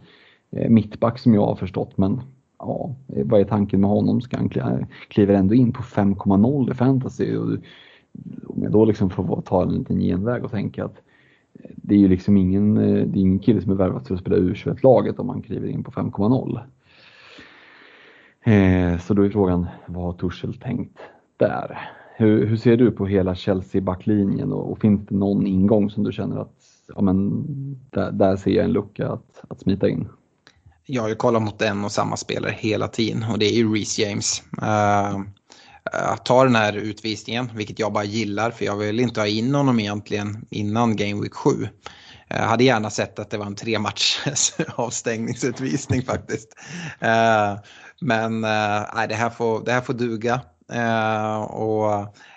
Eh, 0.51 0.69
mittback 0.69 1.19
som 1.19 1.33
jag 1.33 1.45
har 1.45 1.55
förstått 1.55 1.97
men 1.97 2.21
ja, 2.59 2.95
eh, 3.07 3.25
vad 3.25 3.39
är 3.39 3.45
tanken 3.45 3.81
med 3.81 3.89
honom? 3.89 4.21
Ska 4.21 4.37
han 4.37 4.85
kliver 5.07 5.33
ändå 5.33 5.55
in 5.55 5.73
på 5.73 5.83
5,0 5.83 6.71
i 6.71 6.73
fantasy. 6.73 7.37
Och 7.37 7.57
om 8.47 8.63
jag 8.63 8.71
då 8.71 8.85
liksom 8.85 9.09
får 9.09 9.41
ta 9.41 9.63
en 9.63 9.69
liten 9.69 9.99
genväg 9.99 10.43
och 10.43 10.51
tänka 10.51 10.85
att 10.85 11.01
eh, 11.53 11.69
det 11.75 11.95
är 11.95 11.99
ju 11.99 12.07
liksom 12.07 12.37
ingen, 12.37 12.77
eh, 12.77 13.07
det 13.07 13.19
är 13.19 13.21
ingen 13.21 13.39
kille 13.39 13.61
som 13.61 13.71
är 13.71 13.75
värvad 13.75 14.07
för 14.07 14.13
att 14.13 14.21
spela 14.21 14.37
U21-laget 14.37 15.19
om 15.19 15.27
man 15.27 15.41
kliver 15.41 15.67
in 15.67 15.83
på 15.83 15.91
5,0. 15.91 16.59
Eh, 18.45 18.99
så 18.99 19.13
då 19.13 19.25
är 19.25 19.29
frågan, 19.29 19.67
vad 19.85 20.03
har 20.03 20.13
Tuchel 20.13 20.53
tänkt 20.53 20.99
där? 21.37 21.91
Hur, 22.15 22.45
hur 22.47 22.57
ser 22.57 22.77
du 22.77 22.91
på 22.91 23.05
hela 23.05 23.35
Chelsea-backlinjen 23.35 24.53
och, 24.53 24.71
och 24.71 24.79
finns 24.79 25.07
det 25.07 25.15
någon 25.15 25.47
ingång 25.47 25.89
som 25.89 26.03
du 26.03 26.11
känner 26.11 26.37
att 26.37 26.55
ja, 26.95 27.01
men, 27.01 27.45
där, 27.89 28.11
där 28.11 28.35
ser 28.35 28.51
jag 28.51 28.65
en 28.65 28.71
lucka 28.71 29.09
att, 29.09 29.43
att 29.47 29.59
smita 29.59 29.89
in? 29.89 30.07
Jag 30.85 31.01
har 31.01 31.09
ju 31.09 31.15
kollat 31.15 31.41
mot 31.41 31.61
en 31.61 31.83
och 31.85 31.91
samma 31.91 32.17
spelare 32.17 32.55
hela 32.57 32.87
tiden 32.87 33.25
och 33.31 33.39
det 33.39 33.45
är 33.45 33.53
ju 33.53 33.73
Reece 33.73 33.99
James. 33.99 34.43
Eh, 34.61 35.15
uh, 35.15 36.11
att 36.11 36.25
ta 36.25 36.43
den 36.43 36.55
här 36.55 36.73
utvisningen, 36.73 37.49
vilket 37.55 37.79
jag 37.79 37.93
bara 37.93 38.03
gillar 38.03 38.51
för 38.51 38.65
jag 38.65 38.75
vill 38.75 38.99
inte 38.99 39.19
ha 39.19 39.27
in 39.27 39.55
honom 39.55 39.79
egentligen 39.79 40.45
innan 40.49 40.95
Game 40.95 41.21
Week 41.21 41.33
7. 41.33 41.49
Eh, 42.31 42.37
jag 42.37 42.47
hade 42.47 42.63
gärna 42.63 42.89
sett 42.89 43.19
att 43.19 43.29
det 43.29 43.37
var 43.37 43.45
en 43.45 43.55
tre 43.55 43.79
matchers 43.79 44.53
avstängningsutvisning 44.75 46.01
faktiskt. 46.01 46.55
Eh, 46.99 47.55
men 48.01 48.43
eh, 48.43 49.07
det, 49.09 49.15
här 49.15 49.29
får, 49.29 49.65
det 49.65 49.71
här 49.71 49.81
får 49.81 49.93
duga. 49.93 50.41
Eh, 50.71 51.41
och, 51.41 51.93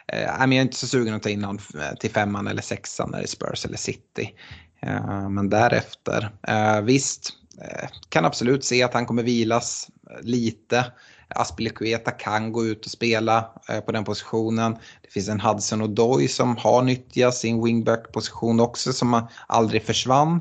eh, 0.06 0.22
jag 0.22 0.52
är 0.52 0.62
inte 0.62 0.76
så 0.76 0.86
sugen 0.86 1.14
att 1.14 1.22
ta 1.22 1.28
in 1.28 1.44
honom 1.44 1.62
eh, 1.74 1.98
till 1.98 2.10
femman 2.10 2.46
eller 2.46 2.62
sexan 2.62 3.10
när 3.10 3.18
det 3.18 3.24
är 3.24 3.28
Spurs 3.28 3.64
eller 3.64 3.76
City. 3.76 4.34
Eh, 4.82 5.28
men 5.28 5.50
därefter, 5.50 6.30
eh, 6.48 6.80
visst, 6.80 7.32
eh, 7.62 7.88
kan 8.08 8.24
absolut 8.24 8.64
se 8.64 8.82
att 8.82 8.94
han 8.94 9.06
kommer 9.06 9.22
vilas 9.22 9.88
lite. 10.22 10.92
Aspilicueta 11.28 12.10
kan 12.10 12.52
gå 12.52 12.64
ut 12.64 12.84
och 12.84 12.90
spela 12.90 13.50
på 13.86 13.92
den 13.92 14.04
positionen. 14.04 14.76
Det 15.02 15.10
finns 15.10 15.28
en 15.28 15.40
Hudson 15.40 15.82
och 15.82 15.90
Doy 15.90 16.28
som 16.28 16.56
har 16.56 16.82
nyttjat 16.82 17.34
sin 17.34 17.64
wingback-position 17.64 18.60
också 18.60 18.92
som 18.92 19.28
aldrig 19.46 19.84
försvann. 19.86 20.40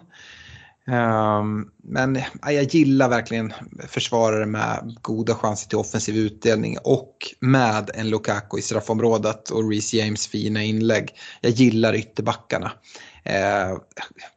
Um, 0.87 1.71
men 1.83 2.21
ja, 2.41 2.51
jag 2.51 2.63
gillar 2.63 3.09
verkligen 3.09 3.53
försvarare 3.87 4.45
med 4.45 4.97
goda 5.01 5.35
chanser 5.35 5.69
till 5.69 5.77
offensiv 5.77 6.17
utdelning 6.17 6.77
och 6.83 7.17
med 7.39 7.89
en 7.93 8.09
Lukaku 8.09 8.57
i 8.57 8.61
straffområdet 8.61 9.49
och 9.49 9.69
Reece 9.69 9.93
James 9.93 10.27
fina 10.27 10.63
inlägg. 10.63 11.09
Jag 11.41 11.51
gillar 11.51 11.95
ytterbackarna. 11.95 12.71
Eh, 13.25 13.77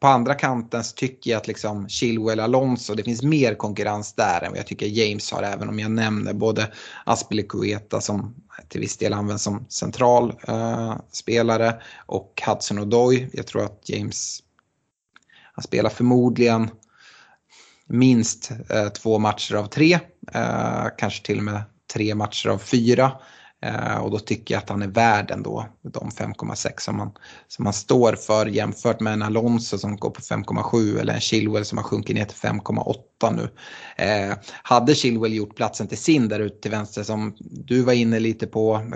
på 0.01 0.07
andra 0.07 0.35
kanten 0.35 0.85
så 0.85 0.95
tycker 0.95 1.31
jag 1.31 1.39
att 1.39 1.47
liksom 1.47 1.89
Chilwell 1.89 2.41
Alonso, 2.41 2.95
det 2.95 3.03
finns 3.03 3.23
mer 3.23 3.55
konkurrens 3.55 4.15
där 4.15 4.43
än 4.43 4.51
vad 4.51 4.59
jag 4.59 4.67
tycker 4.67 4.87
James 4.87 5.33
har, 5.33 5.43
även 5.43 5.69
om 5.69 5.79
jag 5.79 5.91
nämner 5.91 6.33
både 6.33 6.73
Aspilicueta 7.05 8.01
som 8.01 8.35
till 8.69 8.81
viss 8.81 8.97
del 8.97 9.13
används 9.13 9.43
som 9.43 9.67
central 9.69 10.33
eh, 10.49 10.97
spelare 11.13 11.75
och 12.07 12.43
Hudson 12.47 12.79
Odoi. 12.79 13.29
Jag 13.33 13.47
tror 13.47 13.65
att 13.65 13.89
James 13.89 14.43
han 15.57 15.63
spelar 15.63 15.91
förmodligen 15.91 16.71
minst 17.87 18.51
eh, 18.71 18.89
två 18.89 19.19
matcher 19.19 19.55
av 19.55 19.67
tre, 19.67 19.99
eh, 20.33 20.87
kanske 20.99 21.27
till 21.27 21.39
och 21.39 21.45
med 21.45 21.63
tre 21.95 22.15
matcher 22.15 22.49
av 22.49 22.59
fyra. 22.59 23.13
Eh, 23.63 23.97
och 23.99 24.11
då 24.11 24.19
tycker 24.19 24.55
jag 24.55 24.63
att 24.63 24.69
han 24.69 24.83
är 24.83 24.87
värd 24.87 25.31
ändå 25.31 25.67
de 25.83 26.11
5,6 26.11 26.73
som 26.79 26.99
han, 26.99 27.13
som 27.49 27.67
han 27.67 27.73
står 27.73 28.13
för 28.13 28.47
jämfört 28.47 29.01
med 29.01 29.13
en 29.13 29.23
Alonso 29.23 29.79
som 29.79 29.97
går 29.97 30.11
på 30.11 30.21
5,7 30.21 31.01
eller 31.01 31.15
en 31.15 31.21
Chilwell 31.21 31.65
som 31.65 31.79
har 31.79 31.83
sjunkit 31.85 32.17
ner 32.17 32.25
till 32.25 32.37
5,8 32.37 33.37
nu. 33.37 33.49
Eh, 34.05 34.37
hade 34.63 34.95
Chilwell 34.95 35.35
gjort 35.35 35.57
platsen 35.57 35.87
till 35.87 35.99
sin 35.99 36.29
där 36.29 36.41
ute 36.41 36.61
till 36.61 36.71
vänster 36.71 37.03
som 37.03 37.37
du 37.41 37.83
var 37.83 37.93
inne 37.93 38.19
lite 38.19 38.47
på, 38.47 38.93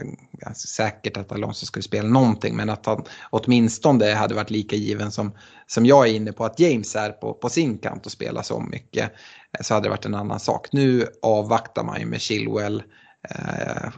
säkert 0.54 1.16
att 1.16 1.32
Alonso 1.32 1.66
skulle 1.66 1.82
spela 1.82 2.08
någonting 2.08 2.56
men 2.56 2.70
att 2.70 2.86
han 2.86 3.04
åtminstone 3.30 4.14
hade 4.14 4.34
varit 4.34 4.50
lika 4.50 4.76
given 4.76 5.12
som, 5.12 5.32
som 5.66 5.86
jag 5.86 6.08
är 6.08 6.12
inne 6.12 6.32
på 6.32 6.44
att 6.44 6.60
James 6.60 6.96
är 6.96 7.10
på, 7.10 7.34
på 7.34 7.48
sin 7.48 7.78
kant 7.78 8.06
och 8.06 8.12
spelar 8.12 8.42
så 8.42 8.60
mycket 8.60 9.12
eh, 9.58 9.62
så 9.62 9.74
hade 9.74 9.86
det 9.86 9.90
varit 9.90 10.06
en 10.06 10.14
annan 10.14 10.40
sak. 10.40 10.72
Nu 10.72 11.06
avvaktar 11.22 11.84
man 11.84 12.00
ju 12.00 12.06
med 12.06 12.20
Chilwell 12.20 12.82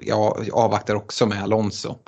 jag 0.00 0.48
avvaktar 0.52 0.94
också 0.94 1.26
med 1.26 1.42
Alonso. 1.42 1.98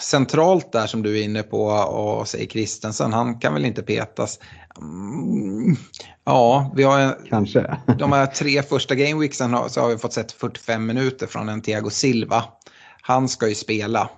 Centralt 0.00 0.72
där 0.72 0.86
som 0.86 1.02
du 1.02 1.18
är 1.18 1.22
inne 1.22 1.42
på 1.42 1.64
och 1.66 2.28
säger 2.28 2.46
Kristensen, 2.46 3.12
han 3.12 3.40
kan 3.40 3.54
väl 3.54 3.64
inte 3.64 3.82
petas. 3.82 4.38
Mm, 4.80 5.76
ja, 6.24 6.72
vi 6.76 6.82
har... 6.82 7.18
Kanske. 7.28 7.76
De 7.98 8.12
här 8.12 8.26
tre 8.26 8.62
första 8.62 8.94
gameweeksen 8.94 9.56
så 9.68 9.80
har 9.80 9.88
vi 9.88 9.98
fått 9.98 10.12
sett 10.12 10.32
45 10.32 10.86
minuter 10.86 11.26
från 11.26 11.48
en 11.48 11.62
Thiago 11.62 11.90
Silva. 11.90 12.44
Han 13.02 13.28
ska 13.28 13.48
ju 13.48 13.54
spela. 13.54 14.10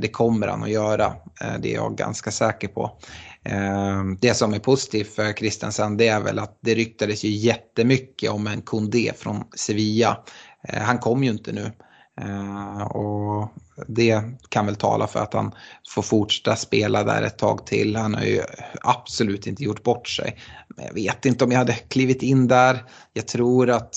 Det 0.00 0.08
kommer 0.08 0.48
han 0.48 0.62
att 0.62 0.70
göra, 0.70 1.12
det 1.58 1.70
är 1.70 1.74
jag 1.74 1.96
ganska 1.96 2.30
säker 2.30 2.68
på. 2.68 2.98
Ehm, 3.44 4.18
det 4.20 4.34
som 4.34 4.54
är 4.54 4.58
positivt 4.58 5.14
för 5.14 5.32
Christensen 5.32 5.96
det 5.96 6.08
är 6.08 6.20
väl 6.20 6.38
att 6.38 6.58
det 6.60 6.74
ryktades 6.74 7.24
ju 7.24 7.30
jättemycket 7.30 8.30
om 8.30 8.46
en 8.46 8.62
Kondé 8.62 9.12
från 9.16 9.44
Sevilla. 9.56 10.24
Ehm, 10.68 10.82
han 10.82 10.98
kom 10.98 11.24
ju 11.24 11.30
inte 11.30 11.52
nu. 11.52 11.72
Ehm, 12.20 12.82
och 12.82 13.48
det 13.88 14.22
kan 14.48 14.66
väl 14.66 14.76
tala 14.76 15.06
för 15.06 15.20
att 15.20 15.34
han 15.34 15.52
får 15.94 16.02
fortsätta 16.02 16.56
spela 16.56 17.04
där 17.04 17.22
ett 17.22 17.38
tag 17.38 17.66
till. 17.66 17.96
Han 17.96 18.14
har 18.14 18.22
ju 18.24 18.42
absolut 18.80 19.46
inte 19.46 19.62
gjort 19.62 19.82
bort 19.82 20.08
sig. 20.08 20.38
Men 20.76 20.84
jag 20.84 20.94
vet 20.94 21.26
inte 21.26 21.44
om 21.44 21.52
jag 21.52 21.58
hade 21.58 21.72
klivit 21.74 22.22
in 22.22 22.48
där. 22.48 22.84
Jag 23.12 23.28
tror 23.28 23.70
att 23.70 23.96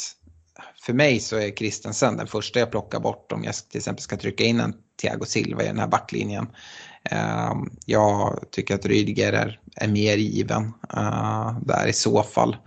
för 0.85 0.93
mig 0.93 1.19
så 1.19 1.35
är 1.37 1.57
Kristensen 1.57 2.17
den 2.17 2.27
första 2.27 2.59
jag 2.59 2.71
plockar 2.71 2.99
bort 2.99 3.31
om 3.31 3.43
jag 3.43 3.55
till 3.55 3.77
exempel 3.77 4.01
ska 4.01 4.17
trycka 4.17 4.43
in 4.43 4.59
en 4.59 4.73
Thiago 5.01 5.25
Silva 5.25 5.63
i 5.63 5.67
den 5.67 5.79
här 5.79 5.87
backlinjen. 5.87 6.47
Ehm, 7.11 7.69
jag 7.85 8.39
tycker 8.51 8.75
att 8.75 8.85
Rydiger 8.85 9.33
är, 9.33 9.59
är 9.75 9.87
mer 9.87 10.17
given 10.17 10.73
eh, 10.97 11.57
där 11.61 11.87
i 11.87 11.93
så 11.93 12.23
fall. 12.23 12.57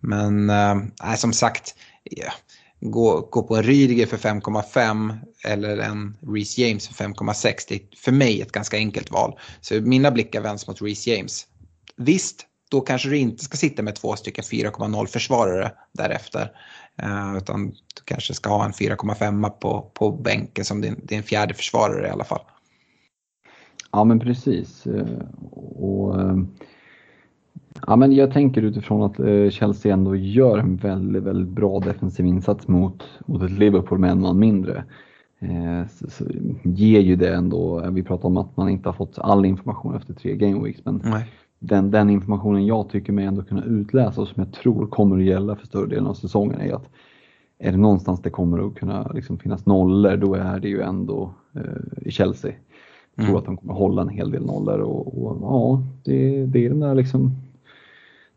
Men 0.00 0.50
uh, 0.50 1.14
som 1.16 1.32
sagt, 1.32 1.74
yeah 2.10 2.34
gå, 2.80 3.20
gå 3.30 3.42
på 3.42 3.56
en 3.56 3.62
Rydiger 3.62 4.06
för 4.06 4.16
5,5 4.16 5.18
eller 5.44 5.78
en 5.78 6.16
Reece 6.20 6.58
James 6.58 6.88
för 6.88 7.04
5,6. 7.04 7.64
Det 7.68 7.74
är 7.74 7.80
för 7.96 8.12
mig 8.12 8.42
ett 8.42 8.52
ganska 8.52 8.76
enkelt 8.76 9.10
val. 9.10 9.38
Så 9.60 9.80
mina 9.80 10.10
blickar 10.10 10.40
vänds 10.40 10.66
mot 10.66 10.82
Reece 10.82 11.06
James. 11.06 11.46
Visst, 11.96 12.46
då 12.70 12.80
kanske 12.80 13.08
du 13.08 13.18
inte 13.18 13.44
ska 13.44 13.56
sitta 13.56 13.82
med 13.82 13.94
två 13.94 14.16
stycken 14.16 14.44
4,0 14.44 15.06
försvarare 15.06 15.72
därefter. 15.92 16.52
Eh, 17.02 17.36
utan 17.36 17.70
du 17.70 18.02
kanske 18.04 18.34
ska 18.34 18.50
ha 18.50 18.64
en 18.64 18.72
4,5 18.72 19.50
på, 19.50 19.90
på 19.94 20.10
bänken 20.10 20.64
som 20.64 20.80
din, 20.80 21.00
din 21.06 21.22
fjärde 21.22 21.54
försvarare 21.54 22.06
i 22.06 22.10
alla 22.10 22.24
fall. 22.24 22.42
Ja 23.96 24.04
men 24.04 24.18
precis. 24.18 24.86
Eh, 24.86 25.18
och, 25.76 26.18
uh 26.18 26.36
Ja, 27.86 27.96
men 27.96 28.12
jag 28.12 28.32
tänker 28.32 28.62
utifrån 28.62 29.02
att 29.02 29.18
eh, 29.20 29.50
Chelsea 29.50 29.92
ändå 29.92 30.16
gör 30.16 30.58
en 30.58 30.76
väldigt, 30.76 31.22
väldigt 31.22 31.48
bra 31.54 31.80
defensiv 31.80 32.26
insats 32.26 32.68
mot, 32.68 33.02
mot 33.26 33.42
ett 33.42 33.58
Liverpool 33.58 33.98
med 33.98 34.10
en 34.10 34.20
man 34.20 34.38
mindre. 34.38 34.84
Eh, 35.38 35.88
så, 35.90 36.10
så 36.10 36.24
ger 36.62 37.00
ju 37.00 37.16
det 37.16 37.34
ändå, 37.34 37.80
eh, 37.80 37.90
vi 37.90 38.02
pratar 38.02 38.28
om 38.28 38.36
att 38.36 38.56
man 38.56 38.68
inte 38.68 38.88
har 38.88 38.94
fått 38.94 39.18
all 39.18 39.44
information 39.44 39.94
efter 39.94 40.14
tre 40.14 40.36
gameweeks, 40.36 40.84
men 40.84 41.02
Den, 41.58 41.90
den 41.90 42.10
informationen 42.10 42.66
jag 42.66 42.88
tycker 42.88 43.12
mig 43.12 43.24
ändå 43.24 43.42
kunna 43.42 43.64
utläsa 43.64 44.20
och 44.20 44.28
som 44.28 44.42
jag 44.42 44.52
tror 44.52 44.86
kommer 44.86 45.16
att 45.16 45.24
gälla 45.24 45.56
för 45.56 45.66
större 45.66 45.86
delen 45.86 46.06
av 46.06 46.14
säsongen 46.14 46.60
är 46.60 46.74
att 46.74 46.88
är 47.58 47.72
det 47.72 47.78
någonstans 47.78 48.22
det 48.22 48.30
kommer 48.30 48.66
att 48.66 48.74
kunna 48.74 49.10
liksom 49.14 49.38
finnas 49.38 49.66
nollor, 49.66 50.16
då 50.16 50.34
är 50.34 50.60
det 50.60 50.68
ju 50.68 50.80
ändå 50.80 51.34
eh, 51.54 52.06
i 52.08 52.10
Chelsea. 52.10 52.52
Tror 53.16 53.28
mm. 53.28 53.36
att 53.36 53.44
de 53.44 53.56
kommer 53.56 53.74
hålla 53.74 54.02
en 54.02 54.08
hel 54.08 54.30
del 54.30 54.46
nollor 54.46 54.78
och, 54.78 55.22
och 55.24 55.38
ja, 55.42 55.82
det, 56.04 56.46
det 56.46 56.64
är 56.64 56.68
den 56.68 56.80
där 56.80 56.94
liksom 56.94 57.30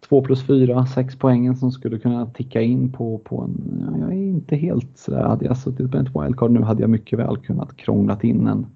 2 0.09 0.21
plus 0.21 0.43
4, 0.47 0.85
6 0.85 1.15
poängen 1.15 1.55
som 1.55 1.71
skulle 1.71 1.99
kunna 1.99 2.25
ticka 2.25 2.61
in 2.61 2.91
på, 2.91 3.17
på 3.17 3.41
en, 3.41 3.95
jag 3.99 4.09
är 4.09 4.15
inte 4.15 4.55
helt 4.55 4.97
sådär, 4.97 5.23
hade 5.23 5.45
jag 5.45 5.57
suttit 5.57 5.91
på 5.91 5.97
ett 5.97 6.15
wildcard 6.15 6.51
nu 6.51 6.61
hade 6.61 6.81
jag 6.81 6.89
mycket 6.89 7.19
väl 7.19 7.37
kunnat 7.37 7.77
krånglat 7.77 8.23
in 8.23 8.47
en, 8.47 8.67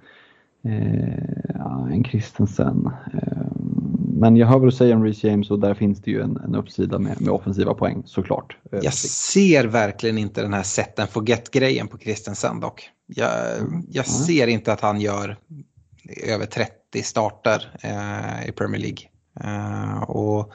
eh, 0.63 1.93
en 1.93 2.03
Christensen. 2.03 2.89
Eh, 3.13 3.47
men 4.17 4.35
jag 4.35 4.47
hör 4.47 4.59
vad 4.59 4.67
du 4.67 4.71
säger 4.71 4.95
om 4.95 5.03
Reece 5.03 5.23
James 5.23 5.51
och 5.51 5.59
där 5.59 5.73
finns 5.73 6.01
det 6.01 6.11
ju 6.11 6.21
en, 6.21 6.37
en 6.37 6.55
uppsida 6.55 6.99
med, 6.99 7.21
med 7.21 7.29
offensiva 7.29 7.73
poäng 7.73 8.03
såklart. 8.05 8.57
Eh, 8.71 8.79
jag 8.83 8.93
ser 8.93 9.67
verkligen 9.67 10.17
inte 10.17 10.41
den 10.41 10.53
här 10.53 10.63
set 10.63 10.99
and 10.99 11.09
forget-grejen 11.09 11.87
på 11.87 11.97
Christensen 11.97 12.59
dock. 12.59 12.89
Jag, 13.07 13.29
jag 13.89 14.05
mm. 14.05 14.27
ser 14.27 14.47
inte 14.47 14.73
att 14.73 14.81
han 14.81 15.01
gör 15.01 15.37
över 16.23 16.45
30 16.45 17.03
starter 17.03 17.77
eh, 17.81 18.49
i 18.49 18.51
Premier 18.51 18.81
League. 18.81 19.07
Uh, 19.43 20.03
och 20.03 20.53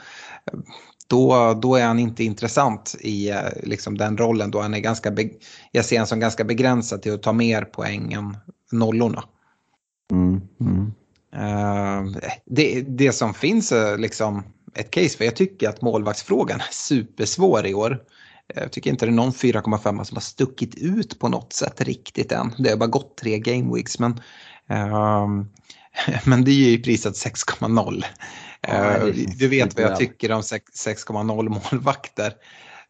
då, 1.06 1.54
då 1.62 1.76
är 1.76 1.86
han 1.86 1.98
inte 1.98 2.24
intressant 2.24 2.96
i 3.00 3.30
eh, 3.30 3.36
liksom, 3.62 3.98
den 3.98 4.18
rollen. 4.18 4.50
Då 4.50 4.60
han 4.60 4.74
är 4.74 4.78
ganska 4.78 5.16
jag 5.72 5.84
ser 5.84 5.96
honom 5.96 6.06
som 6.06 6.20
ganska 6.20 6.44
begränsad 6.44 7.02
till 7.02 7.14
att 7.14 7.22
ta 7.22 7.32
mer 7.32 7.62
poäng 7.62 8.12
än 8.12 8.36
nollorna. 8.72 9.24
Mm, 10.12 10.40
mm. 10.60 10.92
Det, 12.44 12.80
det 12.80 13.12
som 13.12 13.34
finns 13.34 13.72
är 13.72 13.98
liksom 13.98 14.42
ett 14.74 14.90
case 14.90 15.18
för 15.18 15.24
jag 15.24 15.36
tycker 15.36 15.68
att 15.68 15.82
målvaktsfrågan 15.82 16.60
är 16.60 16.72
supersvår 16.72 17.66
i 17.66 17.74
år. 17.74 18.02
Jag 18.54 18.72
tycker 18.72 18.90
inte 18.90 19.06
det 19.06 19.10
är 19.10 19.14
någon 19.14 19.32
4,5 19.32 20.04
som 20.04 20.16
har 20.16 20.20
stuckit 20.20 20.74
ut 20.74 21.18
på 21.18 21.28
något 21.28 21.52
sätt 21.52 21.80
riktigt 21.80 22.32
än. 22.32 22.54
Det 22.58 22.70
har 22.70 22.76
bara 22.76 22.86
gått 22.86 23.16
tre 23.16 23.38
game 23.38 23.74
weeks 23.74 23.98
men, 23.98 24.20
men 26.24 26.44
det 26.44 26.50
är 26.50 26.70
ju 26.70 26.82
prisat 26.82 27.14
6,0. 27.14 28.04
Ja, 28.60 28.98
du 29.38 29.48
vet 29.48 29.76
vad 29.76 29.84
jag 29.84 29.96
tycker 29.96 30.32
om 30.32 30.40
6,0 30.40 31.60
målvakter. 31.72 32.32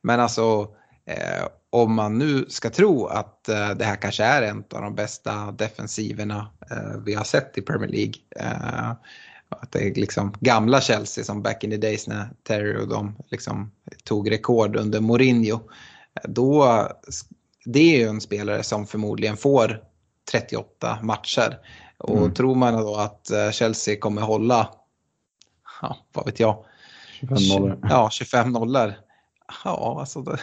Men 0.03 0.21
alltså 0.21 0.69
eh, 1.07 1.47
om 1.71 1.95
man 1.95 2.19
nu 2.19 2.47
ska 2.49 2.71
tro 2.71 3.07
att 3.07 3.49
eh, 3.49 3.71
det 3.71 3.85
här 3.85 3.97
kanske 3.97 4.25
är 4.25 4.43
en 4.43 4.65
av 4.75 4.83
de 4.83 4.95
bästa 4.95 5.53
defensiverna 5.53 6.51
eh, 6.71 7.01
vi 7.05 7.15
har 7.15 7.25
sett 7.25 7.59
i 7.59 7.63
Premier 7.63 7.91
League. 7.91 8.15
Att 9.49 9.73
det 9.73 9.79
är 9.79 9.95
liksom 9.95 10.35
gamla 10.41 10.81
Chelsea 10.81 11.25
som 11.25 11.43
back 11.43 11.65
in 11.65 11.71
the 11.71 11.77
days 11.77 12.07
när 12.09 12.29
Terry 12.43 12.77
och 12.77 12.89
de 12.89 13.17
liksom 13.31 13.73
tog 14.05 14.31
rekord 14.31 14.77
under 14.77 15.01
Mourinho. 15.01 15.61
Då, 16.25 16.83
det 17.65 17.95
är 17.95 17.99
ju 17.99 18.09
en 18.09 18.21
spelare 18.21 18.63
som 18.63 18.87
förmodligen 18.87 19.37
får 19.37 19.88
38 20.31 20.99
matcher. 21.03 21.59
Och 21.99 22.19
mm. 22.19 22.35
tror 22.35 22.55
man 22.55 22.75
då 22.75 22.97
att 22.97 23.31
eh, 23.31 23.51
Chelsea 23.51 23.97
kommer 23.97 24.23
hålla 24.23 24.69
ja, 25.83 25.97
vad 26.13 26.27
vet 26.27 26.41
jag. 26.41 26.65
25 27.21 27.37
nollor. 27.49 27.79
Ja, 27.83 28.11
25 28.11 28.53
nollor. 28.53 28.95
Ja, 29.65 29.97
alltså 30.01 30.23
de, 30.23 30.37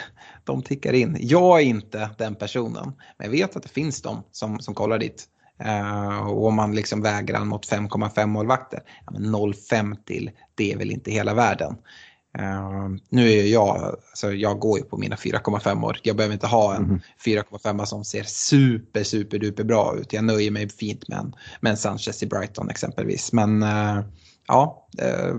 de 0.44 0.62
tickar 0.62 0.92
in. 0.92 1.16
Jag 1.20 1.60
är 1.60 1.64
inte 1.64 2.10
den 2.18 2.34
personen, 2.34 2.92
men 3.16 3.24
jag 3.24 3.30
vet 3.30 3.56
att 3.56 3.62
det 3.62 3.68
finns 3.68 4.02
de 4.02 4.22
som, 4.30 4.60
som 4.60 4.74
kollar 4.74 4.98
dit. 4.98 5.28
Uh, 5.64 6.28
och 6.28 6.46
om 6.46 6.54
man 6.54 6.74
liksom 6.74 7.02
vägrar 7.02 7.44
mot 7.44 7.70
5,5 7.70 8.26
målvakter, 8.26 8.82
ja, 9.06 9.12
0,5 9.12 9.96
till, 10.04 10.30
det 10.54 10.72
är 10.72 10.76
väl 10.76 10.90
inte 10.90 11.10
hela 11.10 11.34
världen. 11.34 11.76
Uh, 12.40 12.88
nu 13.08 13.30
är 13.30 13.44
jag, 13.44 13.76
alltså 14.10 14.32
jag 14.32 14.58
går 14.58 14.78
ju 14.78 14.84
på 14.84 14.96
mina 14.96 15.16
4,5 15.16 15.84
år. 15.84 15.98
Jag 16.02 16.16
behöver 16.16 16.34
inte 16.34 16.46
ha 16.46 16.74
en 16.74 16.84
mm. 16.84 17.00
4,5 17.24 17.84
som 17.84 18.04
ser 18.04 18.22
super, 18.22 19.02
super 19.02 19.38
duper 19.38 19.64
bra 19.64 19.96
ut. 20.00 20.12
Jag 20.12 20.24
nöjer 20.24 20.50
mig 20.50 20.68
fint 20.68 21.08
med 21.08 21.18
en, 21.18 21.34
med 21.60 21.70
en 21.70 21.76
Sanchez 21.76 22.22
i 22.22 22.26
Brighton 22.26 22.70
exempelvis. 22.70 23.32
Men 23.32 23.62
uh, 23.62 24.04
ja, 24.48 24.88
eh, 24.98 25.36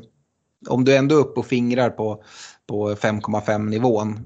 om 0.69 0.85
du 0.85 0.95
ändå 0.95 1.15
är 1.15 1.19
uppe 1.19 1.39
och 1.39 1.45
fingrar 1.45 1.89
på, 1.89 2.23
på 2.67 2.89
5,5 2.89 3.69
nivån, 3.69 4.19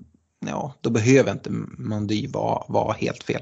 ja, 0.45 0.73
då 0.81 0.89
behöver 0.89 1.31
inte 1.31 1.49
Mondy 1.77 2.27
vara, 2.27 2.63
vara 2.67 2.93
helt 2.93 3.23
fel. 3.23 3.41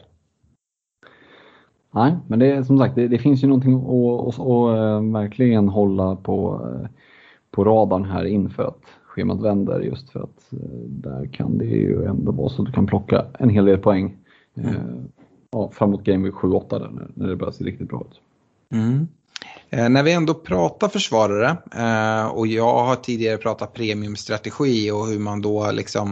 Nej, 1.92 2.18
men 2.28 2.40
det 2.40 2.52
är 2.52 2.64
som 2.64 2.78
sagt, 2.80 2.96
det, 2.96 3.08
det 3.08 3.20
finns 3.20 3.44
ju 3.44 3.48
någonting 3.48 3.76
att, 3.76 4.28
att, 4.28 4.40
att, 4.40 4.78
eh, 4.78 5.12
verkligen 5.12 5.70
hålla 5.70 6.16
på, 6.16 6.62
på 7.52 7.64
radarn 7.64 8.06
här 8.06 8.26
inför 8.26 8.64
att 8.64 8.82
schemat 9.20 9.42
vänder 9.42 9.80
just 9.80 10.10
för 10.10 10.20
att 10.20 10.54
eh, 10.54 10.60
där 10.88 11.30
kan 11.34 11.58
det 11.58 11.66
ju 11.66 12.06
ändå 12.06 12.32
vara 12.32 12.50
så 12.50 12.62
att 12.62 12.66
du 12.66 12.72
kan 12.72 12.88
plocka 12.88 13.26
en 13.40 13.50
hel 13.50 13.66
del 13.66 13.78
poäng 13.78 14.18
mm. 14.58 15.08
ja, 15.52 15.72
framåt 15.74 16.04
Game 16.04 16.24
Week 16.24 16.36
7-8 16.36 16.94
när, 16.94 17.08
när 17.14 17.28
det 17.28 17.36
börjar 17.36 17.52
se 17.52 17.64
riktigt 17.64 17.90
bra 17.90 18.06
ut. 18.10 18.22
Mm. 18.74 19.08
Eh, 19.70 19.90
när 19.90 20.04
vi 20.04 20.12
ändå 20.12 20.34
pratar 20.34 20.88
försvarare 20.88 21.58
eh, 21.76 22.28
och 22.28 22.48
jag 22.48 22.84
har 22.84 22.96
tidigare 22.96 23.38
pratat 23.38 23.74
premiumstrategi 23.74 24.92
och 24.92 25.08
hur 25.08 25.20
man 25.20 25.42
då 25.42 25.72
liksom 25.72 26.12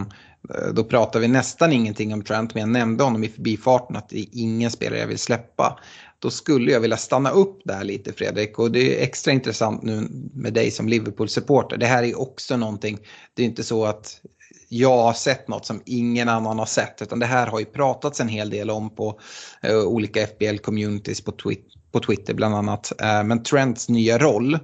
eh, 0.54 0.74
då 0.74 0.84
pratar 0.84 1.20
vi 1.20 1.28
nästan 1.28 1.72
ingenting 1.72 2.12
om 2.12 2.22
Trent 2.22 2.54
men 2.54 2.60
jag 2.60 2.70
nämnde 2.70 3.04
honom 3.04 3.24
i 3.24 3.28
förbifarten 3.28 3.96
att 3.96 4.08
det 4.08 4.18
är 4.18 4.26
ingen 4.32 4.70
spelare 4.70 5.00
jag 5.00 5.06
vill 5.06 5.18
släppa. 5.18 5.78
Då 6.18 6.30
skulle 6.30 6.72
jag 6.72 6.80
vilja 6.80 6.96
stanna 6.96 7.30
upp 7.30 7.60
där 7.64 7.84
lite 7.84 8.12
Fredrik 8.12 8.58
och 8.58 8.70
det 8.70 8.98
är 8.98 9.02
extra 9.02 9.32
intressant 9.32 9.82
nu 9.82 10.08
med 10.34 10.52
dig 10.52 10.70
som 10.70 10.88
Liverpool-supporter. 10.88 11.76
Det 11.76 11.86
här 11.86 12.02
är 12.02 12.20
också 12.20 12.56
någonting, 12.56 12.98
det 13.34 13.42
är 13.42 13.46
inte 13.46 13.64
så 13.64 13.84
att 13.84 14.20
jag 14.68 14.96
har 14.96 15.12
sett 15.12 15.48
något 15.48 15.66
som 15.66 15.82
ingen 15.86 16.28
annan 16.28 16.58
har 16.58 16.66
sett. 16.66 17.02
Utan 17.02 17.18
det 17.18 17.26
här 17.26 17.46
har 17.46 17.58
ju 17.58 17.64
pratats 17.64 18.20
en 18.20 18.28
hel 18.28 18.50
del 18.50 18.70
om 18.70 18.94
på 18.94 19.20
uh, 19.68 19.78
olika 19.78 20.26
FBL-communities 20.26 21.24
på, 21.24 21.32
twi 21.32 21.58
på 21.92 22.00
Twitter 22.00 22.34
bland 22.34 22.54
annat. 22.54 22.92
Uh, 23.02 23.24
men 23.24 23.42
Trents 23.42 23.88
nya 23.88 24.18
roll 24.18 24.54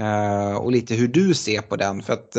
uh, 0.00 0.56
och 0.56 0.72
lite 0.72 0.94
hur 0.94 1.08
du 1.08 1.34
ser 1.34 1.60
på 1.60 1.76
den. 1.76 2.02
För 2.02 2.12
att 2.12 2.36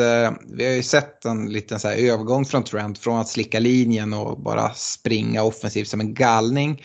vi 0.52 0.64
har 0.64 0.72
ju 0.72 0.82
sett 0.82 1.24
en 1.24 1.46
liten 1.52 1.80
så 1.80 1.88
övergång 1.88 2.44
från 2.44 2.64
Trent 2.64 2.98
från 2.98 3.18
att 3.18 3.28
slicka 3.28 3.58
linjen 3.58 4.12
och 4.12 4.40
bara 4.42 4.70
springa 4.74 5.42
offensivt 5.42 5.88
som 5.88 6.00
en 6.00 6.14
galning 6.14 6.82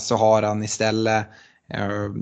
så 0.00 0.16
har 0.16 0.42
han 0.42 0.62
istället 0.62 1.26
eh, 1.74 2.12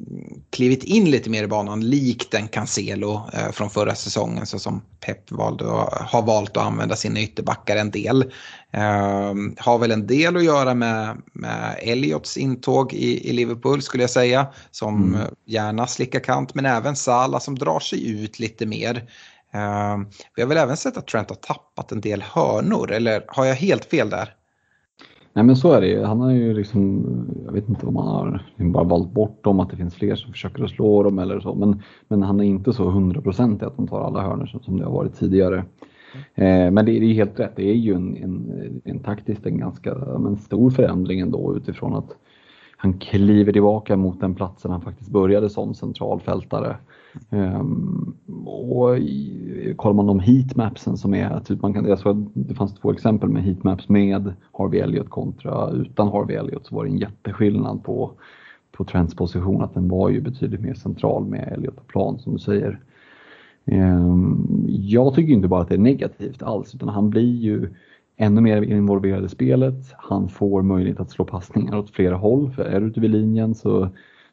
klivit 0.50 0.84
in 0.84 1.10
lite 1.10 1.30
mer 1.30 1.44
i 1.44 1.46
banan 1.46 1.80
likt 1.80 2.34
en 2.34 2.48
Cancelo 2.48 3.30
eh, 3.32 3.50
från 3.52 3.70
förra 3.70 3.94
säsongen 3.94 4.46
så 4.46 4.58
som 4.58 4.82
Pep 5.00 5.30
valde, 5.30 5.64
har 5.90 6.22
valt 6.22 6.56
att 6.56 6.66
använda 6.66 6.96
sina 6.96 7.20
ytterbackar 7.20 7.76
en 7.76 7.90
del. 7.90 8.22
Eh, 8.70 9.34
har 9.56 9.78
väl 9.78 9.90
en 9.90 10.06
del 10.06 10.36
att 10.36 10.44
göra 10.44 10.74
med, 10.74 11.22
med 11.32 11.78
Elliots 11.82 12.36
intåg 12.36 12.92
i, 12.92 13.30
i 13.30 13.32
Liverpool 13.32 13.82
skulle 13.82 14.02
jag 14.02 14.10
säga 14.10 14.46
som 14.70 15.14
mm. 15.14 15.26
gärna 15.46 15.86
slickar 15.86 16.20
kant 16.20 16.54
men 16.54 16.66
även 16.66 16.96
Salah 16.96 17.40
som 17.40 17.58
drar 17.58 17.80
sig 17.80 18.10
ut 18.10 18.38
lite 18.38 18.66
mer. 18.66 18.96
Eh, 19.54 19.96
vi 20.36 20.42
har 20.42 20.48
väl 20.48 20.58
även 20.58 20.76
sett 20.76 20.96
att 20.96 21.06
Trent 21.06 21.28
har 21.28 21.36
tappat 21.36 21.92
en 21.92 22.00
del 22.00 22.22
hörnor 22.22 22.92
eller 22.92 23.24
har 23.28 23.44
jag 23.44 23.54
helt 23.54 23.84
fel 23.84 24.10
där? 24.10 24.34
Nej 25.32 25.44
men 25.44 25.56
så 25.56 25.72
är 25.72 25.80
det 25.80 26.06
Han 26.06 26.20
har 26.20 26.30
ju 26.30 26.54
liksom, 26.54 27.04
jag 27.44 27.52
vet 27.52 27.68
inte 27.68 27.86
om 27.86 27.96
han 27.96 28.08
har 28.08 28.42
liksom 28.46 28.72
bara 28.72 28.84
valt 28.84 29.12
bort 29.12 29.44
dem, 29.44 29.60
att 29.60 29.70
det 29.70 29.76
finns 29.76 29.94
fler 29.94 30.14
som 30.14 30.32
försöker 30.32 30.64
att 30.64 30.70
slå 30.70 31.02
dem 31.02 31.18
eller 31.18 31.40
så. 31.40 31.54
Men, 31.54 31.82
men 32.08 32.22
han 32.22 32.40
är 32.40 32.44
inte 32.44 32.72
så 32.72 32.90
hundraprocentig 32.90 33.66
att 33.66 33.76
de 33.76 33.88
tar 33.88 34.00
alla 34.00 34.22
hörnor 34.22 34.46
som, 34.46 34.62
som 34.62 34.78
det 34.78 34.84
har 34.84 34.92
varit 34.92 35.18
tidigare. 35.18 35.64
Eh, 36.34 36.70
men 36.70 36.74
det, 36.74 36.82
det 37.00 37.06
är 37.06 37.14
helt 37.14 37.40
rätt, 37.40 37.56
det 37.56 37.70
är 37.70 37.74
ju 37.74 37.94
en, 37.94 38.16
en, 38.16 38.80
en 38.84 38.98
taktiskt 38.98 39.46
en 39.46 39.58
ganska 39.58 39.94
men 39.94 40.36
stor 40.36 40.70
förändring 40.70 41.20
ändå 41.20 41.56
utifrån 41.56 41.94
att 41.94 42.16
han 42.76 42.98
kliver 42.98 43.52
tillbaka 43.52 43.96
mot 43.96 44.20
den 44.20 44.34
platsen 44.34 44.70
han 44.70 44.80
faktiskt 44.80 45.10
började 45.10 45.50
som 45.50 45.74
centralfältare. 45.74 46.76
Um, 47.30 48.16
och 48.46 48.98
i, 48.98 49.74
kollar 49.76 49.94
man 49.94 50.06
de 50.06 50.20
heatmapsen 50.20 50.96
som 50.96 51.14
är, 51.14 51.40
typ 51.40 51.62
man 51.62 51.74
kan, 51.74 51.84
jag 51.84 51.98
såg 51.98 52.30
det 52.34 52.54
fanns 52.54 52.74
två 52.74 52.92
exempel 52.92 53.28
med 53.28 53.42
heatmaps 53.42 53.88
med 53.88 54.32
Harvey 54.52 54.80
Elliot 54.80 55.10
kontra 55.10 55.70
utan 55.70 56.08
Harvey 56.08 56.36
Elliot 56.36 56.66
så 56.66 56.74
var 56.74 56.84
det 56.84 56.90
en 56.90 56.98
jätteskillnad 56.98 57.84
på, 57.84 58.12
på 58.72 58.84
Trents 58.84 59.16
position, 59.16 59.62
att 59.62 59.74
den 59.74 59.88
var 59.88 60.08
ju 60.08 60.20
betydligt 60.20 60.60
mer 60.60 60.74
central 60.74 61.24
med 61.24 61.52
Elliot 61.52 61.76
på 61.76 61.82
plan 61.82 62.18
som 62.18 62.32
du 62.32 62.38
säger. 62.38 62.80
Um, 63.64 64.66
jag 64.68 65.14
tycker 65.14 65.32
inte 65.32 65.48
bara 65.48 65.62
att 65.62 65.68
det 65.68 65.74
är 65.74 65.78
negativt 65.78 66.42
alls 66.42 66.74
utan 66.74 66.88
han 66.88 67.10
blir 67.10 67.36
ju 67.36 67.68
ännu 68.16 68.40
mer 68.40 68.62
involverad 68.62 69.24
i 69.24 69.28
spelet. 69.28 69.94
Han 69.98 70.28
får 70.28 70.62
möjlighet 70.62 71.00
att 71.00 71.10
slå 71.10 71.24
passningar 71.24 71.76
åt 71.76 71.90
flera 71.90 72.16
håll, 72.16 72.50
för 72.50 72.62
är 72.62 72.80
du 72.80 72.86
ute 72.86 73.00
vid 73.00 73.10
linjen 73.10 73.54
så, 73.54 73.88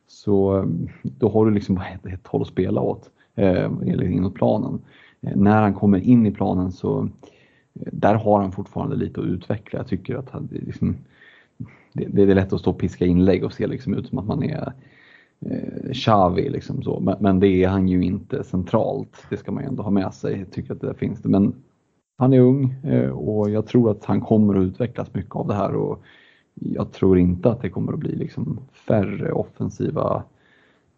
så 0.08 0.58
eh, 0.58 0.66
då 1.04 1.30
har 1.30 1.46
du 1.46 1.52
liksom 1.52 1.76
bara 1.76 1.88
ett, 1.88 2.06
ett 2.06 2.28
håll 2.28 2.42
att 2.42 2.48
spela 2.48 2.82
åt, 2.82 3.10
eh, 3.36 3.72
eller 3.82 4.04
inåt 4.04 4.36
planen. 4.36 4.82
Eh, 5.22 5.36
när 5.36 5.62
han 5.62 5.74
kommer 5.74 6.00
in 6.00 6.26
i 6.26 6.32
planen 6.32 6.72
så 6.72 7.10
eh, 7.74 7.90
där 7.92 8.16
har 8.16 8.42
han 8.42 8.52
fortfarande 8.52 8.96
lite 8.96 9.20
att 9.20 9.26
utveckla. 9.28 9.80
Jag 9.80 9.88
tycker 9.88 10.16
att 10.16 10.30
han, 10.30 10.50
liksom, 10.52 10.96
det, 11.94 12.06
det, 12.06 12.22
är 12.22 12.36
lätt 12.36 12.54
att 12.54 12.60
stå 12.60 12.72
och 12.72 12.80
piska 12.80 13.06
inlägg 13.06 13.44
och 13.44 13.54
se 13.54 13.68
liksom 13.68 13.94
ut 13.94 14.08
som 14.08 14.18
att 14.18 14.28
man 14.28 14.44
är 14.44 14.74
eh, 15.46 15.94
Xavi 15.94 16.50
liksom 16.50 16.84
så. 16.84 17.00
Men, 17.00 17.16
men, 17.20 17.40
det 17.40 17.64
är 17.64 17.68
han 17.68 17.88
ju 17.88 18.04
inte 18.04 18.44
centralt. 18.44 19.26
Det 19.30 19.38
ska 19.38 19.52
man 19.52 19.64
ju 19.64 19.70
ändå 19.70 19.84
ha 19.84 19.92
med 19.92 20.14
sig. 20.14 20.40
Jag 20.40 20.52
tycker 20.52 20.74
att 20.74 20.82
det 20.82 20.94
finns 20.94 21.22
det. 21.22 21.30
Men 21.30 21.56
han 22.18 22.34
är 22.34 22.40
ung 22.40 22.76
eh, 22.84 23.10
och 23.10 23.50
jag 23.50 23.68
tror 23.68 23.92
att 23.92 24.06
han 24.06 24.22
kommer 24.22 24.56
att 24.56 24.64
utvecklas 24.64 25.14
mycket 25.14 25.36
av 25.36 25.48
det 25.48 25.54
här 25.54 25.76
och 25.76 26.02
jag 26.56 26.92
tror 26.92 27.20
inte 27.20 27.50
att 27.50 27.62
det 27.62 27.70
kommer 27.70 27.94
att 27.94 28.00
bli 28.00 28.16
liksom 28.16 28.60
färre 28.88 29.32
offensiva 29.32 30.24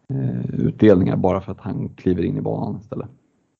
eh, 0.10 0.56
utdelningar 0.60 1.16
bara 1.16 1.42
för 1.42 1.52
att 1.52 1.62
han 1.62 1.90
kliver 1.90 2.24
in 2.24 2.38
i 2.38 2.42
banan 2.42 2.80
istället. 2.82 3.10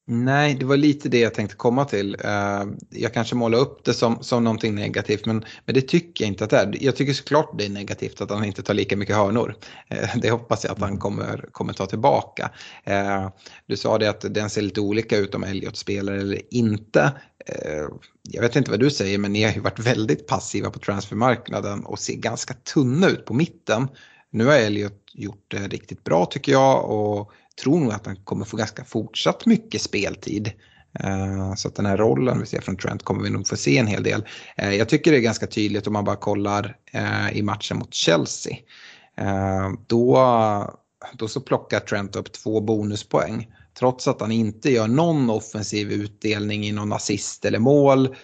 Nej, 0.10 0.56
det 0.56 0.66
var 0.66 0.78
lite 0.78 1.10
det 1.10 1.20
jag 1.20 1.34
tänkte 1.34 1.56
komma 1.56 1.86
till. 1.86 2.18
Eh, 2.24 2.66
jag 2.90 3.14
kanske 3.14 3.36
målar 3.36 3.60
upp 3.60 3.84
det 3.86 3.94
som, 3.94 4.24
som 4.24 4.44
någonting 4.44 4.76
negativt 4.76 5.26
men, 5.26 5.46
men 5.66 5.76
det 5.76 5.82
tycker 5.82 6.24
jag 6.24 6.28
inte 6.28 6.44
att 6.44 6.50
det 6.50 6.58
är. 6.58 6.84
Jag 6.84 6.96
tycker 6.96 7.14
såklart 7.14 7.58
det 7.58 7.66
är 7.66 7.70
negativt 7.70 8.22
att 8.22 8.30
han 8.30 8.46
inte 8.46 8.64
tar 8.64 8.74
lika 8.74 8.98
mycket 8.98 9.16
hörnor. 9.16 9.56
Det 10.22 10.30
hoppas 10.30 10.64
jag 10.64 10.74
att 10.74 10.80
han 10.80 10.98
kommer, 10.98 11.46
kommer 11.52 11.74
ta 11.74 11.86
tillbaka. 11.86 12.52
Du 13.66 13.78
sa 13.78 13.98
det 13.98 14.10
att 14.10 14.34
den 14.34 14.50
ser 14.50 14.62
lite 14.62 14.82
olika 14.82 15.18
ut 15.18 15.36
om 15.36 15.44
Elliot 15.44 15.78
spelar 15.78 16.14
eller 16.14 16.42
inte. 16.54 17.12
Eh, 17.46 17.88
jag 18.22 18.42
vet 18.42 18.56
inte 18.56 18.72
vad 18.72 18.80
du 18.80 18.90
säger 18.90 19.18
men 19.18 19.34
ni 19.34 19.44
har 19.44 19.52
ju 19.52 19.60
varit 19.60 19.80
väldigt 19.80 20.28
passiva 20.28 20.70
på 20.70 20.80
transfermarknaden 20.80 21.86
och 21.86 22.00
ser 22.00 22.16
ganska 22.16 22.54
tunna 22.54 23.08
ut 23.08 23.26
på 23.26 23.34
mitten. 23.34 23.88
Nu 24.32 24.46
har 24.46 24.54
Elliot 24.54 25.02
gjort 25.14 25.46
det 25.48 25.68
riktigt 25.68 26.04
bra 26.04 26.26
tycker 26.26 26.52
jag 26.52 26.90
och 26.90 27.32
tror 27.64 27.80
nog 27.80 27.92
att 27.92 28.06
han 28.06 28.16
kommer 28.16 28.46
få 28.46 28.58
ganska 28.58 28.84
fortsatt 28.84 29.46
mycket 29.46 29.82
speltid. 29.82 30.52
Eh, 31.00 31.56
så 31.56 31.68
att 31.68 31.76
den 31.76 31.86
här 31.86 31.98
rollen 31.98 32.40
vi 32.40 32.46
ser 32.46 32.62
från 32.62 32.78
Trent 32.78 33.04
kommer 33.04 33.24
vi 33.24 33.30
nog 33.30 33.48
få 33.48 33.56
se 33.56 33.78
en 33.78 33.88
hel 33.88 34.04
del. 34.04 34.26
Eh, 34.58 34.74
jag 34.74 34.90
tycker 34.90 35.12
det 35.12 35.18
är 35.18 35.22
ganska 35.22 35.48
tydligt 35.48 35.88
om 35.88 35.94
man 35.94 36.06
bara 36.06 36.16
kollar 36.16 36.78
eh, 36.92 37.38
i 37.38 37.42
matchen 37.42 37.78
mot 37.78 37.94
Chelsea. 37.94 38.58
Då, 39.88 40.18
då 41.14 41.28
så 41.28 41.42
plockar 41.42 41.80
Trent 41.80 42.16
upp 42.16 42.32
två 42.32 42.62
bonuspoäng 42.62 43.48
trots 43.80 44.08
att 44.08 44.22
han 44.22 44.32
inte 44.32 44.72
gör 44.72 44.88
någon 44.88 45.30
offensiv 45.30 45.92
utdelning 45.92 46.66
i 46.66 46.72
någon 46.72 46.94
assist 46.94 47.46
eller 47.46 47.60
mål. 47.60 48.16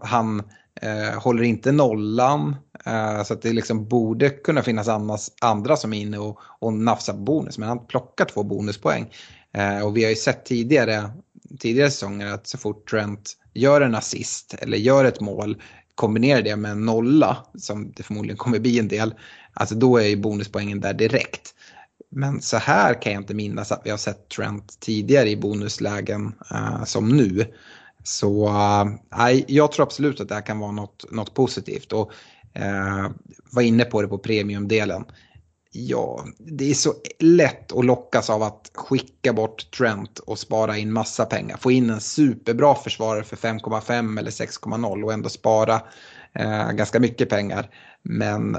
Han 0.00 0.42
eh, 0.82 1.22
håller 1.22 1.42
inte 1.42 1.72
nollan. 1.72 2.56
Eh, 2.84 3.22
så 3.22 3.34
att 3.34 3.42
det 3.42 3.52
liksom 3.52 3.88
borde 3.88 4.30
kunna 4.30 4.62
finnas 4.62 4.88
annars, 4.88 5.30
andra 5.40 5.76
som 5.76 5.92
är 5.92 6.00
inne 6.00 6.18
och, 6.18 6.38
och 6.40 6.72
nafsar 6.72 7.12
på 7.12 7.18
bonus. 7.18 7.58
Men 7.58 7.68
han 7.68 7.86
plockar 7.86 8.24
två 8.24 8.42
bonuspoäng. 8.42 9.12
Eh, 9.52 9.86
och 9.86 9.96
vi 9.96 10.04
har 10.04 10.10
ju 10.10 10.16
sett 10.16 10.44
tidigare, 10.44 11.10
tidigare 11.58 11.90
säsonger 11.90 12.26
att 12.26 12.46
så 12.46 12.58
fort 12.58 12.90
Trent 12.90 13.36
gör 13.54 13.80
en 13.80 13.94
assist 13.94 14.54
eller 14.54 14.78
gör 14.78 15.04
ett 15.04 15.20
mål 15.20 15.56
kombinerar 15.96 16.42
det 16.42 16.56
med 16.56 16.70
en 16.70 16.84
nolla, 16.84 17.36
som 17.58 17.92
det 17.96 18.02
förmodligen 18.02 18.36
kommer 18.36 18.58
bli 18.58 18.78
en 18.78 18.88
del, 18.88 19.14
alltså 19.52 19.74
då 19.74 19.96
är 19.96 20.04
ju 20.04 20.16
bonuspoängen 20.16 20.80
där 20.80 20.94
direkt. 20.94 21.54
Men 22.10 22.40
så 22.42 22.56
här 22.56 23.02
kan 23.02 23.12
jag 23.12 23.22
inte 23.22 23.34
minnas 23.34 23.72
att 23.72 23.82
vi 23.84 23.90
har 23.90 23.96
sett 23.96 24.28
Trent 24.28 24.80
tidigare 24.80 25.30
i 25.30 25.36
bonuslägen 25.36 26.34
uh, 26.52 26.84
som 26.84 27.08
nu. 27.08 27.54
Så 28.06 28.48
äh, 29.28 29.40
jag 29.46 29.72
tror 29.72 29.86
absolut 29.86 30.20
att 30.20 30.28
det 30.28 30.34
här 30.34 30.46
kan 30.46 30.58
vara 30.58 30.72
något, 30.72 31.12
något 31.12 31.34
positivt. 31.34 31.92
Och 31.92 32.12
äh, 32.54 33.10
var 33.52 33.62
inne 33.62 33.84
på 33.84 34.02
det 34.02 34.08
på 34.08 34.18
premiumdelen. 34.18 35.04
Ja, 35.72 36.24
det 36.38 36.70
är 36.70 36.74
så 36.74 36.94
lätt 37.18 37.72
att 37.72 37.84
lockas 37.84 38.30
av 38.30 38.42
att 38.42 38.70
skicka 38.74 39.32
bort 39.32 39.70
Trent 39.70 40.18
och 40.18 40.38
spara 40.38 40.76
in 40.76 40.92
massa 40.92 41.24
pengar. 41.24 41.56
Få 41.56 41.70
in 41.70 41.90
en 41.90 42.00
superbra 42.00 42.74
försvarare 42.74 43.24
för 43.24 43.36
5,5 43.36 44.18
eller 44.18 44.30
6,0 44.30 45.02
och 45.02 45.12
ändå 45.12 45.28
spara 45.28 45.80
eh, 46.34 46.72
ganska 46.72 47.00
mycket 47.00 47.28
pengar. 47.28 47.70
Men 48.02 48.56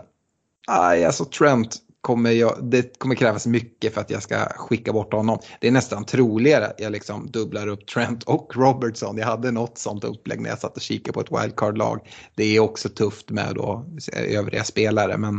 aj, 0.68 1.06
alltså 1.06 1.26
Trent 1.26 1.76
kommer 2.02 2.32
jag, 2.32 2.57
det 2.61 2.99
kommer 2.99 3.15
krävas 3.15 3.48
mycket 3.48 3.94
för 3.94 4.02
att 4.02 4.10
jag 4.10 4.24
ska 4.24 4.36
skicka 4.36 4.94
bort 4.94 5.14
honom. 5.14 5.40
Det 5.61 5.68
är 5.68 5.72
nästan 5.72 6.06
troligare 6.06 6.65
att 6.65 6.80
jag 6.80 6.91
liksom 6.91 7.28
dubblar 7.32 7.68
upp 7.68 7.88
Trent 7.88 8.24
och 8.24 8.56
Robertson. 8.56 9.18
Jag 9.18 9.26
hade 9.26 9.52
något 9.52 9.78
sånt 9.78 10.03
upplägg 10.03 10.41
när 10.41 10.49
jag 10.49 10.60
satt 10.60 10.76
och 10.76 10.82
kikade 10.82 11.14
på 11.14 11.22
ett 11.22 11.44
wildcard-lag. 11.44 11.99
Det 12.36 12.44
är 12.44 12.60
också 12.60 12.90
tufft 12.90 13.32
med 13.32 13.56
då 13.56 13.86
övriga 14.14 14.64
spelare 14.64 15.18
men 15.18 15.38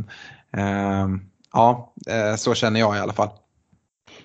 eh, 0.53 1.09
ja, 1.53 1.95
så 2.37 2.55
känner 2.55 2.81
jag 2.81 2.97
i 2.97 2.99
alla 2.99 3.13
fall. 3.13 3.31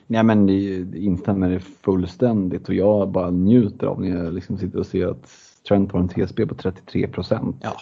Nej 0.07 0.23
men 0.23 0.45
det 0.45 0.97
instämmer 0.97 1.59
fullständigt 1.59 2.67
och 2.69 2.75
jag 2.75 3.11
bara 3.11 3.31
njuter 3.31 3.87
av 3.87 4.01
när 4.01 4.23
jag 4.23 4.33
liksom 4.33 4.57
sitter 4.57 4.79
och 4.79 4.85
ser 4.85 5.07
att 5.07 5.29
Trent 5.67 5.91
har 5.91 5.99
en 5.99 6.09
TSB 6.09 6.45
på 6.45 6.55
33 6.55 7.07
procent. 7.07 7.55
Ja. 7.61 7.81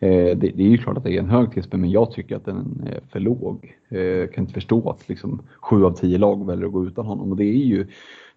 Eh, 0.00 0.36
det, 0.36 0.52
det, 0.54 0.62
är 0.62 0.68
ju 0.68 0.78
klart 0.78 0.96
att 0.96 1.04
det 1.04 1.16
är 1.16 1.18
en 1.18 1.30
hög 1.30 1.52
TSB 1.52 1.76
men 1.76 1.90
jag 1.90 2.10
tycker 2.10 2.36
att 2.36 2.44
den 2.44 2.82
är 2.86 3.00
för 3.12 3.20
låg. 3.20 3.76
Eh, 3.88 4.00
jag 4.00 4.32
kan 4.32 4.44
inte 4.44 4.54
förstå 4.54 4.90
att 4.90 5.08
liksom, 5.08 5.42
sju 5.60 5.84
av 5.84 5.92
tio 5.92 6.18
lag 6.18 6.46
väljer 6.46 6.66
att 6.66 6.72
gå 6.72 6.86
utan 6.86 7.06
honom 7.06 7.30
och 7.30 7.36
det 7.36 7.44
är 7.44 7.64
ju 7.64 7.86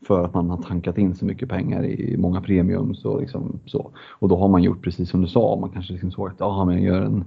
för 0.08 0.24
att 0.24 0.34
man 0.34 0.50
har 0.50 0.58
tankat 0.58 0.98
in 0.98 1.16
så 1.16 1.26
mycket 1.26 1.50
pengar 1.50 1.86
i 1.86 2.18
många 2.18 2.42
premiums 2.42 3.06
och 3.06 3.22
liksom 3.22 3.60
så. 3.66 3.92
Och 4.10 4.30
då 4.30 4.36
har 4.36 4.48
man 4.48 4.64
gjort 4.64 4.82
precis 4.82 5.10
som 5.10 5.22
du 5.22 5.28
sa, 5.28 5.58
man 5.62 5.70
kanske 5.70 5.94
liksom 5.94 6.12
såg 6.12 6.28
att 6.28 6.42
aha, 6.42 6.66
men 6.66 6.84
gör 6.84 7.02
en, 7.02 7.26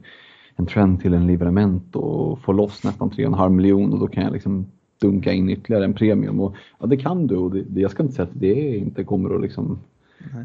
en 0.57 0.67
trend 0.67 1.03
till 1.03 1.15
en 1.15 1.27
livrament 1.27 1.97
och 1.97 2.39
får 2.41 2.55
loss 2.55 2.85
nästan 2.85 3.11
3,5 3.11 3.49
miljoner 3.49 3.95
och 3.95 4.01
då 4.01 4.07
kan 4.07 4.25
jag 4.25 4.33
liksom 4.33 4.67
dunka 5.01 5.33
in 5.33 5.51
ytterligare 5.51 5.85
en 5.85 5.95
premium. 5.95 6.41
Och, 6.41 6.57
ja, 6.81 6.87
det 6.87 6.97
kan 6.97 7.27
du 7.27 7.37
och 7.37 7.51
det, 7.51 7.81
jag 7.81 7.91
ska 7.91 8.03
inte 8.03 8.15
säga 8.15 8.29
att 8.29 8.41
det 8.41 8.77
inte 8.77 9.05
kommer 9.05 9.35
att 9.35 9.43
liksom 9.43 9.79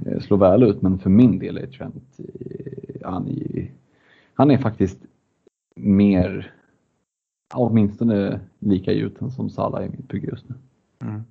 Nej. 0.04 0.22
slå 0.22 0.38
väl 0.38 0.64
ut 0.64 0.82
men 0.82 1.00
för 1.00 1.10
min 1.10 1.40
del 1.40 1.58
är 1.58 1.68
Trent 1.68 2.20
han 3.04 3.28
är, 3.28 3.72
han 4.40 4.52
är 4.52 4.58
faktiskt 4.58 4.98
mer, 5.76 6.54
åtminstone 7.54 8.40
lika 8.60 8.92
gjuten 8.92 9.32
som 9.32 9.50
Salah 9.50 9.86
i 9.86 9.90
mitt 9.90 10.08
bygge 10.08 10.28
just 10.28 10.50
nu. 10.50 10.56
Mm. 11.02 11.24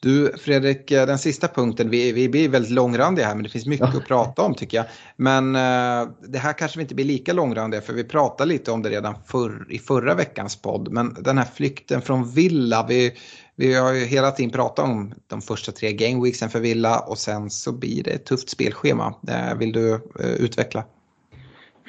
Du 0.00 0.32
Fredrik, 0.38 0.90
eh, 0.90 1.06
den 1.06 1.18
sista 1.18 1.48
punkten, 1.48 1.90
vi, 1.90 2.12
vi 2.12 2.28
blir 2.28 2.48
väldigt 2.48 2.72
långrandiga 2.72 3.26
här 3.26 3.34
men 3.34 3.42
det 3.42 3.48
finns 3.48 3.66
mycket 3.66 3.88
ja. 3.92 3.98
att 3.98 4.06
prata 4.06 4.42
om 4.42 4.54
tycker 4.54 4.76
jag. 4.76 4.86
Men 5.16 5.56
uh, 5.56 6.12
det 6.28 6.38
här 6.38 6.52
kanske 6.52 6.78
vi 6.78 6.82
inte 6.82 6.94
blir 6.94 7.04
lika 7.04 7.32
långrandiga 7.32 7.80
för 7.80 7.92
vi 7.92 8.04
pratade 8.04 8.48
lite 8.48 8.70
om 8.70 8.82
det 8.82 8.90
redan 8.90 9.14
för, 9.26 9.72
i 9.72 9.78
förra 9.78 10.14
veckans 10.14 10.56
podd. 10.56 10.92
Men 10.92 11.16
den 11.20 11.38
här 11.38 11.48
flykten 11.54 12.02
från 12.02 12.30
Villa, 12.30 12.86
vi, 12.88 13.12
vi 13.56 13.74
har 13.74 13.92
ju 13.92 14.04
hela 14.04 14.30
tiden 14.30 14.52
pratat 14.52 14.84
om 14.84 15.14
de 15.26 15.40
första 15.40 15.72
tre 15.72 15.92
gameweeksen 15.92 16.50
för 16.50 16.60
Villa 16.60 16.98
och 16.98 17.18
sen 17.18 17.50
så 17.50 17.72
blir 17.72 18.02
det 18.02 18.10
ett 18.10 18.26
tufft 18.26 18.50
spelschema. 18.50 19.14
Uh, 19.28 19.58
vill 19.58 19.72
du 19.72 19.92
uh, 19.94 20.00
utveckla? 20.20 20.84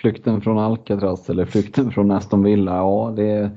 Flykten 0.02 0.42
från 0.42 0.58
Alcatraz 0.58 1.30
eller 1.30 1.46
flykten 1.46 1.92
från 1.92 2.12
Aston 2.12 2.44
Villa, 2.44 2.76
ja 2.76 3.14
det 3.16 3.52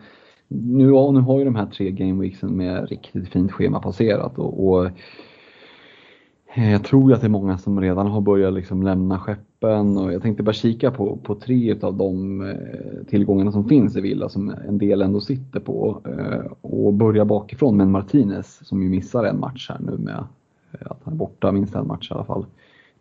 nu, 0.52 0.86
nu 0.86 1.20
har 1.20 1.38
ju 1.38 1.44
de 1.44 1.54
här 1.54 1.66
tre 1.66 1.90
gameweeksen 1.90 2.56
med 2.56 2.88
riktigt 2.88 3.28
fint 3.28 3.52
schema 3.52 3.80
passerat 3.80 4.38
och, 4.38 4.68
och 4.68 4.86
eh, 6.54 6.72
jag 6.72 6.84
tror 6.84 7.12
att 7.12 7.20
det 7.20 7.26
är 7.26 7.28
många 7.28 7.58
som 7.58 7.80
redan 7.80 8.06
har 8.06 8.20
börjat 8.20 8.54
liksom 8.54 8.82
lämna 8.82 9.18
skeppen 9.18 9.96
och 9.96 10.12
jag 10.12 10.22
tänkte 10.22 10.42
bara 10.42 10.52
kika 10.52 10.90
på, 10.90 11.16
på 11.16 11.34
tre 11.34 11.80
av 11.80 11.94
de 11.94 12.40
eh, 12.40 13.06
tillgångarna 13.08 13.52
som 13.52 13.68
finns 13.68 13.96
i 13.96 14.00
Villa 14.00 14.28
som 14.28 14.54
en 14.68 14.78
del 14.78 15.02
ändå 15.02 15.20
sitter 15.20 15.60
på 15.60 16.00
eh, 16.04 16.52
och 16.60 16.94
börja 16.94 17.24
bakifrån 17.24 17.76
med 17.76 17.84
en 17.84 17.90
Martinez 17.90 18.60
som 18.66 18.82
ju 18.82 18.88
missar 18.88 19.24
en 19.24 19.40
match 19.40 19.70
här 19.70 19.80
nu 19.80 19.98
med 19.98 20.24
att 20.80 21.00
han 21.04 21.14
är 21.14 21.18
borta 21.18 21.52
minst 21.52 21.74
en 21.74 21.86
match 21.86 22.10
i 22.10 22.14
alla 22.14 22.24
fall. 22.24 22.46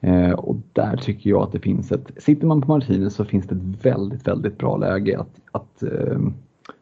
Eh, 0.02 0.32
och 0.32 0.56
där 0.74 0.98
tycker 0.98 1.30
jag 1.30 1.42
att 1.42 1.52
det 1.52 1.60
finns 1.60 1.92
ett, 1.92 2.12
sitter 2.18 2.48
man 2.48 2.62
på 2.62 2.68
Martinez 2.68 3.16
så 3.16 3.26
finns 3.26 3.48
det 3.48 3.56
ett 3.56 3.86
väldigt, 3.86 4.28
väldigt 4.28 4.58
bra 4.58 4.78
läge 4.78 5.20
att, 5.20 5.42
att 5.52 5.84
eh, 5.84 6.20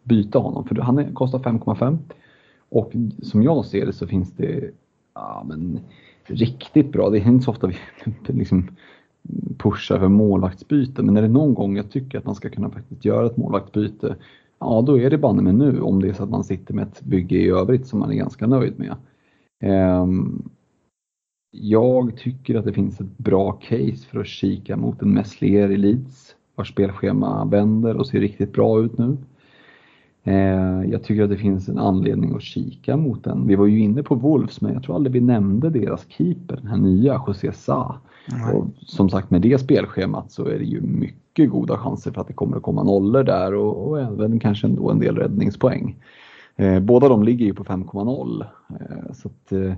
byta 0.04 0.40
honom. 0.40 0.66
För 0.66 0.76
han 0.76 1.14
kostar 1.14 1.40
5,5 1.40 1.98
och 2.70 2.92
som 3.22 3.44
jag 3.44 3.66
ser 3.66 3.86
det 3.86 3.94
så 3.94 4.08
finns 4.08 4.32
det 4.32 4.72
ja, 5.14 5.46
men, 5.48 5.80
riktigt 6.24 6.92
bra. 6.92 7.10
Det 7.10 7.18
är 7.18 7.28
inte 7.28 7.46
så 7.46 7.52
ofta 7.52 7.68
vi 7.68 7.78
liksom 8.28 8.68
pushar 9.58 10.00
för 10.00 10.08
målvaktsbyte 10.08 11.04
men 11.04 11.18
är 11.18 11.22
det 11.22 11.28
någon 11.28 11.54
gång 11.54 11.78
jag 11.78 11.92
tycker 11.92 12.18
att 12.18 12.26
man 12.26 12.36
ska 12.36 12.50
kunna 12.50 12.70
faktiskt 12.70 13.06
göra 13.06 13.26
ett 13.26 13.38
målvaktsbyte 13.38 14.16
ja 14.60 14.82
då 14.82 15.00
är 15.00 15.10
det 15.10 15.18
banne 15.18 15.42
med 15.42 15.56
nu 15.56 15.82
om 15.82 16.02
det 16.02 16.10
är 16.10 16.14
så 16.14 16.24
att 16.24 16.30
man 16.30 16.44
sitter 16.44 16.74
med 16.74 16.88
ett 16.88 17.02
bygge 17.02 17.36
i 17.36 17.50
övrigt 17.50 17.88
som 17.88 18.00
man 18.00 18.12
är 18.12 18.16
ganska 18.16 18.48
nöjd 18.48 18.74
med. 18.80 18.96
Um, 20.02 20.50
jag 21.52 22.18
tycker 22.18 22.56
att 22.56 22.66
det 22.66 22.74
finns 22.74 23.02
ett 23.02 23.18
bra 23.18 23.52
case 23.52 24.08
för 24.12 24.20
att 24.20 24.28
kika 24.28 24.78
mot 24.78 25.02
en 25.02 25.14
Messlier 25.14 25.72
i 25.72 25.78
Leeds 25.78 26.36
vars 26.56 26.72
spelschema 26.72 27.46
vänder 27.46 27.98
och 27.98 28.08
ser 28.08 28.20
riktigt 28.20 28.54
bra 28.54 28.82
ut 28.82 28.98
nu. 28.98 29.18
Eh, 30.24 30.92
jag 30.92 31.04
tycker 31.04 31.24
att 31.24 31.30
det 31.30 31.38
finns 31.38 31.70
en 31.70 31.78
anledning 31.78 32.36
att 32.36 32.42
kika 32.42 32.98
mot 32.98 33.24
den. 33.24 33.48
Vi 33.48 33.56
var 33.56 33.66
ju 33.66 33.80
inne 33.80 34.04
på 34.04 34.16
Wolves 34.16 34.62
men 34.62 34.74
jag 34.74 34.84
tror 34.84 34.96
aldrig 34.96 35.14
vi 35.14 35.22
nämnde 35.22 35.70
deras 35.70 36.06
keeper, 36.10 36.56
den 36.56 36.68
här 36.68 36.78
nya 36.78 37.22
José 37.28 37.52
Sa. 37.52 37.96
Mm. 38.32 38.56
Och 38.56 38.68
som 38.80 39.10
sagt 39.10 39.32
med 39.32 39.42
det 39.42 39.58
spelschemat 39.58 40.32
så 40.32 40.46
är 40.46 40.58
det 40.60 40.66
ju 40.66 40.82
mycket 40.82 41.50
goda 41.50 41.78
chanser 41.78 42.12
för 42.12 42.22
att 42.22 42.28
det 42.28 42.34
kommer 42.34 42.58
att 42.58 42.64
komma 42.64 42.84
nollor 42.84 43.24
där 43.24 43.54
och, 43.54 43.88
och 43.88 44.00
även 44.00 44.40
kanske 44.40 44.68
ändå 44.68 44.92
en 44.92 45.00
del 45.00 45.18
räddningspoäng. 45.18 45.96
Eh, 46.56 46.80
båda 46.80 47.10
de 47.10 47.24
ligger 47.24 47.46
ju 47.46 47.54
på 47.54 47.64
5,0. 47.64 48.46
Eh, 48.70 49.14
så 49.14 49.28
att, 49.28 49.78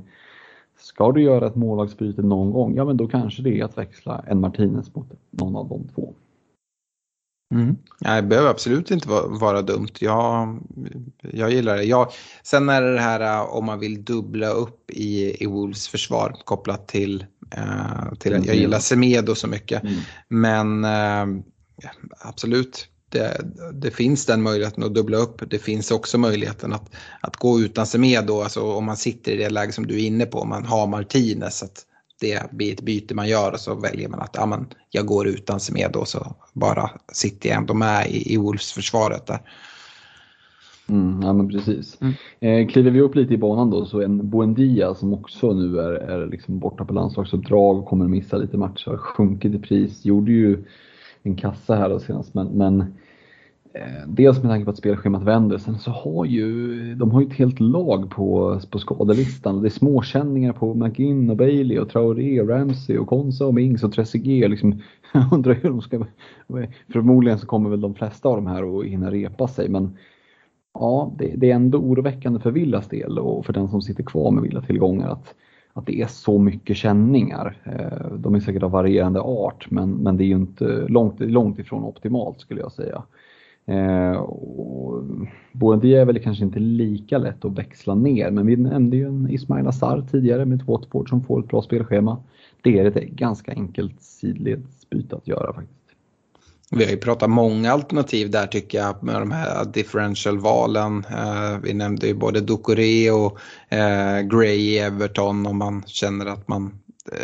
Ska 0.82 1.12
du 1.12 1.22
göra 1.22 1.48
ett 1.48 1.56
målvaktsbyte 1.56 2.22
någon 2.22 2.52
gång, 2.52 2.76
ja 2.76 2.86
men 2.86 2.98
då 2.98 3.08
kanske 3.08 3.42
det 3.42 3.60
är 3.60 3.66
att 3.66 3.78
växla 3.78 4.24
en 4.28 4.40
Martinez 4.40 4.96
mot 4.96 5.08
någon 5.32 5.56
av 5.56 5.70
de 5.70 5.88
två. 5.96 6.14
Mm. 7.54 7.78
Nej, 8.00 8.22
det 8.22 8.28
behöver 8.28 8.50
absolut 8.50 8.92
inte 8.92 9.10
vara, 9.10 9.28
vara, 9.28 9.62
dumt. 9.62 9.92
Jag, 10.00 10.60
jag 11.22 11.52
gillar 11.52 11.78
det. 11.78 11.84
Jag, 11.84 12.08
sen 12.44 12.70
är 12.70 12.82
det 12.82 12.94
det 12.94 13.00
här 13.00 13.40
äh, 13.40 13.56
om 13.56 13.66
man 13.66 13.80
vill 13.80 14.06
dubbla 14.06 14.50
upp 14.50 14.92
i, 14.92 15.44
i 15.44 15.48
Wolves 15.48 15.88
försvar 15.88 16.36
kopplat 16.46 16.88
till, 16.88 17.26
uh, 17.58 18.14
till 18.14 18.36
att 18.36 18.46
jag 18.46 18.56
gillar 18.56 18.80
Semedo 18.80 19.36
så 19.36 19.48
mycket. 19.48 19.84
Mm. 19.84 19.96
Men 20.28 20.86
uh, 20.86 21.44
absolut, 22.20 22.88
det, 23.12 23.42
det, 23.74 23.92
finns 23.92 24.26
den 24.26 24.42
möjligheten 24.42 24.84
att 24.84 24.94
dubbla 24.94 25.18
upp. 25.18 25.50
Det 25.50 25.60
finns 25.60 25.92
också 25.92 26.18
möjligheten 26.18 26.74
att, 26.74 26.96
att 27.22 27.36
gå 27.38 27.60
utan 27.60 27.86
Semedo, 27.86 28.42
alltså 28.42 28.74
om 28.74 28.86
man 28.86 28.98
sitter 28.98 29.32
i 29.32 29.38
det 29.38 29.50
läge 29.50 29.72
som 29.72 29.88
du 29.88 29.96
är 29.96 30.08
inne 30.08 30.26
på, 30.26 30.46
man 30.46 30.66
har 30.66 30.88
Martinez. 30.88 31.64
Att, 31.64 31.86
det 32.22 32.52
blir 32.52 32.74
ett 32.74 32.82
byte 32.82 33.16
man 33.16 33.28
gör 33.28 33.52
och 33.52 33.60
så 33.60 33.76
väljer 33.76 34.10
man 34.10 34.20
att 34.20 34.36
ja, 34.40 34.46
men 34.46 34.66
jag 34.90 35.06
går 35.06 35.28
utan 35.28 35.60
Semedo 35.60 36.06
så 36.06 36.36
bara 36.54 36.90
sitter 37.14 37.50
jag 37.50 37.58
ändå 37.58 37.74
med 37.74 38.08
i, 38.10 38.34
i 38.34 38.38
Wolves-försvaret 38.38 39.28
där. 39.28 39.40
Mm, 40.90 41.22
ja 41.22 41.34
men 41.34 41.50
precis. 41.50 41.98
Mm. 42.02 42.14
Eh, 42.40 42.72
kliver 42.72 42.92
vi 42.92 43.02
upp 43.02 43.16
lite 43.16 43.34
i 43.34 43.38
banan 43.38 43.70
då 43.70 43.86
så 43.86 44.02
en 44.02 44.30
Buendia 44.30 44.96
som 44.96 45.14
också 45.14 45.54
nu 45.54 45.80
är, 45.80 45.92
är 45.92 46.28
liksom 46.28 46.60
borta 46.60 46.86
på 46.86 46.94
landslagsuppdrag 46.94 47.78
och 47.78 47.86
kommer 47.86 48.08
missa 48.08 48.38
lite 48.38 48.58
matcher, 48.58 48.98
sjunkit 48.98 49.56
i 49.56 49.60
pris, 49.60 50.06
gjorde 50.06 50.32
ju 50.32 50.64
en 51.24 51.36
kassa 51.36 51.76
här 51.76 51.90
då 51.90 52.00
senast 52.00 52.34
men, 52.34 52.48
men 52.48 52.80
Eh, 52.80 53.01
Eh, 53.74 54.08
dels 54.08 54.44
med 54.44 54.52
tanke 54.52 54.66
på 54.66 54.72
att 54.72 54.78
spelschemat 54.78 55.24
vänder, 55.24 55.58
sen 55.58 55.78
så 55.78 55.92
har 55.92 56.26
ju 56.26 56.96
de 56.96 57.12
har 57.12 57.22
ju 57.22 57.28
ett 57.28 57.34
helt 57.34 57.60
lag 57.60 58.10
på, 58.10 58.60
på 58.70 58.80
skadelistan. 58.80 59.62
Det 59.62 59.68
är 59.68 59.70
småkänningar 59.70 60.54
på 60.54 60.74
McGinn 60.74 61.30
och 61.30 61.38
Bailey 61.38 61.80
och 61.80 61.90
Traoré 61.90 62.42
och 62.42 62.50
Ramsey 62.50 62.98
och 62.98 63.08
Konsa 63.08 63.46
och 63.46 63.54
Mings 63.54 63.84
och 63.84 63.94
Trezeguet. 63.94 64.50
Liksom, 64.50 64.82
jag 65.14 65.34
undrar 65.34 65.54
hur 65.54 65.70
de 65.70 65.82
ska... 65.82 66.06
Förmodligen 66.94 67.40
så 67.40 67.48
kommer 67.48 67.70
väl 67.70 67.82
de 67.82 67.96
flesta 67.96 68.30
av 68.30 68.36
de 68.36 68.48
här 68.48 68.80
att 68.80 68.86
hinna 68.86 69.12
repa 69.12 69.48
sig 69.48 69.70
men 69.70 69.98
ja, 70.74 71.14
det, 71.18 71.34
det 71.38 71.52
är 71.52 71.56
ändå 71.56 71.78
oroväckande 71.78 72.40
för 72.40 72.52
Villas 72.52 72.88
del 72.88 73.20
och 73.20 73.46
för 73.46 73.54
den 73.54 73.68
som 73.68 73.82
sitter 73.82 74.04
kvar 74.04 74.32
med 74.32 74.44
Villa-tillgångar 74.44 75.10
att, 75.10 75.36
att 75.74 75.86
det 75.86 76.02
är 76.02 76.08
så 76.08 76.38
mycket 76.38 76.78
känningar. 76.78 77.58
Eh, 77.64 78.18
de 78.18 78.36
är 78.36 78.40
säkert 78.40 78.64
av 78.64 78.72
varierande 78.72 79.22
art 79.22 79.68
men, 79.70 79.92
men 79.92 80.18
det 80.18 80.24
är 80.24 80.28
ju 80.28 80.36
inte 80.36 80.86
långt, 80.88 81.20
långt 81.20 81.60
ifrån 81.60 81.84
optimalt 81.84 82.40
skulle 82.40 82.62
jag 82.62 82.72
säga. 82.72 83.04
Eh, 83.66 84.12
och 84.12 85.04
är 85.84 86.06
väl 86.06 86.20
kanske 86.20 86.44
inte 86.44 86.60
lika 86.60 87.18
lätt 87.18 87.46
att 87.46 87.58
växla 87.58 87.96
ner, 87.96 88.32
men 88.32 88.46
vi 88.46 88.56
nämnde 88.56 88.98
ju 88.98 89.08
en 89.08 89.30
Ismail 89.30 89.68
Azar 89.68 90.06
tidigare 90.12 90.46
med 90.46 90.62
ett 90.62 90.68
Watford 90.68 91.10
som 91.10 91.24
får 91.24 91.40
ett 91.40 91.48
bra 91.48 91.62
spelschema. 91.62 92.24
Det 92.62 92.80
är 92.80 92.86
ett 92.86 93.04
ganska 93.04 93.52
enkelt 93.52 94.02
sidledsbyte 94.02 95.16
att 95.16 95.28
göra 95.28 95.54
faktiskt. 95.54 95.82
Vi 96.74 96.84
har 96.84 96.92
ju 96.92 96.98
pratat 96.98 97.30
många 97.30 97.72
alternativ 97.72 98.32
där 98.32 98.48
tycker 98.48 98.78
jag 98.78 99.04
med 99.04 99.16
de 99.16 99.32
här 99.32 99.66
differential-valen. 99.66 101.06
Eh, 101.10 101.60
vi 101.64 101.74
nämnde 101.74 102.08
ju 102.08 102.14
både 102.14 102.42
Ducoré 102.42 103.12
och 103.12 103.40
eh, 103.76 104.22
Gray 104.22 104.58
i 104.58 104.80
Everton 104.80 105.46
om 105.46 105.58
man 105.58 105.84
känner 105.88 106.26
att 106.26 106.48
man 106.48 106.80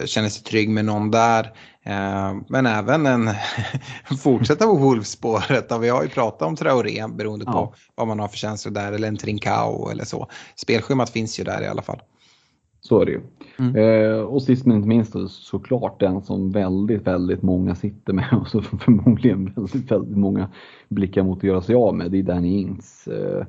känner 0.06 0.30
sig 0.30 0.44
trygg 0.44 0.70
med 0.70 0.86
någon 0.86 1.12
där. 1.12 1.44
Eh, 1.84 2.36
men 2.50 2.66
även 2.66 3.06
en 3.06 3.30
fortsätta 4.18 4.66
på 4.66 4.76
Wolfspåret. 4.76 5.72
Vi 5.82 5.90
har 5.90 6.04
ju 6.04 6.10
pratat 6.10 6.48
om 6.48 6.56
Traoré 6.56 7.08
beroende 7.08 7.46
på 7.46 7.52
ja. 7.52 7.74
vad 7.96 8.08
man 8.08 8.20
har 8.20 8.28
för 8.28 8.38
känslor 8.38 8.74
där 8.74 8.92
eller 8.92 9.08
en 9.08 9.18
Trincao 9.18 9.90
eller 9.90 10.04
så. 10.06 10.28
Spelschemat 10.56 11.10
finns 11.10 11.40
ju 11.40 11.44
där 11.44 11.62
i 11.62 11.68
alla 11.68 11.82
fall. 11.82 12.02
Så 12.82 13.02
är 13.02 13.06
det 13.06 13.12
ju. 13.12 13.22
Mm. 13.60 13.76
Eh, 13.76 14.20
och 14.20 14.42
sist 14.42 14.66
men 14.66 14.78
inte 14.78 14.88
minst 14.88 15.16
såklart 15.30 16.00
den 16.00 16.22
som 16.22 16.52
väldigt, 16.52 17.08
väldigt 17.08 17.42
många 17.42 17.76
sitter 17.76 18.14
med 18.14 18.34
och 18.42 18.48
så 18.48 18.62
förmodligen 18.82 19.54
väldigt, 19.56 19.92
väldigt 19.92 20.18
många 20.18 20.50
blickar 20.90 21.24
mot 21.24 21.38
att 21.38 21.44
göra 21.44 21.62
sig 21.62 21.76
av 21.76 21.96
med. 21.96 22.12
Det 22.12 22.20
är 22.20 22.24
Danny 22.24 22.62
Ings. 22.62 23.08
Eh, 23.08 23.46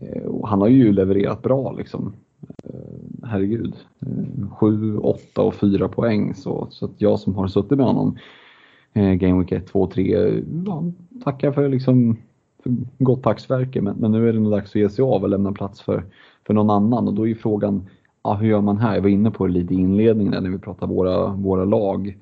eh, 0.00 0.44
han 0.44 0.60
har 0.60 0.68
ju 0.68 0.92
levererat 0.92 1.42
bra 1.42 1.72
liksom. 1.72 2.16
Eh, 2.64 3.28
herregud, 3.28 3.74
eh, 4.00 4.50
7, 4.50 4.98
åtta 4.98 5.42
8 5.42 5.42
och 5.42 5.54
4 5.54 5.88
poäng. 5.88 6.34
Så, 6.34 6.66
så 6.70 6.84
att 6.84 6.92
jag 6.98 7.20
som 7.20 7.34
har 7.34 7.48
suttit 7.48 7.78
med 7.78 7.86
honom 7.86 8.18
eh, 8.92 9.12
Game 9.12 9.38
Week 9.38 9.52
1, 9.52 9.66
2, 9.66 9.86
3, 9.86 10.42
ja, 10.66 10.84
tackar 11.24 11.52
för, 11.52 11.68
liksom, 11.68 12.16
för 12.62 12.76
gott 12.98 13.22
dagsverke. 13.22 13.80
Men, 13.80 13.96
men 13.96 14.12
nu 14.12 14.28
är 14.28 14.32
det 14.32 14.40
nog 14.40 14.52
dags 14.52 14.70
att 14.70 14.74
ge 14.74 14.88
sig 14.88 15.02
av 15.02 15.22
och 15.22 15.28
lämna 15.28 15.52
plats 15.52 15.80
för, 15.80 16.04
för 16.46 16.54
någon 16.54 16.70
annan. 16.70 17.08
Och 17.08 17.14
då 17.14 17.22
är 17.22 17.26
ju 17.26 17.34
frågan, 17.34 17.88
ja, 18.22 18.34
hur 18.34 18.48
gör 18.48 18.60
man 18.60 18.78
här? 18.78 18.94
Jag 18.94 19.02
var 19.02 19.08
inne 19.08 19.30
på 19.30 19.46
det 19.46 19.52
lite 19.52 19.74
i 19.74 19.76
inledningen 19.76 20.42
när 20.42 20.50
vi 20.50 20.58
pratade 20.58 20.94
våra, 20.94 21.26
våra 21.26 21.64
lag. 21.64 22.18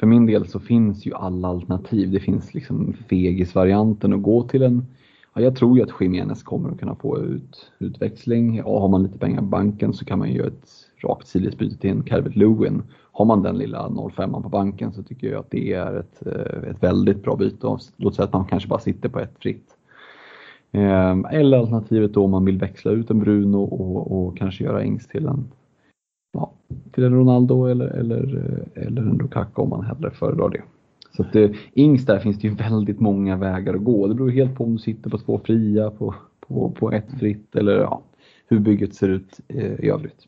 För 0.00 0.06
min 0.06 0.26
del 0.26 0.46
så 0.46 0.60
finns 0.60 1.06
ju 1.06 1.14
alla 1.14 1.48
alternativ. 1.48 2.10
Det 2.10 2.20
finns 2.20 2.54
liksom 2.54 2.94
fegisvarianten 3.08 4.12
att 4.12 4.22
gå 4.22 4.42
till 4.42 4.62
en 4.62 4.86
Ja, 5.36 5.42
jag 5.42 5.56
tror 5.56 5.76
ju 5.76 5.82
att 5.82 6.00
Jiménez 6.00 6.42
kommer 6.42 6.70
att 6.70 6.78
kunna 6.78 6.94
få 6.94 7.18
ut 7.18 7.72
utväxling. 7.78 8.56
Ja, 8.56 8.80
har 8.80 8.88
man 8.88 9.02
lite 9.02 9.18
pengar 9.18 9.40
på 9.40 9.46
banken 9.46 9.92
så 9.92 10.04
kan 10.04 10.18
man 10.18 10.28
ju 10.28 10.34
göra 10.34 10.46
ett 10.46 10.68
rakt 11.02 11.26
sidledsbyte 11.26 11.76
till 11.76 11.90
en 11.90 12.02
Calvert 12.02 12.36
Lewin. 12.36 12.82
Har 13.12 13.24
man 13.24 13.42
den 13.42 13.58
lilla 13.58 13.90
05 14.16 14.32
på 14.32 14.48
banken 14.48 14.92
så 14.92 15.02
tycker 15.02 15.30
jag 15.30 15.40
att 15.40 15.50
det 15.50 15.72
är 15.72 15.94
ett, 15.94 16.26
eh, 16.26 16.70
ett 16.70 16.82
väldigt 16.82 17.22
bra 17.22 17.36
byte. 17.36 17.78
Låt 17.96 18.14
säga 18.14 18.26
att 18.26 18.32
man 18.32 18.44
kanske 18.44 18.68
bara 18.68 18.80
sitter 18.80 19.08
på 19.08 19.20
ett 19.20 19.38
fritt. 19.38 19.76
Ehm, 20.72 21.24
eller 21.24 21.58
alternativet 21.58 22.14
då 22.14 22.24
om 22.24 22.30
man 22.30 22.44
vill 22.44 22.58
växla 22.58 22.90
ut 22.90 23.10
en 23.10 23.18
Bruno 23.18 23.56
och, 23.56 24.26
och 24.26 24.38
kanske 24.38 24.64
göra 24.64 24.84
Ings 24.84 25.06
till 25.06 25.26
en, 25.26 25.44
ja, 26.32 26.52
till 26.92 27.04
en 27.04 27.14
Ronaldo 27.14 27.66
eller, 27.66 27.86
eller, 27.86 28.36
eh, 28.36 28.86
eller 28.86 29.02
en 29.02 29.18
Lukaku 29.18 29.62
om 29.62 29.68
man 29.68 29.84
hellre 29.84 30.10
föredrar 30.10 30.48
det. 30.48 30.62
Så 31.16 31.22
att, 31.22 31.36
eh, 31.36 31.50
Ings 31.72 32.06
där 32.06 32.18
finns 32.18 32.38
det 32.38 32.48
ju 32.48 32.54
väldigt 32.54 33.00
många 33.00 33.36
vägar 33.36 33.74
att 33.74 33.84
gå. 33.84 34.06
Det 34.06 34.14
beror 34.14 34.30
helt 34.30 34.54
på 34.54 34.64
om 34.64 34.72
du 34.72 34.78
sitter 34.78 35.10
på 35.10 35.18
två 35.18 35.40
fria, 35.44 35.90
på, 35.90 36.14
på, 36.48 36.70
på 36.70 36.92
ett 36.92 37.18
fritt 37.20 37.56
eller 37.56 37.80
ja, 37.80 38.02
hur 38.48 38.58
bygget 38.58 38.94
ser 38.94 39.08
ut 39.08 39.40
eh, 39.48 39.72
i 39.72 39.90
övrigt. 39.90 40.26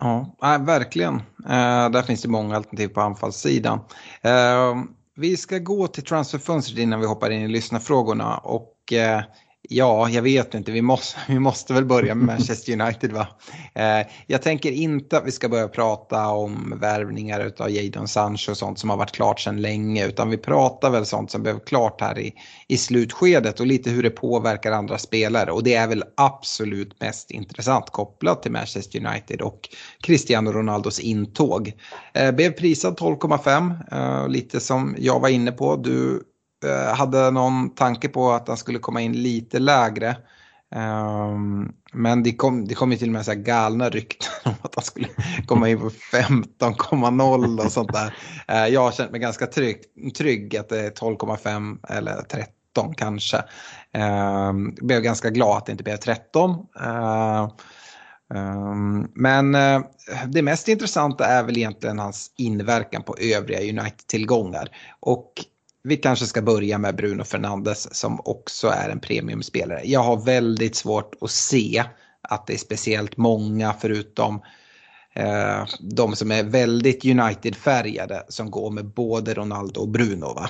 Ja, 0.00 0.36
verkligen. 0.60 1.14
Eh, 1.44 1.90
där 1.90 2.02
finns 2.02 2.22
det 2.22 2.28
många 2.28 2.56
alternativ 2.56 2.88
på 2.88 3.00
anfallssidan. 3.00 3.78
Eh, 4.22 4.82
vi 5.16 5.36
ska 5.36 5.58
gå 5.58 5.86
till 5.86 6.04
transferfönstret 6.04 6.78
innan 6.78 7.00
vi 7.00 7.06
hoppar 7.06 7.30
in 7.30 7.42
i 7.42 7.48
lyssnarfrågorna. 7.48 8.36
Och 8.36 8.92
eh, 8.92 9.22
Ja, 9.68 10.08
jag 10.08 10.22
vet 10.22 10.54
inte. 10.54 10.72
Vi 10.72 10.82
måste, 10.82 11.18
vi 11.28 11.38
måste 11.38 11.72
väl 11.72 11.84
börja 11.84 12.14
med 12.14 12.26
Manchester 12.26 12.80
United 12.80 13.12
va? 13.12 13.26
Eh, 13.74 14.06
jag 14.26 14.42
tänker 14.42 14.70
inte 14.72 15.18
att 15.18 15.26
vi 15.26 15.32
ska 15.32 15.48
börja 15.48 15.68
prata 15.68 16.28
om 16.28 16.78
värvningar 16.80 17.52
av 17.58 17.70
Jadon 17.70 18.08
Sancho 18.08 18.50
och 18.50 18.56
sånt 18.56 18.78
som 18.78 18.90
har 18.90 18.96
varit 18.96 19.12
klart 19.12 19.40
sedan 19.40 19.62
länge. 19.62 20.06
Utan 20.06 20.30
vi 20.30 20.36
pratar 20.36 20.90
väl 20.90 21.06
sånt 21.06 21.30
som 21.30 21.42
blev 21.42 21.58
klart 21.58 22.00
här 22.00 22.18
i, 22.18 22.34
i 22.68 22.76
slutskedet 22.76 23.60
och 23.60 23.66
lite 23.66 23.90
hur 23.90 24.02
det 24.02 24.10
påverkar 24.10 24.72
andra 24.72 24.98
spelare. 24.98 25.50
Och 25.50 25.64
det 25.64 25.74
är 25.74 25.88
väl 25.88 26.04
absolut 26.16 27.00
mest 27.00 27.30
intressant 27.30 27.90
kopplat 27.90 28.42
till 28.42 28.52
Manchester 28.52 29.06
United 29.06 29.40
och 29.40 29.68
Cristiano 30.00 30.52
Ronaldos 30.52 31.00
intåg. 31.00 31.72
Eh, 32.14 32.32
blev 32.32 32.50
prisad 32.50 32.98
12,5, 32.98 33.74
eh, 33.92 34.28
lite 34.28 34.60
som 34.60 34.96
jag 34.98 35.20
var 35.20 35.28
inne 35.28 35.52
på. 35.52 35.76
Du 35.76 36.22
Eh, 36.64 36.94
hade 36.94 37.30
någon 37.30 37.74
tanke 37.74 38.08
på 38.08 38.30
att 38.30 38.48
han 38.48 38.56
skulle 38.56 38.78
komma 38.78 39.00
in 39.00 39.12
lite 39.12 39.58
lägre. 39.58 40.16
Um, 40.74 41.72
men 41.92 42.22
det 42.22 42.32
kom, 42.32 42.68
det 42.68 42.74
kom 42.74 42.92
ju 42.92 42.98
till 42.98 43.08
och 43.08 43.12
med 43.12 43.24
så 43.24 43.30
här 43.30 43.38
galna 43.38 43.88
rykten 43.88 44.32
om 44.44 44.54
att 44.62 44.74
han 44.74 44.84
skulle 44.84 45.08
komma 45.46 45.68
in 45.68 45.80
på 45.80 45.88
15,0 45.88 47.64
och 47.64 47.72
sånt 47.72 47.92
där. 47.92 48.14
Uh, 48.52 48.72
jag 48.72 48.80
har 48.80 48.92
känt 48.92 49.10
mig 49.10 49.20
ganska 49.20 49.46
trygg, 49.46 49.82
trygg 50.16 50.56
att 50.56 50.68
det 50.68 50.80
är 50.80 50.90
12,5 50.90 51.78
eller 51.88 52.22
13 52.22 52.94
kanske. 52.94 53.36
Uh, 53.96 54.52
blev 54.82 55.00
ganska 55.00 55.30
glad 55.30 55.56
att 55.56 55.66
det 55.66 55.72
inte 55.72 55.84
blev 55.84 55.96
13. 55.96 56.50
Uh, 56.50 57.48
um, 58.34 59.10
men 59.14 59.54
eh, 59.54 59.80
det 60.26 60.42
mest 60.42 60.68
intressanta 60.68 61.26
är 61.26 61.42
väl 61.42 61.56
egentligen 61.56 61.98
hans 61.98 62.30
inverkan 62.36 63.02
på 63.02 63.16
övriga 63.20 63.60
United-tillgångar. 63.60 64.68
Och 65.00 65.32
vi 65.84 65.96
kanske 65.96 66.26
ska 66.26 66.42
börja 66.42 66.78
med 66.78 66.96
Bruno 66.96 67.24
Fernandes 67.24 67.94
som 67.94 68.20
också 68.24 68.68
är 68.68 68.88
en 68.88 69.00
premiumspelare. 69.00 69.80
Jag 69.84 70.00
har 70.00 70.24
väldigt 70.24 70.74
svårt 70.74 71.14
att 71.20 71.30
se 71.30 71.84
att 72.28 72.46
det 72.46 72.52
är 72.52 72.58
speciellt 72.58 73.16
många 73.16 73.72
förutom 73.72 74.40
eh, 75.12 75.64
de 75.80 76.16
som 76.16 76.30
är 76.30 76.44
väldigt 76.44 77.04
United-färgade 77.04 78.22
som 78.28 78.50
går 78.50 78.70
med 78.70 78.84
både 78.84 79.34
Ronaldo 79.34 79.80
och 79.80 79.88
Bruno 79.88 80.34
va? 80.34 80.48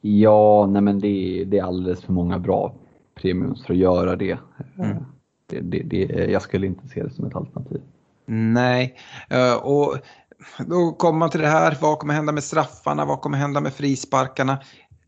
Ja, 0.00 0.66
nej 0.66 0.82
men 0.82 0.98
det, 0.98 1.44
det 1.44 1.58
är 1.58 1.62
alldeles 1.62 2.02
för 2.02 2.12
många 2.12 2.38
bra 2.38 2.74
premiums 3.14 3.66
för 3.66 3.72
att 3.72 3.80
göra 3.80 4.16
det. 4.16 4.38
Mm. 4.78 4.96
Det, 5.46 5.60
det, 5.60 5.82
det. 5.82 6.30
Jag 6.30 6.42
skulle 6.42 6.66
inte 6.66 6.88
se 6.88 7.02
det 7.02 7.10
som 7.10 7.26
ett 7.26 7.36
alternativ. 7.36 7.80
Nej, 8.26 8.96
eh, 9.30 9.54
och 9.54 9.98
då 10.58 10.92
kommer 10.92 11.18
man 11.18 11.30
till 11.30 11.40
det 11.40 11.48
här, 11.48 11.78
vad 11.80 11.98
kommer 11.98 12.14
hända 12.14 12.32
med 12.32 12.44
straffarna, 12.44 13.04
vad 13.04 13.20
kommer 13.20 13.38
hända 13.38 13.60
med 13.60 13.74
frisparkarna? 13.74 14.58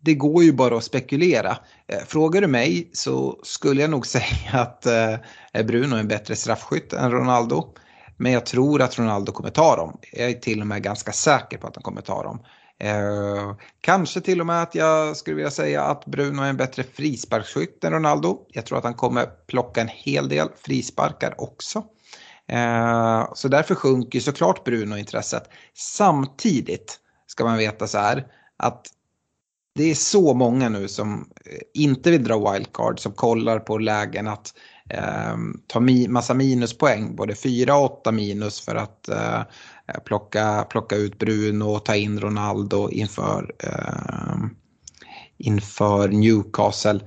Det 0.00 0.14
går 0.14 0.44
ju 0.44 0.52
bara 0.52 0.76
att 0.76 0.84
spekulera. 0.84 1.56
Eh, 1.86 1.98
frågar 2.06 2.40
du 2.40 2.46
mig 2.46 2.90
så 2.92 3.38
skulle 3.42 3.80
jag 3.80 3.90
nog 3.90 4.06
säga 4.16 4.52
att 4.52 4.86
eh, 4.86 5.62
Bruno 5.64 5.96
är 5.96 6.00
en 6.00 6.08
bättre 6.08 6.36
straffskytt 6.36 6.92
än 6.92 7.10
Ronaldo. 7.10 7.74
Men 8.16 8.32
jag 8.32 8.46
tror 8.46 8.82
att 8.82 8.98
Ronaldo 8.98 9.32
kommer 9.32 9.50
ta 9.50 9.76
dem. 9.76 9.98
Jag 10.12 10.30
är 10.30 10.34
till 10.34 10.60
och 10.60 10.66
med 10.66 10.82
ganska 10.82 11.12
säker 11.12 11.58
på 11.58 11.66
att 11.66 11.76
han 11.76 11.82
kommer 11.82 12.00
ta 12.00 12.22
dem. 12.22 12.40
Eh, 12.78 13.54
kanske 13.80 14.20
till 14.20 14.40
och 14.40 14.46
med 14.46 14.62
att 14.62 14.74
jag 14.74 15.16
skulle 15.16 15.36
vilja 15.36 15.50
säga 15.50 15.82
att 15.82 16.06
Bruno 16.06 16.42
är 16.42 16.48
en 16.48 16.56
bättre 16.56 16.82
frisparksskytt 16.82 17.84
än 17.84 17.92
Ronaldo. 17.92 18.38
Jag 18.48 18.66
tror 18.66 18.78
att 18.78 18.84
han 18.84 18.94
kommer 18.94 19.26
plocka 19.46 19.80
en 19.80 19.88
hel 19.88 20.28
del 20.28 20.48
frisparkar 20.56 21.34
också. 21.40 21.84
Eh, 22.48 23.34
så 23.34 23.48
därför 23.48 23.74
sjunker 23.74 24.20
såklart 24.20 24.64
Bruno-intresset. 24.64 25.50
Samtidigt 25.74 27.00
ska 27.26 27.44
man 27.44 27.58
veta 27.58 27.86
så 27.86 27.98
här 27.98 28.26
att 28.56 28.86
det 29.74 29.90
är 29.90 29.94
så 29.94 30.34
många 30.34 30.68
nu 30.68 30.88
som 30.88 31.30
eh, 31.46 31.82
inte 31.82 32.10
vill 32.10 32.24
dra 32.24 32.52
wildcard 32.52 33.00
som 33.00 33.12
kollar 33.12 33.58
på 33.58 33.78
lägen 33.78 34.28
att 34.28 34.54
eh, 34.90 35.36
ta 35.66 35.80
mi 35.80 36.08
massa 36.08 36.34
minuspoäng, 36.34 37.16
både 37.16 37.34
4 37.34 37.76
och 37.76 37.84
8 37.84 38.12
minus 38.12 38.60
för 38.60 38.74
att 38.74 39.08
eh, 39.08 39.42
plocka, 40.04 40.66
plocka 40.70 40.96
ut 40.96 41.18
Bruno 41.18 41.64
och 41.64 41.84
ta 41.84 41.96
in 41.96 42.20
Ronaldo 42.20 42.90
inför, 42.90 43.54
eh, 43.58 44.36
inför 45.38 46.08
Newcastle. 46.08 47.00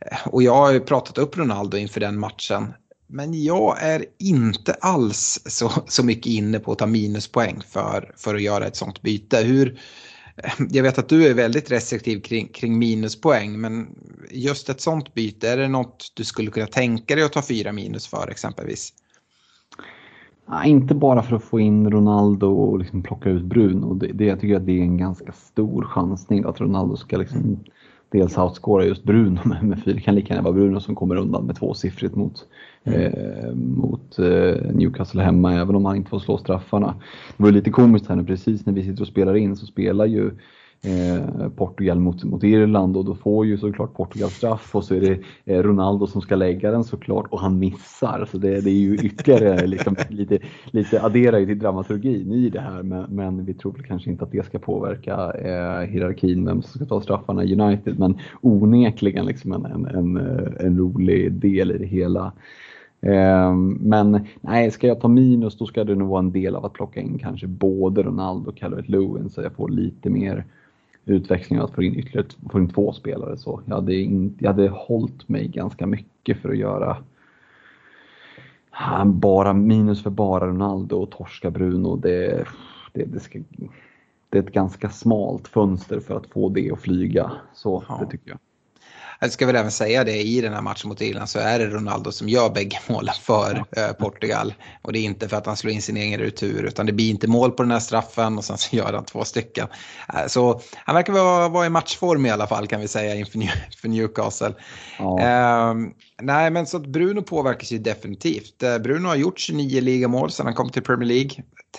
Eh, 0.00 0.28
och 0.28 0.42
jag 0.42 0.54
har 0.54 0.72
ju 0.72 0.80
pratat 0.80 1.18
upp 1.18 1.36
Ronaldo 1.36 1.76
inför 1.76 2.00
den 2.00 2.18
matchen. 2.18 2.74
Men 3.06 3.42
jag 3.44 3.82
är 3.82 4.04
inte 4.18 4.72
alls 4.72 5.42
så, 5.46 5.70
så 5.86 6.04
mycket 6.04 6.26
inne 6.26 6.58
på 6.58 6.72
att 6.72 6.78
ta 6.78 6.86
minuspoäng 6.86 7.60
för, 7.68 8.12
för 8.16 8.34
att 8.34 8.42
göra 8.42 8.66
ett 8.66 8.76
sånt 8.76 9.02
byte. 9.02 9.36
Hur, 9.36 9.80
jag 10.70 10.82
vet 10.82 10.98
att 10.98 11.08
du 11.08 11.26
är 11.26 11.34
väldigt 11.34 11.70
restriktiv 11.70 12.20
kring, 12.20 12.48
kring 12.48 12.78
minuspoäng 12.78 13.60
men 13.60 13.88
just 14.30 14.68
ett 14.68 14.80
sånt 14.80 15.14
byte, 15.14 15.48
är 15.48 15.56
det 15.56 15.68
något 15.68 16.12
du 16.14 16.24
skulle 16.24 16.50
kunna 16.50 16.66
tänka 16.66 17.14
dig 17.14 17.24
att 17.24 17.32
ta 17.32 17.42
fyra 17.42 17.72
minus 17.72 18.06
för 18.06 18.30
exempelvis? 18.30 18.92
Nej, 20.48 20.70
inte 20.70 20.94
bara 20.94 21.22
för 21.22 21.36
att 21.36 21.44
få 21.44 21.60
in 21.60 21.90
Ronaldo 21.90 22.46
och 22.46 22.78
liksom 22.78 23.02
plocka 23.02 23.30
ut 23.30 23.44
Bruno. 23.44 23.94
Det, 23.94 24.12
det, 24.12 24.24
jag 24.24 24.40
tycker 24.40 24.56
att 24.56 24.66
det 24.66 24.78
är 24.78 24.82
en 24.82 24.96
ganska 24.96 25.32
stor 25.32 25.84
chansning 25.84 26.44
att 26.44 26.60
Ronaldo 26.60 26.96
ska 26.96 27.16
liksom 27.16 27.64
dels 28.16 28.38
outscora 28.38 28.84
just 28.84 29.04
Bruno 29.04 29.40
med, 29.44 29.62
med 29.62 29.82
fyra. 29.84 29.94
Det 29.94 30.00
kan 30.00 30.14
lika 30.14 30.34
gärna 30.34 30.44
vara 30.44 30.54
Bruno 30.54 30.80
som 30.80 30.94
kommer 30.94 31.16
undan 31.16 31.46
med 31.46 31.56
tvåsiffrigt 31.56 32.14
mot, 32.14 32.44
mm. 32.84 33.00
eh, 33.00 33.54
mot 33.54 34.18
eh, 34.18 34.72
Newcastle 34.72 35.22
hemma 35.22 35.54
även 35.54 35.76
om 35.76 35.84
han 35.84 35.96
inte 35.96 36.10
får 36.10 36.18
slå 36.18 36.38
straffarna. 36.38 36.94
Det 37.36 37.42
var 37.42 37.50
lite 37.50 37.70
komiskt 37.70 38.08
här 38.08 38.16
nu 38.16 38.24
precis 38.24 38.66
när 38.66 38.72
vi 38.72 38.82
sitter 38.82 39.02
och 39.02 39.08
spelar 39.08 39.36
in 39.36 39.56
så 39.56 39.66
spelar 39.66 40.06
ju 40.06 40.30
eh, 40.86 41.48
Portugal 41.48 41.98
mot, 41.98 42.24
mot 42.24 42.44
Irland 42.44 42.96
och 42.96 43.04
då 43.04 43.14
får 43.14 43.46
ju 43.46 43.58
såklart 43.58 43.94
Portugal 43.94 44.30
straff 44.30 44.74
och 44.74 44.84
så 44.84 44.94
är 44.94 45.00
det 45.00 45.18
eh, 45.44 45.62
Ronaldo 45.62 46.06
som 46.06 46.22
ska 46.22 46.36
lägga 46.36 46.70
den 46.70 46.84
såklart 46.84 47.26
och 47.30 47.40
han 47.40 47.58
missar. 47.58 48.28
Så 48.30 48.38
det, 48.38 48.60
det 48.60 48.70
är 48.70 48.80
ju 48.80 48.94
ytterligare 48.94 49.66
liksom, 49.66 49.96
lite, 50.08 50.38
lite 50.70 51.02
adderar 51.02 51.38
ju 51.38 51.46
till 51.46 51.58
dramaturgin 51.58 52.32
i 52.32 52.48
det 52.48 52.60
här 52.60 52.82
men, 52.82 53.06
men 53.08 53.44
vi 53.44 53.54
tror 53.54 53.72
väl 53.72 53.82
kanske 53.82 54.10
inte 54.10 54.24
att 54.24 54.32
det 54.32 54.46
ska 54.46 54.58
påverka 54.58 55.32
eh, 55.32 55.90
hierarkin 55.90 56.46
vem 56.46 56.62
som 56.62 56.78
ska 56.78 56.84
ta 56.84 57.00
straffarna 57.00 57.44
i 57.44 57.60
United 57.60 57.98
men 57.98 58.18
onekligen 58.40 59.26
liksom 59.26 59.52
en, 59.52 59.64
en, 59.66 59.86
en, 59.86 60.16
eh, 60.16 60.66
en 60.66 60.78
rolig 60.78 61.32
del 61.32 61.70
i 61.70 61.78
det 61.78 61.86
hela. 61.86 62.32
Eh, 63.00 63.54
men 63.80 64.26
nej, 64.40 64.70
ska 64.70 64.86
jag 64.86 65.00
ta 65.00 65.08
minus 65.08 65.58
då 65.58 65.66
ska 65.66 65.84
det 65.84 65.94
nog 65.94 66.08
vara 66.08 66.18
en 66.18 66.32
del 66.32 66.56
av 66.56 66.64
att 66.64 66.72
plocka 66.72 67.00
in 67.00 67.18
kanske 67.18 67.46
både 67.46 68.02
Ronaldo 68.02 68.50
och 68.50 68.56
Calvert 68.56 68.88
Lewin 68.88 69.30
så 69.30 69.42
jag 69.42 69.52
får 69.52 69.68
lite 69.68 70.10
mer 70.10 70.44
utväxling 71.06 71.58
att 71.58 71.70
få 71.70 71.82
in 71.82 71.94
ytterligare 71.94 72.28
få 72.50 72.58
in 72.58 72.68
två 72.68 72.92
spelare. 72.92 73.36
Så 73.36 73.60
jag 73.66 73.74
hade, 73.74 73.94
in, 73.94 74.36
jag 74.38 74.50
hade 74.50 74.68
hållit 74.68 75.28
mig 75.28 75.48
ganska 75.48 75.86
mycket 75.86 76.38
för 76.38 76.48
att 76.48 76.56
göra 76.56 76.96
bara 79.04 79.52
minus 79.52 80.02
för 80.02 80.10
bara 80.10 80.46
Ronaldo 80.46 80.96
och 80.96 81.10
torska 81.10 81.50
Bruno. 81.50 81.96
Det, 81.96 82.46
det, 82.92 83.04
det, 83.04 83.20
ska, 83.20 83.38
det 84.30 84.38
är 84.38 84.42
ett 84.42 84.52
ganska 84.52 84.90
smalt 84.90 85.48
fönster 85.48 86.00
för 86.00 86.16
att 86.16 86.26
få 86.26 86.48
det 86.48 86.70
att 86.70 86.80
flyga. 86.80 87.32
Så 87.54 87.84
ja. 87.88 87.98
det 88.00 88.10
tycker 88.10 88.30
jag. 88.30 88.38
Jag 89.20 89.32
ska 89.32 89.46
väl 89.46 89.56
även 89.56 89.70
säga 89.70 90.04
det, 90.04 90.22
i 90.22 90.40
den 90.40 90.52
här 90.52 90.62
matchen 90.62 90.88
mot 90.88 91.00
Irland 91.00 91.28
så 91.28 91.38
är 91.38 91.58
det 91.58 91.66
Ronaldo 91.66 92.12
som 92.12 92.28
gör 92.28 92.50
bägge 92.50 92.78
målen 92.88 93.14
för 93.22 93.64
eh, 93.76 93.92
Portugal. 93.92 94.54
Och 94.82 94.92
det 94.92 94.98
är 94.98 95.02
inte 95.02 95.28
för 95.28 95.36
att 95.36 95.46
han 95.46 95.56
slår 95.56 95.72
in 95.72 95.82
sin 95.82 95.96
egen 95.96 96.20
retur 96.20 96.62
utan 96.62 96.86
det 96.86 96.92
blir 96.92 97.10
inte 97.10 97.28
mål 97.28 97.50
på 97.50 97.62
den 97.62 97.72
här 97.72 97.80
straffen 97.80 98.38
och 98.38 98.44
sen 98.44 98.58
så 98.58 98.76
gör 98.76 98.92
han 98.92 99.04
två 99.04 99.24
stycken. 99.24 99.68
Eh, 100.14 100.26
så 100.26 100.60
han 100.74 100.94
verkar 100.94 101.12
vara, 101.12 101.48
vara 101.48 101.66
i 101.66 101.70
matchform 101.70 102.26
i 102.26 102.30
alla 102.30 102.46
fall 102.46 102.66
kan 102.66 102.80
vi 102.80 102.88
säga 102.88 103.14
inför 103.14 103.38
New, 103.38 103.50
för 103.80 103.88
Newcastle. 103.88 104.54
Ja. 104.98 105.20
Eh, 105.20 105.74
nej 106.22 106.50
men 106.50 106.66
så 106.66 106.76
att 106.76 106.86
Bruno 106.86 107.22
påverkas 107.22 107.72
ju 107.72 107.78
definitivt. 107.78 108.62
Eh, 108.62 108.78
Bruno 108.78 109.08
har 109.08 109.16
gjort 109.16 109.38
29 109.38 109.80
ligamål 109.80 110.30
sedan 110.30 110.46
han 110.46 110.54
kom 110.54 110.70
till 110.70 110.82
Premier 110.82 111.08
League. 111.08 111.30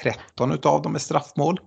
13 0.03 0.51
av 0.63 0.81
dem 0.81 0.95
är 0.95 0.99
straffmål. 0.99 1.59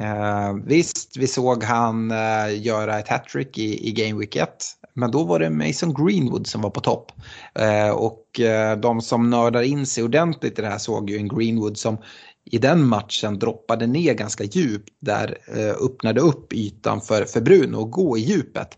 Eh, 0.00 0.54
visst, 0.64 1.16
vi 1.16 1.26
såg 1.26 1.64
han 1.64 2.10
eh, 2.10 2.62
göra 2.62 2.98
ett 2.98 3.08
hattrick 3.08 3.58
i, 3.58 3.88
i 3.88 3.92
Game 3.92 4.20
Week 4.20 4.36
1. 4.36 4.50
Men 4.94 5.10
då 5.10 5.24
var 5.24 5.38
det 5.38 5.50
Mason 5.50 5.94
Greenwood 5.94 6.46
som 6.46 6.62
var 6.62 6.70
på 6.70 6.80
topp. 6.80 7.12
Eh, 7.54 7.90
och 7.90 8.40
eh, 8.40 8.78
de 8.78 9.00
som 9.00 9.30
nördar 9.30 9.62
in 9.62 9.86
sig 9.86 10.04
ordentligt 10.04 10.58
i 10.58 10.62
det 10.62 10.68
här 10.68 10.78
såg 10.78 11.10
ju 11.10 11.16
en 11.16 11.28
Greenwood 11.28 11.78
som 11.78 11.98
i 12.44 12.58
den 12.58 12.86
matchen 12.86 13.38
droppade 13.38 13.86
ner 13.86 14.14
ganska 14.14 14.44
djupt 14.44 14.88
där 15.00 15.38
eh, 15.56 15.84
öppnade 15.84 16.20
upp 16.20 16.52
ytan 16.52 17.00
för, 17.00 17.24
för 17.24 17.40
Bruno 17.40 17.84
att 17.84 17.90
gå 17.90 18.18
i 18.18 18.20
djupet. 18.20 18.68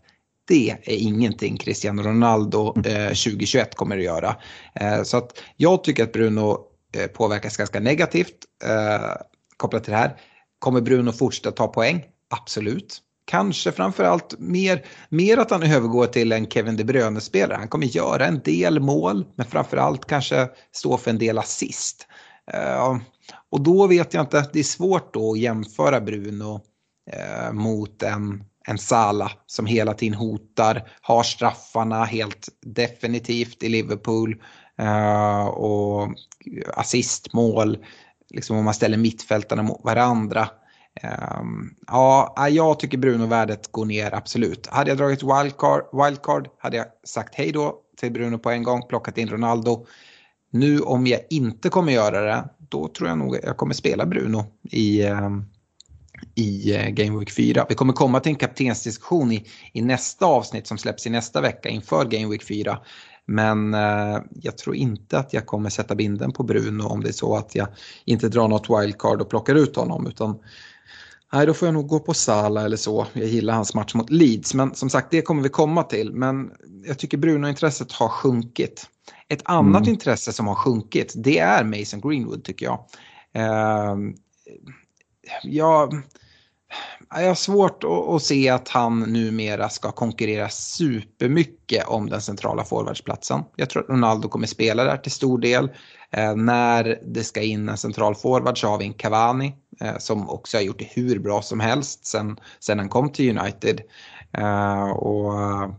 Det 0.49 0.70
är 0.70 1.03
ingenting 1.03 1.57
Cristiano 1.57 2.03
Ronaldo 2.03 2.74
eh, 2.77 3.09
2021 3.09 3.74
kommer 3.74 3.99
att 3.99 4.05
göra. 4.05 4.36
Eh, 4.74 5.03
så 5.03 5.16
att 5.16 5.43
jag 5.57 5.85
tycker 5.85 6.03
att 6.03 6.12
Bruno 6.12 6.59
eh, 6.97 7.07
påverkas 7.07 7.57
ganska 7.57 7.81
negativt 7.81 8.36
eh, 8.65 9.11
kopplat 9.57 9.85
till 9.85 9.93
det 9.93 9.99
här. 9.99 10.16
Kommer 10.62 10.80
Bruno 10.80 11.12
fortsätta 11.12 11.51
ta 11.51 11.68
poäng? 11.68 12.05
Absolut. 12.30 12.98
Kanske 13.24 13.72
framförallt 13.72 14.34
mer, 14.39 14.84
mer 15.09 15.39
att 15.39 15.51
han 15.51 15.62
övergår 15.62 16.06
till 16.06 16.32
en 16.32 16.47
Kevin 16.47 16.76
De 16.76 16.84
Bruyne-spelare. 16.84 17.59
Han 17.59 17.68
kommer 17.68 17.86
göra 17.86 18.26
en 18.26 18.40
del 18.44 18.80
mål, 18.80 19.24
men 19.34 19.47
framförallt 19.47 20.06
kanske 20.06 20.48
stå 20.72 20.97
för 20.97 21.10
en 21.10 21.18
del 21.18 21.39
assist. 21.39 22.06
Uh, 22.55 22.98
och 23.51 23.60
då 23.60 23.86
vet 23.86 24.14
jag 24.14 24.22
inte, 24.22 24.51
det 24.52 24.59
är 24.59 24.62
svårt 24.64 25.14
då 25.14 25.32
att 25.32 25.39
jämföra 25.39 26.01
Bruno 26.01 26.60
uh, 27.14 27.52
mot 27.52 28.02
en, 28.02 28.44
en 28.68 28.78
Sala 28.78 29.30
som 29.47 29.66
hela 29.66 29.94
tiden 29.94 30.18
hotar, 30.18 30.89
har 31.01 31.22
straffarna 31.22 32.05
helt 32.05 32.48
definitivt 32.66 33.62
i 33.62 33.68
Liverpool 33.68 34.43
uh, 34.80 35.44
och 35.44 36.09
assistmål, 36.74 37.78
liksom 38.32 38.56
om 38.56 38.64
man 38.64 38.74
ställer 38.74 38.96
mittfältarna 38.96 39.62
mot 39.62 39.84
varandra. 39.84 40.48
Um, 41.40 41.74
ja, 41.86 42.34
ah, 42.36 42.48
jag 42.48 42.78
tycker 42.78 42.98
Bruno-värdet 42.98 43.72
går 43.72 43.84
ner 43.84 44.14
absolut. 44.14 44.66
Hade 44.66 44.90
jag 44.90 44.98
dragit 44.98 45.22
wildcard, 45.22 45.84
wildcard 45.92 46.48
hade 46.59 46.76
jag 46.76 46.86
sagt 47.04 47.34
hej 47.34 47.52
då 47.52 47.74
till 47.96 48.12
Bruno 48.12 48.38
på 48.38 48.50
en 48.50 48.62
gång, 48.62 48.82
plockat 48.88 49.18
in 49.18 49.28
Ronaldo. 49.28 49.86
Nu 50.50 50.80
om 50.80 51.06
jag 51.06 51.20
inte 51.30 51.68
kommer 51.68 51.92
göra 51.92 52.20
det, 52.20 52.48
då 52.59 52.88
tror 52.88 53.09
jag 53.09 53.18
nog 53.18 53.36
jag 53.42 53.56
kommer 53.56 53.74
spela 53.74 54.06
Bruno 54.06 54.44
i, 54.62 55.04
um, 55.06 55.44
i 56.34 56.74
eh, 56.76 56.88
Game 56.88 57.18
Week 57.18 57.30
4. 57.30 57.66
Vi 57.68 57.74
kommer 57.74 57.92
komma 57.92 58.20
till 58.20 58.30
en 58.30 58.36
kaptensdiskussion 58.36 59.32
i, 59.32 59.46
i 59.72 59.82
nästa 59.82 60.26
avsnitt 60.26 60.66
som 60.66 60.78
släpps 60.78 61.06
i 61.06 61.10
nästa 61.10 61.40
vecka 61.40 61.68
inför 61.68 62.04
Game 62.04 62.28
Week 62.28 62.44
4. 62.44 62.78
Men 63.27 63.74
eh, 63.74 64.19
jag 64.31 64.59
tror 64.59 64.77
inte 64.77 65.19
att 65.19 65.32
jag 65.32 65.47
kommer 65.47 65.70
sätta 65.70 65.94
binden 65.94 66.32
på 66.32 66.43
Bruno 66.43 66.82
om 66.82 67.03
det 67.03 67.09
är 67.09 67.12
så 67.12 67.36
att 67.36 67.55
jag 67.55 67.69
inte 68.05 68.28
drar 68.28 68.49
något 68.49 68.70
wildcard 68.70 69.20
och 69.20 69.31
plockar 69.31 69.55
ut 69.55 69.77
honom. 69.77 70.07
Utan 70.07 70.39
Nej, 71.32 71.47
då 71.47 71.55
får 71.55 71.69
jag 71.69 71.74
nog 71.74 71.86
gå 71.86 72.01
på 72.01 72.15
Sala 72.15 72.62
eller 72.62 72.77
så. 72.77 73.07
Jag 73.12 73.27
gillar 73.27 73.55
hans 73.55 73.74
match 73.74 73.94
mot 73.94 74.11
Leeds. 74.11 74.55
Men 74.55 74.74
som 74.74 74.90
sagt, 74.90 75.11
det 75.11 75.23
kommer 75.23 75.43
vi 75.43 75.49
komma 75.49 75.82
till. 75.82 76.12
Men 76.12 76.51
jag 76.86 76.99
tycker 76.99 77.19
Bruno-intresset 77.19 77.93
har 77.93 78.09
sjunkit. 78.09 78.86
Ett 79.28 79.43
annat 79.44 79.82
mm. 79.82 79.93
intresse 79.93 80.32
som 80.32 80.47
har 80.47 80.55
sjunkit, 80.55 81.12
det 81.16 81.39
är 81.39 81.65
Mason 81.65 82.01
Greenwood 82.01 82.44
tycker 82.44 82.66
jag. 82.66 82.85
Eh, 83.32 83.97
jag, 85.43 86.03
jag 87.20 87.28
har 87.28 87.34
svårt 87.34 87.84
att, 88.14 88.22
se 88.22 88.48
att 88.48 88.68
han 88.68 89.01
numera 89.01 89.68
ska 89.68 89.93
konkurrera 89.93 90.48
supermycket 90.48 91.86
om 91.86 92.09
den 92.09 92.20
centrala 92.20 92.64
forwardsplatsen. 92.64 93.40
Jag 93.56 93.70
tror 93.70 93.82
att 93.82 93.89
Ronaldo 93.89 94.28
kommer 94.28 94.47
spela 94.47 94.84
där 94.84 94.97
till 94.97 95.12
stor 95.12 95.39
del. 95.39 95.70
Eh, 96.10 96.36
när 96.36 96.98
det 97.06 97.24
ska 97.24 97.43
in 97.43 97.68
en 97.68 97.76
central 97.76 98.14
forward 98.14 98.60
så 98.60 98.68
har 98.68 98.78
vi 98.78 98.84
en 98.84 98.94
Cavani 98.94 99.55
eh, 99.80 99.98
som 99.98 100.30
också 100.30 100.56
har 100.56 100.62
gjort 100.62 100.78
det 100.78 100.89
hur 100.90 101.18
bra 101.18 101.43
som 101.43 101.60
helst 101.60 102.06
sen, 102.06 102.36
sen 102.60 102.78
han 102.78 102.89
kom 102.89 103.12
till 103.12 103.39
United. 103.39 103.80
Eh, 104.39 104.90
och 104.90 105.43
eh, 105.43 105.70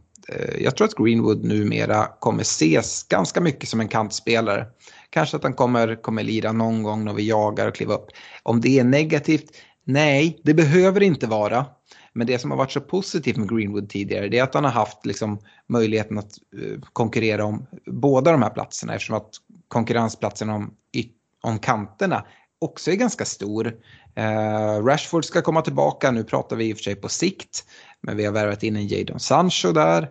jag 0.59 0.75
tror 0.75 0.87
att 0.87 0.95
Greenwood 0.95 1.43
numera 1.43 2.07
kommer 2.19 2.41
ses 2.41 3.03
ganska 3.03 3.41
mycket 3.41 3.69
som 3.69 3.79
en 3.79 3.87
kantspelare. 3.87 4.65
Kanske 5.09 5.37
att 5.37 5.43
han 5.43 5.53
kommer, 5.53 6.01
kommer 6.01 6.23
lira 6.23 6.51
någon 6.51 6.83
gång 6.83 7.05
när 7.05 7.13
vi 7.13 7.29
jagar 7.29 7.67
och 7.67 7.75
kliva 7.75 7.93
upp. 7.93 8.07
Om 8.43 8.61
det 8.61 8.79
är 8.79 8.83
negativt? 8.83 9.51
Nej, 9.83 10.41
det 10.43 10.53
behöver 10.53 11.03
inte 11.03 11.27
vara. 11.27 11.65
Men 12.13 12.27
det 12.27 12.39
som 12.39 12.51
har 12.51 12.57
varit 12.57 12.71
så 12.71 12.81
positivt 12.81 13.37
med 13.37 13.49
Greenwood 13.49 13.89
tidigare 13.89 14.27
det 14.27 14.39
är 14.39 14.43
att 14.43 14.53
han 14.53 14.63
har 14.63 14.71
haft 14.71 15.05
liksom 15.05 15.39
möjligheten 15.67 16.17
att 16.17 16.31
eh, 16.61 16.79
konkurrera 16.93 17.45
om 17.45 17.65
båda 17.85 18.31
de 18.31 18.41
här 18.41 18.49
platserna 18.49 18.93
eftersom 18.93 19.15
att 19.15 19.29
konkurrensplatsen 19.67 20.49
om, 20.49 20.73
om 21.41 21.59
kanterna 21.59 22.25
också 22.59 22.91
är 22.91 22.95
ganska 22.95 23.25
stor. 23.25 23.67
Uh, 24.19 24.85
Rashford 24.85 25.25
ska 25.25 25.41
komma 25.41 25.61
tillbaka, 25.61 26.11
nu 26.11 26.23
pratar 26.23 26.55
vi 26.55 26.69
i 26.69 26.73
och 26.73 26.77
för 26.77 26.83
sig 26.83 26.95
på 26.95 27.09
sikt, 27.09 27.65
men 28.01 28.17
vi 28.17 28.25
har 28.25 28.33
värvat 28.33 28.63
in 28.63 28.75
en 28.75 28.87
Jadon 28.87 29.19
Sancho 29.19 29.71
där. 29.71 30.01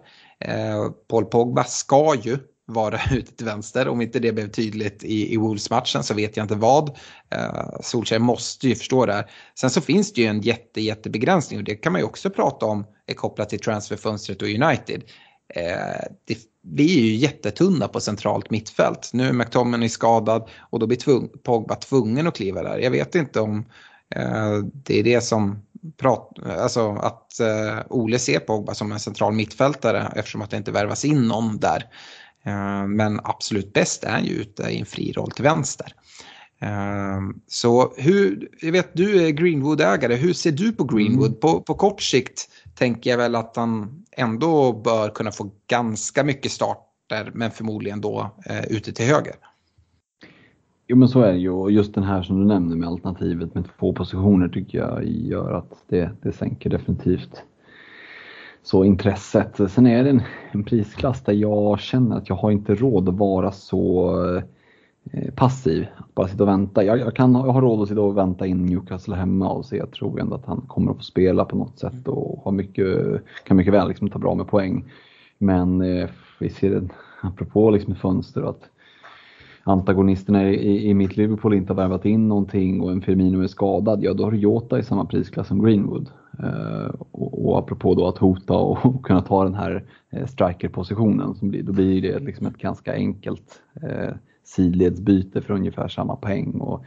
Uh, 0.49 0.90
Paul 1.09 1.24
Pogba 1.24 1.65
ska 1.65 2.15
ju 2.23 2.39
vara 2.73 3.01
ute 3.12 3.32
till 3.32 3.47
vänster. 3.47 3.89
Om 3.89 4.01
inte 4.01 4.19
det 4.19 4.32
blev 4.32 4.51
tydligt 4.51 5.05
i, 5.05 5.35
i 5.35 5.36
Wolves-matchen 5.36 6.03
så 6.03 6.15
vet 6.15 6.36
jag 6.36 6.44
inte 6.44 6.55
vad. 6.55 6.89
Eh, 7.31 7.81
Solskjaer 7.81 8.20
måste 8.20 8.69
ju 8.69 8.74
förstå 8.74 9.07
det 9.07 9.12
här. 9.12 9.31
Sen 9.59 9.70
så 9.70 9.81
finns 9.81 10.12
det 10.12 10.20
ju 10.20 10.27
en 10.27 10.40
jätte, 10.40 10.81
jättebegränsning 10.81 11.59
och 11.59 11.65
det 11.65 11.74
kan 11.74 11.93
man 11.93 12.01
ju 12.01 12.07
också 12.07 12.31
prata 12.31 12.66
om 12.66 12.86
är 13.07 13.15
kopplat 13.15 13.49
till 13.49 13.61
transferfönstret 13.61 14.43
och 14.43 14.49
United. 14.49 15.03
Eh, 15.55 16.07
det, 16.24 16.39
vi 16.62 16.99
är 16.99 17.03
ju 17.03 17.15
jättetunna 17.15 17.89
på 17.89 18.01
centralt 18.01 18.51
mittfält. 18.51 19.11
Nu 19.12 19.28
är 19.28 19.32
McTominay 19.32 19.89
skadad 19.89 20.49
och 20.70 20.78
då 20.78 20.86
blir 20.86 20.99
tvung, 20.99 21.28
Pogba 21.43 21.74
tvungen 21.74 22.27
att 22.27 22.36
kliva 22.36 22.62
där. 22.62 22.78
Jag 22.78 22.90
vet 22.90 23.15
inte 23.15 23.40
om 23.40 23.65
eh, 24.15 24.59
det 24.62 24.99
är 24.99 25.03
det 25.03 25.20
som 25.20 25.62
prat, 25.97 26.39
alltså 26.59 26.93
att 26.93 27.40
eh, 27.40 27.78
Ole 27.89 28.19
ser 28.19 28.39
Pogba 28.39 28.74
som 28.74 28.93
en 28.93 29.01
central 29.01 29.32
mittfältare 29.32 30.12
eftersom 30.16 30.43
att 30.43 30.51
det 30.51 30.57
inte 30.57 30.73
värvas 30.73 31.05
in 31.05 31.28
någon 31.28 31.59
där. 31.59 31.85
Eh, 32.44 32.86
men 32.86 33.20
absolut 33.24 33.73
bäst 33.73 34.05
är 34.05 34.10
han 34.10 34.24
ju 34.24 34.32
ute 34.32 34.62
i 34.62 34.81
en 34.81 34.86
fri 34.86 35.12
roll 35.12 35.31
till 35.31 35.44
vänster. 35.44 35.94
Eh, 36.60 37.20
så 37.47 37.93
hur, 37.97 38.48
jag 38.60 38.73
vet 38.73 38.90
du 38.93 39.27
är 39.27 39.31
Greenwood-ägare, 39.31 40.14
hur 40.14 40.32
ser 40.32 40.52
du 40.52 40.73
på 40.73 40.85
Greenwood? 40.85 41.28
Mm. 41.28 41.40
På, 41.40 41.60
på 41.60 41.74
kort 41.74 42.02
sikt 42.02 42.48
tänker 42.74 43.10
jag 43.10 43.19
väl 43.19 43.35
att 43.35 43.56
han 43.56 44.05
ändå 44.16 44.73
bör 44.73 45.09
kunna 45.09 45.31
få 45.31 45.51
ganska 45.66 46.24
mycket 46.24 46.52
starter 46.52 47.31
men 47.35 47.51
förmodligen 47.51 48.01
då 48.01 48.31
eh, 48.47 48.64
ute 48.64 48.93
till 48.93 49.06
höger. 49.06 49.35
Jo 50.86 50.97
men 50.97 51.09
så 51.09 51.20
är 51.20 51.32
det 51.32 51.39
ju 51.39 51.51
och 51.51 51.73
just 51.73 51.94
den 51.94 52.05
här 52.05 52.23
som 52.23 52.40
du 52.40 52.47
nämner 52.47 52.77
med 52.77 52.89
alternativet 52.89 53.55
med 53.55 53.64
två 53.78 53.93
positioner 53.93 54.48
tycker 54.48 54.78
jag 54.78 55.05
gör 55.05 55.52
att 55.52 55.85
det, 55.89 56.10
det 56.23 56.32
sänker 56.32 56.70
definitivt 56.70 57.43
så 58.63 58.85
intresset. 58.85 59.71
Sen 59.71 59.87
är 59.87 60.05
det 60.05 60.11
en, 60.11 60.23
en, 60.53 60.65
prisklass 60.65 61.23
där 61.23 61.33
jag 61.33 61.81
känner 61.81 62.17
att 62.17 62.29
jag 62.29 62.37
har 62.37 62.51
inte 62.51 62.75
råd 62.75 63.09
att 63.09 63.15
vara 63.15 63.53
så 63.53 64.17
eh, 65.13 65.35
passiv. 65.35 65.87
Att 65.97 66.15
bara 66.15 66.29
sitta 66.29 66.43
och 66.43 66.49
vänta. 66.49 66.85
Jag, 66.85 66.99
jag, 66.99 67.17
kan, 67.17 67.33
jag 67.33 67.53
har 67.53 67.61
råd 67.61 67.83
att 67.83 67.89
sitta 67.89 68.01
och 68.01 68.17
vänta 68.17 68.47
in 68.47 68.67
Newcastle 68.67 69.17
hemma 69.17 69.51
och 69.51 69.65
se. 69.65 69.77
Jag 69.77 69.91
tror 69.91 70.21
ändå 70.21 70.35
att 70.35 70.47
han 70.47 70.61
kommer 70.61 70.91
att 70.91 70.97
få 70.97 71.03
spela 71.03 71.45
på 71.45 71.57
något 71.57 71.79
sätt 71.79 72.09
och 72.09 72.41
har 72.45 72.53
mycket, 72.53 72.97
kan 73.45 73.57
mycket 73.57 73.75
väl 73.75 73.89
liksom 73.89 74.11
ta 74.11 74.19
bra 74.19 74.35
med 74.35 74.47
poäng. 74.47 74.85
Men 75.39 75.81
eh, 75.81 76.09
vi 76.39 76.51
ser, 76.51 76.71
det 76.71 76.89
apropå 77.23 77.71
liksom 77.71 77.95
fönster, 77.95 78.43
att 78.43 78.69
antagonisterna 79.65 80.51
i, 80.51 80.89
i 80.91 80.95
mitt 80.95 81.17
Liverpool 81.17 81.55
inte 81.55 81.73
har 81.73 81.77
värvat 81.77 82.05
in 82.05 82.29
någonting 82.29 82.81
och 82.81 82.93
en 82.93 83.03
Firmino 83.03 83.43
är 83.43 83.47
skadad, 83.47 84.05
ja 84.05 84.15
då 84.15 84.25
har 84.25 84.31
du 84.31 84.39
Jota 84.39 84.79
i 84.79 84.83
samma 84.83 85.05
prisklass 85.05 85.49
som 85.49 85.65
Greenwood. 85.65 86.11
Eh, 86.39 86.91
och, 87.11 87.47
och 87.47 87.59
apropå 87.59 87.95
då 87.95 88.09
att 88.09 88.19
hota 88.19 88.55
och, 88.55 88.87
och 88.87 89.03
kunna 89.05 89.21
ta 89.21 89.45
den 89.45 89.55
här 89.55 89.85
uh, 90.17 90.27
strikerpositionen, 90.27 91.35
som 91.35 91.49
blir, 91.49 91.63
då 91.63 91.73
blir 91.73 92.03
det 92.03 92.19
liksom 92.19 92.47
ett 92.47 92.59
ganska 92.59 92.95
enkelt 92.95 93.63
eh, 93.83 94.15
sidledsbyte 94.45 95.43
för 95.43 95.55
ungefär 95.55 95.89
samma 95.89 96.17
poäng. 96.17 96.53
Och 96.61 96.85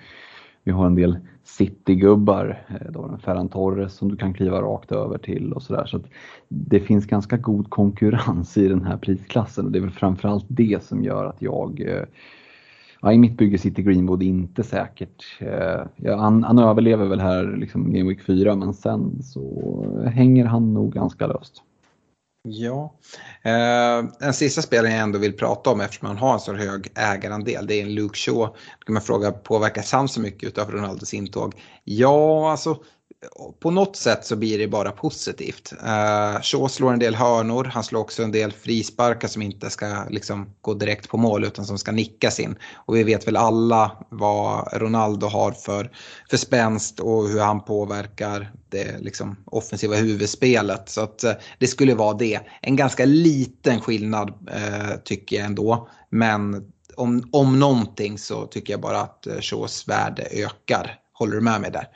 vi 0.63 0.71
har 0.71 0.85
en 0.85 0.95
del 0.95 1.17
City-gubbar, 1.43 2.65
då 2.89 3.01
har 3.01 3.09
en 3.09 3.19
Ferran 3.19 3.49
Torres 3.49 3.93
som 3.93 4.09
du 4.09 4.15
kan 4.15 4.33
kliva 4.33 4.61
rakt 4.61 4.91
över 4.91 5.17
till 5.17 5.53
och 5.53 5.63
sådär. 5.63 5.85
Så, 5.85 5.99
så 5.99 6.05
det 6.47 6.79
finns 6.79 7.05
ganska 7.05 7.37
god 7.37 7.69
konkurrens 7.69 8.57
i 8.57 8.67
den 8.67 8.85
här 8.85 8.97
prisklassen 8.97 9.65
och 9.65 9.71
det 9.71 9.79
är 9.79 9.81
väl 9.81 9.91
framförallt 9.91 10.45
det 10.47 10.83
som 10.83 11.03
gör 11.03 11.25
att 11.25 11.41
jag 11.41 11.81
ja, 13.05 13.13
i 13.13 13.17
mitt 13.17 13.37
bygge 13.37 13.57
sitter 13.57 13.81
Greenwood 13.81 14.23
inte 14.23 14.63
säkert. 14.63 15.25
Eh, 15.39 15.85
ja, 15.95 16.15
han, 16.15 16.43
han 16.43 16.59
överlever 16.59 17.05
väl 17.05 17.19
här 17.19 17.57
liksom 17.57 17.93
Game 17.93 18.09
Week 18.09 18.23
4 18.25 18.55
men 18.55 18.73
sen 18.73 19.23
så 19.23 20.09
hänger 20.13 20.45
han 20.45 20.73
nog 20.73 20.93
ganska 20.93 21.27
löst. 21.27 21.61
Ja, 22.47 22.93
eh, 23.43 24.27
en 24.27 24.33
sista 24.33 24.61
spelare 24.61 24.91
jag 24.91 25.01
ändå 25.01 25.19
vill 25.19 25.33
prata 25.33 25.69
om 25.69 25.81
eftersom 25.81 26.07
han 26.07 26.17
har 26.17 26.33
en 26.33 26.39
så 26.39 26.53
hög 26.53 26.87
ägarandel 26.95 27.67
det 27.67 27.81
är 27.81 27.83
en 27.83 27.95
Luke 27.95 28.17
Shaw. 28.17 28.45
Då 28.79 28.85
kan 28.85 28.93
man 28.93 29.01
fråga, 29.01 29.31
påverkas 29.31 29.91
han 29.91 30.07
så 30.07 30.21
mycket 30.21 30.49
utav 30.49 30.71
Ronaldos 30.71 31.13
intåg? 31.13 31.53
Ja, 31.83 32.51
alltså 32.51 32.77
på 33.59 33.71
något 33.71 33.95
sätt 33.95 34.25
så 34.25 34.35
blir 34.35 34.57
det 34.57 34.67
bara 34.67 34.91
positivt. 34.91 35.73
Uh, 35.73 36.41
Shaw 36.41 36.67
slår 36.67 36.93
en 36.93 36.99
del 36.99 37.15
hörnor, 37.15 37.63
han 37.63 37.83
slår 37.83 37.99
också 37.99 38.23
en 38.23 38.31
del 38.31 38.51
frisparkar 38.51 39.27
som 39.27 39.41
inte 39.41 39.69
ska 39.69 40.05
liksom, 40.09 40.49
gå 40.61 40.73
direkt 40.73 41.09
på 41.09 41.17
mål 41.17 41.43
utan 41.43 41.65
som 41.65 41.77
ska 41.77 41.91
nickas 41.91 42.39
in. 42.39 42.55
Och 42.73 42.95
vi 42.95 43.03
vet 43.03 43.27
väl 43.27 43.37
alla 43.37 43.91
vad 44.09 44.69
Ronaldo 44.73 45.27
har 45.27 45.51
för, 45.51 45.91
för 46.29 46.37
spänst 46.37 46.99
och 46.99 47.29
hur 47.29 47.39
han 47.39 47.63
påverkar 47.63 48.51
det 48.69 48.99
liksom, 48.99 49.37
offensiva 49.45 49.95
huvudspelet. 49.95 50.89
Så 50.89 51.01
att, 51.01 51.23
uh, 51.23 51.31
det 51.59 51.67
skulle 51.67 51.95
vara 51.95 52.17
det. 52.17 52.39
En 52.61 52.75
ganska 52.75 53.05
liten 53.05 53.81
skillnad 53.81 54.29
uh, 54.29 54.95
tycker 55.03 55.35
jag 55.35 55.45
ändå. 55.45 55.89
Men 56.09 56.71
om, 56.97 57.29
om 57.31 57.59
någonting 57.59 58.17
så 58.17 58.45
tycker 58.45 58.73
jag 58.73 58.81
bara 58.81 59.01
att 59.01 59.27
Shaws 59.41 59.87
värde 59.87 60.27
ökar. 60.31 60.99
Håller 61.13 61.35
du 61.35 61.41
med 61.41 61.61
mig 61.61 61.71
där? 61.71 61.87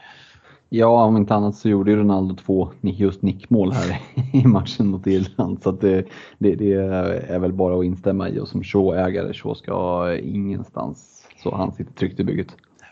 Ja, 0.70 1.04
om 1.04 1.18
inte 1.18 1.36
annat 1.36 1.56
så 1.56 1.70
gjorde 1.70 1.92
ju 1.92 1.98
Ronaldo 1.98 2.36
två 2.36 2.72
just 2.82 3.22
nickmål 3.22 3.72
här 3.72 4.02
i 4.34 4.48
matchen 4.48 4.88
mot 4.88 5.08
Irland. 5.08 5.64
Så 5.64 5.72
det, 5.72 6.06
det, 6.38 6.56
det, 6.56 6.74
är 6.74 7.40
väl 7.40 7.54
bara 7.54 7.80
att 7.80 7.86
instämma 7.86 8.30
i 8.30 8.40
och 8.40 8.48
som 8.48 8.64
Shaw-ägare 8.64 9.34
Shaw 9.34 9.56
ska 9.56 10.14
ingenstans 10.18 11.26
så 11.44 11.56
han 11.56 11.72
sitter 11.72 11.94
tryggt 11.94 12.20
i 12.20 12.24
bygget. 12.24 12.48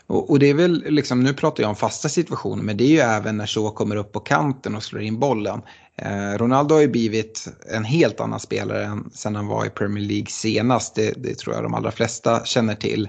Och, 0.06 0.30
och, 0.30 0.38
det 0.38 0.50
är 0.50 0.54
väl 0.54 0.84
liksom, 0.88 1.20
nu 1.20 1.32
pratar 1.32 1.62
jag 1.62 1.70
om 1.70 1.76
fasta 1.76 2.08
situationer, 2.08 2.62
men 2.62 2.76
det 2.76 2.84
är 2.84 2.88
ju 2.88 2.98
även 2.98 3.36
när 3.36 3.46
Shaw 3.46 3.70
kommer 3.70 3.96
upp 3.96 4.12
på 4.12 4.20
kanten 4.20 4.74
och 4.74 4.82
slår 4.82 5.02
in 5.02 5.18
bollen. 5.18 5.60
Eh, 5.96 6.38
Ronaldo 6.38 6.74
har 6.74 6.82
ju 6.82 6.88
blivit 6.88 7.48
en 7.74 7.84
helt 7.84 8.20
annan 8.20 8.40
spelare 8.40 8.84
än 8.84 9.10
sen 9.12 9.36
han 9.36 9.46
var 9.46 9.66
i 9.66 9.70
Premier 9.70 10.04
League 10.04 10.26
senast. 10.26 10.94
Det, 10.94 11.14
det 11.16 11.38
tror 11.38 11.54
jag 11.54 11.64
de 11.64 11.74
allra 11.74 11.90
flesta 11.90 12.44
känner 12.44 12.74
till. 12.74 13.08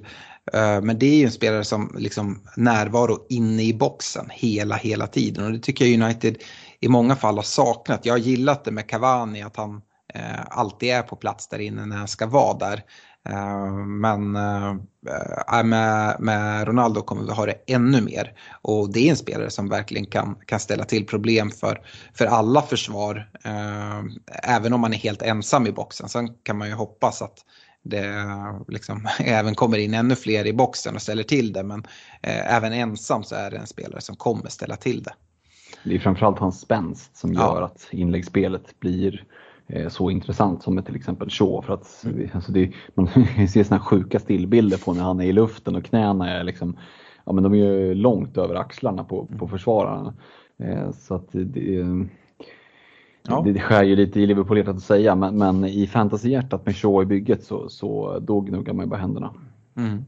Eh, 0.54 0.82
men 0.82 1.00
det 1.00 1.06
är 1.06 1.16
ju 1.16 1.26
en 1.26 1.32
spelare 1.32 1.64
som 1.64 1.96
liksom 1.98 2.42
närvaro 2.56 3.26
inne 3.30 3.64
i 3.64 3.74
boxen 3.74 4.30
hela, 4.32 4.76
hela 4.76 5.08
tiden. 5.08 5.46
Och 5.46 5.52
det 5.52 5.60
tycker 5.60 5.86
jag 5.86 6.04
United 6.04 6.38
i 6.80 6.88
många 6.88 7.16
fall 7.16 7.36
har 7.36 7.44
saknat. 7.44 8.06
Jag 8.06 8.14
har 8.14 8.20
gillat 8.20 8.66
det 8.66 8.72
med 8.72 8.90
Cavani, 8.90 9.42
att 9.42 9.56
han 9.56 9.82
eh, 10.14 10.42
alltid 10.50 10.90
är 10.90 11.02
på 11.02 11.16
plats 11.16 11.48
där 11.48 11.60
inne 11.60 11.86
när 11.86 11.98
han 11.98 12.08
ska 12.08 12.28
vara 12.28 12.58
där. 12.58 12.84
Eh, 13.30 13.74
men 13.76 14.36
eh, 14.36 14.70
eh 14.70 15.64
med, 15.64 16.16
med, 16.20 16.68
Ronaldo 16.68 17.02
kommer 17.02 17.24
vi 17.24 17.32
ha 17.32 17.46
det 17.46 17.64
ännu 17.68 18.02
mer. 18.02 18.34
Och 18.62 18.94
det 18.94 19.08
är 19.08 19.10
en 19.10 19.18
spelare 19.18 19.50
som 19.50 19.70
verkligen 19.70 20.06
kan, 20.06 20.36
kan 20.46 20.60
ställa 20.60 20.84
till 20.84 21.06
problem 21.06 21.52
för, 21.52 21.82
för 22.14 22.26
alla 22.26 22.62
försvar. 22.62 23.30
Eh, 23.44 24.00
även 24.44 24.74
om 24.74 24.82
man 24.82 24.94
är 24.94 24.98
helt 24.98 25.22
ensam 25.22 25.68
i 25.68 25.72
boxen. 25.72 26.10
Sen 26.10 26.30
kan 26.44 26.58
man 26.58 26.68
ju 26.68 26.74
hoppas 26.74 27.22
att 27.22 27.38
det 27.84 28.26
liksom 28.68 29.08
även 29.20 29.56
kommer 29.56 29.78
in 29.78 29.94
ännu 29.94 30.16
fler 30.16 30.48
i 30.48 30.54
boxen 30.54 30.96
och 30.96 31.02
ställer 31.02 31.24
till 31.24 31.54
det. 31.54 31.64
Men 31.64 31.80
eh, 32.22 32.56
även 32.56 32.74
ensam 32.74 33.24
så 33.24 33.36
är 33.36 33.52
det 33.52 33.58
en 33.58 33.68
spelare 33.68 34.02
som 34.02 34.16
kommer 34.16 34.50
ställa 34.50 34.76
till 34.76 35.04
det. 35.04 35.14
Det 35.84 35.96
är 35.96 36.00
framförallt 36.00 36.40
hans 36.40 36.60
spänst 36.60 37.18
som 37.18 37.34
gör 37.34 37.60
ja. 37.60 37.66
att 37.66 37.88
inläggsspelet 37.92 38.80
blir 38.80 39.24
eh, 39.68 39.90
så 39.90 40.10
intressant 40.10 40.64
som 40.64 40.76
med 40.76 40.86
till 40.86 40.96
exempel 40.96 41.30
Shaw. 41.30 41.62
För 41.62 41.74
att, 41.74 42.04
mm. 42.06 42.30
alltså 42.34 42.52
det, 42.52 42.72
man 42.94 43.08
ser 43.54 43.64
såna 43.64 43.80
sjuka 43.80 44.20
stillbilder 44.20 44.78
på 44.78 44.94
när 44.94 45.04
han 45.04 45.22
är 45.22 45.26
i 45.26 45.32
luften 45.32 45.76
och 45.76 45.86
knäna 45.86 46.30
är 46.30 46.44
liksom, 46.44 46.78
ja 47.26 47.34
men 47.34 47.44
de 47.44 47.54
är 47.54 47.58
ju 47.58 47.94
långt 47.94 48.38
över 48.38 48.56
axlarna 48.56 49.04
på, 49.04 49.26
på 49.26 49.34
mm. 49.34 49.50
försvararna. 49.50 50.14
Eh, 50.64 50.92
så 50.92 51.16
att 51.16 51.30
det, 51.32 51.86
Ja. 53.24 53.42
Det, 53.46 53.54
det 53.54 53.60
skär 53.60 53.84
ju 53.84 53.96
lite 53.96 54.20
i 54.20 54.26
Liverpool-hjärtat 54.26 54.76
att 54.76 54.84
säga, 54.84 55.16
men, 55.16 55.38
men 55.38 55.66
i 55.66 55.88
fantasyhjärtat 55.88 56.66
med 56.66 56.76
Shaw 56.76 57.04
i 57.04 57.06
bygget 57.06 57.44
så, 57.44 57.70
så 57.70 58.20
då 58.20 58.42
gnuggar 58.42 58.74
man 58.74 58.86
ju 58.86 58.90
bara 58.90 59.00
händerna. 59.00 59.34
Mm. 59.78 60.06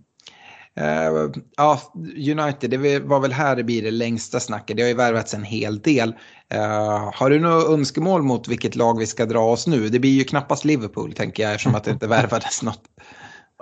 Uh, 0.79 1.31
ja, 1.57 1.79
United, 2.17 2.69
det 2.69 2.99
var 2.99 3.19
väl 3.19 3.31
här 3.31 3.55
det 3.55 3.63
blir 3.63 3.81
det 3.81 3.91
längsta 3.91 4.39
snacket. 4.39 4.77
Det 4.77 4.83
har 4.83 4.87
ju 4.89 4.95
värvats 4.95 5.33
en 5.33 5.43
hel 5.43 5.79
del. 5.79 6.09
Uh, 6.53 7.11
har 7.13 7.29
du 7.29 7.39
några 7.39 7.73
önskemål 7.73 8.21
mot 8.23 8.47
vilket 8.47 8.75
lag 8.75 8.99
vi 8.99 9.07
ska 9.07 9.25
dra 9.25 9.39
oss 9.39 9.67
nu? 9.67 9.89
Det 9.89 9.99
blir 9.99 10.11
ju 10.11 10.23
knappast 10.23 10.65
Liverpool 10.65 11.13
tänker 11.13 11.43
jag 11.43 11.51
eftersom 11.51 11.75
att 11.75 11.83
det 11.83 11.91
inte 11.91 12.07
värvades 12.17 12.63
något. 12.63 12.81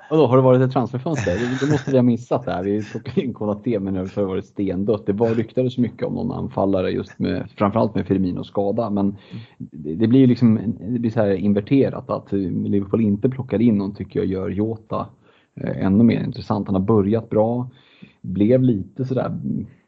Vadå, 0.10 0.26
har 0.28 0.38
det 0.38 0.44
varit 0.44 0.62
ett 0.62 0.72
transferfönster? 0.72 1.32
Det 1.62 1.72
måste 1.72 1.92
vi 1.92 1.98
ha 1.98 2.04
missat 2.04 2.46
där. 2.46 2.64
Vi 2.64 2.76
har 2.76 3.34
kollat 3.34 3.64
det, 3.64 3.80
men 3.80 3.94
det 3.94 4.16
har 4.16 4.24
varit 4.24 4.46
stendött. 4.46 5.06
Det 5.06 5.14
var 5.14 5.30
ryktades 5.30 5.78
mycket 5.78 6.08
om 6.08 6.14
någon 6.14 6.32
anfallare 6.32 6.90
just 6.90 7.20
med 7.20 7.50
framförallt 7.56 7.96
med 7.96 8.08
Firmino 8.08 8.44
skada. 8.44 8.90
Men 8.90 9.18
det, 9.58 9.96
det 9.96 10.08
blir 10.08 10.28
liksom 10.28 10.60
det 10.80 11.00
blir 11.00 11.12
så 11.12 11.20
här 11.20 11.34
inverterat 11.34 12.10
att 12.10 12.32
Liverpool 12.32 13.02
inte 13.02 13.30
plockar 13.30 13.62
in 13.62 13.78
någon 13.78 13.96
tycker 13.96 14.20
jag 14.20 14.28
gör 14.28 14.50
Jota 14.50 15.08
eh, 15.56 15.86
ännu 15.86 16.04
mer 16.04 16.24
intressant. 16.24 16.68
Han 16.68 16.76
har 16.76 16.82
börjat 16.82 17.30
bra. 17.30 17.70
Blev 18.22 18.64
lite 18.64 19.06
sådär 19.06 19.40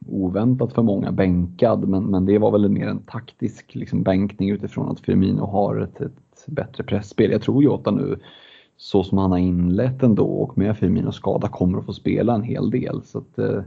oväntat 0.07 0.73
för 0.73 0.81
många 0.81 1.11
bänkad 1.11 1.87
men, 1.87 2.03
men 2.03 2.25
det 2.25 2.37
var 2.37 2.51
väl 2.51 2.69
mer 2.69 2.87
en 2.87 2.99
taktisk 2.99 3.75
liksom, 3.75 4.03
bänkning 4.03 4.49
utifrån 4.49 4.89
att 4.89 4.99
Firmino 4.99 5.45
har 5.45 5.77
ett, 5.77 6.01
ett 6.01 6.45
bättre 6.47 6.83
pressspel. 6.83 7.31
Jag 7.31 7.41
tror 7.41 7.63
Jota 7.63 7.91
nu 7.91 8.19
så 8.81 9.03
som 9.03 9.17
han 9.17 9.31
har 9.31 9.37
inlett 9.37 10.03
ändå 10.03 10.25
och 10.25 10.57
med 10.57 10.77
Firminos 10.77 11.15
skada 11.15 11.47
kommer 11.47 11.79
att 11.79 11.85
få 11.85 11.93
spela 11.93 12.35
en 12.35 12.43
hel 12.43 12.69
del. 12.69 13.01
Så 13.03 13.17
att, 13.17 13.39
eh, 13.39 13.63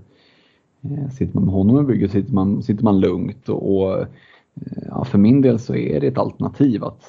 eh 0.82 1.08
sitter 1.10 1.34
man 1.34 1.44
med 1.44 1.54
honom 1.54 1.80
i 1.80 1.82
bygget 1.82 2.10
sitter 2.10 2.32
man, 2.32 2.62
sitter 2.62 2.84
man 2.84 3.00
lugnt 3.00 3.48
och, 3.48 3.76
och 3.76 4.00
eh, 4.00 4.06
ja, 4.88 5.04
för 5.04 5.18
min 5.18 5.40
del 5.40 5.58
så 5.58 5.74
är 5.74 6.00
det 6.00 6.06
ett 6.06 6.18
alternativ 6.18 6.84
att 6.84 7.04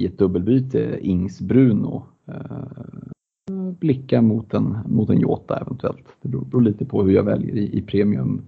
i 0.00 0.06
ett 0.06 0.18
dubbelbyte 0.18 0.98
Ings-Bruno 1.02 2.02
eh, 2.26 3.62
blicka 3.80 4.22
mot 4.22 4.54
en, 4.54 4.78
mot 4.86 5.10
en 5.10 5.20
Jota 5.20 5.60
eventuellt. 5.60 6.06
Det 6.22 6.28
beror, 6.28 6.44
beror 6.44 6.62
lite 6.62 6.84
på 6.84 7.02
hur 7.02 7.12
jag 7.12 7.22
väljer 7.22 7.56
i, 7.56 7.78
i 7.78 7.82
premium 7.82 8.42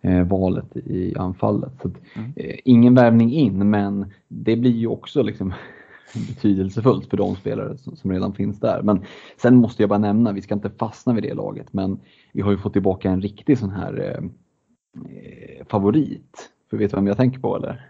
eh, 0.00 0.26
valet 0.26 0.76
i 0.76 1.14
anfallet. 1.16 1.72
Så 1.82 1.88
att, 1.88 1.94
mm. 2.14 2.32
ingen 2.64 2.94
värvning 2.94 3.32
in 3.32 3.70
men 3.70 4.06
det 4.28 4.56
blir 4.56 4.76
ju 4.76 4.86
också 4.86 5.22
liksom 5.22 5.52
betydelsefullt 6.14 7.10
för 7.10 7.16
de 7.16 7.36
spelare 7.36 7.78
som, 7.78 7.96
som, 7.96 8.12
redan 8.12 8.34
finns 8.34 8.60
där. 8.60 8.82
Men 8.82 9.04
sen 9.42 9.56
måste 9.56 9.82
jag 9.82 9.90
bara 9.90 9.98
nämna, 9.98 10.32
vi 10.32 10.42
ska 10.42 10.54
inte 10.54 10.70
fastna 10.70 11.12
vid 11.12 11.22
det 11.22 11.34
laget, 11.34 11.72
men 11.72 12.00
vi 12.32 12.40
har 12.40 12.50
ju 12.50 12.58
fått 12.58 12.72
tillbaka 12.72 13.10
en 13.10 13.20
riktig 13.20 13.58
sån 13.58 13.70
här 13.70 14.00
eh, 14.00 14.24
eh 15.16 15.66
favorit. 15.66 16.48
För 16.70 16.76
vet 16.76 16.90
du 16.90 16.96
vem 16.96 17.06
jag 17.06 17.16
tänker 17.16 17.38
på 17.38 17.56
eller? 17.56 17.88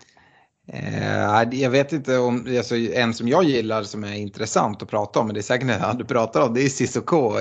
Eh, 0.66 1.60
jag 1.60 1.70
vet 1.70 1.92
inte 1.92 2.18
om, 2.18 2.46
alltså, 2.56 2.76
en 2.76 3.14
som 3.14 3.28
jag 3.28 3.44
gillar 3.44 3.82
som 3.82 4.04
är 4.04 4.14
intressant 4.14 4.82
att 4.82 4.90
prata 4.90 5.20
om, 5.20 5.26
men 5.26 5.34
det 5.34 5.40
är 5.40 5.42
säkert 5.42 5.80
han 5.80 5.98
du 5.98 6.04
pratar 6.04 6.46
om, 6.46 6.54
det 6.54 6.62
är 6.62 6.68
Cissoko 6.68 7.32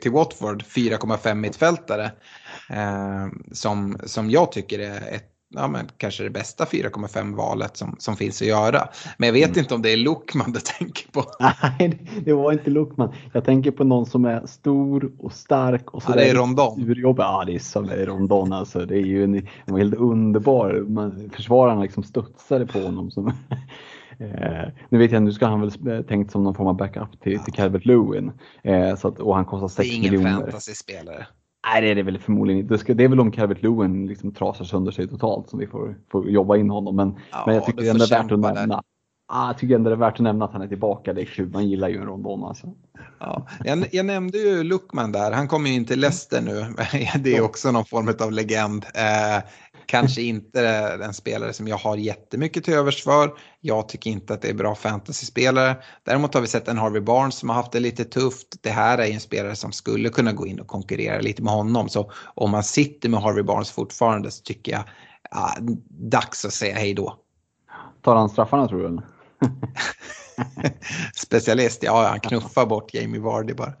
till 0.00 0.12
Watford, 0.12 0.62
4,5 0.62 1.34
mittfältare. 1.34 2.10
Eh, 2.70 3.26
som, 3.52 3.98
som 4.04 4.30
jag 4.30 4.52
tycker 4.52 4.78
är 4.78 5.14
ett 5.14 5.39
ja, 5.50 5.68
men 5.68 5.88
kanske 5.96 6.22
det 6.22 6.30
bästa 6.30 6.64
4,5 6.64 7.36
valet 7.36 7.76
som, 7.76 7.96
som 7.98 8.16
finns 8.16 8.42
att 8.42 8.48
göra. 8.48 8.88
Men 9.18 9.26
jag 9.26 9.34
vet 9.34 9.48
mm. 9.48 9.58
inte 9.58 9.74
om 9.74 9.82
det 9.82 9.92
är 9.92 9.96
Luckman 9.96 10.52
du 10.52 10.60
tänker 10.78 11.10
på. 11.12 11.24
Nej, 11.40 11.98
det 12.24 12.32
var 12.32 12.52
inte 12.52 12.70
Luckman. 12.70 13.12
Jag 13.32 13.44
tänker 13.44 13.70
på 13.70 13.84
någon 13.84 14.06
som 14.06 14.24
är 14.24 14.46
stor 14.46 15.12
och 15.18 15.32
stark. 15.32 15.94
Och 15.94 16.02
så 16.02 16.12
ja, 16.12 16.16
det 16.16 16.30
är 16.30 16.34
Rondon. 16.34 16.94
Ja, 17.18 17.44
det 17.46 17.54
är 17.54 17.58
som 17.58 17.86
det 17.86 18.02
är 18.02 18.06
Rondon 18.06 18.52
alltså. 18.52 18.86
Det 18.86 18.94
är 18.94 19.06
ju 19.06 19.24
en, 19.24 19.48
en 19.64 19.76
helt 19.76 19.94
underbar. 19.94 20.84
Man, 20.88 21.30
försvararna 21.34 21.82
liksom 21.82 22.02
studsade 22.02 22.66
på 22.66 22.78
honom. 22.78 23.10
Som, 23.10 23.32
Eh, 24.20 24.68
nu 24.88 24.98
vet 24.98 25.12
jag, 25.12 25.22
nu 25.22 25.32
ska 25.32 25.46
han 25.46 25.60
väl 25.60 26.04
tänkt 26.04 26.32
som 26.32 26.44
någon 26.44 26.54
form 26.54 26.66
av 26.66 26.76
backup 26.76 27.20
till, 27.20 27.32
ja. 27.32 27.42
till 27.42 27.52
Calvert 27.52 27.84
Lewin. 27.84 28.32
Eh, 28.62 28.96
så 28.96 29.08
att, 29.08 29.18
och 29.18 29.34
han 29.34 29.44
kostar 29.44 29.68
6 29.68 29.78
miljoner. 29.78 30.10
Det 30.10 30.16
är 30.16 30.20
ingen 30.20 30.22
miljoner. 30.22 30.40
fantasyspelare. 30.40 31.26
Nej, 31.66 31.80
det 31.82 31.88
är 31.90 31.94
det 31.94 32.02
väl 32.02 32.18
förmodligen 32.18 32.60
inte. 32.60 32.94
Det 32.94 33.04
är 33.04 33.08
väl 33.08 33.20
om 33.20 33.32
Calvert 33.32 33.62
Lewin 33.62 34.06
liksom 34.06 34.34
trasar 34.34 34.64
sönder 34.64 34.92
sig 34.92 35.08
totalt 35.08 35.48
som 35.48 35.58
vi 35.58 35.66
får, 35.66 35.98
får 36.10 36.30
jobba 36.30 36.56
in 36.56 36.70
honom. 36.70 36.96
Men, 36.96 37.14
ja, 37.30 37.42
men 37.46 37.54
jag 37.54 37.66
tycker 37.66 37.90
ändå 37.90 38.06
det 38.06 38.14
är 38.14 38.22
värt 38.22 38.32
att 38.32 38.40
nämna. 38.40 38.82
Ah, 39.32 39.46
jag 39.46 39.58
tycker 39.58 39.74
ändå 39.74 39.90
det 39.90 39.96
är 39.96 39.98
värt 39.98 40.14
att 40.14 40.20
nämna 40.20 40.44
att 40.44 40.52
han 40.52 40.62
är 40.62 40.68
tillbaka. 40.68 41.12
Det 41.12 41.20
är 41.20 41.24
kul, 41.24 41.48
man 41.48 41.68
gillar 41.68 41.88
ju 41.88 41.96
en 41.96 42.06
rondon 42.06 42.44
alltså. 42.44 42.66
Ja, 43.18 43.46
jag, 43.64 43.86
jag 43.92 44.06
nämnde 44.06 44.38
ju 44.38 44.62
Luckman 44.62 45.12
där, 45.12 45.32
han 45.32 45.48
kommer 45.48 45.70
ju 45.70 45.76
in 45.76 45.84
till 45.84 46.00
Leicester 46.00 46.40
nu. 46.42 46.74
Det 47.20 47.36
är 47.36 47.40
också 47.42 47.70
någon 47.70 47.84
form 47.84 48.14
av 48.20 48.32
legend. 48.32 48.84
Eh, 48.94 49.42
Kanske 49.90 50.22
inte 50.22 50.68
en 51.02 51.14
spelare 51.14 51.52
som 51.52 51.68
jag 51.68 51.76
har 51.76 51.96
jättemycket 51.96 52.64
till 52.64 52.74
övers 52.74 53.04
för. 53.04 53.32
Jag 53.60 53.88
tycker 53.88 54.10
inte 54.10 54.34
att 54.34 54.42
det 54.42 54.48
är 54.48 54.54
bra 54.54 54.74
fantasyspelare. 54.74 55.76
Däremot 56.04 56.34
har 56.34 56.40
vi 56.40 56.46
sett 56.46 56.68
en 56.68 56.78
Harvey 56.78 57.00
Barnes 57.00 57.34
som 57.34 57.48
har 57.48 57.56
haft 57.56 57.72
det 57.72 57.80
lite 57.80 58.04
tufft. 58.04 58.46
Det 58.62 58.70
här 58.70 58.98
är 58.98 59.12
en 59.12 59.20
spelare 59.20 59.56
som 59.56 59.72
skulle 59.72 60.08
kunna 60.08 60.32
gå 60.32 60.46
in 60.46 60.60
och 60.60 60.66
konkurrera 60.66 61.20
lite 61.20 61.42
med 61.42 61.52
honom. 61.52 61.88
Så 61.88 62.12
om 62.34 62.50
man 62.50 62.64
sitter 62.64 63.08
med 63.08 63.20
Harvey 63.20 63.42
Barnes 63.42 63.70
fortfarande 63.70 64.30
så 64.30 64.42
tycker 64.42 64.72
jag 64.72 64.82
ja, 65.30 65.56
dags 65.88 66.44
att 66.44 66.52
säga 66.52 66.74
hej 66.74 66.94
då. 66.94 67.16
Tar 68.02 68.16
han 68.16 68.28
straffarna 68.28 68.68
tror 68.68 68.88
du? 68.88 69.02
Specialist, 71.14 71.82
ja 71.82 72.08
han 72.08 72.20
knuffar 72.20 72.66
bort 72.66 72.94
Jamie 72.94 73.20
Vardy 73.20 73.54
bara. 73.54 73.72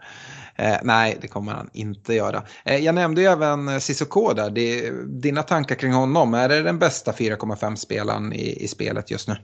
Eh, 0.56 0.76
nej, 0.82 1.18
det 1.20 1.28
kommer 1.28 1.52
han 1.52 1.70
inte 1.72 2.14
göra. 2.14 2.42
Eh, 2.64 2.76
jag 2.76 2.94
nämnde 2.94 3.20
ju 3.20 3.26
även 3.26 3.80
Cissoko 3.80 4.32
där. 4.34 4.50
Det, 4.50 4.90
dina 5.06 5.42
tankar 5.42 5.74
kring 5.74 5.92
honom, 5.92 6.34
är 6.34 6.48
det 6.48 6.62
den 6.62 6.78
bästa 6.78 7.12
4,5 7.12 7.74
spelaren 7.74 8.32
i, 8.32 8.64
i 8.64 8.68
spelet 8.68 9.10
just 9.10 9.28
nu? 9.28 9.36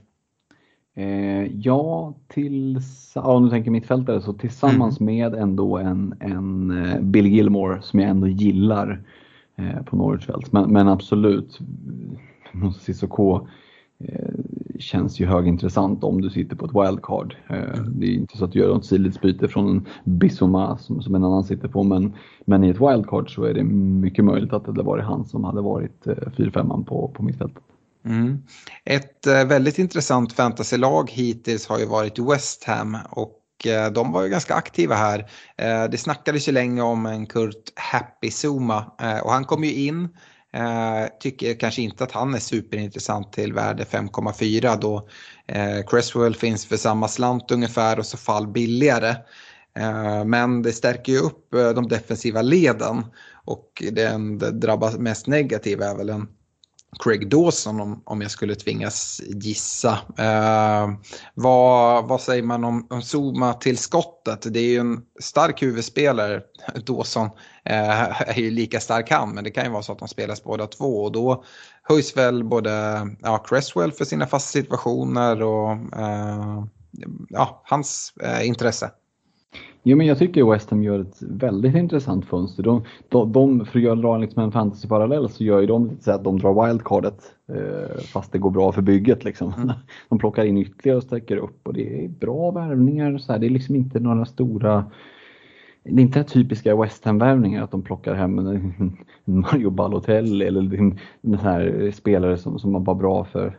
Eh, 0.95 1.51
ja, 1.53 2.13
tills, 2.27 3.11
ja, 3.15 3.39
du 3.39 3.49
tänker 3.49 3.71
mittfältare 3.71 4.21
så 4.21 4.33
tillsammans 4.33 4.99
mm. 4.99 5.15
med 5.15 5.41
ändå 5.41 5.77
en, 5.77 6.15
en 6.19 6.71
eh, 6.85 7.01
Bill 7.01 7.27
Gilmore 7.27 7.81
som 7.81 7.99
jag 7.99 8.09
ändå 8.09 8.27
gillar 8.27 9.03
eh, 9.57 9.83
på 9.83 9.95
Norwichfält. 9.95 10.51
Men, 10.51 10.71
men 10.73 10.87
absolut, 10.87 11.59
Cissoko 12.81 13.35
Eh, 13.37 13.47
känns 14.79 15.19
ju 15.19 15.25
högintressant 15.25 16.03
om 16.03 16.21
du 16.21 16.29
sitter 16.29 16.55
på 16.55 16.65
ett 16.65 16.71
wildcard. 16.71 17.35
Eh, 17.49 17.81
det 17.83 18.05
är 18.05 18.11
inte 18.11 18.37
så 18.37 18.45
att 18.45 18.51
du 18.51 18.59
gör 18.59 18.67
något 18.67 18.85
sidledsbyte 18.85 19.47
från 19.47 19.69
en 19.69 19.87
Bissoma 20.03 20.77
som, 20.77 21.01
som 21.01 21.15
en 21.15 21.23
annan 21.23 21.43
sitter 21.43 21.67
på 21.67 21.83
men, 21.83 22.13
men 22.45 22.63
i 22.63 22.69
ett 22.69 22.81
wildcard 22.81 23.35
så 23.35 23.43
är 23.43 23.53
det 23.53 23.63
mycket 23.63 24.25
möjligt 24.25 24.53
att 24.53 24.65
det 24.65 24.71
hade 24.71 24.83
varit 24.83 25.05
han 25.05 25.25
som 25.25 25.43
hade 25.43 25.61
varit 25.61 26.05
4-5 26.05 26.79
eh, 26.79 26.85
på, 26.85 27.07
på 27.07 27.23
mittfältet. 27.23 27.63
Mm. 28.05 28.43
Ett 28.85 29.27
väldigt 29.27 29.79
intressant 29.79 30.33
fantasylag 30.33 31.11
hittills 31.11 31.67
har 31.67 31.79
ju 31.79 31.85
varit 31.85 32.19
West 32.19 32.63
Ham 32.63 32.97
och 33.09 33.33
de 33.93 34.11
var 34.11 34.23
ju 34.23 34.29
ganska 34.29 34.53
aktiva 34.53 34.95
här. 34.95 35.25
Det 35.87 35.97
snackades 35.97 36.47
ju 36.47 36.51
länge 36.51 36.81
om 36.81 37.05
en 37.05 37.25
Kurt 37.25 37.73
Happy 37.75 38.29
Zuma 38.31 38.85
och 39.23 39.31
han 39.31 39.45
kom 39.45 39.63
ju 39.63 39.73
in 39.73 40.09
Eh, 40.57 41.07
tycker 41.19 41.53
kanske 41.53 41.81
inte 41.81 42.03
att 42.03 42.11
han 42.11 42.35
är 42.35 42.39
superintressant 42.39 43.33
till 43.33 43.53
värde 43.53 43.83
5,4 43.83 44.77
då 44.81 45.09
eh, 45.47 45.85
Cresswell 45.87 46.35
finns 46.35 46.65
för 46.65 46.77
samma 46.77 47.07
slant 47.07 47.51
ungefär 47.51 47.99
och 47.99 48.05
så 48.05 48.17
fall 48.17 48.47
billigare. 48.47 49.15
Eh, 49.79 50.25
men 50.25 50.61
det 50.61 50.71
stärker 50.71 51.11
ju 51.11 51.19
upp 51.19 51.53
eh, 51.53 51.69
de 51.69 51.87
defensiva 51.87 52.41
leden 52.41 53.05
och 53.45 53.83
den 53.91 54.37
drabbas 54.37 54.53
drabbar 54.53 54.97
mest 54.99 55.27
negativa 55.27 55.85
är 55.85 55.95
väl 55.95 56.09
en 56.09 56.27
Craig 56.99 57.29
Dawson 57.29 57.81
om, 57.81 58.01
om 58.05 58.21
jag 58.21 58.31
skulle 58.31 58.55
tvingas 58.55 59.21
gissa. 59.27 59.99
Eh, 60.17 60.89
vad, 61.33 62.07
vad 62.07 62.21
säger 62.21 62.43
man 62.43 62.63
om, 62.63 62.87
om 62.89 63.01
Zuma-tillskottet? 63.01 64.53
Det 64.53 64.59
är 64.59 64.69
ju 64.69 64.77
en 64.77 65.01
stark 65.19 65.63
huvudspelare, 65.63 66.41
Dawson 66.85 67.25
eh, 67.65 68.21
är 68.29 68.39
ju 68.39 68.51
lika 68.51 68.79
stark 68.79 69.11
han, 69.11 69.35
men 69.35 69.43
det 69.43 69.51
kan 69.51 69.65
ju 69.65 69.71
vara 69.71 69.83
så 69.83 69.91
att 69.91 69.99
de 69.99 70.07
spelas 70.07 70.43
båda 70.43 70.67
två 70.67 71.03
och 71.03 71.11
då 71.11 71.43
höjs 71.83 72.17
väl 72.17 72.43
både 72.43 73.01
ja, 73.19 73.37
Cresswell 73.37 73.91
för 73.91 74.05
sina 74.05 74.27
fasta 74.27 74.51
situationer 74.51 75.41
och 75.43 75.71
eh, 75.71 76.63
ja, 77.29 77.61
hans 77.65 78.13
eh, 78.23 78.47
intresse. 78.47 78.91
Jo, 79.83 79.97
men 79.97 80.07
jag 80.07 80.17
tycker 80.17 80.51
West 80.51 80.69
Ham 80.69 80.83
gör 80.83 80.99
ett 80.99 81.21
väldigt 81.21 81.75
intressant 81.75 82.25
fönster. 82.25 82.63
De, 82.63 82.83
de, 83.09 83.31
de 83.31 83.65
för 83.65 83.91
att 83.91 84.01
dra 84.01 84.17
liksom 84.17 84.43
en 84.43 84.51
fantasyparallell 84.51 85.29
så 85.29 85.43
gör 85.43 85.61
ju 85.61 85.67
de 85.67 85.89
lite 85.89 86.03
så 86.03 86.11
att 86.11 86.23
de 86.23 86.39
drar 86.39 86.67
wildcardet 86.67 87.35
eh, 87.49 87.97
fast 88.13 88.31
det 88.31 88.37
går 88.37 88.49
bra 88.49 88.71
för 88.71 88.81
bygget. 88.81 89.23
Liksom. 89.23 89.53
Mm. 89.57 89.71
De 90.09 90.19
plockar 90.19 90.45
in 90.45 90.57
ytterligare 90.57 90.97
och 90.97 91.03
sträcker 91.03 91.37
upp 91.37 91.67
och 91.67 91.73
det 91.73 92.05
är 92.05 92.09
bra 92.09 92.51
värvningar. 92.51 93.17
Så 93.17 93.31
här. 93.31 93.39
Det 93.39 93.45
är 93.47 93.49
liksom 93.49 93.75
inte 93.75 93.99
några 93.99 94.25
stora 94.25 94.85
det 95.83 96.01
är 96.01 96.05
inte 96.05 96.23
typiska 96.23 96.75
West 96.75 97.05
Ham-värvningar 97.05 97.63
att 97.63 97.71
de 97.71 97.81
plockar 97.81 98.13
hem 98.13 98.39
en 98.39 98.97
Mario 99.25 99.69
Balotelli 99.69 100.45
eller 100.45 100.79
en 101.21 101.33
här 101.33 101.91
spelare 101.91 102.37
som, 102.37 102.59
som 102.59 102.83
var 102.83 102.95
bra 102.95 103.23
för, 103.23 103.57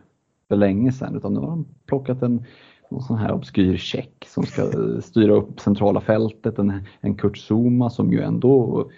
för 0.49 0.57
länge 0.57 0.93
sedan 0.93 1.17
utan 1.17 1.35
nu 1.35 1.41
har 1.41 1.47
de 1.47 1.67
plockat 1.87 2.23
en 2.23 2.45
någon 2.91 3.03
sån 3.03 3.19
här 3.19 3.33
obskyr 3.33 3.77
check 3.77 4.27
som 4.27 4.43
ska 4.43 4.63
styra 5.03 5.33
upp 5.33 5.61
centrala 5.61 6.01
fältet, 6.01 6.59
en, 6.59 6.83
en 7.01 7.15
Kurt 7.15 7.39
Zuma 7.39 7.91
som 7.91 8.13
ju 8.13 8.23
ändå 8.23 8.89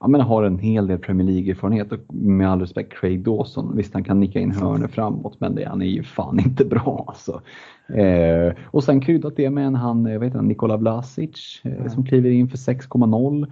ja, 0.00 0.08
men 0.08 0.20
har 0.20 0.42
en 0.42 0.58
hel 0.58 0.86
del 0.86 0.98
Premier 0.98 1.26
League-erfarenhet 1.26 1.92
och 1.92 2.14
med 2.14 2.50
all 2.50 2.60
respekt 2.60 2.92
Craig 2.92 3.24
Dawson. 3.24 3.76
Visst 3.76 3.94
han 3.94 4.04
kan 4.04 4.20
nicka 4.20 4.40
in 4.40 4.52
hörnor 4.52 4.88
framåt 4.88 5.40
men 5.40 5.54
det, 5.54 5.64
han 5.64 5.82
är 5.82 5.86
ju 5.86 6.02
fan 6.02 6.40
inte 6.40 6.64
bra 6.64 7.04
alltså. 7.08 7.40
Eh, 7.88 8.54
och 8.64 8.84
sen 8.84 9.00
kryddat 9.00 9.36
det 9.36 9.50
med 9.50 9.66
en 9.66 9.74
han, 9.74 10.06
jag 10.06 10.20
vet 10.20 10.34
inte, 10.34 10.46
Nikola 10.46 10.76
Vlasic 10.76 11.60
eh, 11.64 11.88
som 11.88 12.06
kliver 12.06 12.30
in 12.30 12.48
för 12.48 12.56
6,0. 12.56 13.46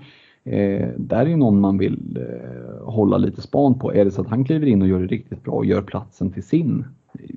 Eh, 0.45 0.89
där 0.97 1.21
är 1.21 1.27
ju 1.27 1.37
någon 1.37 1.61
man 1.61 1.79
vill 1.79 2.19
eh, 2.19 2.87
hålla 2.87 3.19
lite 3.19 3.43
span 3.43 3.79
på. 3.79 3.95
Är 3.95 4.05
det 4.05 4.11
så 4.11 4.21
att 4.21 4.29
han 4.29 4.45
kliver 4.45 4.67
in 4.67 4.83
och 4.83 4.89
gör 4.89 5.01
det 5.01 5.07
riktigt 5.07 5.45
bra 5.45 5.55
och 5.55 5.67
gör 5.67 5.83
platsen 5.83 6.33
till 6.33 6.43
sin. 6.43 6.85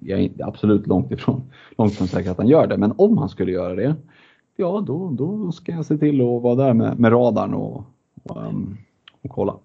Jag 0.01 0.19
är 0.19 0.31
absolut 0.39 0.87
långt 0.87 1.11
ifrån, 1.11 1.41
långt 1.77 1.91
ifrån 1.91 2.07
säker 2.07 2.31
att 2.31 2.37
han 2.37 2.47
gör 2.47 2.67
det, 2.67 2.77
men 2.77 2.93
om 2.97 3.17
han 3.17 3.29
skulle 3.29 3.51
göra 3.51 3.75
det, 3.75 3.95
ja 4.55 4.83
då, 4.87 5.11
då 5.11 5.51
ska 5.51 5.71
jag 5.71 5.85
se 5.85 5.97
till 5.97 6.21
att 6.21 6.41
vara 6.41 6.55
där 6.55 6.73
med, 6.73 6.99
med 6.99 7.11
radarn 7.11 7.53
och, 7.53 7.83
och 8.23 8.37
um, 8.47 8.77
och 9.21 9.29
kolla. 9.29 9.55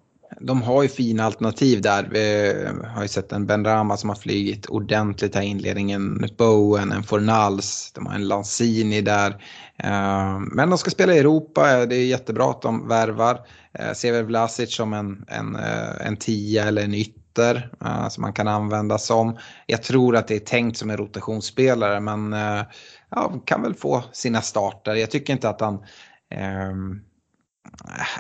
De 0.41 0.63
har 0.63 0.83
ju 0.83 0.89
fina 0.89 1.25
alternativ 1.25 1.83
där. 1.83 2.09
Vi 2.11 2.55
har 2.89 3.03
ju 3.03 3.09
sett 3.09 3.33
en 3.33 3.47
Ben 3.47 3.65
Rama 3.65 3.97
som 3.97 4.09
har 4.09 4.17
flygit 4.17 4.67
ordentligt 4.67 5.35
här 5.35 5.43
i 5.43 5.47
inledningen. 5.47 6.29
Bowen, 6.39 6.93
en 6.93 7.03
Fornals, 7.03 7.93
de 7.95 8.07
har 8.07 8.15
en 8.15 8.29
Lanzini 8.29 9.01
där. 9.01 9.31
Eh, 9.77 10.39
men 10.39 10.71
de 10.71 10.79
ska 10.79 10.91
spela 10.91 11.15
i 11.15 11.19
Europa, 11.19 11.87
det 11.87 11.97
är 11.97 12.07
jättebra 12.07 12.51
att 12.51 12.63
de 12.63 12.89
värvar. 12.89 13.39
Eh, 13.79 13.93
Ser 13.93 14.13
väl 14.13 14.25
Vlasic 14.25 14.75
som 14.75 14.93
en, 14.93 15.25
en, 15.29 15.57
eh, 15.57 16.07
en 16.07 16.17
tia 16.17 16.65
eller 16.65 16.83
en 16.83 16.95
ytter 16.95 17.71
som 18.11 18.23
man 18.23 18.33
kan 18.33 18.49
använda 18.49 18.99
som. 18.99 19.39
Jag 19.67 19.83
tror 19.83 20.17
att 20.17 20.29
det 20.29 20.35
är 20.35 20.41
tänkt 20.41 20.79
som 20.79 20.91
en 20.91 20.97
rotationsspelare 20.97 22.01
men 22.01 22.33
ja, 23.11 23.43
kan 23.45 23.63
väl 23.63 23.75
få 23.75 24.05
sina 24.13 24.41
starter. 24.41 24.95
Jag 24.95 25.11
tycker 25.11 25.33
inte 25.33 25.49
att 25.49 25.61
han 25.61 25.85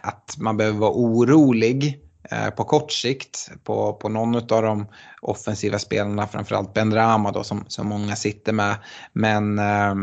att 0.03 0.35
man 0.39 0.57
behöver 0.57 0.79
vara 0.79 0.93
orolig 0.93 2.01
eh, 2.31 2.51
på 2.51 2.65
kort 2.65 2.93
sikt 2.93 3.51
på, 3.65 3.93
på 3.93 4.09
någon 4.09 4.35
av 4.35 4.63
de 4.63 4.87
offensiva 5.23 5.79
spelarna, 5.79 6.27
framförallt 6.27 6.75
Ben 6.75 6.95
Rama 6.95 7.33
då 7.33 7.45
som, 7.45 7.65
som 7.69 7.87
många 7.87 8.17
sitter 8.17 8.53
med. 8.53 8.77
Men 9.13 9.59
eh, 9.59 9.95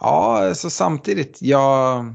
ja, 0.00 0.54
så 0.54 0.70
samtidigt, 0.70 1.38
jag 1.42 2.14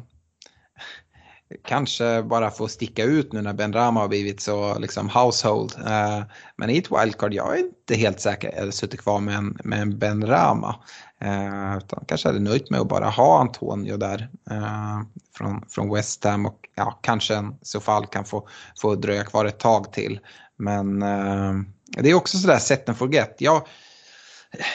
kanske 1.67 2.23
bara 2.23 2.51
får 2.51 2.67
sticka 2.67 3.03
ut 3.03 3.33
nu 3.33 3.41
när 3.41 3.53
Ben 3.53 3.73
Rama 3.73 3.99
har 3.99 4.07
blivit 4.07 4.41
så 4.41 4.79
liksom 4.79 5.09
household. 5.09 5.73
Eh, 5.87 6.23
men 6.55 6.69
i 6.69 6.77
ett 6.77 6.91
wildcard, 6.91 7.33
jag 7.33 7.53
är 7.53 7.59
inte 7.59 7.95
helt 7.95 8.19
säker, 8.19 8.53
jag 8.57 8.73
suttit 8.73 9.01
kvar 9.01 9.19
med 9.19 9.35
en, 9.35 9.57
med 9.63 9.81
en 9.81 9.99
Ben 9.99 10.27
Rama. 10.27 10.75
Eh, 11.21 11.77
utan 11.77 12.03
kanske 12.07 12.27
hade 12.29 12.39
nöjt 12.39 12.69
med 12.69 12.79
att 12.79 12.87
bara 12.87 13.09
ha 13.09 13.39
Antonio 13.39 13.97
där 13.97 14.29
eh, 14.51 14.99
från, 15.35 15.65
från 15.69 15.93
West 15.93 16.23
Ham 16.23 16.45
och 16.45 16.59
ja, 16.75 16.99
kanske 17.01 17.35
en, 17.35 17.51
i 17.51 17.65
så 17.65 17.79
fall 17.79 18.05
kan 18.05 18.25
få, 18.25 18.47
få 18.81 18.95
dröja 18.95 19.23
kvar 19.23 19.45
ett 19.45 19.59
tag 19.59 19.93
till. 19.93 20.19
Men 20.57 21.01
eh, 21.01 21.53
det 21.87 22.09
är 22.09 22.13
också 22.13 22.37
sådär 22.37 22.57
set 22.57 22.89
and 22.89 22.97
forget. 22.97 23.35
Jag, 23.39 23.61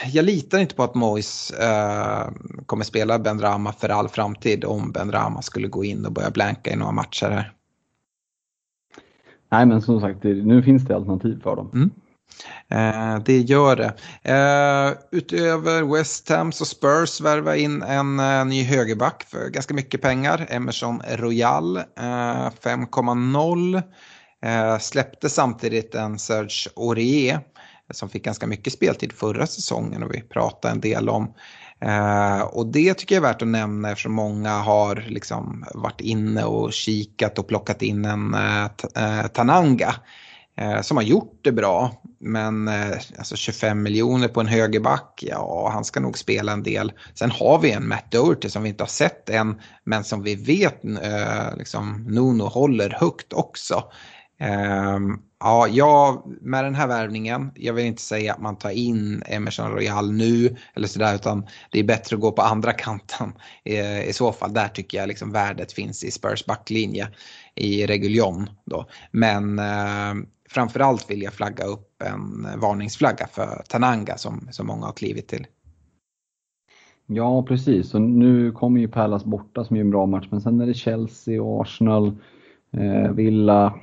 jag 0.05 0.25
litar 0.25 0.59
inte 0.59 0.75
på 0.75 0.83
att 0.83 0.95
Mois 0.95 1.51
eh, 1.51 2.29
kommer 2.65 2.83
spela 2.83 3.19
Ben 3.19 3.41
Rama 3.41 3.73
för 3.73 3.89
all 3.89 4.09
framtid 4.09 4.65
om 4.65 4.91
Ben 4.91 5.11
Rama 5.11 5.41
skulle 5.41 5.67
gå 5.67 5.83
in 5.83 6.05
och 6.05 6.11
börja 6.11 6.31
blanka 6.31 6.71
i 6.71 6.75
några 6.75 6.91
matcher 6.91 7.29
här. 7.29 7.51
Nej 9.49 9.65
men 9.65 9.81
som 9.81 10.01
sagt, 10.01 10.23
nu 10.23 10.63
finns 10.63 10.85
det 10.85 10.95
alternativ 10.95 11.41
för 11.43 11.55
dem. 11.55 11.71
Mm. 11.73 11.91
Eh, 12.69 13.19
det 13.25 13.37
gör 13.37 13.75
det. 13.75 13.93
Eh, 14.31 14.93
utöver 15.11 15.97
West 15.97 16.29
Ham 16.29 16.51
så 16.51 16.65
Spurs 16.65 17.21
värvar 17.21 17.53
in 17.53 17.81
en 17.81 18.19
eh, 18.19 18.45
ny 18.45 18.63
högerback 18.63 19.25
för 19.27 19.49
ganska 19.49 19.73
mycket 19.73 20.01
pengar. 20.01 20.47
Emerson 20.49 21.01
Royal 21.09 21.77
eh, 21.77 21.83
5,0. 22.63 23.83
Eh, 24.45 24.77
släppte 24.79 25.29
samtidigt 25.29 25.95
en 25.95 26.19
Serge 26.19 26.69
Aurier 26.75 27.39
som 27.93 28.09
fick 28.09 28.25
ganska 28.25 28.47
mycket 28.47 28.73
speltid 28.73 29.13
förra 29.13 29.47
säsongen 29.47 30.03
och 30.03 30.13
vi 30.13 30.21
pratade 30.21 30.71
en 30.71 30.81
del 30.81 31.09
om. 31.09 31.33
Eh, 31.81 32.41
och 32.41 32.65
det 32.67 32.93
tycker 32.93 33.15
jag 33.15 33.23
är 33.23 33.27
värt 33.27 33.41
att 33.41 33.47
nämna 33.47 33.91
eftersom 33.91 34.13
många 34.13 34.51
har 34.51 34.95
liksom 35.07 35.65
varit 35.73 36.01
inne 36.01 36.43
och 36.43 36.73
kikat 36.73 37.39
och 37.39 37.47
plockat 37.47 37.81
in 37.81 38.05
en 38.05 38.35
Tananga 39.33 39.87
eh, 39.87 39.95
Eh, 40.57 40.81
som 40.81 40.97
har 40.97 41.03
gjort 41.03 41.39
det 41.41 41.51
bra. 41.51 42.01
Men 42.19 42.67
eh, 42.67 42.97
alltså 43.17 43.35
25 43.35 43.83
miljoner 43.83 44.27
på 44.27 44.39
en 44.39 44.47
högerback, 44.47 45.23
ja 45.27 45.69
han 45.73 45.85
ska 45.85 45.99
nog 45.99 46.17
spela 46.17 46.51
en 46.51 46.63
del. 46.63 46.93
Sen 47.13 47.31
har 47.31 47.59
vi 47.59 47.71
en 47.71 47.87
Matt 47.87 48.11
Doherty 48.11 48.49
som 48.49 48.63
vi 48.63 48.69
inte 48.69 48.83
har 48.83 48.89
sett 48.89 49.29
än 49.29 49.61
men 49.83 50.03
som 50.03 50.23
vi 50.23 50.35
vet 50.35 50.85
eh, 50.85 51.57
liksom 51.57 52.03
Nuno 52.03 52.43
håller 52.43 52.89
högt 52.89 53.33
också. 53.33 53.83
Um, 54.95 55.21
ja, 55.39 55.67
jag, 55.67 56.23
med 56.41 56.63
den 56.63 56.75
här 56.75 56.87
värvningen, 56.87 57.51
jag 57.55 57.73
vill 57.73 57.85
inte 57.85 58.01
säga 58.01 58.33
att 58.33 58.41
man 58.41 58.57
tar 58.57 58.69
in 58.69 59.23
Emerson 59.25 59.71
Royal 59.71 60.11
nu 60.11 60.55
eller 60.75 60.87
sådär 60.87 61.15
utan 61.15 61.47
det 61.71 61.79
är 61.79 61.83
bättre 61.83 62.15
att 62.15 62.21
gå 62.21 62.31
på 62.31 62.41
andra 62.41 62.73
kanten 62.73 63.33
eh, 63.65 64.03
i 64.03 64.13
så 64.13 64.31
fall. 64.31 64.53
Där 64.53 64.67
tycker 64.67 64.97
jag 64.97 65.07
liksom 65.07 65.31
värdet 65.31 65.73
finns 65.73 66.03
i 66.03 66.11
Spurs 66.11 66.45
backlinje 66.45 67.07
i 67.55 67.85
Reguljon 67.85 68.49
då. 68.65 68.89
Men 69.11 69.59
eh, 69.59 70.13
framförallt 70.49 71.09
vill 71.09 71.21
jag 71.21 71.33
flagga 71.33 71.63
upp 71.65 72.01
en 72.03 72.59
varningsflagga 72.59 73.27
för 73.27 73.63
Tananga 73.69 74.17
som, 74.17 74.47
som 74.51 74.67
många 74.67 74.85
har 74.85 74.93
klivit 74.93 75.27
till. 75.27 75.47
Ja 77.07 77.43
precis 77.43 77.93
och 77.93 78.01
nu 78.01 78.51
kommer 78.51 78.79
ju 78.79 78.87
Palace 78.87 79.27
borta 79.27 79.63
som 79.63 79.75
är 79.75 79.81
en 79.81 79.91
bra 79.91 80.05
match 80.05 80.27
men 80.31 80.41
sen 80.41 80.61
är 80.61 80.65
det 80.65 80.73
Chelsea 80.73 81.43
och 81.43 81.61
Arsenal, 81.61 82.11
eh, 82.71 83.11
Villa. 83.11 83.79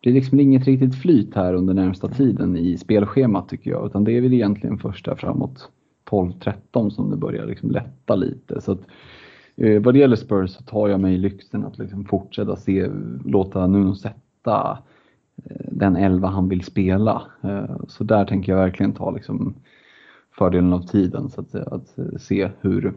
Det 0.00 0.10
är 0.10 0.14
liksom 0.14 0.40
inget 0.40 0.64
riktigt 0.64 1.02
flyt 1.02 1.34
här 1.34 1.54
under 1.54 1.74
närmsta 1.74 2.08
tiden 2.08 2.56
i 2.56 2.78
spelschemat 2.78 3.48
tycker 3.48 3.70
jag 3.70 3.86
utan 3.86 4.04
det 4.04 4.12
är 4.12 4.20
väl 4.20 4.34
egentligen 4.34 4.78
först 4.78 5.04
där 5.04 5.14
framåt 5.14 5.70
12-13 6.10 6.90
som 6.90 7.10
det 7.10 7.16
börjar 7.16 7.46
liksom 7.46 7.70
lätta 7.70 8.16
lite. 8.16 8.60
Så 8.60 8.72
att, 8.72 8.80
eh, 9.56 9.82
vad 9.82 9.94
det 9.94 9.98
gäller 9.98 10.16
Spurs 10.16 10.50
så 10.50 10.62
tar 10.62 10.88
jag 10.88 11.00
mig 11.00 11.18
lyxen 11.18 11.64
att 11.64 11.78
liksom 11.78 12.04
fortsätta 12.04 12.56
se, 12.56 12.88
låta 13.24 13.66
Nuno 13.66 13.94
sätta 13.94 14.78
den 15.70 15.96
elva 15.96 16.28
han 16.28 16.48
vill 16.48 16.64
spela. 16.64 17.22
Eh, 17.42 17.76
så 17.88 18.04
där 18.04 18.24
tänker 18.24 18.52
jag 18.52 18.58
verkligen 18.58 18.92
ta 18.92 19.10
liksom 19.10 19.54
fördelen 20.38 20.72
av 20.72 20.80
tiden 20.80 21.30
så 21.30 21.40
att, 21.40 21.54
att 21.54 21.96
se 22.20 22.50
hur, 22.60 22.94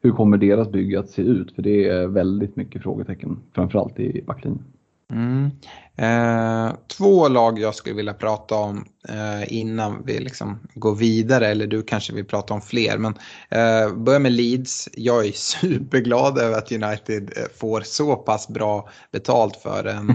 hur 0.00 0.10
kommer 0.10 0.36
deras 0.36 0.70
bygge 0.70 0.98
att 0.98 1.10
se 1.10 1.22
ut? 1.22 1.52
För 1.54 1.62
det 1.62 1.88
är 1.88 2.06
väldigt 2.06 2.56
mycket 2.56 2.82
frågetecken, 2.82 3.38
framförallt 3.52 4.00
i 4.00 4.22
backlinjen. 4.26 4.64
Mm. 5.10 5.50
Eh, 5.96 6.74
två 6.96 7.28
lag 7.28 7.58
jag 7.58 7.74
skulle 7.74 7.96
vilja 7.96 8.14
prata 8.14 8.54
om 8.54 8.84
eh, 9.08 9.52
innan 9.52 10.04
vi 10.04 10.18
liksom 10.18 10.60
går 10.74 10.94
vidare, 10.94 11.48
eller 11.48 11.66
du 11.66 11.82
kanske 11.82 12.12
vill 12.12 12.24
prata 12.24 12.54
om 12.54 12.60
fler. 12.60 12.98
Men 12.98 13.14
eh, 13.48 13.94
börja 13.94 14.18
med 14.18 14.32
Leeds. 14.32 14.88
Jag 14.92 15.26
är 15.26 15.32
superglad 15.34 16.38
över 16.38 16.58
att 16.58 16.72
United 16.72 17.32
eh, 17.36 17.44
får 17.60 17.80
så 17.80 18.16
pass 18.16 18.48
bra 18.48 18.88
betalt 19.12 19.56
för 19.56 19.84
en 19.84 20.10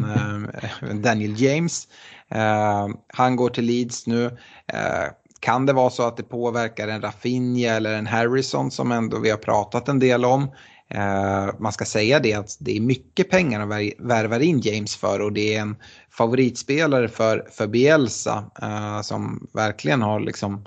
eh, 0.82 0.96
Daniel 0.96 1.42
James. 1.42 1.88
Eh, 2.30 2.88
han 3.08 3.36
går 3.36 3.50
till 3.50 3.66
Leeds 3.66 4.08
nu. 4.08 4.26
Eh, 4.74 5.06
kan 5.40 5.66
det 5.66 5.74
vara 5.74 5.90
så 5.90 6.04
att 6.04 6.18
det 6.18 6.24
påverkar 6.24 6.88
en 6.88 7.02
Rafinha 7.02 7.74
eller 7.74 7.94
en 7.94 8.08
Harrison 8.08 8.72
som 8.72 8.92
ändå 8.92 9.20
vi 9.20 9.30
har 9.30 9.38
pratat 9.38 9.88
en 9.88 10.00
del 10.00 10.26
om? 10.26 10.52
Eh, 10.90 11.50
man 11.60 11.72
ska 11.72 11.86
säga 11.86 12.20
det 12.20 12.34
att 12.34 12.58
det 12.60 12.78
är 12.78 12.82
mycket 12.82 13.30
pengar 13.30 13.60
de 13.60 13.92
värvar 14.00 14.40
in 14.40 14.60
James 14.60 14.96
för 14.96 15.22
och 15.22 15.34
det 15.34 15.56
är 15.56 15.62
en 15.62 15.76
favoritspelare 16.10 17.08
för, 17.08 17.48
för 17.52 17.68
Bielsa 17.68 18.52
eh, 18.62 19.02
som 19.02 19.48
verkligen 19.54 20.02
har 20.02 20.20
liksom 20.20 20.66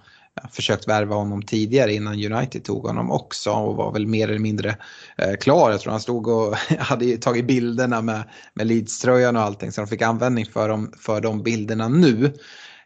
försökt 0.51 0.89
värva 0.89 1.15
honom 1.15 1.43
tidigare 1.43 1.95
innan 1.95 2.33
United 2.33 2.65
tog 2.65 2.87
honom 2.87 3.11
också 3.11 3.51
och 3.53 3.77
var 3.77 3.93
väl 3.93 4.07
mer 4.07 4.29
eller 4.29 4.39
mindre 4.39 4.77
eh, 5.19 5.37
klar. 5.41 5.71
Jag 5.71 5.81
tror 5.81 5.91
han 5.91 6.01
stod 6.01 6.29
och 6.29 6.57
hade 6.79 7.17
tagit 7.17 7.47
bilderna 7.47 8.03
med, 8.03 8.23
med 8.55 8.67
Leeds-tröjan 8.67 9.37
och 9.37 9.43
allting 9.43 9.73
så 9.73 9.81
de 9.81 9.87
fick 9.87 10.03
användning 10.03 10.47
för, 10.47 10.69
dem, 10.69 10.93
för 10.99 11.21
de 11.21 11.43
bilderna 11.43 11.89
nu. 11.89 12.35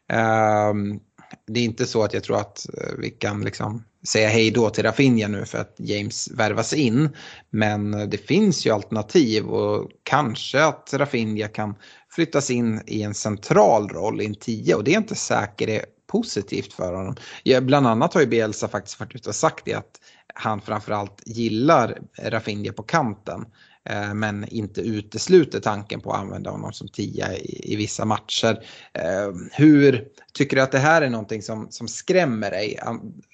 Ehm, 0.09 1.01
det 1.47 1.61
är 1.61 1.65
inte 1.65 1.87
så 1.87 2.03
att 2.03 2.15
jag 2.15 2.25
tror 2.25 2.37
att 2.37 2.67
eh, 2.75 2.95
vi 2.99 3.11
kan 3.11 3.45
liksom 3.45 3.85
säga 4.09 4.29
hej 4.29 4.51
då 4.51 4.71
till 4.71 4.85
Rafinha 4.85 5.29
nu 5.29 5.45
för 5.45 5.59
att 5.59 5.75
James 5.79 6.31
värvas 6.31 6.73
in. 6.73 7.09
Men 7.51 7.95
eh, 7.95 8.09
det 8.09 8.19
finns 8.19 8.67
ju 8.67 8.71
alternativ 8.71 9.47
och 9.47 9.91
kanske 10.03 10.65
att 10.65 10.95
Rafinha 10.95 11.49
kan 11.49 11.75
flyttas 12.11 12.51
in 12.51 12.83
i 12.87 13.03
en 13.03 13.15
central 13.15 13.89
roll 13.89 14.21
i 14.21 14.27
en 14.27 14.35
10 14.35 14.75
och 14.75 14.85
det 14.85 14.95
är 14.95 14.99
inte 14.99 15.15
säkert 15.15 15.69
är 15.69 15.85
positivt 16.07 16.73
för 16.73 16.95
honom. 16.95 17.17
Bland 17.63 17.87
annat 17.87 18.15
har 18.15 18.21
ju 18.21 18.27
Bielsa 18.27 18.69
faktiskt 18.69 19.01
varit 19.01 19.15
ute 19.15 19.29
och 19.29 19.35
sagt 19.35 19.65
det 19.65 19.75
att 19.75 20.01
han 20.35 20.61
framförallt 20.61 21.23
gillar 21.27 21.99
Rafinha 22.19 22.73
på 22.73 22.83
kanten. 22.83 23.45
Eh, 23.91 24.15
men 24.15 24.49
inte 24.49 24.81
utesluter 24.81 25.61
tanken 25.61 26.01
på 26.01 26.13
att 26.13 26.21
använda 26.21 26.51
honom 26.51 26.73
som 26.73 26.89
tia 26.89 27.37
i, 27.37 27.73
i 27.73 27.77
vissa 27.77 28.05
matcher. 28.05 28.59
Eh, 28.93 29.35
hur 29.53 30.05
tycker 30.33 30.57
du 30.57 30.63
att 30.63 30.73
det 30.73 30.79
här 30.79 31.03
är 31.03 31.11
någonting 31.11 31.43
som, 31.43 31.67
som 31.71 31.89
skrämmer 31.89 32.51
dig? 32.51 32.79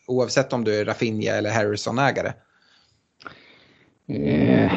Oavsett 0.06 0.52
om 0.52 0.64
du 0.64 0.80
är 0.80 0.84
Rafinha 0.84 1.32
eller 1.32 1.50
Harrison-ägare. 1.50 2.32
Eh, 4.08 4.72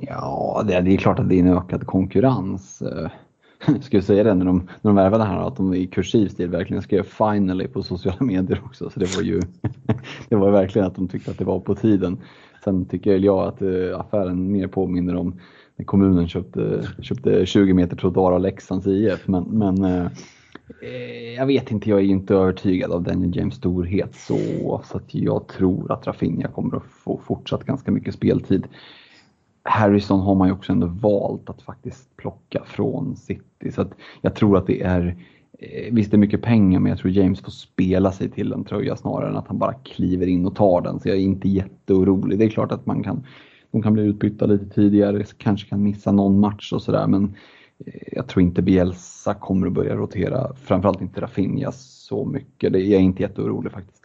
ja, 0.00 0.64
det, 0.68 0.80
det, 0.80 0.94
är 0.94 0.96
klart 0.96 1.18
att 1.18 1.28
det 1.28 1.34
är 1.34 1.40
en 1.40 1.56
ökad 1.56 1.86
konkurrens. 1.86 2.82
Eh, 2.82 3.10
jag 3.66 3.84
skulle 3.84 4.02
säga 4.02 4.24
det 4.24 4.34
när 4.34 4.44
de, 4.44 4.58
när 4.58 4.90
de 4.90 4.94
värvade 4.94 5.24
här 5.24 5.48
att 5.48 5.56
de 5.56 5.74
i 5.74 5.86
kursiv 5.86 6.28
stil 6.28 6.48
verkligen 6.48 6.82
skrev 6.82 7.02
finally 7.02 7.68
på 7.68 7.82
sociala 7.82 8.20
medier 8.20 8.62
också. 8.64 8.90
Så 8.90 9.00
det 9.00 9.16
var 9.16 9.22
ju 9.22 9.40
det 10.28 10.36
var 10.36 10.50
verkligen 10.50 10.86
att 10.88 10.94
de 10.94 11.08
tyckte 11.08 11.30
att 11.30 11.38
det 11.38 11.44
var 11.44 11.60
på 11.60 11.74
tiden. 11.74 12.18
Sen 12.64 12.84
tycker 12.84 13.18
jag 13.18 13.48
att 13.48 13.62
eh, 13.62 14.00
affären 14.00 14.52
mer 14.52 14.66
påminner 14.66 15.16
om 15.16 15.40
när 15.76 15.84
kommunen 15.84 16.28
köpte, 16.28 16.88
köpte 17.02 17.46
20 17.46 17.74
meter 17.74 17.96
trottoar 17.96 18.32
av 18.32 18.40
Leksands 18.40 18.86
IF. 18.86 19.28
Men, 19.28 19.42
men 19.44 19.84
eh, 19.84 20.06
eh, 20.82 21.34
jag 21.36 21.46
vet 21.46 21.70
inte, 21.70 21.90
jag 21.90 21.98
är 21.98 22.04
inte 22.04 22.34
övertygad 22.34 22.92
av 22.92 23.02
Daniel 23.02 23.36
James 23.36 23.54
storhet 23.54 24.14
så, 24.14 24.38
så 24.84 24.96
att 24.96 25.14
jag 25.14 25.46
tror 25.46 25.92
att 25.92 26.06
Rafinha 26.06 26.48
kommer 26.48 26.76
att 26.76 26.84
få 26.84 27.20
fortsatt 27.24 27.64
ganska 27.64 27.90
mycket 27.90 28.14
speltid. 28.14 28.66
Harrison 29.62 30.20
har 30.20 30.34
man 30.34 30.48
ju 30.48 30.54
också 30.54 30.72
ändå 30.72 30.86
valt 30.86 31.50
att 31.50 31.62
faktiskt 31.62 32.16
plocka 32.16 32.62
från 32.66 33.16
City 33.16 33.72
så 33.72 33.82
att 33.82 33.92
jag 34.20 34.34
tror 34.34 34.58
att 34.58 34.66
det 34.66 34.82
är 34.82 35.16
Eh, 35.62 35.94
visst, 35.94 36.10
det 36.10 36.16
är 36.16 36.18
mycket 36.18 36.42
pengar, 36.42 36.80
men 36.80 36.90
jag 36.90 36.98
tror 36.98 37.12
James 37.12 37.40
får 37.40 37.50
spela 37.50 38.12
sig 38.12 38.30
till 38.30 38.52
en 38.52 38.64
tröja 38.64 38.96
snarare 38.96 39.30
än 39.30 39.36
att 39.36 39.48
han 39.48 39.58
bara 39.58 39.72
kliver 39.72 40.26
in 40.26 40.46
och 40.46 40.56
tar 40.56 40.80
den. 40.80 41.00
Så 41.00 41.08
jag 41.08 41.16
är 41.16 41.20
inte 41.20 41.48
jätteorolig. 41.48 42.38
Det 42.38 42.44
är 42.44 42.48
klart 42.48 42.72
att 42.72 42.86
man 42.86 43.02
kan, 43.02 43.26
de 43.70 43.82
kan 43.82 43.92
bli 43.92 44.02
utbytta 44.02 44.46
lite 44.46 44.68
tidigare, 44.68 45.24
kanske 45.38 45.68
kan 45.68 45.82
missa 45.82 46.12
någon 46.12 46.40
match 46.40 46.72
och 46.72 46.82
sådär, 46.82 47.06
men 47.06 47.36
eh, 47.86 48.12
jag 48.12 48.28
tror 48.28 48.42
inte 48.42 48.62
Bielsa 48.62 49.34
kommer 49.34 49.66
att 49.66 49.72
börja 49.72 49.96
rotera, 49.96 50.54
framförallt 50.54 51.00
inte 51.00 51.20
Rafinha 51.20 51.72
så 51.72 52.24
mycket. 52.24 52.72
Jag 52.72 52.82
är 52.82 52.98
inte 52.98 53.22
jätteorolig 53.22 53.72
faktiskt 53.72 53.99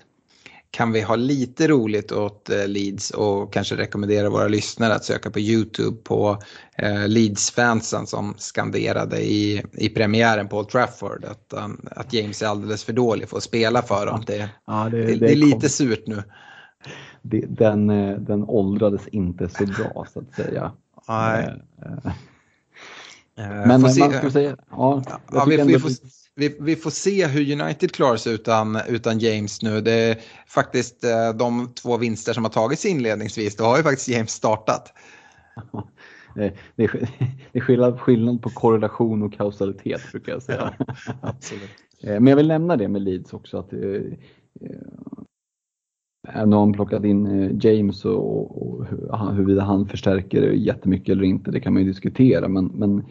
kan 0.76 0.92
vi 0.92 1.02
ha 1.02 1.16
lite 1.16 1.68
roligt 1.68 2.12
åt 2.12 2.50
eh, 2.50 2.68
Leeds 2.68 3.12
och 3.12 3.54
kanske 3.54 3.76
rekommendera 3.76 4.30
våra 4.30 4.48
lyssnare 4.48 4.94
att 4.96 5.04
söka 5.04 5.32
på 5.32 5.40
YouTube 5.40 5.98
på 6.04 6.38
eh, 6.78 7.08
Leeds-fansen 7.08 8.08
som 8.08 8.34
skanderade 8.38 9.22
i, 9.22 9.64
i 9.74 9.90
premiären 9.90 10.48
på 10.48 10.58
Old 10.58 10.70
Trafford 10.70 11.26
att, 11.26 11.54
um, 11.64 11.82
att 11.92 12.14
James 12.14 12.42
är 12.42 12.48
alldeles 12.48 12.84
för 12.84 12.94
dålig 12.94 13.30
för 13.30 13.38
att 13.38 13.44
spela 13.44 13.82
för 13.82 14.06
dem. 14.06 14.24
Det, 14.28 14.50
ja, 14.68 14.90
det, 14.92 15.06
det, 15.06 15.16
det 15.16 15.32
är 15.32 15.36
lite 15.36 15.70
surt 15.70 16.08
nu. 16.08 16.24
Den, 17.48 17.90
eh, 17.90 18.18
den 18.20 18.44
åldrades 18.44 19.08
inte 19.08 19.50
så 19.50 19.66
bra 19.66 20.06
så 20.14 20.20
att 20.20 20.36
säga. 20.36 20.72
Nej. 21.08 21.62
Men 23.38 23.82
man 23.82 23.94
ska 23.94 24.32
säga, 24.32 24.58
ja, 24.72 25.04
ja 25.32 25.46
vi, 25.50 25.58
vi, 25.58 25.80
får, 25.80 25.92
vi, 26.36 26.58
vi, 26.60 26.76
får 26.76 26.90
se 26.90 27.28
hur 27.28 27.62
United 27.62 27.92
klarar 27.92 28.18
sig 28.18 28.34
utan, 28.34 28.78
utan 28.90 29.20
James 29.20 29.62
nu. 29.62 29.82
Det 29.82 29.92
är 29.92 30.18
faktiskt 30.48 31.04
eh, 31.04 31.34
de 31.34 31.74
två 31.74 31.98
vinster 31.98 32.34
som 32.34 32.44
har 32.44 32.52
tagits 32.52 32.86
inledningsvis. 32.86 33.56
Då 33.56 33.64
har 33.64 33.78
ju 33.78 33.84
faktiskt 33.84 34.10
James 34.10 34.32
startat. 34.32 34.94
Det 36.36 36.44
är, 36.44 36.54
det 37.52 37.60
är 37.60 37.62
skillnad, 37.62 38.00
skillnad 38.00 38.42
på 38.42 38.50
korrelation 38.50 39.24
och 39.24 39.34
kausalitet 39.34 40.02
brukar 40.12 40.32
jag 40.32 40.44
säga. 40.44 40.74
Ja, 40.78 40.86
eh, 42.04 42.20
Men 42.20 42.28
jag 42.28 42.36
vill 42.36 42.48
nämna 42.48 42.78
det 42.78 42.88
med 42.88 43.02
Leeds 43.02 43.34
också 43.34 43.58
att 43.58 43.74
eh, 43.74 43.80
Även 46.28 46.54
om 46.54 46.74
plockat 46.74 47.04
in 47.04 47.60
James 47.64 48.06
och, 48.06 48.62
och 48.62 48.86
huruvida 49.34 49.62
han 49.62 49.88
förstärker 49.88 50.52
jättemycket 50.52 51.10
eller 51.10 51.24
inte, 51.24 51.52
det 51.52 51.60
kan 51.60 51.74
man 51.74 51.82
ju 51.82 51.88
diskutera. 51.88 52.48
Men, 52.48 52.66
men 52.66 53.06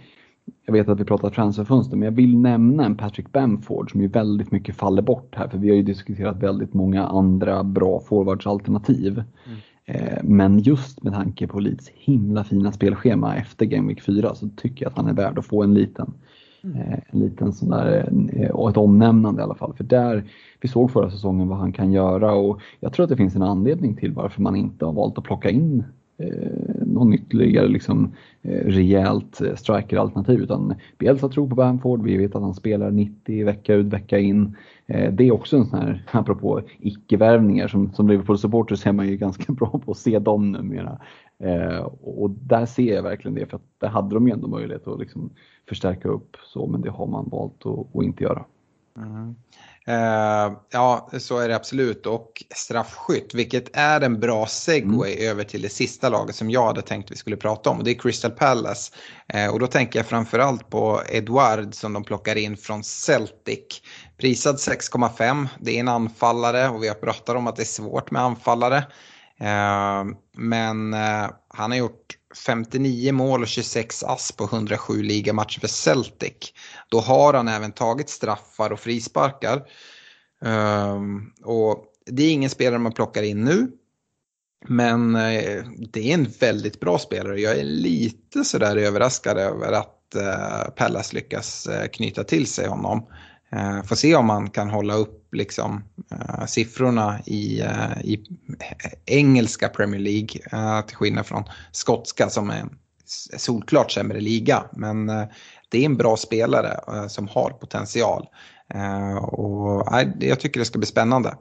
jag 0.66 0.72
vet 0.72 0.88
att 0.88 1.00
vi 1.00 1.04
pratar 1.04 1.30
transferfönster, 1.30 1.96
men 1.96 2.06
jag 2.06 2.12
vill 2.12 2.38
nämna 2.38 2.84
en 2.84 2.96
Patrick 2.96 3.32
Bamford 3.32 3.90
som 3.90 4.00
ju 4.00 4.08
väldigt 4.08 4.50
mycket 4.50 4.76
faller 4.76 5.02
bort 5.02 5.34
här, 5.36 5.48
för 5.48 5.58
vi 5.58 5.68
har 5.68 5.76
ju 5.76 5.82
diskuterat 5.82 6.42
väldigt 6.42 6.74
många 6.74 7.06
andra 7.06 7.64
bra 7.64 8.00
forwardsalternativ. 8.00 9.12
Mm. 9.46 9.58
Eh, 9.86 10.18
men 10.22 10.58
just 10.58 11.02
med 11.02 11.12
tanke 11.12 11.46
på 11.46 11.60
Leeds 11.60 11.88
himla 11.94 12.44
fina 12.44 12.72
spelschema 12.72 13.36
efter 13.36 13.66
Game 13.66 13.88
Week 13.88 14.02
4 14.02 14.34
så 14.34 14.48
tycker 14.56 14.84
jag 14.84 14.90
att 14.90 14.96
han 14.96 15.08
är 15.08 15.12
värd 15.12 15.38
att 15.38 15.46
få 15.46 15.62
en 15.62 15.74
liten, 15.74 16.12
mm. 16.64 16.76
Eh, 16.76 16.98
en 17.10 17.20
liten 17.20 17.52
sån 17.52 17.70
där, 17.70 18.12
eh, 18.32 18.50
och 18.50 18.70
ett 18.70 18.76
omnämnande 18.76 19.40
i 19.40 19.44
alla 19.44 19.54
fall. 19.54 19.74
För 19.74 19.84
där, 19.84 20.24
vi 20.60 20.68
såg 20.68 20.90
förra 20.90 21.10
säsongen 21.10 21.48
vad 21.48 21.58
han 21.58 21.72
kan 21.72 21.92
göra 21.92 22.32
och 22.32 22.60
jag 22.80 22.92
tror 22.92 23.04
att 23.04 23.10
det 23.10 23.16
finns 23.16 23.36
en 23.36 23.42
anledning 23.42 23.96
till 23.96 24.12
varför 24.12 24.42
man 24.42 24.56
inte 24.56 24.84
har 24.84 24.92
valt 24.92 25.18
att 25.18 25.24
plocka 25.24 25.50
in 25.50 25.84
någon 26.86 27.14
ytterligare 27.14 27.68
liksom, 27.68 28.12
Eh, 28.44 28.66
rejält 28.66 29.40
eh, 29.40 29.54
strikeralternativ 29.54 30.40
utan 30.40 30.74
Bielsa 30.98 31.28
tror 31.28 31.48
på 31.48 31.54
Bamford, 31.54 32.02
vi 32.02 32.16
vet 32.16 32.34
att 32.34 32.42
han 32.42 32.54
spelar 32.54 32.90
90 32.90 33.44
vecka 33.44 33.74
ut 33.74 33.86
vecka 33.86 34.18
in. 34.18 34.56
Eh, 34.86 35.12
det 35.12 35.24
är 35.24 35.32
också 35.32 35.56
en 35.56 35.66
sån 35.66 35.78
här, 35.78 36.04
apropå 36.10 36.62
icke-värvningar, 36.78 37.68
som, 37.68 37.92
som 37.92 38.08
Liverpool-supporter 38.08 38.88
är 38.88 38.92
man 38.92 39.08
ju 39.08 39.16
ganska 39.16 39.52
bra 39.52 39.80
på 39.84 39.90
att 39.90 39.98
se 39.98 40.18
dem 40.18 40.52
numera. 40.52 40.98
Eh, 41.38 41.84
och 42.02 42.30
där 42.30 42.66
ser 42.66 42.94
jag 42.94 43.02
verkligen 43.02 43.34
det, 43.34 43.46
för 43.46 43.56
att 43.56 43.80
där 43.80 43.88
hade 43.88 44.14
de 44.14 44.28
ju 44.28 44.32
ändå 44.32 44.48
möjlighet 44.48 44.88
att 44.88 44.98
liksom 44.98 45.30
förstärka 45.68 46.08
upp 46.08 46.36
så, 46.44 46.66
men 46.66 46.80
det 46.80 46.90
har 46.90 47.06
man 47.06 47.28
valt 47.28 47.66
att, 47.66 47.96
att 47.96 48.04
inte 48.04 48.24
göra. 48.24 48.44
Mm. 48.96 49.34
Uh, 49.88 50.56
ja, 50.70 51.10
så 51.18 51.38
är 51.38 51.48
det 51.48 51.56
absolut. 51.56 52.06
Och 52.06 52.44
straffskytt, 52.54 53.34
vilket 53.34 53.76
är 53.76 54.00
en 54.00 54.20
bra 54.20 54.46
segway 54.46 55.14
mm. 55.14 55.30
över 55.30 55.44
till 55.44 55.62
det 55.62 55.68
sista 55.68 56.08
laget 56.08 56.36
som 56.36 56.50
jag 56.50 56.66
hade 56.66 56.82
tänkt 56.82 57.10
vi 57.10 57.16
skulle 57.16 57.36
prata 57.36 57.70
om. 57.70 57.78
Och 57.78 57.84
det 57.84 57.90
är 57.90 57.98
Crystal 57.98 58.30
Palace. 58.30 58.92
Uh, 59.34 59.48
och 59.48 59.60
då 59.60 59.66
tänker 59.66 59.98
jag 59.98 60.06
framförallt 60.06 60.70
på 60.70 61.02
Edward 61.08 61.74
som 61.74 61.92
de 61.92 62.04
plockar 62.04 62.36
in 62.36 62.56
från 62.56 62.84
Celtic. 62.84 63.82
Prisad 64.18 64.56
6,5. 64.56 65.48
Det 65.60 65.76
är 65.76 65.80
en 65.80 65.88
anfallare 65.88 66.68
och 66.68 66.82
vi 66.82 66.88
har 66.88 66.94
pratat 66.94 67.36
om 67.36 67.46
att 67.46 67.56
det 67.56 67.62
är 67.62 67.64
svårt 67.64 68.10
med 68.10 68.22
anfallare. 68.22 68.78
Uh, 69.40 70.14
men 70.36 70.94
han 71.48 71.70
har 71.70 71.74
gjort 71.74 72.16
59 72.36 73.12
mål 73.12 73.42
och 73.42 73.48
26 73.48 74.02
ass 74.02 74.32
på 74.32 74.44
107 74.44 75.02
ligamatcher 75.02 75.60
för 75.60 75.68
Celtic. 75.68 76.52
Då 76.88 77.00
har 77.00 77.34
han 77.34 77.48
även 77.48 77.72
tagit 77.72 78.08
straffar 78.08 78.70
och 78.70 78.80
frisparkar. 78.80 79.62
Um, 80.40 81.32
och 81.44 81.84
det 82.06 82.22
är 82.22 82.32
ingen 82.32 82.50
spelare 82.50 82.78
man 82.78 82.92
plockar 82.92 83.22
in 83.22 83.44
nu. 83.44 83.68
Men 84.68 85.16
eh, 85.16 85.64
det 85.92 86.10
är 86.10 86.14
en 86.14 86.26
väldigt 86.40 86.80
bra 86.80 86.98
spelare. 86.98 87.40
Jag 87.40 87.58
är 87.58 87.64
lite 87.64 88.44
sådär 88.44 88.76
överraskad 88.76 89.38
över 89.38 89.72
att 89.72 90.14
eh, 90.14 90.70
Pallas 90.76 91.12
lyckas 91.12 91.66
eh, 91.66 91.88
knyta 91.88 92.24
till 92.24 92.46
sig 92.46 92.68
honom. 92.68 93.06
Eh, 93.52 93.82
får 93.82 93.96
se 93.96 94.14
om 94.14 94.26
man 94.26 94.50
kan 94.50 94.70
hålla 94.70 94.94
upp 94.94 95.34
liksom, 95.34 95.84
eh, 96.10 96.46
siffrorna 96.46 97.20
i, 97.26 97.60
eh, 97.60 98.00
i 98.04 98.24
engelska 99.06 99.68
Premier 99.68 100.00
League 100.00 100.40
eh, 100.52 100.86
till 100.86 100.96
skillnad 100.96 101.26
från 101.26 101.44
skotska 101.72 102.30
som 102.30 102.50
är 102.50 102.60
en 102.60 102.78
solklart 103.36 103.90
sämre 103.90 104.20
liga. 104.20 104.64
Men 104.72 105.08
eh, 105.08 105.24
det 105.68 105.78
är 105.78 105.84
en 105.86 105.96
bra 105.96 106.16
spelare 106.16 106.80
eh, 106.88 107.06
som 107.06 107.28
har 107.28 107.50
potential. 107.50 108.26
och 109.20 109.88
jag 110.20 110.40
tycker 110.40 110.60
det 110.60 110.66
ska 110.66 110.78
bli 110.78 110.86
spännande. 110.86 111.34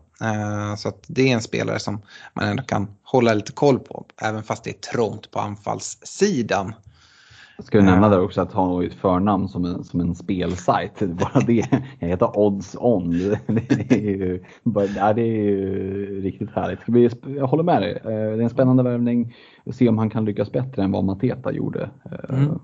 så 0.78 0.90
att 0.90 1.04
det 1.08 1.30
är 1.30 1.34
en 1.34 1.42
spelare 1.42 1.80
som 1.80 2.02
man 2.34 2.48
ändå 2.48 2.64
kan 2.64 2.96
hålla 3.04 3.34
lite 3.34 3.52
koll 3.52 3.80
på, 3.80 4.06
även 4.22 4.44
fast 4.44 4.64
det 4.64 4.70
är 4.70 4.92
trångt 4.92 5.32
på 5.32 5.40
anfallssidan. 5.40 6.74
Ska 7.64 7.77
vi 7.77 7.84
nämna 7.84 8.10
där 8.10 8.22
också 8.22 8.41
att 8.41 8.53
ha 8.53 8.84
ett 8.84 8.94
förnamn 8.94 9.48
som 9.48 9.65
en, 9.65 9.84
som 9.84 9.99
en 9.99 10.15
spelsajt. 10.15 10.99
Bara 10.99 11.44
det. 11.48 11.65
Jag 11.99 12.07
heter 12.07 12.40
Odds 12.40 12.76
On. 12.80 13.10
Det 13.48 13.91
är 13.91 13.99
ju, 13.99 14.44
bara, 14.64 15.14
det 15.14 15.22
är 15.22 15.44
ju 15.44 16.22
riktigt 16.22 16.52
härligt. 16.52 17.14
Jag 17.38 17.48
håller 17.48 17.64
med 17.64 17.81
dig. 17.81 17.91
Eh, 17.91 18.06
det 18.06 18.14
är 18.14 18.41
en 18.41 18.49
spännande 18.49 18.84
värvning. 18.84 19.35
Se 19.72 19.90
om 19.90 19.98
han 19.98 20.10
kan 20.10 20.26
lyckas 20.26 20.52
bättre 20.52 20.84
än 20.84 20.91
vad 20.91 21.03
Mateta 21.03 21.52
gjorde. 21.52 21.90
Eh, 22.06 22.40
mm. 22.40 22.60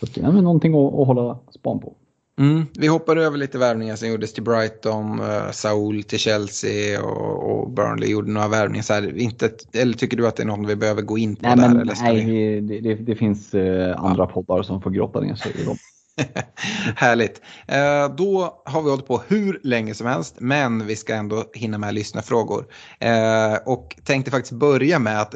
Så 0.00 0.06
det 0.14 0.20
är 0.20 0.32
någonting 0.32 0.74
att, 0.74 0.94
att 0.94 1.06
hålla 1.06 1.38
span 1.50 1.80
på. 1.80 1.94
Mm. 2.38 2.66
Vi 2.74 2.86
hoppar 2.86 3.16
över 3.16 3.38
lite 3.38 3.58
värvningar 3.58 3.96
som 3.96 4.08
gjordes 4.08 4.32
till 4.32 4.42
Brighton, 4.42 5.20
uh, 5.20 5.50
Saul 5.50 6.02
till 6.02 6.18
Chelsea 6.18 7.02
och, 7.02 7.50
och, 7.50 7.70
Burnley 7.70 8.10
gjorde 8.10 8.30
några 8.30 8.48
värvningar. 8.48 8.82
Så 8.82 8.94
här, 8.94 9.18
inte, 9.18 9.50
eller 9.72 9.94
tycker 9.94 10.16
du 10.16 10.26
att 10.26 10.36
det 10.36 10.42
är 10.42 10.46
något 10.46 10.68
vi 10.68 10.76
behöver 10.76 11.02
gå 11.02 11.18
in 11.18 11.36
på 11.36 11.42
nej, 11.42 11.56
där? 11.56 11.68
Men, 11.68 11.80
eller 11.80 11.94
nej, 12.02 12.24
vi... 12.24 12.60
det, 12.60 12.80
det, 12.80 12.94
det, 12.94 13.14
finns 13.14 13.54
uh, 13.54 14.04
andra 14.04 14.22
ja. 14.22 14.26
poddar 14.26 14.62
som 14.62 14.82
får 14.82 14.90
grotta 14.90 15.20
ner 15.20 15.34
sig 15.34 15.52
i 15.60 15.64
dem. 15.64 15.76
Härligt. 16.96 17.40
Eh, 17.68 18.14
då 18.16 18.62
har 18.64 18.82
vi 18.82 18.90
hållit 18.90 19.06
på 19.06 19.22
hur 19.28 19.60
länge 19.62 19.94
som 19.94 20.06
helst, 20.06 20.34
men 20.38 20.86
vi 20.86 20.96
ska 20.96 21.14
ändå 21.14 21.44
hinna 21.54 21.78
med 21.78 21.94
lyssna 21.94 22.22
frågor. 22.22 22.66
Eh, 23.00 23.54
och 23.66 23.96
tänkte 24.04 24.30
faktiskt 24.30 24.52
börja 24.52 24.98
med 24.98 25.20
att 25.20 25.34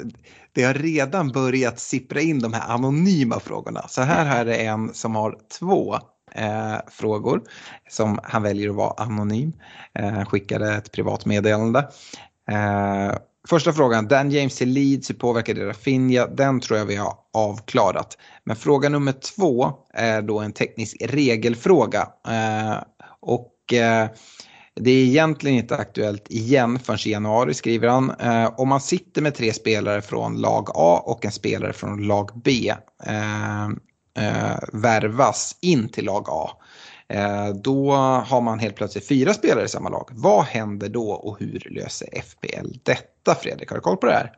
det 0.52 0.62
har 0.62 0.74
redan 0.74 1.28
börjat 1.28 1.80
sippra 1.80 2.20
in 2.20 2.38
de 2.38 2.52
här 2.52 2.74
anonyma 2.74 3.40
frågorna. 3.40 3.88
Så 3.88 4.02
här, 4.02 4.24
här 4.24 4.46
är 4.46 4.70
en 4.72 4.94
som 4.94 5.14
har 5.14 5.38
två 5.58 5.98
eh, 6.34 6.76
frågor 6.88 7.42
som 7.88 8.18
han 8.22 8.42
väljer 8.42 8.68
att 8.68 8.76
vara 8.76 9.02
anonym. 9.02 9.52
Eh, 9.94 10.24
skickade 10.24 10.74
ett 10.74 10.92
privat 10.92 11.26
meddelande. 11.26 11.78
Eh, 12.50 13.16
första 13.48 13.72
frågan, 13.72 14.08
Dan 14.08 14.30
James 14.30 14.62
i 14.62 14.66
Leeds, 14.66 15.10
hur 15.10 15.14
påverkar 15.14 15.54
det 15.54 15.66
Rafinha? 15.68 16.26
Den 16.26 16.60
tror 16.60 16.78
jag 16.78 16.86
vi 16.86 16.96
har 16.96 17.14
avklarat. 17.32 18.18
Men 18.44 18.56
fråga 18.56 18.88
nummer 18.88 19.12
två 19.12 19.72
är 19.94 20.22
då 20.22 20.40
en 20.40 20.52
teknisk 20.52 20.96
regelfråga. 21.00 22.08
Eh, 22.28 22.76
och 23.20 23.72
eh, 23.72 24.08
det 24.74 24.90
är 24.90 25.04
egentligen 25.04 25.58
inte 25.58 25.76
aktuellt 25.76 26.30
igen 26.30 26.78
förrän 26.78 26.98
i 27.06 27.10
januari 27.10 27.54
skriver 27.54 27.88
han. 27.88 28.10
Eh, 28.10 28.54
om 28.56 28.68
man 28.68 28.80
sitter 28.80 29.22
med 29.22 29.34
tre 29.34 29.52
spelare 29.52 30.02
från 30.02 30.36
lag 30.36 30.68
A 30.74 31.02
och 31.04 31.24
en 31.24 31.32
spelare 31.32 31.72
från 31.72 32.06
lag 32.06 32.30
B 32.44 32.72
eh, 33.06 33.68
Eh, 34.18 34.58
värvas 34.72 35.58
in 35.60 35.88
till 35.88 36.04
lag 36.04 36.24
A. 36.28 36.50
Eh, 37.08 37.48
då 37.64 37.92
har 38.26 38.40
man 38.40 38.58
helt 38.58 38.76
plötsligt 38.76 39.08
fyra 39.08 39.32
spelare 39.32 39.64
i 39.64 39.68
samma 39.68 39.88
lag. 39.88 40.08
Vad 40.10 40.44
händer 40.44 40.88
då 40.88 41.10
och 41.10 41.40
hur 41.40 41.66
löser 41.70 42.08
FPL 42.22 42.66
detta 42.82 43.34
Fredrik? 43.34 43.70
Har 43.70 43.76
du 43.76 43.80
koll 43.80 43.96
på 43.96 44.06
det 44.06 44.12
här? 44.12 44.32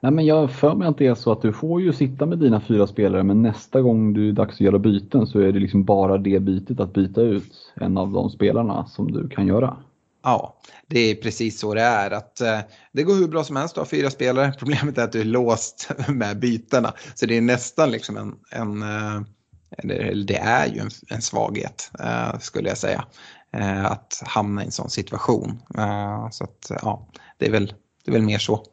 Nej, 0.00 0.12
men 0.12 0.26
jag 0.26 0.50
för 0.50 0.74
mig 0.74 0.88
att 0.88 0.98
det 0.98 1.06
är 1.06 1.14
så 1.14 1.32
att 1.32 1.42
du 1.42 1.52
får 1.52 1.80
ju 1.80 1.92
sitta 1.92 2.26
med 2.26 2.38
dina 2.38 2.60
fyra 2.60 2.86
spelare 2.86 3.22
men 3.22 3.42
nästa 3.42 3.80
gång 3.80 4.12
du 4.12 4.28
är 4.28 4.32
dags 4.32 4.54
att 4.54 4.60
göra 4.60 4.78
byten 4.78 5.26
så 5.26 5.40
är 5.40 5.52
det 5.52 5.58
liksom 5.58 5.84
bara 5.84 6.18
det 6.18 6.40
bytet 6.40 6.80
att 6.80 6.92
byta 6.92 7.20
ut 7.20 7.52
en 7.74 7.98
av 7.98 8.12
de 8.12 8.30
spelarna 8.30 8.86
som 8.86 9.12
du 9.12 9.28
kan 9.28 9.46
göra. 9.46 9.76
Ja, 10.22 10.60
det 10.86 11.00
är 11.00 11.14
precis 11.14 11.58
så 11.58 11.74
det 11.74 11.82
är. 11.82 12.10
Att, 12.10 12.40
eh, 12.40 12.60
det 12.92 13.02
går 13.02 13.14
hur 13.14 13.28
bra 13.28 13.44
som 13.44 13.56
helst 13.56 13.72
att 13.72 13.84
ha 13.84 13.90
fyra 13.90 14.10
spelare. 14.10 14.52
Problemet 14.58 14.98
är 14.98 15.02
att 15.02 15.12
du 15.12 15.20
är 15.20 15.24
låst 15.24 15.90
med 16.08 16.38
bytena. 16.38 16.94
Så 17.14 17.26
det 17.26 17.36
är 17.36 17.40
nästan 17.40 17.90
liksom 17.90 18.16
en, 18.16 18.34
en 18.50 18.82
eh, 18.82 19.20
det 20.26 20.36
är 20.36 20.66
ju 20.66 20.80
en, 20.80 20.90
en 21.08 21.22
svaghet 21.22 21.90
eh, 22.00 22.38
skulle 22.38 22.68
jag 22.68 22.78
säga. 22.78 23.04
Eh, 23.52 23.84
att 23.84 24.22
hamna 24.26 24.62
i 24.62 24.66
en 24.66 24.72
sån 24.72 24.90
situation. 24.90 25.62
Eh, 25.78 26.30
så 26.30 26.44
att, 26.44 26.70
ja, 26.82 27.08
det 27.38 27.46
är 27.46 27.50
väl, 27.50 27.74
det 28.04 28.10
är 28.10 28.12
väl 28.12 28.22
mer 28.22 28.38
så. 28.38 28.64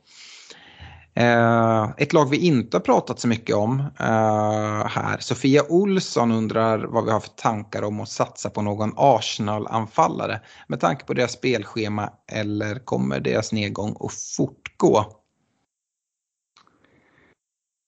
Eh, 1.17 1.89
ett 1.97 2.13
lag 2.13 2.29
vi 2.29 2.37
inte 2.37 2.77
har 2.77 2.81
pratat 2.81 3.19
så 3.19 3.27
mycket 3.27 3.55
om 3.55 3.79
eh, 3.79 4.87
här. 4.87 5.17
Sofia 5.19 5.61
Olsson 5.69 6.31
undrar 6.31 6.79
vad 6.79 7.05
vi 7.05 7.11
har 7.11 7.19
för 7.19 7.29
tankar 7.29 7.83
om 7.83 7.99
att 7.99 8.09
satsa 8.09 8.49
på 8.49 8.61
någon 8.61 8.93
Arsenal-anfallare. 8.97 10.41
Med 10.67 10.79
tanke 10.79 11.05
på 11.05 11.13
deras 11.13 11.31
spelschema 11.31 12.09
eller 12.31 12.75
kommer 12.75 13.19
deras 13.19 13.51
nedgång 13.51 13.95
att 13.99 14.13
fortgå? 14.37 15.05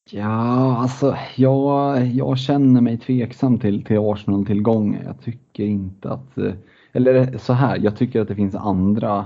Ja, 0.10 0.78
alltså 0.78 1.18
jag, 1.36 2.06
jag 2.08 2.40
känner 2.40 2.82
mig 2.82 2.98
tveksam 2.98 3.60
till, 3.60 3.84
till 3.84 3.98
Arsenal-tillgången. 3.98 5.06
Jag 5.06 5.22
tycker 5.22 5.64
inte 5.64 6.12
att, 6.12 6.38
eh, 6.38 6.54
eller 6.94 7.38
så 7.38 7.54
här, 7.54 7.78
jag 7.78 7.98
tycker 7.98 8.22
att 8.22 8.28
det 8.28 8.36
finns 8.36 8.56
andra 8.56 9.26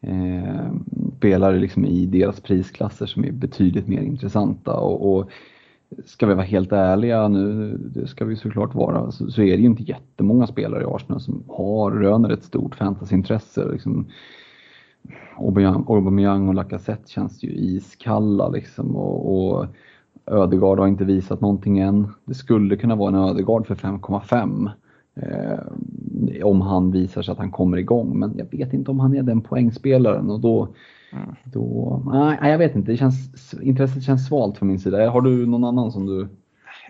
eh, 0.00 0.72
spelare 1.16 1.58
liksom 1.58 1.84
i 1.84 2.06
deras 2.06 2.40
prisklasser 2.40 3.06
som 3.06 3.24
är 3.24 3.32
betydligt 3.32 3.88
mer 3.88 4.02
intressanta. 4.02 4.72
Och, 4.72 5.16
och 5.16 5.30
ska 6.04 6.26
vi 6.26 6.34
vara 6.34 6.46
helt 6.46 6.72
ärliga 6.72 7.28
nu, 7.28 7.76
det 7.78 8.06
ska 8.06 8.24
vi 8.24 8.36
såklart 8.36 8.74
vara, 8.74 9.10
så, 9.10 9.30
så 9.30 9.42
är 9.42 9.56
det 9.56 9.62
ju 9.62 9.66
inte 9.66 9.82
jättemånga 9.82 10.46
spelare 10.46 10.82
i 10.82 10.86
Arsenal 10.86 11.20
som 11.20 11.44
har, 11.48 11.90
röner 11.90 12.30
ett 12.30 12.44
stort 12.44 12.74
fantasyintresse. 12.74 13.72
Liksom, 13.72 14.06
Aubameyang 15.86 16.48
och 16.48 16.54
Lacazette 16.54 17.10
känns 17.10 17.42
ju 17.42 17.48
iskalla 17.50 18.48
liksom 18.48 18.96
och, 18.96 19.56
och 19.56 19.66
Ödegard 20.26 20.78
har 20.78 20.88
inte 20.88 21.04
visat 21.04 21.40
någonting 21.40 21.78
än. 21.78 22.08
Det 22.24 22.34
skulle 22.34 22.76
kunna 22.76 22.96
vara 22.96 23.08
en 23.08 23.28
Ödegard 23.28 23.66
för 23.66 23.74
5,5 23.74 24.70
eh, 25.22 26.46
om 26.46 26.60
han 26.60 26.90
visar 26.90 27.22
sig 27.22 27.32
att 27.32 27.38
han 27.38 27.50
kommer 27.50 27.76
igång. 27.76 28.18
Men 28.18 28.38
jag 28.38 28.58
vet 28.58 28.72
inte 28.72 28.90
om 28.90 29.00
han 29.00 29.16
är 29.16 29.22
den 29.22 29.40
poängspelaren 29.40 30.30
och 30.30 30.40
då, 30.40 30.68
mm. 31.12 31.34
då 31.44 32.02
nej, 32.12 32.50
jag 32.50 32.58
vet 32.58 32.76
inte. 32.76 32.90
Det 32.92 32.96
känns, 32.96 33.54
intresset 33.62 34.02
känns 34.02 34.26
svalt 34.26 34.58
från 34.58 34.68
min 34.68 34.78
sida. 34.78 35.10
Har 35.10 35.20
du 35.20 35.46
någon 35.46 35.64
annan 35.64 35.92
som 35.92 36.06
du 36.06 36.28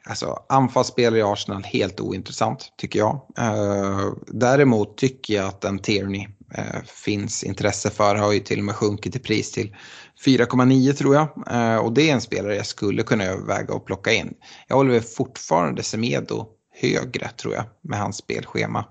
Alltså 0.08 0.38
anfallsspelare 0.48 1.18
i 1.18 1.22
Arsenal 1.22 1.62
helt 1.64 2.00
ointressant 2.00 2.72
tycker 2.76 2.98
jag. 2.98 3.20
Uh, 3.38 4.12
däremot 4.26 4.96
tycker 4.96 5.34
jag 5.34 5.46
att 5.46 5.64
en 5.64 5.78
Tierney 5.78 6.26
uh, 6.58 6.84
finns 7.04 7.44
intresse 7.44 7.90
för. 7.90 8.14
Har 8.14 8.32
ju 8.32 8.40
till 8.40 8.58
och 8.58 8.64
med 8.64 8.74
sjunkit 8.74 9.16
i 9.16 9.18
pris 9.18 9.52
till 9.52 9.76
4,9 10.26 10.92
tror 10.92 11.14
jag. 11.14 11.28
Uh, 11.52 11.84
och 11.84 11.92
det 11.92 12.10
är 12.10 12.14
en 12.14 12.20
spelare 12.20 12.56
jag 12.56 12.66
skulle 12.66 13.02
kunna 13.02 13.24
överväga 13.24 13.74
att 13.74 13.84
plocka 13.84 14.12
in. 14.12 14.34
Jag 14.68 14.76
håller 14.76 15.00
fortfarande 15.00 15.82
Semedo 15.82 16.46
högre 16.80 17.28
tror 17.28 17.54
jag 17.54 17.64
med 17.82 17.98
hans 17.98 18.16
spelschema. 18.16 18.84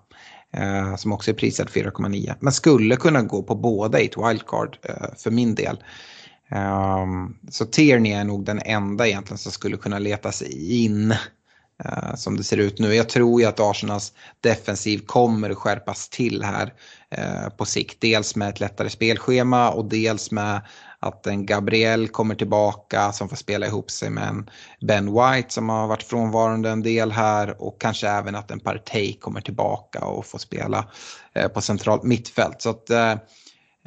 Eh, 0.54 0.96
som 0.96 1.12
också 1.12 1.32
är 1.32 1.36
prisad 1.36 1.70
4,9. 1.70 2.36
Men 2.40 2.54
skulle 2.54 2.96
kunna 2.96 3.22
gå 3.22 3.44
på 3.44 3.56
båda 3.56 4.00
i 4.00 4.06
ett 4.06 4.18
wildcard 4.18 4.78
eh, 4.84 5.16
för 5.18 5.32
min 5.32 5.56
del. 5.56 5.84
Eh, 6.50 7.06
så 7.50 7.66
Tierney 7.66 8.12
är 8.12 8.24
nog 8.24 8.46
den 8.46 8.62
enda 8.66 9.08
egentligen 9.08 9.38
som 9.38 9.52
skulle 9.52 9.78
kunna 9.78 10.00
leta 10.00 10.32
sig 10.32 10.84
in 10.86 11.14
uh, 11.86 12.16
som 12.16 12.38
det 12.38 12.44
ser 12.44 12.58
ut 12.58 12.80
nu. 12.80 12.96
Jag 12.96 13.10
tror 13.10 13.42
ju 13.42 13.48
att 13.48 13.60
Arsenals 13.60 14.14
defensiv 14.42 15.00
kommer 15.06 15.50
att 15.50 15.58
skärpas 15.58 16.10
till 16.10 16.44
här 16.44 16.74
uh, 17.18 17.50
på 17.50 17.66
sikt. 17.66 18.02
Dels 18.02 18.36
med 18.36 18.50
ett 18.50 18.60
lättare 18.60 18.90
spelschema 18.90 19.70
och 19.70 19.86
dels 19.86 20.32
med 20.32 20.62
att 21.00 21.28
en 21.28 21.46
Gabriel 21.46 22.08
kommer 22.08 22.36
tillbaka 22.36 23.12
som 23.12 23.30
får 23.30 23.36
spela 23.36 23.68
ihop 23.68 23.92
sig 23.92 24.10
med 24.10 24.28
en 24.28 24.50
Ben 24.82 25.06
White 25.06 25.54
som 25.54 25.70
har 25.70 25.88
varit 25.88 26.04
frånvarande 26.04 26.70
en 26.70 26.84
del 26.84 27.12
här 27.12 27.62
och 27.62 27.82
kanske 27.82 28.08
även 28.08 28.36
att 28.36 28.52
en 28.52 28.60
Partey 28.60 29.14
kommer 29.14 29.42
tillbaka 29.42 30.06
och 30.06 30.26
får 30.26 30.40
spela 30.40 30.92
eh, 31.34 31.48
på 31.48 31.62
centralt 31.62 32.04
mittfält. 32.04 32.62
Så 32.62 32.70
att 32.70 32.90
eh, 32.90 33.12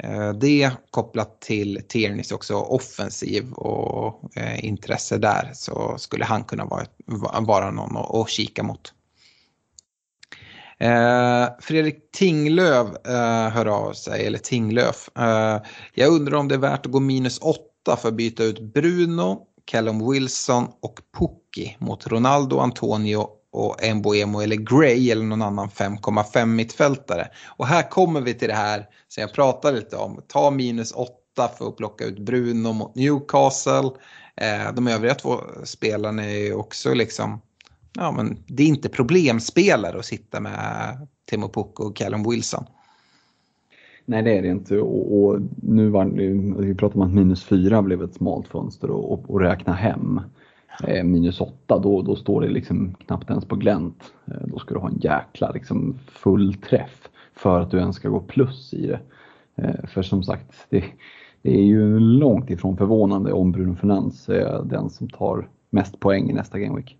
eh, 0.03 0.33
det 0.33 0.71
kopplat 0.91 1.41
till 1.41 1.81
Tiernis 1.87 2.31
också 2.31 2.55
offensiv 2.55 3.53
och 3.53 4.21
intresse 4.57 5.17
där 5.17 5.51
så 5.53 5.97
skulle 5.97 6.25
han 6.25 6.43
kunna 6.43 6.65
vara, 6.65 6.85
vara 7.41 7.71
någon 7.71 7.97
att, 7.97 8.15
att 8.15 8.29
kika 8.29 8.63
mot. 8.63 8.93
Eh, 10.81 11.49
Fredrik 11.59 12.11
Tinglöf 12.11 12.87
eh, 13.07 13.49
hör 13.49 13.65
av 13.65 13.93
sig, 13.93 14.27
eller 14.27 14.37
Tinglöf. 14.37 15.09
Eh, 15.17 15.61
jag 15.93 16.13
undrar 16.13 16.37
om 16.37 16.47
det 16.47 16.55
är 16.55 16.59
värt 16.59 16.85
att 16.85 16.91
gå 16.91 16.99
minus 16.99 17.39
8 17.39 17.95
för 17.97 18.07
att 18.07 18.13
byta 18.13 18.43
ut 18.43 18.73
Bruno, 18.73 19.41
Callum 19.65 20.11
Wilson 20.11 20.67
och 20.81 20.99
Pukki 21.17 21.77
mot 21.79 22.07
Ronaldo, 22.07 22.59
Antonio 22.59 23.27
och 23.51 23.83
Emboemo 23.83 24.41
eller 24.41 24.55
Gray 24.55 25.11
eller 25.11 25.23
någon 25.23 25.41
annan 25.41 25.69
5,5 25.69 26.45
mittfältare. 26.45 27.27
Och 27.57 27.67
här 27.67 27.89
kommer 27.89 28.21
vi 28.21 28.33
till 28.33 28.47
det 28.47 28.55
här 28.55 28.85
som 29.07 29.21
jag 29.21 29.33
pratade 29.33 29.77
lite 29.77 29.95
om. 29.95 30.23
Ta 30.27 30.51
minus 30.51 30.91
8 30.91 31.11
för 31.57 31.67
att 31.67 31.77
plocka 31.77 32.05
ut 32.05 32.19
Bruno 32.19 32.73
mot 32.73 32.95
Newcastle. 32.95 33.89
Eh, 34.37 34.73
de 34.73 34.87
övriga 34.87 35.15
två 35.15 35.41
spelarna 35.63 36.25
är 36.25 36.37
ju 36.37 36.53
också 36.53 36.93
liksom, 36.93 37.41
ja 37.97 38.11
men 38.11 38.37
det 38.47 38.63
är 38.63 38.67
inte 38.67 38.89
problemspelare 38.89 39.99
att 39.99 40.05
sitta 40.05 40.39
med 40.39 41.07
Timo 41.29 41.49
Pukko 41.49 41.83
och 41.83 41.95
Callum 41.95 42.29
Wilson. 42.29 42.63
Nej 44.05 44.23
det 44.23 44.37
är 44.37 44.41
det 44.41 44.47
inte 44.47 44.79
och, 44.79 45.23
och 45.23 45.39
nu 45.63 45.89
var 45.89 46.05
vi 46.61 46.75
pratade 46.75 47.01
om 47.01 47.07
att 47.07 47.15
minus 47.15 47.43
4 47.43 47.81
blev 47.81 48.03
ett 48.03 48.13
smalt 48.13 48.47
fönster 48.47 49.13
att 49.13 49.41
räkna 49.41 49.73
hem. 49.73 50.21
Eh, 50.83 51.03
minus 51.03 51.41
8 51.41 51.79
då, 51.79 52.01
då 52.01 52.15
står 52.15 52.41
det 52.41 52.49
liksom 52.49 52.93
knappt 52.93 53.29
ens 53.29 53.45
på 53.45 53.55
glänt. 53.55 54.13
Eh, 54.25 54.47
då 54.47 54.59
ska 54.59 54.73
du 54.73 54.79
ha 54.79 54.89
en 54.89 54.99
jäkla 54.99 55.51
liksom 55.51 55.99
full 56.07 56.53
träff 56.53 57.09
för 57.35 57.59
att 57.59 57.71
du 57.71 57.77
ens 57.77 57.95
ska 57.95 58.09
gå 58.09 58.19
plus 58.19 58.73
i 58.73 58.87
det. 58.87 58.99
Eh, 59.55 59.87
för 59.87 60.01
som 60.01 60.23
sagt, 60.23 60.67
det, 60.69 60.83
det 61.41 61.55
är 61.57 61.63
ju 61.63 61.99
långt 61.99 62.49
ifrån 62.49 62.77
förvånande 62.77 63.33
om 63.33 63.51
Bruno 63.51 63.75
Fernandes 63.75 64.29
är 64.29 64.63
den 64.63 64.89
som 64.89 65.09
tar 65.09 65.49
mest 65.69 65.99
poäng 65.99 66.29
i 66.29 66.33
nästa 66.33 66.59
Game 66.59 66.75
Week. 66.75 66.97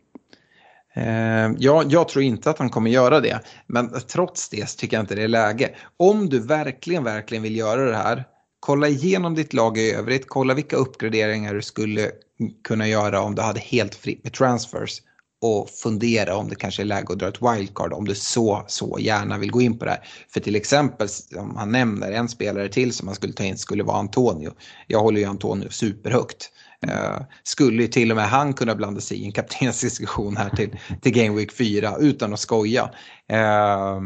Eh, 0.93 1.51
ja, 1.57 1.83
jag 1.89 2.07
tror 2.07 2.23
inte 2.23 2.49
att 2.49 2.59
han 2.59 2.69
kommer 2.69 2.89
göra 2.89 3.19
det. 3.19 3.39
Men 3.67 3.99
trots 4.07 4.49
det 4.49 4.69
så 4.69 4.77
tycker 4.77 4.97
jag 4.97 5.03
inte 5.03 5.15
det 5.15 5.23
är 5.23 5.27
läge. 5.27 5.69
Om 5.97 6.29
du 6.29 6.39
verkligen, 6.39 7.03
verkligen 7.03 7.43
vill 7.43 7.57
göra 7.57 7.85
det 7.85 7.97
här, 7.97 8.23
kolla 8.59 8.87
igenom 8.87 9.35
ditt 9.35 9.53
lag 9.53 9.77
i 9.77 9.91
övrigt, 9.91 10.25
kolla 10.27 10.53
vilka 10.53 10.75
uppgraderingar 10.75 11.53
du 11.53 11.61
skulle 11.61 12.11
kunna 12.63 12.87
göra 12.87 13.21
om 13.21 13.35
du 13.35 13.41
hade 13.41 13.59
helt 13.59 13.95
fritt 13.95 14.23
med 14.23 14.33
transfers 14.33 15.01
och 15.41 15.69
fundera 15.69 16.35
om 16.35 16.49
det 16.49 16.55
kanske 16.55 16.81
är 16.81 16.85
läge 16.85 17.13
att 17.13 17.19
dra 17.19 17.27
ett 17.27 17.41
wildcard 17.41 17.93
om 17.93 18.05
du 18.05 18.15
så, 18.15 18.65
så 18.67 18.97
gärna 18.99 19.37
vill 19.37 19.51
gå 19.51 19.61
in 19.61 19.79
på 19.79 19.85
det 19.85 19.91
här. 19.91 20.07
För 20.29 20.39
till 20.39 20.55
exempel, 20.55 21.07
om 21.37 21.55
han 21.55 21.71
nämner 21.71 22.11
en 22.11 22.29
spelare 22.29 22.69
till 22.69 22.93
som 22.93 23.05
man 23.05 23.15
skulle 23.15 23.33
ta 23.33 23.43
in 23.43 23.57
skulle 23.57 23.83
vara 23.83 23.97
Antonio. 23.97 24.53
Jag 24.87 24.99
håller 24.99 25.19
ju 25.19 25.25
Antonio 25.25 25.69
superhögt. 25.69 26.49
Eh, 26.87 27.21
skulle 27.43 27.81
ju 27.81 27.87
till 27.87 28.11
och 28.11 28.17
med 28.17 28.29
han 28.29 28.53
kunna 28.53 28.75
blanda 28.75 29.01
sig 29.01 29.17
i 29.17 29.25
en 29.25 29.31
kaptensdiskussion 29.31 30.37
här 30.37 30.49
till, 30.49 30.77
till 31.01 31.13
Game 31.13 31.37
Week 31.37 31.51
4 31.51 31.95
utan 31.99 32.33
att 32.33 32.39
skoja. 32.39 32.91
Eh, 33.27 34.01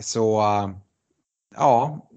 så 0.00 0.42
ja, 1.56 2.08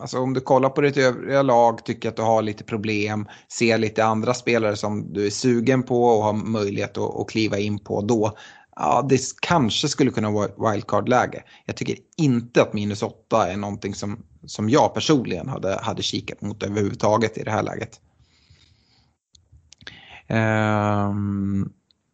alltså 0.00 0.18
om 0.18 0.34
du 0.34 0.40
kollar 0.40 0.68
på 0.68 0.80
ditt 0.80 0.96
övriga 0.96 1.42
lag, 1.42 1.84
tycker 1.84 2.08
att 2.08 2.16
du 2.16 2.22
har 2.22 2.42
lite 2.42 2.64
problem, 2.64 3.28
ser 3.52 3.78
lite 3.78 4.04
andra 4.04 4.34
spelare 4.34 4.76
som 4.76 5.12
du 5.12 5.26
är 5.26 5.30
sugen 5.30 5.82
på 5.82 6.04
och 6.04 6.24
har 6.24 6.32
möjlighet 6.32 6.98
att, 6.98 7.20
att 7.20 7.30
kliva 7.30 7.58
in 7.58 7.78
på 7.78 8.00
då. 8.00 8.32
Ja, 8.76 9.06
det 9.08 9.20
kanske 9.42 9.88
skulle 9.88 10.10
kunna 10.10 10.30
vara 10.30 10.72
wildcard-läge. 10.72 11.42
Jag 11.66 11.76
tycker 11.76 11.96
inte 12.16 12.62
att 12.62 12.72
minus 12.72 13.02
8 13.02 13.52
är 13.52 13.56
någonting 13.56 13.94
som 13.94 14.24
som 14.46 14.70
jag 14.70 14.94
personligen 14.94 15.48
hade, 15.48 15.80
hade 15.82 16.02
kikat 16.02 16.40
mot 16.40 16.62
överhuvudtaget 16.62 17.38
i 17.38 17.42
det 17.42 17.50
här 17.50 17.62
läget. 17.62 18.00
Um, 20.30 21.72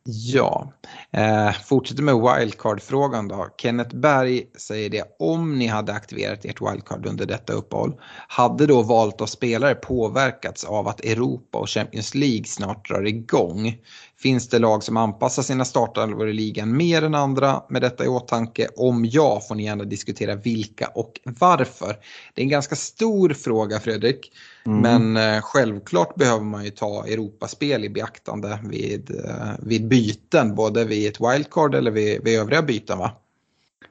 Ja, 0.09 0.72
eh, 1.10 1.52
fortsätter 1.64 2.02
med 2.02 2.14
wildcard-frågan 2.14 3.28
då. 3.28 3.48
Kenneth 3.59 3.97
Berg 3.97 4.43
säger 4.59 4.90
det, 4.90 5.05
om 5.18 5.59
ni 5.59 5.66
hade 5.66 5.93
aktiverat 5.93 6.44
ert 6.44 6.60
wildcard 6.60 7.06
under 7.06 7.26
detta 7.26 7.52
uppehåll, 7.52 8.01
hade 8.28 8.66
då 8.66 8.82
valt 8.82 9.20
av 9.20 9.26
spelare 9.26 9.74
påverkats 9.74 10.64
av 10.64 10.88
att 10.88 11.01
Europa 11.01 11.59
och 11.59 11.68
Champions 11.68 12.14
League 12.14 12.44
snart 12.44 12.88
drar 12.88 13.06
igång? 13.06 13.76
Finns 14.16 14.48
det 14.48 14.59
lag 14.59 14.82
som 14.82 14.97
anpassar 14.97 15.43
sina 15.43 15.64
startelvor 15.64 16.28
i 16.28 16.32
ligan 16.32 16.76
mer 16.76 17.02
än 17.02 17.14
andra 17.14 17.62
med 17.68 17.82
detta 17.82 18.05
i 18.05 18.09
åtanke? 18.09 18.68
Om 18.76 19.05
ja 19.05 19.40
får 19.48 19.55
ni 19.55 19.64
gärna 19.64 19.84
diskutera 19.84 20.34
vilka 20.34 20.86
och 20.94 21.20
varför. 21.24 21.97
Det 22.34 22.40
är 22.40 22.44
en 22.44 22.48
ganska 22.48 22.76
stor 22.76 23.30
fråga 23.30 23.80
Fredrik. 23.80 24.32
Mm. 24.66 24.80
Men 24.80 25.16
eh, 25.16 25.40
självklart 25.43 26.14
behöver 26.14 26.44
man 26.44 26.64
ju 26.64 26.70
ta 26.70 27.05
Europaspel 27.06 27.84
i 27.84 27.88
beaktande 27.88 28.59
vid, 28.70 29.10
eh, 29.10 29.66
vid 29.66 29.88
byten, 29.88 30.55
både 30.55 30.84
vid 30.84 31.09
ett 31.09 31.20
wildcard 31.20 31.74
eller 31.74 31.90
vid, 31.90 32.24
vid 32.24 32.38
övriga 32.38 32.62
byten 32.62 32.98
va? 32.98 33.10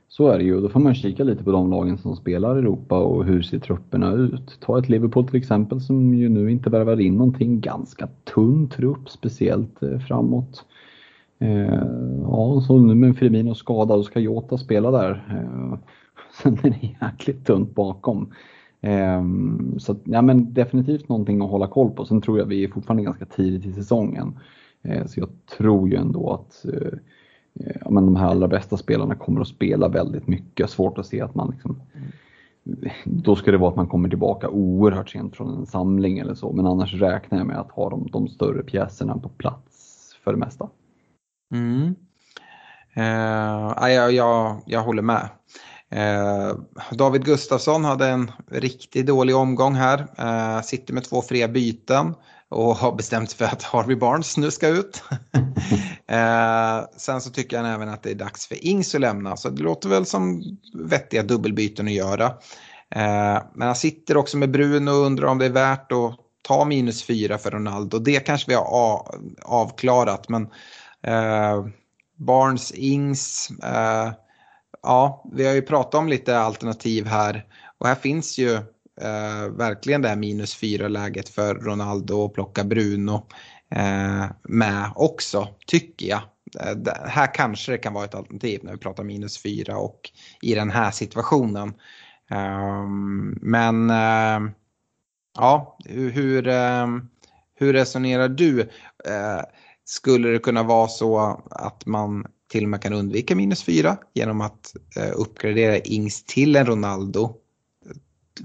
Så 0.08 0.28
är 0.28 0.38
det 0.38 0.44
ju. 0.44 0.62
Då 0.62 0.70
får 0.70 0.80
man 0.80 0.96
kika 0.96 1.24
lite 1.24 1.44
på 1.44 1.52
de 1.52 1.72
lagen 1.72 1.98
som 1.98 2.16
spelar 2.16 2.56
Europa 2.56 2.98
och 2.98 3.26
hur 3.26 3.42
ser 3.42 3.60
trupperna 3.60 4.14
ut. 4.14 4.58
Ta 4.60 4.80
ett 4.80 4.90
Liverpool 4.90 5.28
till 5.28 5.40
exempel 5.40 5.82
som 5.82 6.14
ju 6.14 6.30
nu 6.30 6.52
inte 6.52 6.70
värvar 6.70 7.02
in 7.02 7.18
någonting. 7.18 7.62
Ganska 7.62 8.08
tunn 8.36 8.70
trupp, 8.70 9.10
speciellt 9.10 9.84
eh, 9.84 10.00
framåt. 10.00 10.66
Ja, 12.24 12.64
så 12.68 12.78
nu 12.78 12.96
med 12.96 13.18
Firmino 13.18 13.56
skadad 13.56 14.00
och 14.00 14.06
ska 14.06 14.20
Jota 14.20 14.58
spela 14.58 14.92
där. 14.92 15.24
Sen 16.44 16.60
är 16.64 16.70
det 16.70 17.06
jäkligt 17.06 17.46
tunt 17.46 17.76
bakom. 17.76 18.34
Ehm, 18.86 19.80
så 19.80 19.96
ja, 20.04 20.22
men 20.22 20.54
definitivt 20.54 21.10
någonting 21.10 21.42
att 21.42 21.50
hålla 21.50 21.68
koll 21.68 21.92
på. 21.92 22.06
Sen 22.06 22.22
tror 22.22 22.40
jag 22.40 22.46
vi 22.46 22.64
är 22.64 22.68
fortfarande 22.68 23.04
ganska 23.04 23.26
tidigt 23.26 23.66
i 23.66 23.74
säsongen. 23.74 24.40
Ehm, 24.84 25.08
så 25.08 25.20
jag 25.20 25.30
tror 25.58 25.90
ju 25.90 25.96
ändå 25.96 26.34
att 26.34 26.66
eh, 26.66 26.98
ja, 27.54 27.90
men 27.90 28.06
de 28.06 28.16
här 28.16 28.28
allra 28.28 28.48
bästa 28.48 28.78
spelarna 28.78 29.16
kommer 29.16 29.42
att 29.42 29.48
spela 29.48 29.88
väldigt 29.88 30.28
mycket. 30.28 30.70
Svårt 30.70 30.98
att 30.98 31.06
se 31.06 31.22
att 31.22 31.36
man 31.36 31.52
liksom, 31.52 31.82
då 33.04 33.36
ska 33.36 33.52
det 33.52 33.58
vara 33.58 33.70
att 33.70 33.76
man 33.76 33.88
kommer 33.88 34.10
tillbaka 34.10 34.50
oerhört 34.50 35.10
sent 35.10 35.36
från 35.36 35.58
en 35.58 35.66
samling 35.66 36.20
eller 36.20 36.36
så. 36.36 36.52
Men 36.52 36.66
annars 36.66 36.94
räknar 36.94 37.38
jag 37.38 37.48
med 37.48 37.60
att 37.60 37.72
ha 37.72 37.90
de, 37.90 38.08
de 38.12 38.28
större 38.28 38.64
pjäserna 38.64 39.18
på 39.18 39.30
plats 39.30 40.10
för 40.24 40.32
det 40.32 40.38
mesta. 40.38 40.70
Mm. 41.54 41.96
Uh, 42.98 43.90
jag, 43.90 44.12
jag, 44.12 44.62
jag 44.66 44.84
håller 44.84 45.02
med. 45.02 45.30
Uh, 45.94 46.56
David 46.92 47.26
Gustafsson 47.26 47.86
hade 47.86 48.08
en 48.08 48.32
riktigt 48.52 49.06
dålig 49.06 49.36
omgång 49.36 49.76
här. 49.76 50.08
Uh, 50.20 50.62
sitter 50.62 50.94
med 50.94 51.04
två 51.04 51.22
fria 51.22 51.48
byten 51.48 52.14
och 52.50 52.76
har 52.76 52.92
bestämt 52.92 53.30
sig 53.30 53.38
för 53.38 53.46
att 53.46 53.64
Harvey 53.64 53.96
Barnes 53.96 54.38
nu 54.38 54.52
ska 54.52 54.68
ut. 54.68 55.04
eh, 56.08 56.82
sen 56.98 57.22
så 57.22 57.30
tycker 57.30 57.58
han 57.58 57.66
även 57.66 57.90
att 57.90 58.04
det 58.04 58.12
är 58.12 58.16
dags 58.16 58.48
för 58.48 58.66
Ings 58.66 58.96
att 58.96 59.02
lämna, 59.02 59.38
så 59.38 59.50
det 59.50 59.64
låter 59.64 59.90
väl 59.90 60.06
som 60.06 60.44
vettiga 60.74 61.24
dubbelbyten 61.24 61.88
att 61.88 61.94
göra. 61.94 62.26
Eh, 62.96 63.44
men 63.54 63.68
han 63.68 63.76
sitter 63.76 64.18
också 64.18 64.38
med 64.38 64.52
Bruno 64.52 64.90
och 64.90 65.06
undrar 65.06 65.28
om 65.28 65.38
det 65.38 65.46
är 65.46 65.50
värt 65.50 65.92
att 65.92 66.16
ta 66.42 66.66
minus 66.66 67.04
fyra 67.04 67.38
för 67.38 67.52
Ronaldo. 67.52 68.00
Det 68.00 68.20
kanske 68.20 68.52
vi 68.52 68.56
har 68.56 68.66
avklarat, 69.42 70.30
men 70.30 70.44
eh, 71.04 71.66
Barnes, 72.18 72.72
Ings, 72.72 73.50
eh, 73.64 74.12
ja, 74.86 75.26
vi 75.34 75.48
har 75.48 75.54
ju 75.54 75.62
pratat 75.62 75.96
om 75.96 76.08
lite 76.08 76.40
alternativ 76.40 77.06
här 77.06 77.46
och 77.78 77.88
här 77.88 77.96
finns 77.96 78.38
ju 78.38 78.54
eh, 79.02 79.50
verkligen 79.58 80.02
det 80.02 80.10
här 80.10 80.16
minus 80.16 80.56
fyra 80.56 80.88
läget 80.88 81.30
för 81.30 81.56
Ronaldo 81.56 82.16
och 82.16 82.34
plocka 82.34 82.64
Bruno 82.64 83.28
eh, 83.72 84.26
med 84.44 84.92
också, 84.96 85.48
tycker 85.68 86.06
jag. 86.08 86.22
Eh, 86.60 86.72
det, 86.72 87.02
här 87.06 87.34
kanske 87.34 87.72
det 87.72 87.78
kan 87.78 87.94
vara 87.94 88.06
ett 88.06 88.16
alternativ 88.16 88.60
när 88.64 88.72
vi 88.72 88.78
pratar 88.78 89.04
minus 89.04 89.42
fyra 89.42 89.78
och 89.78 90.12
i 90.42 90.56
den 90.56 90.72
här 90.72 90.92
situationen. 90.92 91.74
Um, 92.30 93.40
men 93.42 93.90
uh, 93.90 94.52
ja, 95.38 95.78
hur, 95.86 96.48
uh, 96.48 96.88
hur 97.56 97.74
resonerar 97.74 98.30
du? 98.30 98.62
Uh, 98.62 99.42
skulle 99.86 100.30
det 100.30 100.40
kunna 100.40 100.64
vara 100.64 100.88
så 100.88 101.44
att 101.50 101.86
man 101.86 102.26
till 102.48 102.64
och 102.64 102.70
med 102.70 102.82
kan 102.82 102.94
undvika 102.94 103.36
minus 103.36 103.64
fyra 103.64 103.98
genom 104.14 104.42
att 104.42 104.76
uppgradera 105.16 105.78
Ings 105.78 106.24
till 106.24 106.56
en 106.56 106.66
Ronaldo 106.66 107.36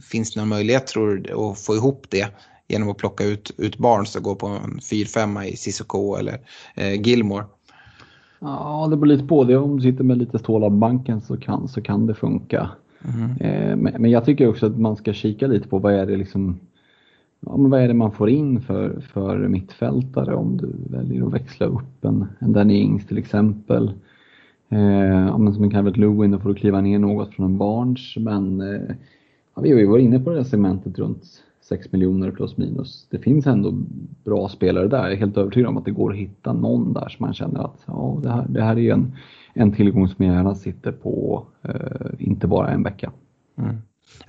finns 0.03 0.35
det 0.35 0.41
någon 0.41 0.49
möjlighet 0.49 0.87
tror 0.87 1.17
du 1.17 1.33
att 1.33 1.59
få 1.59 1.75
ihop 1.75 2.07
det 2.09 2.29
genom 2.69 2.91
att 2.91 2.97
plocka 2.97 3.25
ut, 3.25 3.51
ut 3.59 3.79
Barnes 3.79 4.17
och 4.17 4.23
gå 4.23 4.35
på 4.35 4.47
en 4.47 4.79
4-5 4.81 5.45
i 5.45 5.57
Cissoko 5.57 6.17
eller 6.17 6.41
eh, 6.75 7.03
Gilmore? 7.03 7.45
Ja, 8.39 8.87
det 8.91 8.97
beror 8.97 9.07
lite 9.07 9.27
på. 9.27 9.45
det. 9.45 9.57
Om 9.57 9.77
du 9.77 9.83
sitter 9.83 10.05
med 10.05 10.19
lite 10.19 10.39
stål 10.39 10.65
av 10.65 10.71
banken 10.71 11.21
så 11.21 11.37
kan, 11.37 11.69
så 11.69 11.83
kan 11.83 12.07
det 12.07 12.15
funka. 12.15 12.71
Mm. 13.05 13.37
Eh, 13.41 13.77
men, 13.77 14.03
men, 14.03 14.11
jag 14.11 14.25
tycker 14.25 14.49
också 14.49 14.67
att 14.67 14.79
man 14.79 14.97
ska 14.97 15.13
kika 15.13 15.47
lite 15.47 15.69
på 15.69 15.79
vad 15.79 15.95
är 15.95 16.07
det 16.07 16.17
liksom 16.17 16.61
Ja, 17.41 17.57
men 17.57 17.71
vad 17.71 17.81
är 17.81 17.89
det 17.89 17.95
man 17.95 18.13
får 18.13 18.31
in 18.31 18.61
för, 18.61 19.01
för 19.01 19.49
mittfältare 19.49 20.35
om 20.35 20.57
du 20.57 20.97
väljer 20.99 21.27
att 21.27 21.33
växla 21.33 21.67
upp 21.67 22.05
en, 22.05 22.27
en 22.39 22.53
Danny 22.53 22.75
Ings 22.75 23.07
till 23.07 23.19
exempel. 23.19 23.93
Eh, 24.69 25.27
ja, 25.29 25.39
men 25.39 25.55
som 25.55 25.65
en 25.65 25.71
Calvert 25.71 25.97
Lewin, 25.97 26.31
då 26.31 26.39
får 26.39 26.49
du 26.49 26.55
kliva 26.55 26.81
ner 26.81 26.99
något 26.99 27.35
från 27.35 27.47
en 27.47 27.59
Barnes. 27.59 28.17
Men 28.17 28.61
eh, 28.61 28.97
Ja, 29.55 29.63
vi 29.63 29.73
har 29.73 29.79
ju 29.79 29.87
varit 29.87 30.05
inne 30.05 30.21
på 30.21 30.31
det 30.31 30.37
här 30.37 30.45
segmentet 30.45 30.99
runt 30.99 31.25
6 31.61 31.93
miljoner 31.93 32.31
plus 32.31 32.57
minus. 32.57 33.07
Det 33.11 33.19
finns 33.19 33.47
ändå 33.47 33.73
bra 34.25 34.49
spelare 34.49 34.89
där. 34.89 35.03
Jag 35.03 35.13
är 35.13 35.17
helt 35.17 35.37
övertygad 35.37 35.69
om 35.69 35.77
att 35.77 35.85
det 35.85 35.91
går 35.91 36.13
att 36.13 36.19
hitta 36.19 36.53
någon 36.53 36.93
där 36.93 37.09
som 37.09 37.27
man 37.27 37.35
känner 37.35 37.61
att 37.61 37.85
ja, 37.87 38.21
det, 38.23 38.31
här, 38.31 38.47
det 38.49 38.63
här 38.63 38.79
är 38.79 38.93
en, 38.93 39.13
en 39.55 39.73
tillgång 39.73 40.09
som 40.09 40.25
jag 40.25 40.35
gärna 40.35 40.55
sitter 40.55 40.93
på, 40.93 41.47
eh, 41.63 42.11
inte 42.19 42.47
bara 42.47 42.71
en 42.71 42.83
vecka. 42.83 43.13
Mm. 43.59 43.77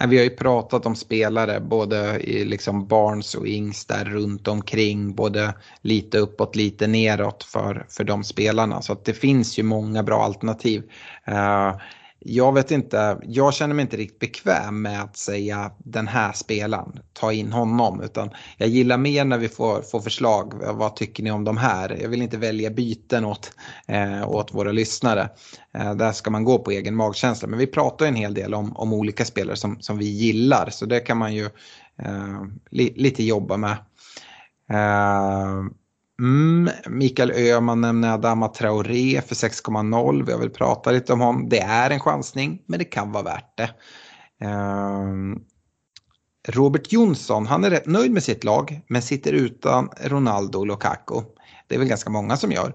Vi 0.08 0.18
har 0.18 0.24
ju 0.24 0.30
pratat 0.30 0.86
om 0.86 0.96
spelare, 0.96 1.60
både 1.60 2.20
i 2.20 2.46
liksom 2.46 2.88
Barnes 2.88 3.36
och 3.36 3.48
Ings 3.48 3.86
där 3.86 4.06
runt 4.06 4.48
omkring, 4.48 5.16
både 5.16 5.54
lite 5.82 6.18
uppåt, 6.18 6.56
lite 6.56 6.88
neråt 6.88 7.44
för, 7.44 7.86
för 7.90 8.04
de 8.04 8.24
spelarna. 8.24 8.82
Så 8.82 8.94
att 8.94 9.06
det 9.06 9.14
finns 9.14 9.60
ju 9.60 9.64
många 9.64 10.04
bra 10.04 10.24
alternativ. 10.24 10.84
Eh, 11.26 11.76
jag 12.26 12.54
vet 12.54 12.72
inte, 12.72 13.20
jag 13.24 13.54
känner 13.54 13.76
mig 13.76 13.82
inte 13.82 13.98
riktigt 13.98 14.20
bekväm 14.20 14.82
med 14.82 15.02
att 15.02 15.18
säga 15.18 15.72
den 15.78 16.08
här 16.08 16.34
spelaren, 16.34 17.00
ta 17.14 17.34
in 17.34 17.52
honom. 17.52 18.02
Utan 18.02 18.30
jag 18.58 18.70
gillar 18.70 18.98
mer 18.98 19.26
när 19.26 19.38
vi 19.38 19.50
får, 19.50 19.82
får 19.82 20.00
förslag, 20.00 20.54
vad 20.74 20.96
tycker 20.96 21.24
ni 21.24 21.32
om 21.32 21.44
de 21.44 21.58
här? 21.58 21.98
Jag 22.02 22.10
vill 22.10 22.22
inte 22.22 22.38
välja 22.38 22.70
byten 22.70 23.26
åt, 23.26 23.52
eh, 23.88 24.30
åt 24.30 24.54
våra 24.54 24.72
lyssnare. 24.72 25.30
Eh, 25.74 25.96
där 25.96 26.12
ska 26.12 26.32
man 26.32 26.44
gå 26.44 26.60
på 26.60 26.72
egen 26.72 26.96
magkänsla. 26.96 27.48
Men 27.48 27.60
vi 27.60 27.68
pratar 27.68 28.06
en 28.06 28.16
hel 28.16 28.34
del 28.34 28.54
om, 28.54 28.78
om 28.78 28.94
olika 28.94 29.26
spelare 29.26 29.56
som, 29.56 29.78
som 29.80 29.98
vi 29.98 30.06
gillar. 30.06 30.70
Så 30.70 30.86
det 30.86 31.00
kan 31.00 31.18
man 31.18 31.34
ju 31.34 31.46
eh, 31.98 32.42
li, 32.72 32.94
lite 32.96 33.24
jobba 33.24 33.58
med. 33.58 33.78
Eh, 34.72 35.64
Mm, 36.22 36.70
Mikael 36.88 37.32
Öhman 37.32 37.82
nämner 37.82 38.14
Adama 38.14 38.48
Traoré 38.48 39.22
för 39.22 39.36
6,0. 39.36 40.26
Vi 40.26 40.32
har 40.32 40.40
väl 40.40 40.50
pratat 40.50 40.94
lite 40.94 41.14
om 41.14 41.20
honom. 41.20 41.50
Det 41.50 41.60
är 41.60 41.90
en 41.90 42.00
chansning, 42.00 42.62
men 42.66 42.80
det 42.80 42.86
kan 42.86 43.12
vara 43.12 43.24
värt 43.24 43.58
det. 43.58 43.70
Um, 44.46 45.44
Robert 46.48 46.92
Jonsson, 46.92 47.48
han 47.48 47.64
är 47.64 47.70
rätt 47.70 47.86
nöjd 47.86 48.12
med 48.12 48.24
sitt 48.24 48.44
lag, 48.44 48.82
men 48.88 49.02
sitter 49.02 49.34
utan 49.34 49.90
Ronaldo 50.04 50.60
och 50.60 50.68
Lukaku. 50.68 51.22
Det 51.68 51.76
är 51.76 51.80
väl 51.80 51.88
ganska 51.88 52.10
många 52.10 52.38
som 52.38 52.52
gör. 52.52 52.68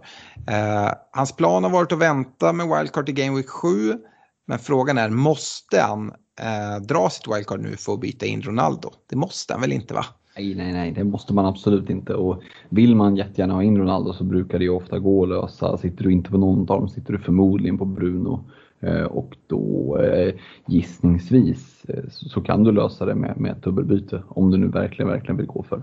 Uh, 0.51 0.93
hans 1.13 1.37
plan 1.37 1.65
har 1.65 1.71
varit 1.71 1.93
att 1.93 1.99
vänta 1.99 2.53
med 2.53 2.79
wildcard 2.79 3.07
till 3.07 3.15
Game 3.15 3.37
Week 3.37 3.49
7. 3.49 3.99
Men 4.47 4.59
frågan 4.59 4.99
är, 4.99 5.11
måste 5.11 5.81
han 5.81 6.09
uh, 6.09 6.83
dra 6.83 7.11
sitt 7.11 7.29
wildcard 7.29 7.61
nu 7.61 7.77
för 7.77 7.93
att 7.93 8.01
byta 8.01 8.27
in 8.27 8.43
Ronaldo? 8.43 8.93
Det 9.11 9.17
måste 9.17 9.53
han 9.53 9.61
väl 9.61 9.73
inte 9.73 9.95
va? 9.95 10.07
Nej, 10.37 10.55
nej, 10.55 10.73
nej, 10.73 10.93
det 10.93 11.05
måste 11.05 11.35
man 11.35 11.47
absolut 11.47 11.91
inte. 11.91 12.15
Och 12.15 12.43
vill 12.69 12.97
man 12.97 13.17
jättegärna 13.17 13.55
ha 13.55 13.63
in 13.63 13.79
Ronaldo 13.79 14.13
så 14.13 14.25
brukar 14.25 14.59
det 14.59 14.65
ju 14.65 14.71
ofta 14.71 14.99
gå 14.99 15.23
att 15.23 15.29
lösa. 15.29 15.79
Sitter 15.79 16.05
du 16.05 16.13
inte 16.13 16.31
på 16.31 16.39
någon 16.39 16.61
av 16.61 16.67
dem 16.67 16.89
sitter 16.89 17.13
du 17.13 17.19
förmodligen 17.19 17.79
på 17.79 17.85
Bruno. 17.85 18.45
Eh, 18.81 19.03
och 19.03 19.37
då 19.47 19.99
eh, 19.99 20.35
gissningsvis 20.67 21.85
eh, 21.89 22.05
så 22.09 22.41
kan 22.41 22.65
du 22.65 22.73
lösa 22.73 23.07
det 23.07 23.15
med, 23.15 23.41
med 23.41 23.53
ett 23.53 23.63
dubbelbyte 23.63 24.23
om 24.29 24.51
du 24.51 24.59
nu 24.59 24.69
verkligen, 24.69 25.09
verkligen 25.09 25.37
vill 25.37 25.47
gå 25.47 25.63
för 25.63 25.83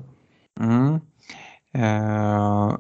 mm. 0.59 0.93
eh, 1.73 2.77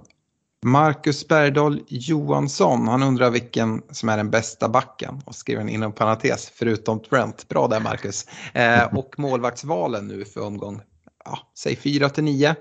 Marcus 0.65 1.27
Bergdahl 1.27 1.79
Johansson, 1.87 2.87
han 2.87 3.03
undrar 3.03 3.31
vilken 3.31 3.81
som 3.91 4.09
är 4.09 4.17
den 4.17 4.29
bästa 4.29 4.69
backen 4.69 5.21
och 5.25 5.35
skriver 5.35 5.69
inom 5.69 5.91
parentes 5.91 6.51
förutom 6.55 6.99
Trent. 6.99 7.47
Bra 7.49 7.67
där 7.67 7.79
Marcus. 7.79 8.25
Eh, 8.53 8.97
och 8.97 9.15
målvaktsvalen 9.17 10.07
nu 10.07 10.25
för 10.25 10.45
omgång 10.45 10.81
ja, 11.25 11.39
säg 11.57 11.75
4 11.75 12.09
till 12.09 12.23
9. 12.23 12.55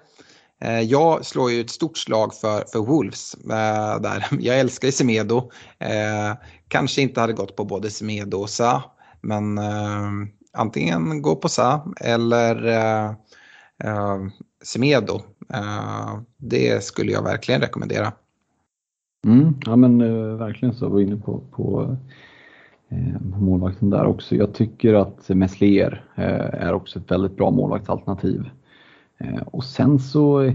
Eh, 0.65 0.81
jag 0.81 1.25
slår 1.25 1.51
ju 1.51 1.61
ett 1.61 1.71
stort 1.71 1.99
slag 1.99 2.35
för, 2.35 2.65
för 2.73 2.79
Wolves. 2.79 3.35
Eh, 3.35 4.01
där. 4.01 4.27
Jag 4.41 4.61
älskar 4.61 4.89
ju 4.89 4.93
Semedo. 4.93 5.51
Eh, 5.79 6.37
kanske 6.69 7.03
inte 7.03 7.21
hade 7.21 7.33
gått 7.33 7.57
på 7.57 7.65
både 7.65 7.91
Semedo 7.91 8.37
och 8.37 8.51
Sa. 8.51 8.83
Men 9.21 9.61
antingen 10.53 11.23
gå 11.23 11.37
på 11.37 11.49
Sa 11.49 11.93
eller 12.01 12.67
uh, 13.85 14.29
Semedo. 14.65 15.21
Det 16.37 16.85
skulle 16.85 17.13
jag 17.13 17.23
verkligen 17.23 17.61
rekommendera. 17.61 18.13
Mm, 19.27 19.55
ja 19.67 19.77
men 19.77 19.99
verkligen 20.39 20.75
så, 20.75 20.89
var 20.89 21.01
inne 21.01 21.17
på, 21.17 21.41
på 21.41 21.97
Eh, 22.93 23.41
målvakten 23.41 23.91
där 23.91 24.07
också. 24.07 24.37
Jag 24.37 24.55
tycker 24.55 24.95
att 24.95 25.29
Meslier 25.29 26.05
eh, 26.15 26.65
är 26.67 26.73
också 26.73 26.99
ett 26.99 27.11
väldigt 27.11 27.37
bra 27.37 27.51
målvaktsalternativ. 27.51 28.51
Eh, 29.19 29.43
och 29.47 29.65
sen 29.65 29.99
så 29.99 30.53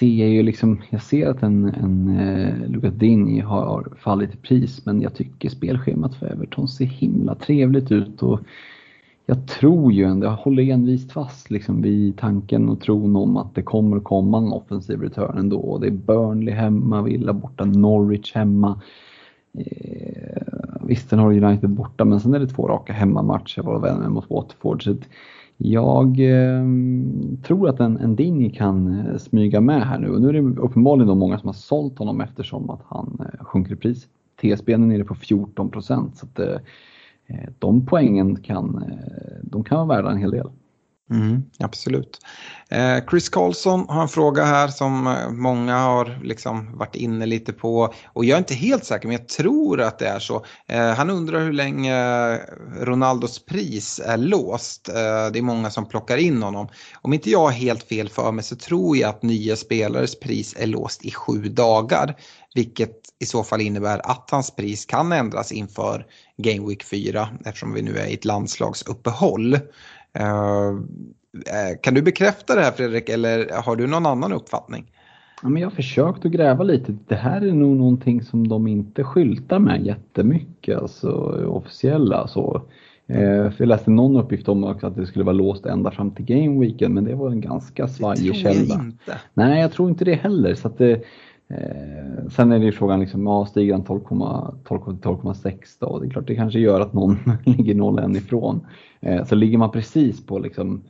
ser 0.00 0.06
jag 0.06 0.28
ju 0.28 0.42
liksom, 0.42 0.82
jag 0.90 1.02
ser 1.02 1.26
att 1.26 1.42
en, 1.42 1.64
en 1.64 2.18
eh, 2.18 2.70
Lucas 2.70 3.44
har 3.44 3.88
fallit 3.98 4.34
i 4.34 4.36
pris 4.36 4.86
men 4.86 5.00
jag 5.02 5.14
tycker 5.14 5.48
spelschemat 5.48 6.14
för 6.14 6.26
Everton 6.26 6.68
ser 6.68 6.84
himla 6.84 7.34
trevligt 7.34 7.92
ut 7.92 8.22
och 8.22 8.40
jag 9.26 9.48
tror 9.48 9.92
ju 9.92 10.04
ändå, 10.04 10.26
jag 10.26 10.36
håller 10.36 10.62
envist 10.62 11.12
fast 11.12 11.50
liksom 11.50 11.82
vid 11.82 12.18
tanken 12.18 12.68
och 12.68 12.80
tron 12.80 13.16
om 13.16 13.36
att 13.36 13.54
det 13.54 13.62
kommer 13.62 14.00
komma 14.00 14.38
en 14.38 14.52
offensiv 14.52 15.00
return 15.00 15.38
ändå. 15.38 15.78
Det 15.78 15.86
är 15.86 15.90
Burnley 15.90 16.54
hemma, 16.54 17.02
Villa 17.02 17.32
borta, 17.32 17.64
Norwich 17.64 18.34
hemma. 18.34 18.80
Eh, 19.58 20.42
visst, 20.80 21.08
sen 21.08 21.18
har 21.18 21.44
United 21.44 21.70
borta 21.70 22.04
men 22.04 22.20
sen 22.20 22.34
är 22.34 22.38
det 22.38 22.46
två 22.46 22.68
raka 22.68 22.92
hemmamatcher 22.92 23.62
varav 23.62 23.86
en 23.86 24.12
mot 24.12 24.30
Watford. 24.30 24.84
Så 24.84 24.96
jag 25.56 26.20
eh, 26.20 26.64
tror 27.42 27.68
att 27.68 27.80
en, 27.80 27.96
en 27.96 28.16
Dini 28.16 28.50
kan 28.50 29.00
eh, 29.00 29.16
smyga 29.16 29.60
med 29.60 29.86
här 29.86 29.98
nu 29.98 30.08
och 30.10 30.20
nu 30.20 30.28
är 30.28 30.32
det 30.32 30.60
uppenbarligen 30.60 31.08
då 31.08 31.14
många 31.14 31.38
som 31.38 31.48
har 31.48 31.54
sålt 31.54 31.98
honom 31.98 32.20
eftersom 32.20 32.70
att 32.70 32.82
han 32.88 33.18
eh, 33.20 33.44
sjunker 33.44 33.72
i 33.72 33.76
pris. 33.76 34.08
TSB 34.40 34.72
är 34.72 34.78
nere 34.78 35.04
på 35.04 35.14
14 35.14 35.70
procent 35.70 36.16
så 36.16 36.26
att 36.26 36.38
eh, 36.38 36.56
eh, 37.26 37.50
de 37.58 37.86
poängen 37.86 38.36
kan, 38.36 38.82
eh, 38.82 39.38
de 39.42 39.64
kan 39.64 39.86
vara 39.88 39.96
värda 39.96 40.10
en 40.10 40.18
hel 40.18 40.30
del. 40.30 40.50
Mm, 41.12 41.42
absolut. 41.58 42.18
Eh, 42.68 42.98
Chris 43.10 43.28
Carlson 43.28 43.86
har 43.88 44.02
en 44.02 44.08
fråga 44.08 44.44
här 44.44 44.68
som 44.68 45.06
eh, 45.06 45.30
många 45.30 45.78
har 45.78 46.20
liksom 46.22 46.78
varit 46.78 46.94
inne 46.94 47.26
lite 47.26 47.52
på. 47.52 47.94
Och 48.06 48.24
jag 48.24 48.34
är 48.36 48.38
inte 48.38 48.54
helt 48.54 48.84
säker 48.84 49.08
men 49.08 49.16
jag 49.16 49.28
tror 49.28 49.80
att 49.80 49.98
det 49.98 50.08
är 50.08 50.18
så. 50.18 50.44
Eh, 50.66 50.88
han 50.88 51.10
undrar 51.10 51.40
hur 51.40 51.52
länge 51.52 52.36
Ronaldos 52.80 53.44
pris 53.44 54.00
är 54.04 54.16
låst. 54.16 54.88
Eh, 54.88 54.94
det 55.32 55.38
är 55.38 55.42
många 55.42 55.70
som 55.70 55.88
plockar 55.88 56.16
in 56.16 56.42
honom. 56.42 56.68
Om 57.02 57.12
inte 57.12 57.30
jag 57.30 57.40
har 57.40 57.50
helt 57.50 57.82
fel 57.82 58.08
för 58.08 58.32
mig 58.32 58.44
så 58.44 58.56
tror 58.56 58.96
jag 58.96 59.10
att 59.10 59.22
nya 59.22 59.56
spelares 59.56 60.20
pris 60.20 60.54
är 60.58 60.66
låst 60.66 61.04
i 61.04 61.10
sju 61.10 61.38
dagar. 61.48 62.16
Vilket 62.54 63.02
i 63.22 63.26
så 63.26 63.44
fall 63.44 63.60
innebär 63.60 64.10
att 64.10 64.28
hans 64.30 64.56
pris 64.56 64.86
kan 64.86 65.12
ändras 65.12 65.52
inför 65.52 66.06
Game 66.36 66.68
Week 66.68 66.84
4 66.84 67.28
eftersom 67.44 67.74
vi 67.74 67.82
nu 67.82 67.96
är 67.96 68.06
i 68.06 68.14
ett 68.14 68.24
landslagsuppehåll. 68.24 69.58
Eh, 70.18 70.68
eh, 71.46 71.80
kan 71.80 71.94
du 71.94 72.02
bekräfta 72.02 72.54
det 72.54 72.60
här 72.60 72.72
Fredrik 72.72 73.08
eller 73.08 73.62
har 73.62 73.76
du 73.76 73.86
någon 73.86 74.06
annan 74.06 74.32
uppfattning? 74.32 74.92
Ja, 75.42 75.48
men 75.48 75.62
jag 75.62 75.68
har 75.68 75.76
försökt 75.76 76.24
att 76.24 76.32
gräva 76.32 76.64
lite. 76.64 76.96
Det 77.08 77.14
här 77.14 77.40
är 77.40 77.52
nog 77.52 77.76
någonting 77.76 78.22
som 78.22 78.48
de 78.48 78.66
inte 78.66 79.04
skyltar 79.04 79.58
med 79.58 79.86
jättemycket, 79.86 80.78
alltså 80.78 81.10
officiella. 81.48 82.26
Så. 82.26 82.62
Eh, 83.06 83.50
för 83.50 83.54
jag 83.58 83.68
läste 83.68 83.90
någon 83.90 84.16
uppgift 84.16 84.48
om 84.48 84.64
att 84.64 84.96
det 84.96 85.06
skulle 85.06 85.24
vara 85.24 85.36
låst 85.36 85.66
ända 85.66 85.90
fram 85.90 86.10
till 86.10 86.24
Game 86.24 86.60
Weekend 86.60 86.94
men 86.94 87.04
det 87.04 87.14
var 87.14 87.30
en 87.30 87.40
ganska 87.40 87.88
svajig 87.88 88.34
källa. 88.34 88.54
Det 88.54 88.66
tror 88.66 88.78
jag 88.78 88.86
inte. 88.86 89.18
Nej, 89.34 89.60
jag 89.60 89.72
tror 89.72 89.88
inte 89.88 90.04
det 90.04 90.14
heller. 90.14 90.54
Så 90.54 90.68
att 90.68 90.78
det, 90.78 91.04
Eh, 91.52 92.28
sen 92.30 92.52
är 92.52 92.58
det 92.58 92.64
ju 92.64 92.72
frågan, 92.72 93.00
liksom, 93.00 93.26
ja, 93.26 93.46
stiger 93.46 93.72
han 93.72 93.84
12,6 93.84 95.76
då? 95.80 95.98
Det 95.98 96.06
är 96.06 96.10
klart, 96.10 96.26
det 96.26 96.34
kanske 96.34 96.58
gör 96.58 96.80
att 96.80 96.92
någon 96.92 97.18
ligger 97.44 97.74
0,1 97.74 98.16
ifrån. 98.16 98.66
Eh, 99.02 99.24
så 99.24 99.34
ligger 99.34 99.58
man 99.58 99.70
precis 99.70 100.26
på, 100.26 100.38
liksom, 100.38 100.82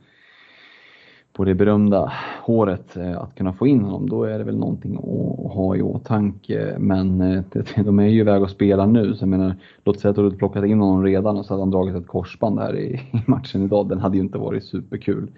på 1.33 1.45
det 1.45 1.55
berömda 1.55 2.13
håret 2.41 2.97
eh, 2.97 3.17
att 3.17 3.35
kunna 3.35 3.53
få 3.53 3.67
in 3.67 3.81
honom, 3.81 4.09
då 4.09 4.23
är 4.23 4.37
det 4.37 4.43
väl 4.43 4.57
någonting 4.57 4.95
att 4.95 5.53
ha 5.53 5.75
i 5.75 5.81
åtanke. 5.81 6.75
Men 6.79 7.21
eh, 7.21 7.43
de 7.83 7.99
är 7.99 8.07
ju 8.07 8.19
iväg 8.19 8.41
och 8.41 8.49
spelar 8.49 8.87
nu, 8.87 9.15
så 9.15 9.21
jag 9.21 9.29
menar, 9.29 9.55
låt 9.83 9.99
säga 9.99 10.09
att 10.09 10.15
du 10.15 10.23
hade 10.23 10.37
plockat 10.37 10.65
in 10.65 10.79
honom 10.79 11.03
redan 11.03 11.37
och 11.37 11.45
så 11.45 11.53
hade 11.53 11.61
han 11.61 11.71
dragit 11.71 11.95
ett 11.95 12.07
korsband 12.07 12.59
här 12.59 12.77
i, 12.79 13.01
matchen 13.27 13.63
idag. 13.63 13.89
Den 13.89 13.99
hade 13.99 14.17
ju 14.17 14.23
inte 14.23 14.37
varit 14.37 14.63
superkul. 14.63 15.31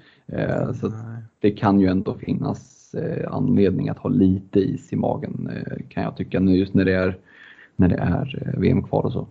Så 0.82 0.92
det 1.40 1.52
kan 1.52 1.80
ju 1.80 1.88
ändå 1.88 2.14
finnas 2.14 2.96
anledning 3.28 3.90
att 3.90 3.98
ha 3.98 4.10
lite 4.10 4.60
is 4.60 4.94
i 4.94 4.96
magen 4.96 5.50
kan 5.90 6.04
jag 6.04 6.18
tycka 6.18 6.40
nu 6.40 6.58
just 6.58 6.74
när 6.74 6.86
det 6.86 6.94
är, 6.94 7.18
när 7.76 7.88
det 7.88 7.96
är 7.96 8.56
VM 8.58 8.84
kvar 8.84 9.06
och 9.06 9.12
så. 9.12 9.28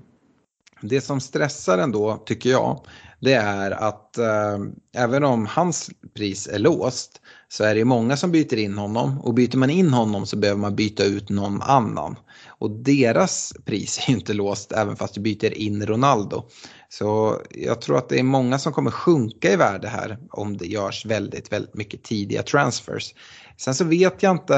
Det 0.89 1.01
som 1.01 1.21
stressar 1.21 1.79
ändå, 1.79 2.23
tycker 2.25 2.51
jag, 2.51 2.81
det 3.25 3.35
är 3.35 3.71
att 3.71 4.19
eh, 4.19 4.59
även 4.97 5.25
om 5.25 5.47
hans 5.47 5.91
pris 6.17 6.47
är 6.47 6.59
låst 6.59 7.21
så 7.49 7.65
är 7.65 7.75
det 7.75 7.85
många 7.85 8.17
som 8.17 8.33
byter 8.33 8.57
in 8.57 8.79
honom 8.79 9.21
och 9.21 9.35
byter 9.35 9.57
man 9.57 9.71
in 9.71 9.91
honom 9.91 10.27
så 10.27 10.37
behöver 10.37 10.61
man 10.61 10.77
byta 10.77 11.05
ut 11.05 11.29
någon 11.29 11.63
annan. 11.63 12.17
Och 12.47 12.71
deras 12.71 13.53
pris 13.65 13.99
är 13.99 14.11
ju 14.11 14.17
inte 14.17 14.33
låst 14.33 14.73
även 14.73 14.97
fast 14.97 15.15
du 15.15 15.21
byter 15.21 15.59
in 15.59 15.87
Ronaldo. 15.87 16.45
Så 16.89 17.41
jag 17.51 17.81
tror 17.81 17.99
att 17.99 18.09
det 18.09 18.19
är 18.19 18.23
många 18.23 18.59
som 18.59 18.73
kommer 18.73 18.91
sjunka 18.91 19.53
i 19.53 19.57
värde 19.57 19.89
här 19.89 20.19
om 20.31 20.57
det 20.57 20.67
görs 20.67 21.07
väldigt, 21.07 21.53
väldigt 21.53 21.75
mycket 21.75 22.03
tidiga 22.03 22.43
transfers. 22.43 23.15
Sen 23.57 23.75
så 23.75 23.85
vet 23.85 24.23
jag 24.23 24.33
inte, 24.33 24.57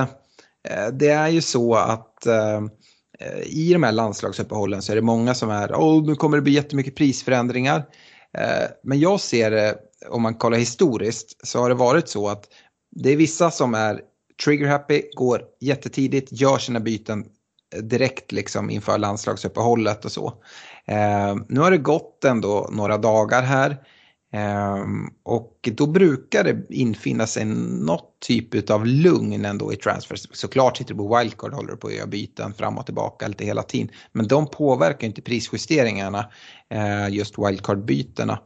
eh, 0.68 0.88
det 0.93 1.09
är 1.09 1.28
ju 1.28 1.43
så 1.43 1.74
att 1.74 2.26
eh, 2.26 2.60
i 3.44 3.72
de 3.72 3.82
här 3.82 3.93
landslagsuppehållen 3.93 4.82
så 4.82 4.93
är 4.93 4.97
det 4.97 5.02
många 5.02 5.34
som 5.34 5.51
är, 5.51 5.74
åh 5.74 6.06
nu 6.06 6.14
kommer 6.14 6.36
det 6.36 6.43
bli 6.43 6.52
jättemycket 6.52 6.97
prisförändringar. 6.97 7.84
Eh, 8.36 8.68
men 8.82 9.00
jag 9.00 9.20
ser 9.20 9.50
det, 9.50 9.78
om 10.08 10.22
man 10.22 10.34
kollar 10.34 10.58
historiskt, 10.58 11.46
så 11.46 11.60
har 11.60 11.68
det 11.68 11.74
varit 11.74 12.08
så 12.08 12.28
att 12.28 12.44
det 12.90 13.12
är 13.12 13.16
vissa 13.16 13.50
som 13.50 13.74
är 13.74 14.00
trigger 14.44 14.68
happy, 14.68 15.02
går 15.14 15.42
jättetidigt, 15.60 16.28
gör 16.32 16.58
sina 16.58 16.80
byten 16.80 17.24
eh, 17.74 17.82
direkt 17.82 18.32
liksom 18.32 18.70
inför 18.70 18.98
landslagsuppehållet 18.98 20.04
och 20.04 20.12
så. 20.12 20.26
Eh, 20.86 21.36
nu 21.48 21.60
har 21.60 21.70
det 21.70 21.78
gått 21.78 22.24
ändå 22.24 22.68
några 22.72 22.98
dagar 22.98 23.42
här. 23.42 23.76
Ehm, 24.32 25.10
och 25.22 25.68
då 25.72 25.86
brukar 25.86 26.44
det 26.44 26.66
infinna 26.70 27.26
sig 27.26 27.44
något 27.44 28.20
typ 28.20 28.70
av 28.70 28.86
lugn 28.86 29.44
ändå 29.44 29.72
i 29.72 29.76
transfers. 29.76 30.28
Såklart 30.32 30.76
sitter 30.76 30.94
du 30.94 30.98
på 30.98 31.18
wildcard 31.18 31.50
och 31.50 31.56
håller 31.56 31.76
på 31.76 31.86
att 31.86 31.94
göra 31.94 32.06
byten 32.06 32.54
fram 32.54 32.78
och 32.78 32.86
tillbaka 32.86 33.28
lite 33.28 33.44
hela 33.44 33.62
tiden. 33.62 33.88
Men 34.12 34.28
de 34.28 34.46
påverkar 34.50 35.06
inte 35.06 35.22
prisjusteringarna, 35.22 36.30
Eh, 36.70 37.09
just 37.09 37.38
wildcard-bytena. 37.38 38.38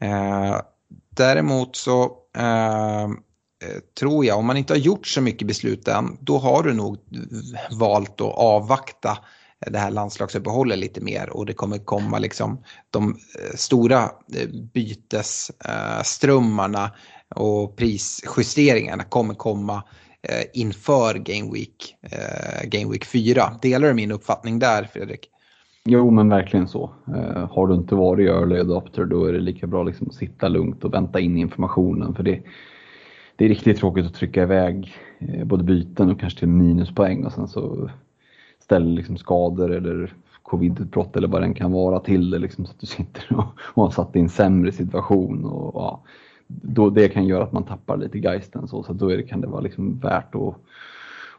Eh, 0.00 0.60
däremot 1.16 1.76
så 1.76 2.04
eh, 2.36 3.08
tror 3.98 4.24
jag, 4.24 4.38
om 4.38 4.46
man 4.46 4.56
inte 4.56 4.72
har 4.72 4.78
gjort 4.78 5.06
så 5.06 5.20
mycket 5.20 5.48
beslut 5.48 5.88
än, 5.88 6.18
då 6.20 6.38
har 6.38 6.62
du 6.62 6.72
nog 6.72 6.98
valt 7.70 8.20
att 8.20 8.34
avvakta 8.34 9.18
det 9.66 9.78
här 9.78 9.90
landslagsuppehållet 9.90 10.78
lite 10.78 11.00
mer 11.00 11.30
och 11.30 11.46
det 11.46 11.52
kommer 11.52 11.78
komma 11.78 12.18
liksom 12.18 12.64
de 12.90 13.18
stora 13.54 14.10
bytesströmmarna 14.72 16.90
och 17.34 17.76
prisjusteringarna 17.76 19.04
kommer 19.04 19.34
komma 19.34 19.82
inför 20.52 21.14
Game 21.14 21.52
Week, 21.52 21.94
Game 22.64 22.92
Week 22.92 23.04
4. 23.04 23.58
Delar 23.62 23.88
du 23.88 23.94
min 23.94 24.12
uppfattning 24.12 24.58
där 24.58 24.90
Fredrik? 24.92 25.28
Jo 25.84 26.10
men 26.10 26.28
verkligen 26.28 26.68
så. 26.68 26.90
Eh, 27.06 27.50
har 27.50 27.66
du 27.66 27.74
inte 27.74 27.94
varit 27.94 28.28
early 28.28 28.58
adopter 28.58 29.04
då 29.04 29.24
är 29.24 29.32
det 29.32 29.40
lika 29.40 29.66
bra 29.66 29.82
liksom 29.82 30.06
att 30.06 30.14
sitta 30.14 30.48
lugnt 30.48 30.84
och 30.84 30.94
vänta 30.94 31.20
in 31.20 31.36
informationen 31.36 32.14
för 32.14 32.22
det, 32.22 32.42
det 33.36 33.44
är 33.44 33.48
riktigt 33.48 33.78
tråkigt 33.78 34.06
att 34.06 34.14
trycka 34.14 34.42
iväg 34.42 34.94
eh, 35.18 35.44
både 35.44 35.64
byten 35.64 36.10
och 36.10 36.20
kanske 36.20 36.38
till 36.38 36.48
minuspoäng 36.48 37.24
och 37.24 37.32
sen 37.32 37.48
så 37.48 37.90
ställer 38.58 38.86
liksom 38.86 39.16
skador 39.16 39.72
eller 39.72 40.14
covidutbrott 40.42 41.16
eller 41.16 41.28
vad 41.28 41.42
den 41.42 41.54
kan 41.54 41.72
vara 41.72 42.00
till 42.00 42.30
det 42.30 42.38
liksom, 42.38 42.66
så 42.66 42.72
att 42.72 42.80
du 42.80 42.86
sitter 42.86 43.36
och, 43.36 43.44
och 43.74 43.82
har 43.82 43.90
satt 43.90 44.16
i 44.16 44.20
en 44.20 44.28
sämre 44.28 44.72
situation. 44.72 45.44
Och, 45.44 45.74
ja, 45.74 46.02
då, 46.46 46.90
det 46.90 47.08
kan 47.08 47.26
göra 47.26 47.44
att 47.44 47.52
man 47.52 47.64
tappar 47.64 47.96
lite 47.96 48.18
geisten 48.18 48.68
så, 48.68 48.82
så 48.82 48.92
då 48.92 49.08
är 49.08 49.16
det, 49.16 49.22
kan 49.22 49.40
det 49.40 49.46
vara 49.46 49.60
liksom 49.60 49.98
värt 49.98 50.34
att 50.34 50.54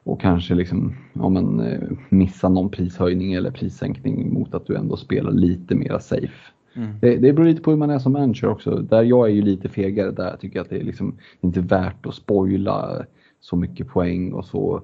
och 0.04 0.22
kanske 0.22 0.56
liksom, 0.56 0.96
ja, 1.14 1.30
men, 1.30 1.60
eh, 1.60 1.82
missa 2.10 2.50
någon 2.50 2.70
prishöjning 2.70 3.34
eller 3.34 3.52
prissänkning 3.52 4.34
mot 4.34 4.54
att 4.54 4.66
du 4.66 4.76
ändå 4.76 4.98
spelar 4.98 5.32
lite 5.32 5.76
mera 5.76 6.00
safe. 6.00 6.52
Mm. 6.76 7.00
Det, 7.02 7.18
det 7.18 7.34
beror 7.34 7.46
lite 7.46 7.62
på 7.62 7.72
hur 7.72 7.78
man 7.78 7.90
är 7.90 8.00
som 8.00 8.14
manager 8.14 8.50
också. 8.50 8.76
Där 8.76 9.04
jag 9.04 9.30
är 9.30 9.34
ju 9.34 9.42
lite 9.42 9.70
fegare 9.70 10.12
där. 10.12 10.30
Jag 10.30 10.40
tycker 10.40 10.62
att 10.62 10.70
det 10.70 10.80
är 10.80 10.84
liksom 10.84 11.18
inte 11.42 11.62
värt 11.62 12.06
att 12.06 12.16
spoila 12.16 13.06
så 13.40 13.56
mycket 13.56 13.88
poäng 13.88 14.34
och 14.34 14.46
så 14.46 14.84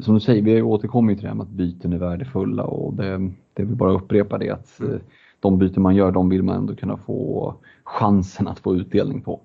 som 0.00 0.14
du 0.14 0.20
säger, 0.20 0.42
vi 0.42 0.62
återkommer 0.62 1.10
ju 1.10 1.16
till 1.16 1.22
det 1.22 1.28
här 1.28 1.36
med 1.36 1.44
att 1.44 1.50
byten 1.50 1.92
är 1.92 1.98
värdefulla 1.98 2.64
och 2.64 2.94
det, 2.94 3.30
det 3.54 3.64
vill 3.64 3.76
bara 3.76 3.92
upprepa 3.92 4.38
det 4.38 4.50
att 4.50 4.80
mm. 4.80 5.00
de 5.40 5.58
byten 5.58 5.82
man 5.82 5.96
gör, 5.96 6.12
de 6.12 6.28
vill 6.28 6.42
man 6.42 6.56
ändå 6.56 6.74
kunna 6.74 6.96
få 6.96 7.54
chansen 7.84 8.48
att 8.48 8.58
få 8.58 8.76
utdelning 8.76 9.20
på. 9.20 9.40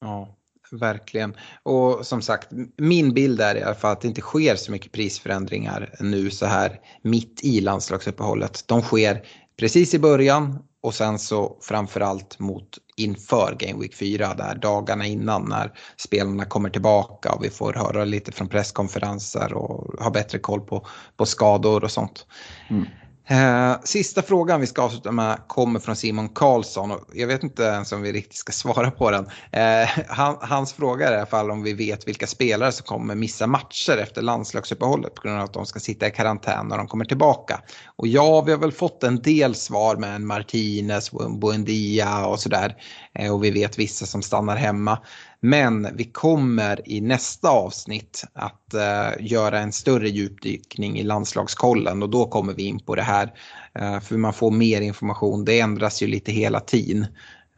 Ja, 0.00 0.35
verkligen. 0.72 1.34
Och 1.62 2.06
som 2.06 2.22
sagt, 2.22 2.48
min 2.76 3.14
bild 3.14 3.40
är 3.40 3.54
i 3.54 3.62
alla 3.62 3.74
fall 3.74 3.92
att 3.92 4.00
det 4.00 4.08
inte 4.08 4.20
sker 4.20 4.56
så 4.56 4.72
mycket 4.72 4.92
prisförändringar 4.92 5.94
nu 6.00 6.30
så 6.30 6.46
här 6.46 6.80
mitt 7.02 7.40
i 7.42 7.60
landslagsuppehållet. 7.60 8.64
De 8.66 8.82
sker 8.82 9.22
precis 9.58 9.94
i 9.94 9.98
början 9.98 10.58
och 10.82 10.94
sen 10.94 11.18
så 11.18 11.58
framförallt 11.60 12.38
mot 12.38 12.78
inför 12.96 13.56
Game 13.58 13.80
Week 13.80 13.94
4, 13.94 14.34
där 14.34 14.54
dagarna 14.54 15.06
innan 15.06 15.48
när 15.48 15.72
spelarna 15.96 16.44
kommer 16.44 16.70
tillbaka 16.70 17.32
och 17.32 17.44
vi 17.44 17.50
får 17.50 17.72
höra 17.72 18.04
lite 18.04 18.32
från 18.32 18.48
presskonferenser 18.48 19.52
och 19.52 20.04
ha 20.04 20.10
bättre 20.10 20.38
koll 20.38 20.60
på, 20.60 20.86
på 21.16 21.26
skador 21.26 21.84
och 21.84 21.90
sånt. 21.90 22.26
Mm. 22.70 22.86
Eh, 23.28 23.76
sista 23.84 24.22
frågan 24.22 24.60
vi 24.60 24.66
ska 24.66 24.82
avsluta 24.82 25.12
med 25.12 25.38
kommer 25.46 25.80
från 25.80 25.96
Simon 25.96 26.28
Karlsson. 26.28 26.90
Och 26.90 27.00
jag 27.14 27.26
vet 27.26 27.42
inte 27.42 27.62
ens 27.62 27.92
om 27.92 28.02
vi 28.02 28.12
riktigt 28.12 28.36
ska 28.36 28.52
svara 28.52 28.90
på 28.90 29.10
den. 29.10 29.26
Eh, 29.52 29.88
han, 30.08 30.36
hans 30.40 30.72
fråga 30.72 31.08
är 31.08 31.12
i 31.12 31.16
alla 31.16 31.26
fall 31.26 31.50
om 31.50 31.62
vi 31.62 31.72
vet 31.72 32.08
vilka 32.08 32.26
spelare 32.26 32.72
som 32.72 32.86
kommer 32.86 33.14
missa 33.14 33.46
matcher 33.46 33.98
efter 34.02 34.22
landslagsuppehållet 34.22 35.14
på 35.14 35.22
grund 35.22 35.38
av 35.38 35.44
att 35.44 35.52
de 35.52 35.66
ska 35.66 35.80
sitta 35.80 36.06
i 36.06 36.10
karantän 36.10 36.68
när 36.68 36.78
de 36.78 36.86
kommer 36.88 37.04
tillbaka. 37.04 37.60
Och 37.96 38.06
ja, 38.06 38.40
vi 38.40 38.52
har 38.52 38.58
väl 38.58 38.72
fått 38.72 39.02
en 39.02 39.22
del 39.22 39.54
svar 39.54 39.96
med 39.96 40.14
en 40.14 40.26
Martinez, 40.26 41.10
Buendia 41.40 42.26
och 42.26 42.40
sådär. 42.40 42.76
Eh, 43.18 43.34
och 43.34 43.44
vi 43.44 43.50
vet 43.50 43.78
vissa 43.78 44.06
som 44.06 44.22
stannar 44.22 44.56
hemma. 44.56 44.98
Men 45.46 45.88
vi 45.96 46.04
kommer 46.04 46.88
i 46.88 47.00
nästa 47.00 47.48
avsnitt 47.48 48.24
att 48.32 48.74
eh, 48.74 49.26
göra 49.26 49.58
en 49.58 49.72
större 49.72 50.08
djupdykning 50.08 50.98
i 50.98 51.02
landslagskollen 51.02 52.02
och 52.02 52.10
då 52.10 52.26
kommer 52.26 52.54
vi 52.54 52.62
in 52.62 52.80
på 52.80 52.94
det 52.94 53.02
här. 53.02 53.32
Eh, 53.74 54.00
för 54.00 54.16
man 54.16 54.32
får 54.32 54.50
mer 54.50 54.80
information, 54.80 55.44
det 55.44 55.60
ändras 55.60 56.02
ju 56.02 56.06
lite 56.06 56.32
hela 56.32 56.60
tiden. 56.60 57.06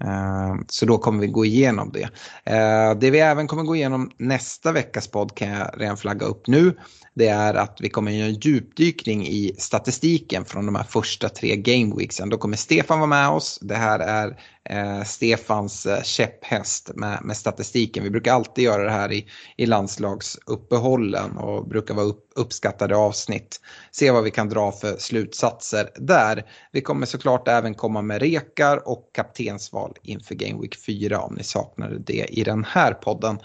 Eh, 0.00 0.56
så 0.68 0.86
då 0.86 0.98
kommer 0.98 1.20
vi 1.20 1.26
gå 1.26 1.44
igenom 1.44 1.92
det. 1.92 2.08
Eh, 2.44 2.98
det 2.98 3.10
vi 3.10 3.20
även 3.20 3.46
kommer 3.46 3.62
gå 3.62 3.76
igenom 3.76 4.10
nästa 4.16 4.72
veckas 4.72 5.08
podd 5.08 5.34
kan 5.34 5.48
jag 5.48 5.74
redan 5.76 5.96
flagga 5.96 6.26
upp 6.26 6.46
nu 6.46 6.76
det 7.18 7.28
är 7.28 7.54
att 7.54 7.80
vi 7.80 7.88
kommer 7.88 8.12
göra 8.12 8.28
en 8.28 8.34
djupdykning 8.34 9.26
i 9.26 9.54
statistiken 9.58 10.44
från 10.44 10.66
de 10.66 10.74
här 10.74 10.84
första 10.84 11.28
tre 11.28 11.56
gameweeksen. 11.56 12.28
Då 12.28 12.38
kommer 12.38 12.56
Stefan 12.56 12.98
vara 12.98 13.08
med 13.08 13.28
oss. 13.28 13.58
Det 13.62 13.74
här 13.74 13.98
är 13.98 14.40
eh, 14.64 15.04
Stefans 15.04 15.86
eh, 15.86 16.02
käpphäst 16.02 16.90
med, 16.94 17.18
med, 17.24 17.36
statistiken. 17.36 18.04
Vi 18.04 18.10
brukar 18.10 18.34
alltid 18.34 18.64
göra 18.64 18.84
det 18.84 18.90
här 18.90 19.12
i, 19.12 19.26
i 19.56 19.66
landslagsuppehållen 19.66 21.36
och 21.36 21.68
brukar 21.68 21.94
vara 21.94 22.06
upp, 22.06 22.32
uppskattade 22.34 22.96
avsnitt. 22.96 23.60
Se 23.90 24.10
vad 24.10 24.24
vi 24.24 24.30
kan 24.30 24.48
dra 24.48 24.72
för 24.72 24.96
slutsatser 24.96 25.90
där. 25.96 26.44
Vi 26.72 26.80
kommer 26.80 27.06
såklart 27.06 27.48
även 27.48 27.74
komma 27.74 28.02
med 28.02 28.20
rekar 28.20 28.88
och 28.88 29.10
kaptensval 29.14 29.94
inför 30.02 30.34
Game 30.34 30.60
Week 30.60 30.76
4 30.76 31.20
om 31.20 31.34
ni 31.34 31.44
saknade 31.44 31.98
det 31.98 32.26
i 32.28 32.44
den 32.44 32.64
här 32.64 32.92
podden. 32.92 33.38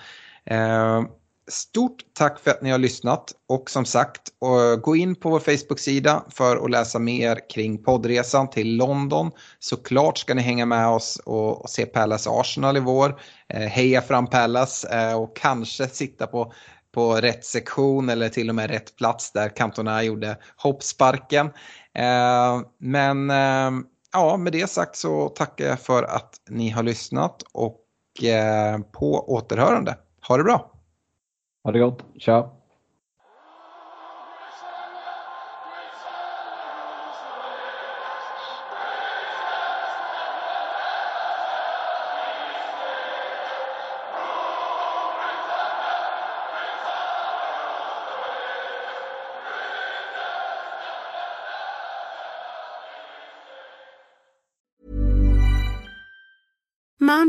Eh, 0.45 1.03
Stort 1.47 1.97
tack 2.13 2.39
för 2.39 2.51
att 2.51 2.61
ni 2.61 2.71
har 2.71 2.77
lyssnat 2.77 3.33
och 3.47 3.69
som 3.69 3.85
sagt 3.85 4.21
gå 4.81 4.95
in 4.95 5.15
på 5.15 5.29
vår 5.29 5.39
Facebook-sida 5.39 6.23
för 6.29 6.65
att 6.65 6.71
läsa 6.71 6.99
mer 6.99 7.49
kring 7.49 7.83
poddresan 7.83 8.49
till 8.49 8.75
London. 8.77 9.31
Såklart 9.59 10.17
ska 10.17 10.33
ni 10.33 10.41
hänga 10.41 10.65
med 10.65 10.87
oss 10.87 11.21
och, 11.25 11.69
se 11.69 11.85
Palace 11.85 12.29
Arsenal 12.29 12.77
i 12.77 12.79
vår. 12.79 13.19
Eh, 13.49 13.59
heja 13.59 14.01
fram 14.01 14.27
Palace 14.27 14.87
eh, 14.87 15.21
och 15.21 15.35
kanske 15.35 15.87
sitta 15.87 16.27
på, 16.27 16.53
på 16.93 17.15
rätt 17.15 17.45
sektion 17.45 18.09
eller 18.09 18.29
till 18.29 18.49
och 18.49 18.55
med 18.55 18.69
rätt 18.69 18.95
plats 18.95 19.31
där 19.31 19.49
Cantona 19.49 20.03
gjorde 20.03 20.37
hoppsparken. 20.55 21.45
Eh, 21.95 22.61
men 22.79 23.29
ja, 24.13 24.37
med 24.37 24.53
det 24.53 24.69
sagt 24.69 24.95
så 24.95 25.29
tackar 25.29 25.65
jag 25.65 25.79
för 25.79 26.03
att 26.03 26.35
ni 26.49 26.69
har 26.69 26.83
lyssnat 26.83 27.43
och 27.53 27.79
på 28.91 29.33
återhörande. 29.33 29.97
Ha 30.27 30.37
det 30.37 30.43
bra! 30.43 30.72
Ha. 31.65 32.03
Tja! 32.19 32.62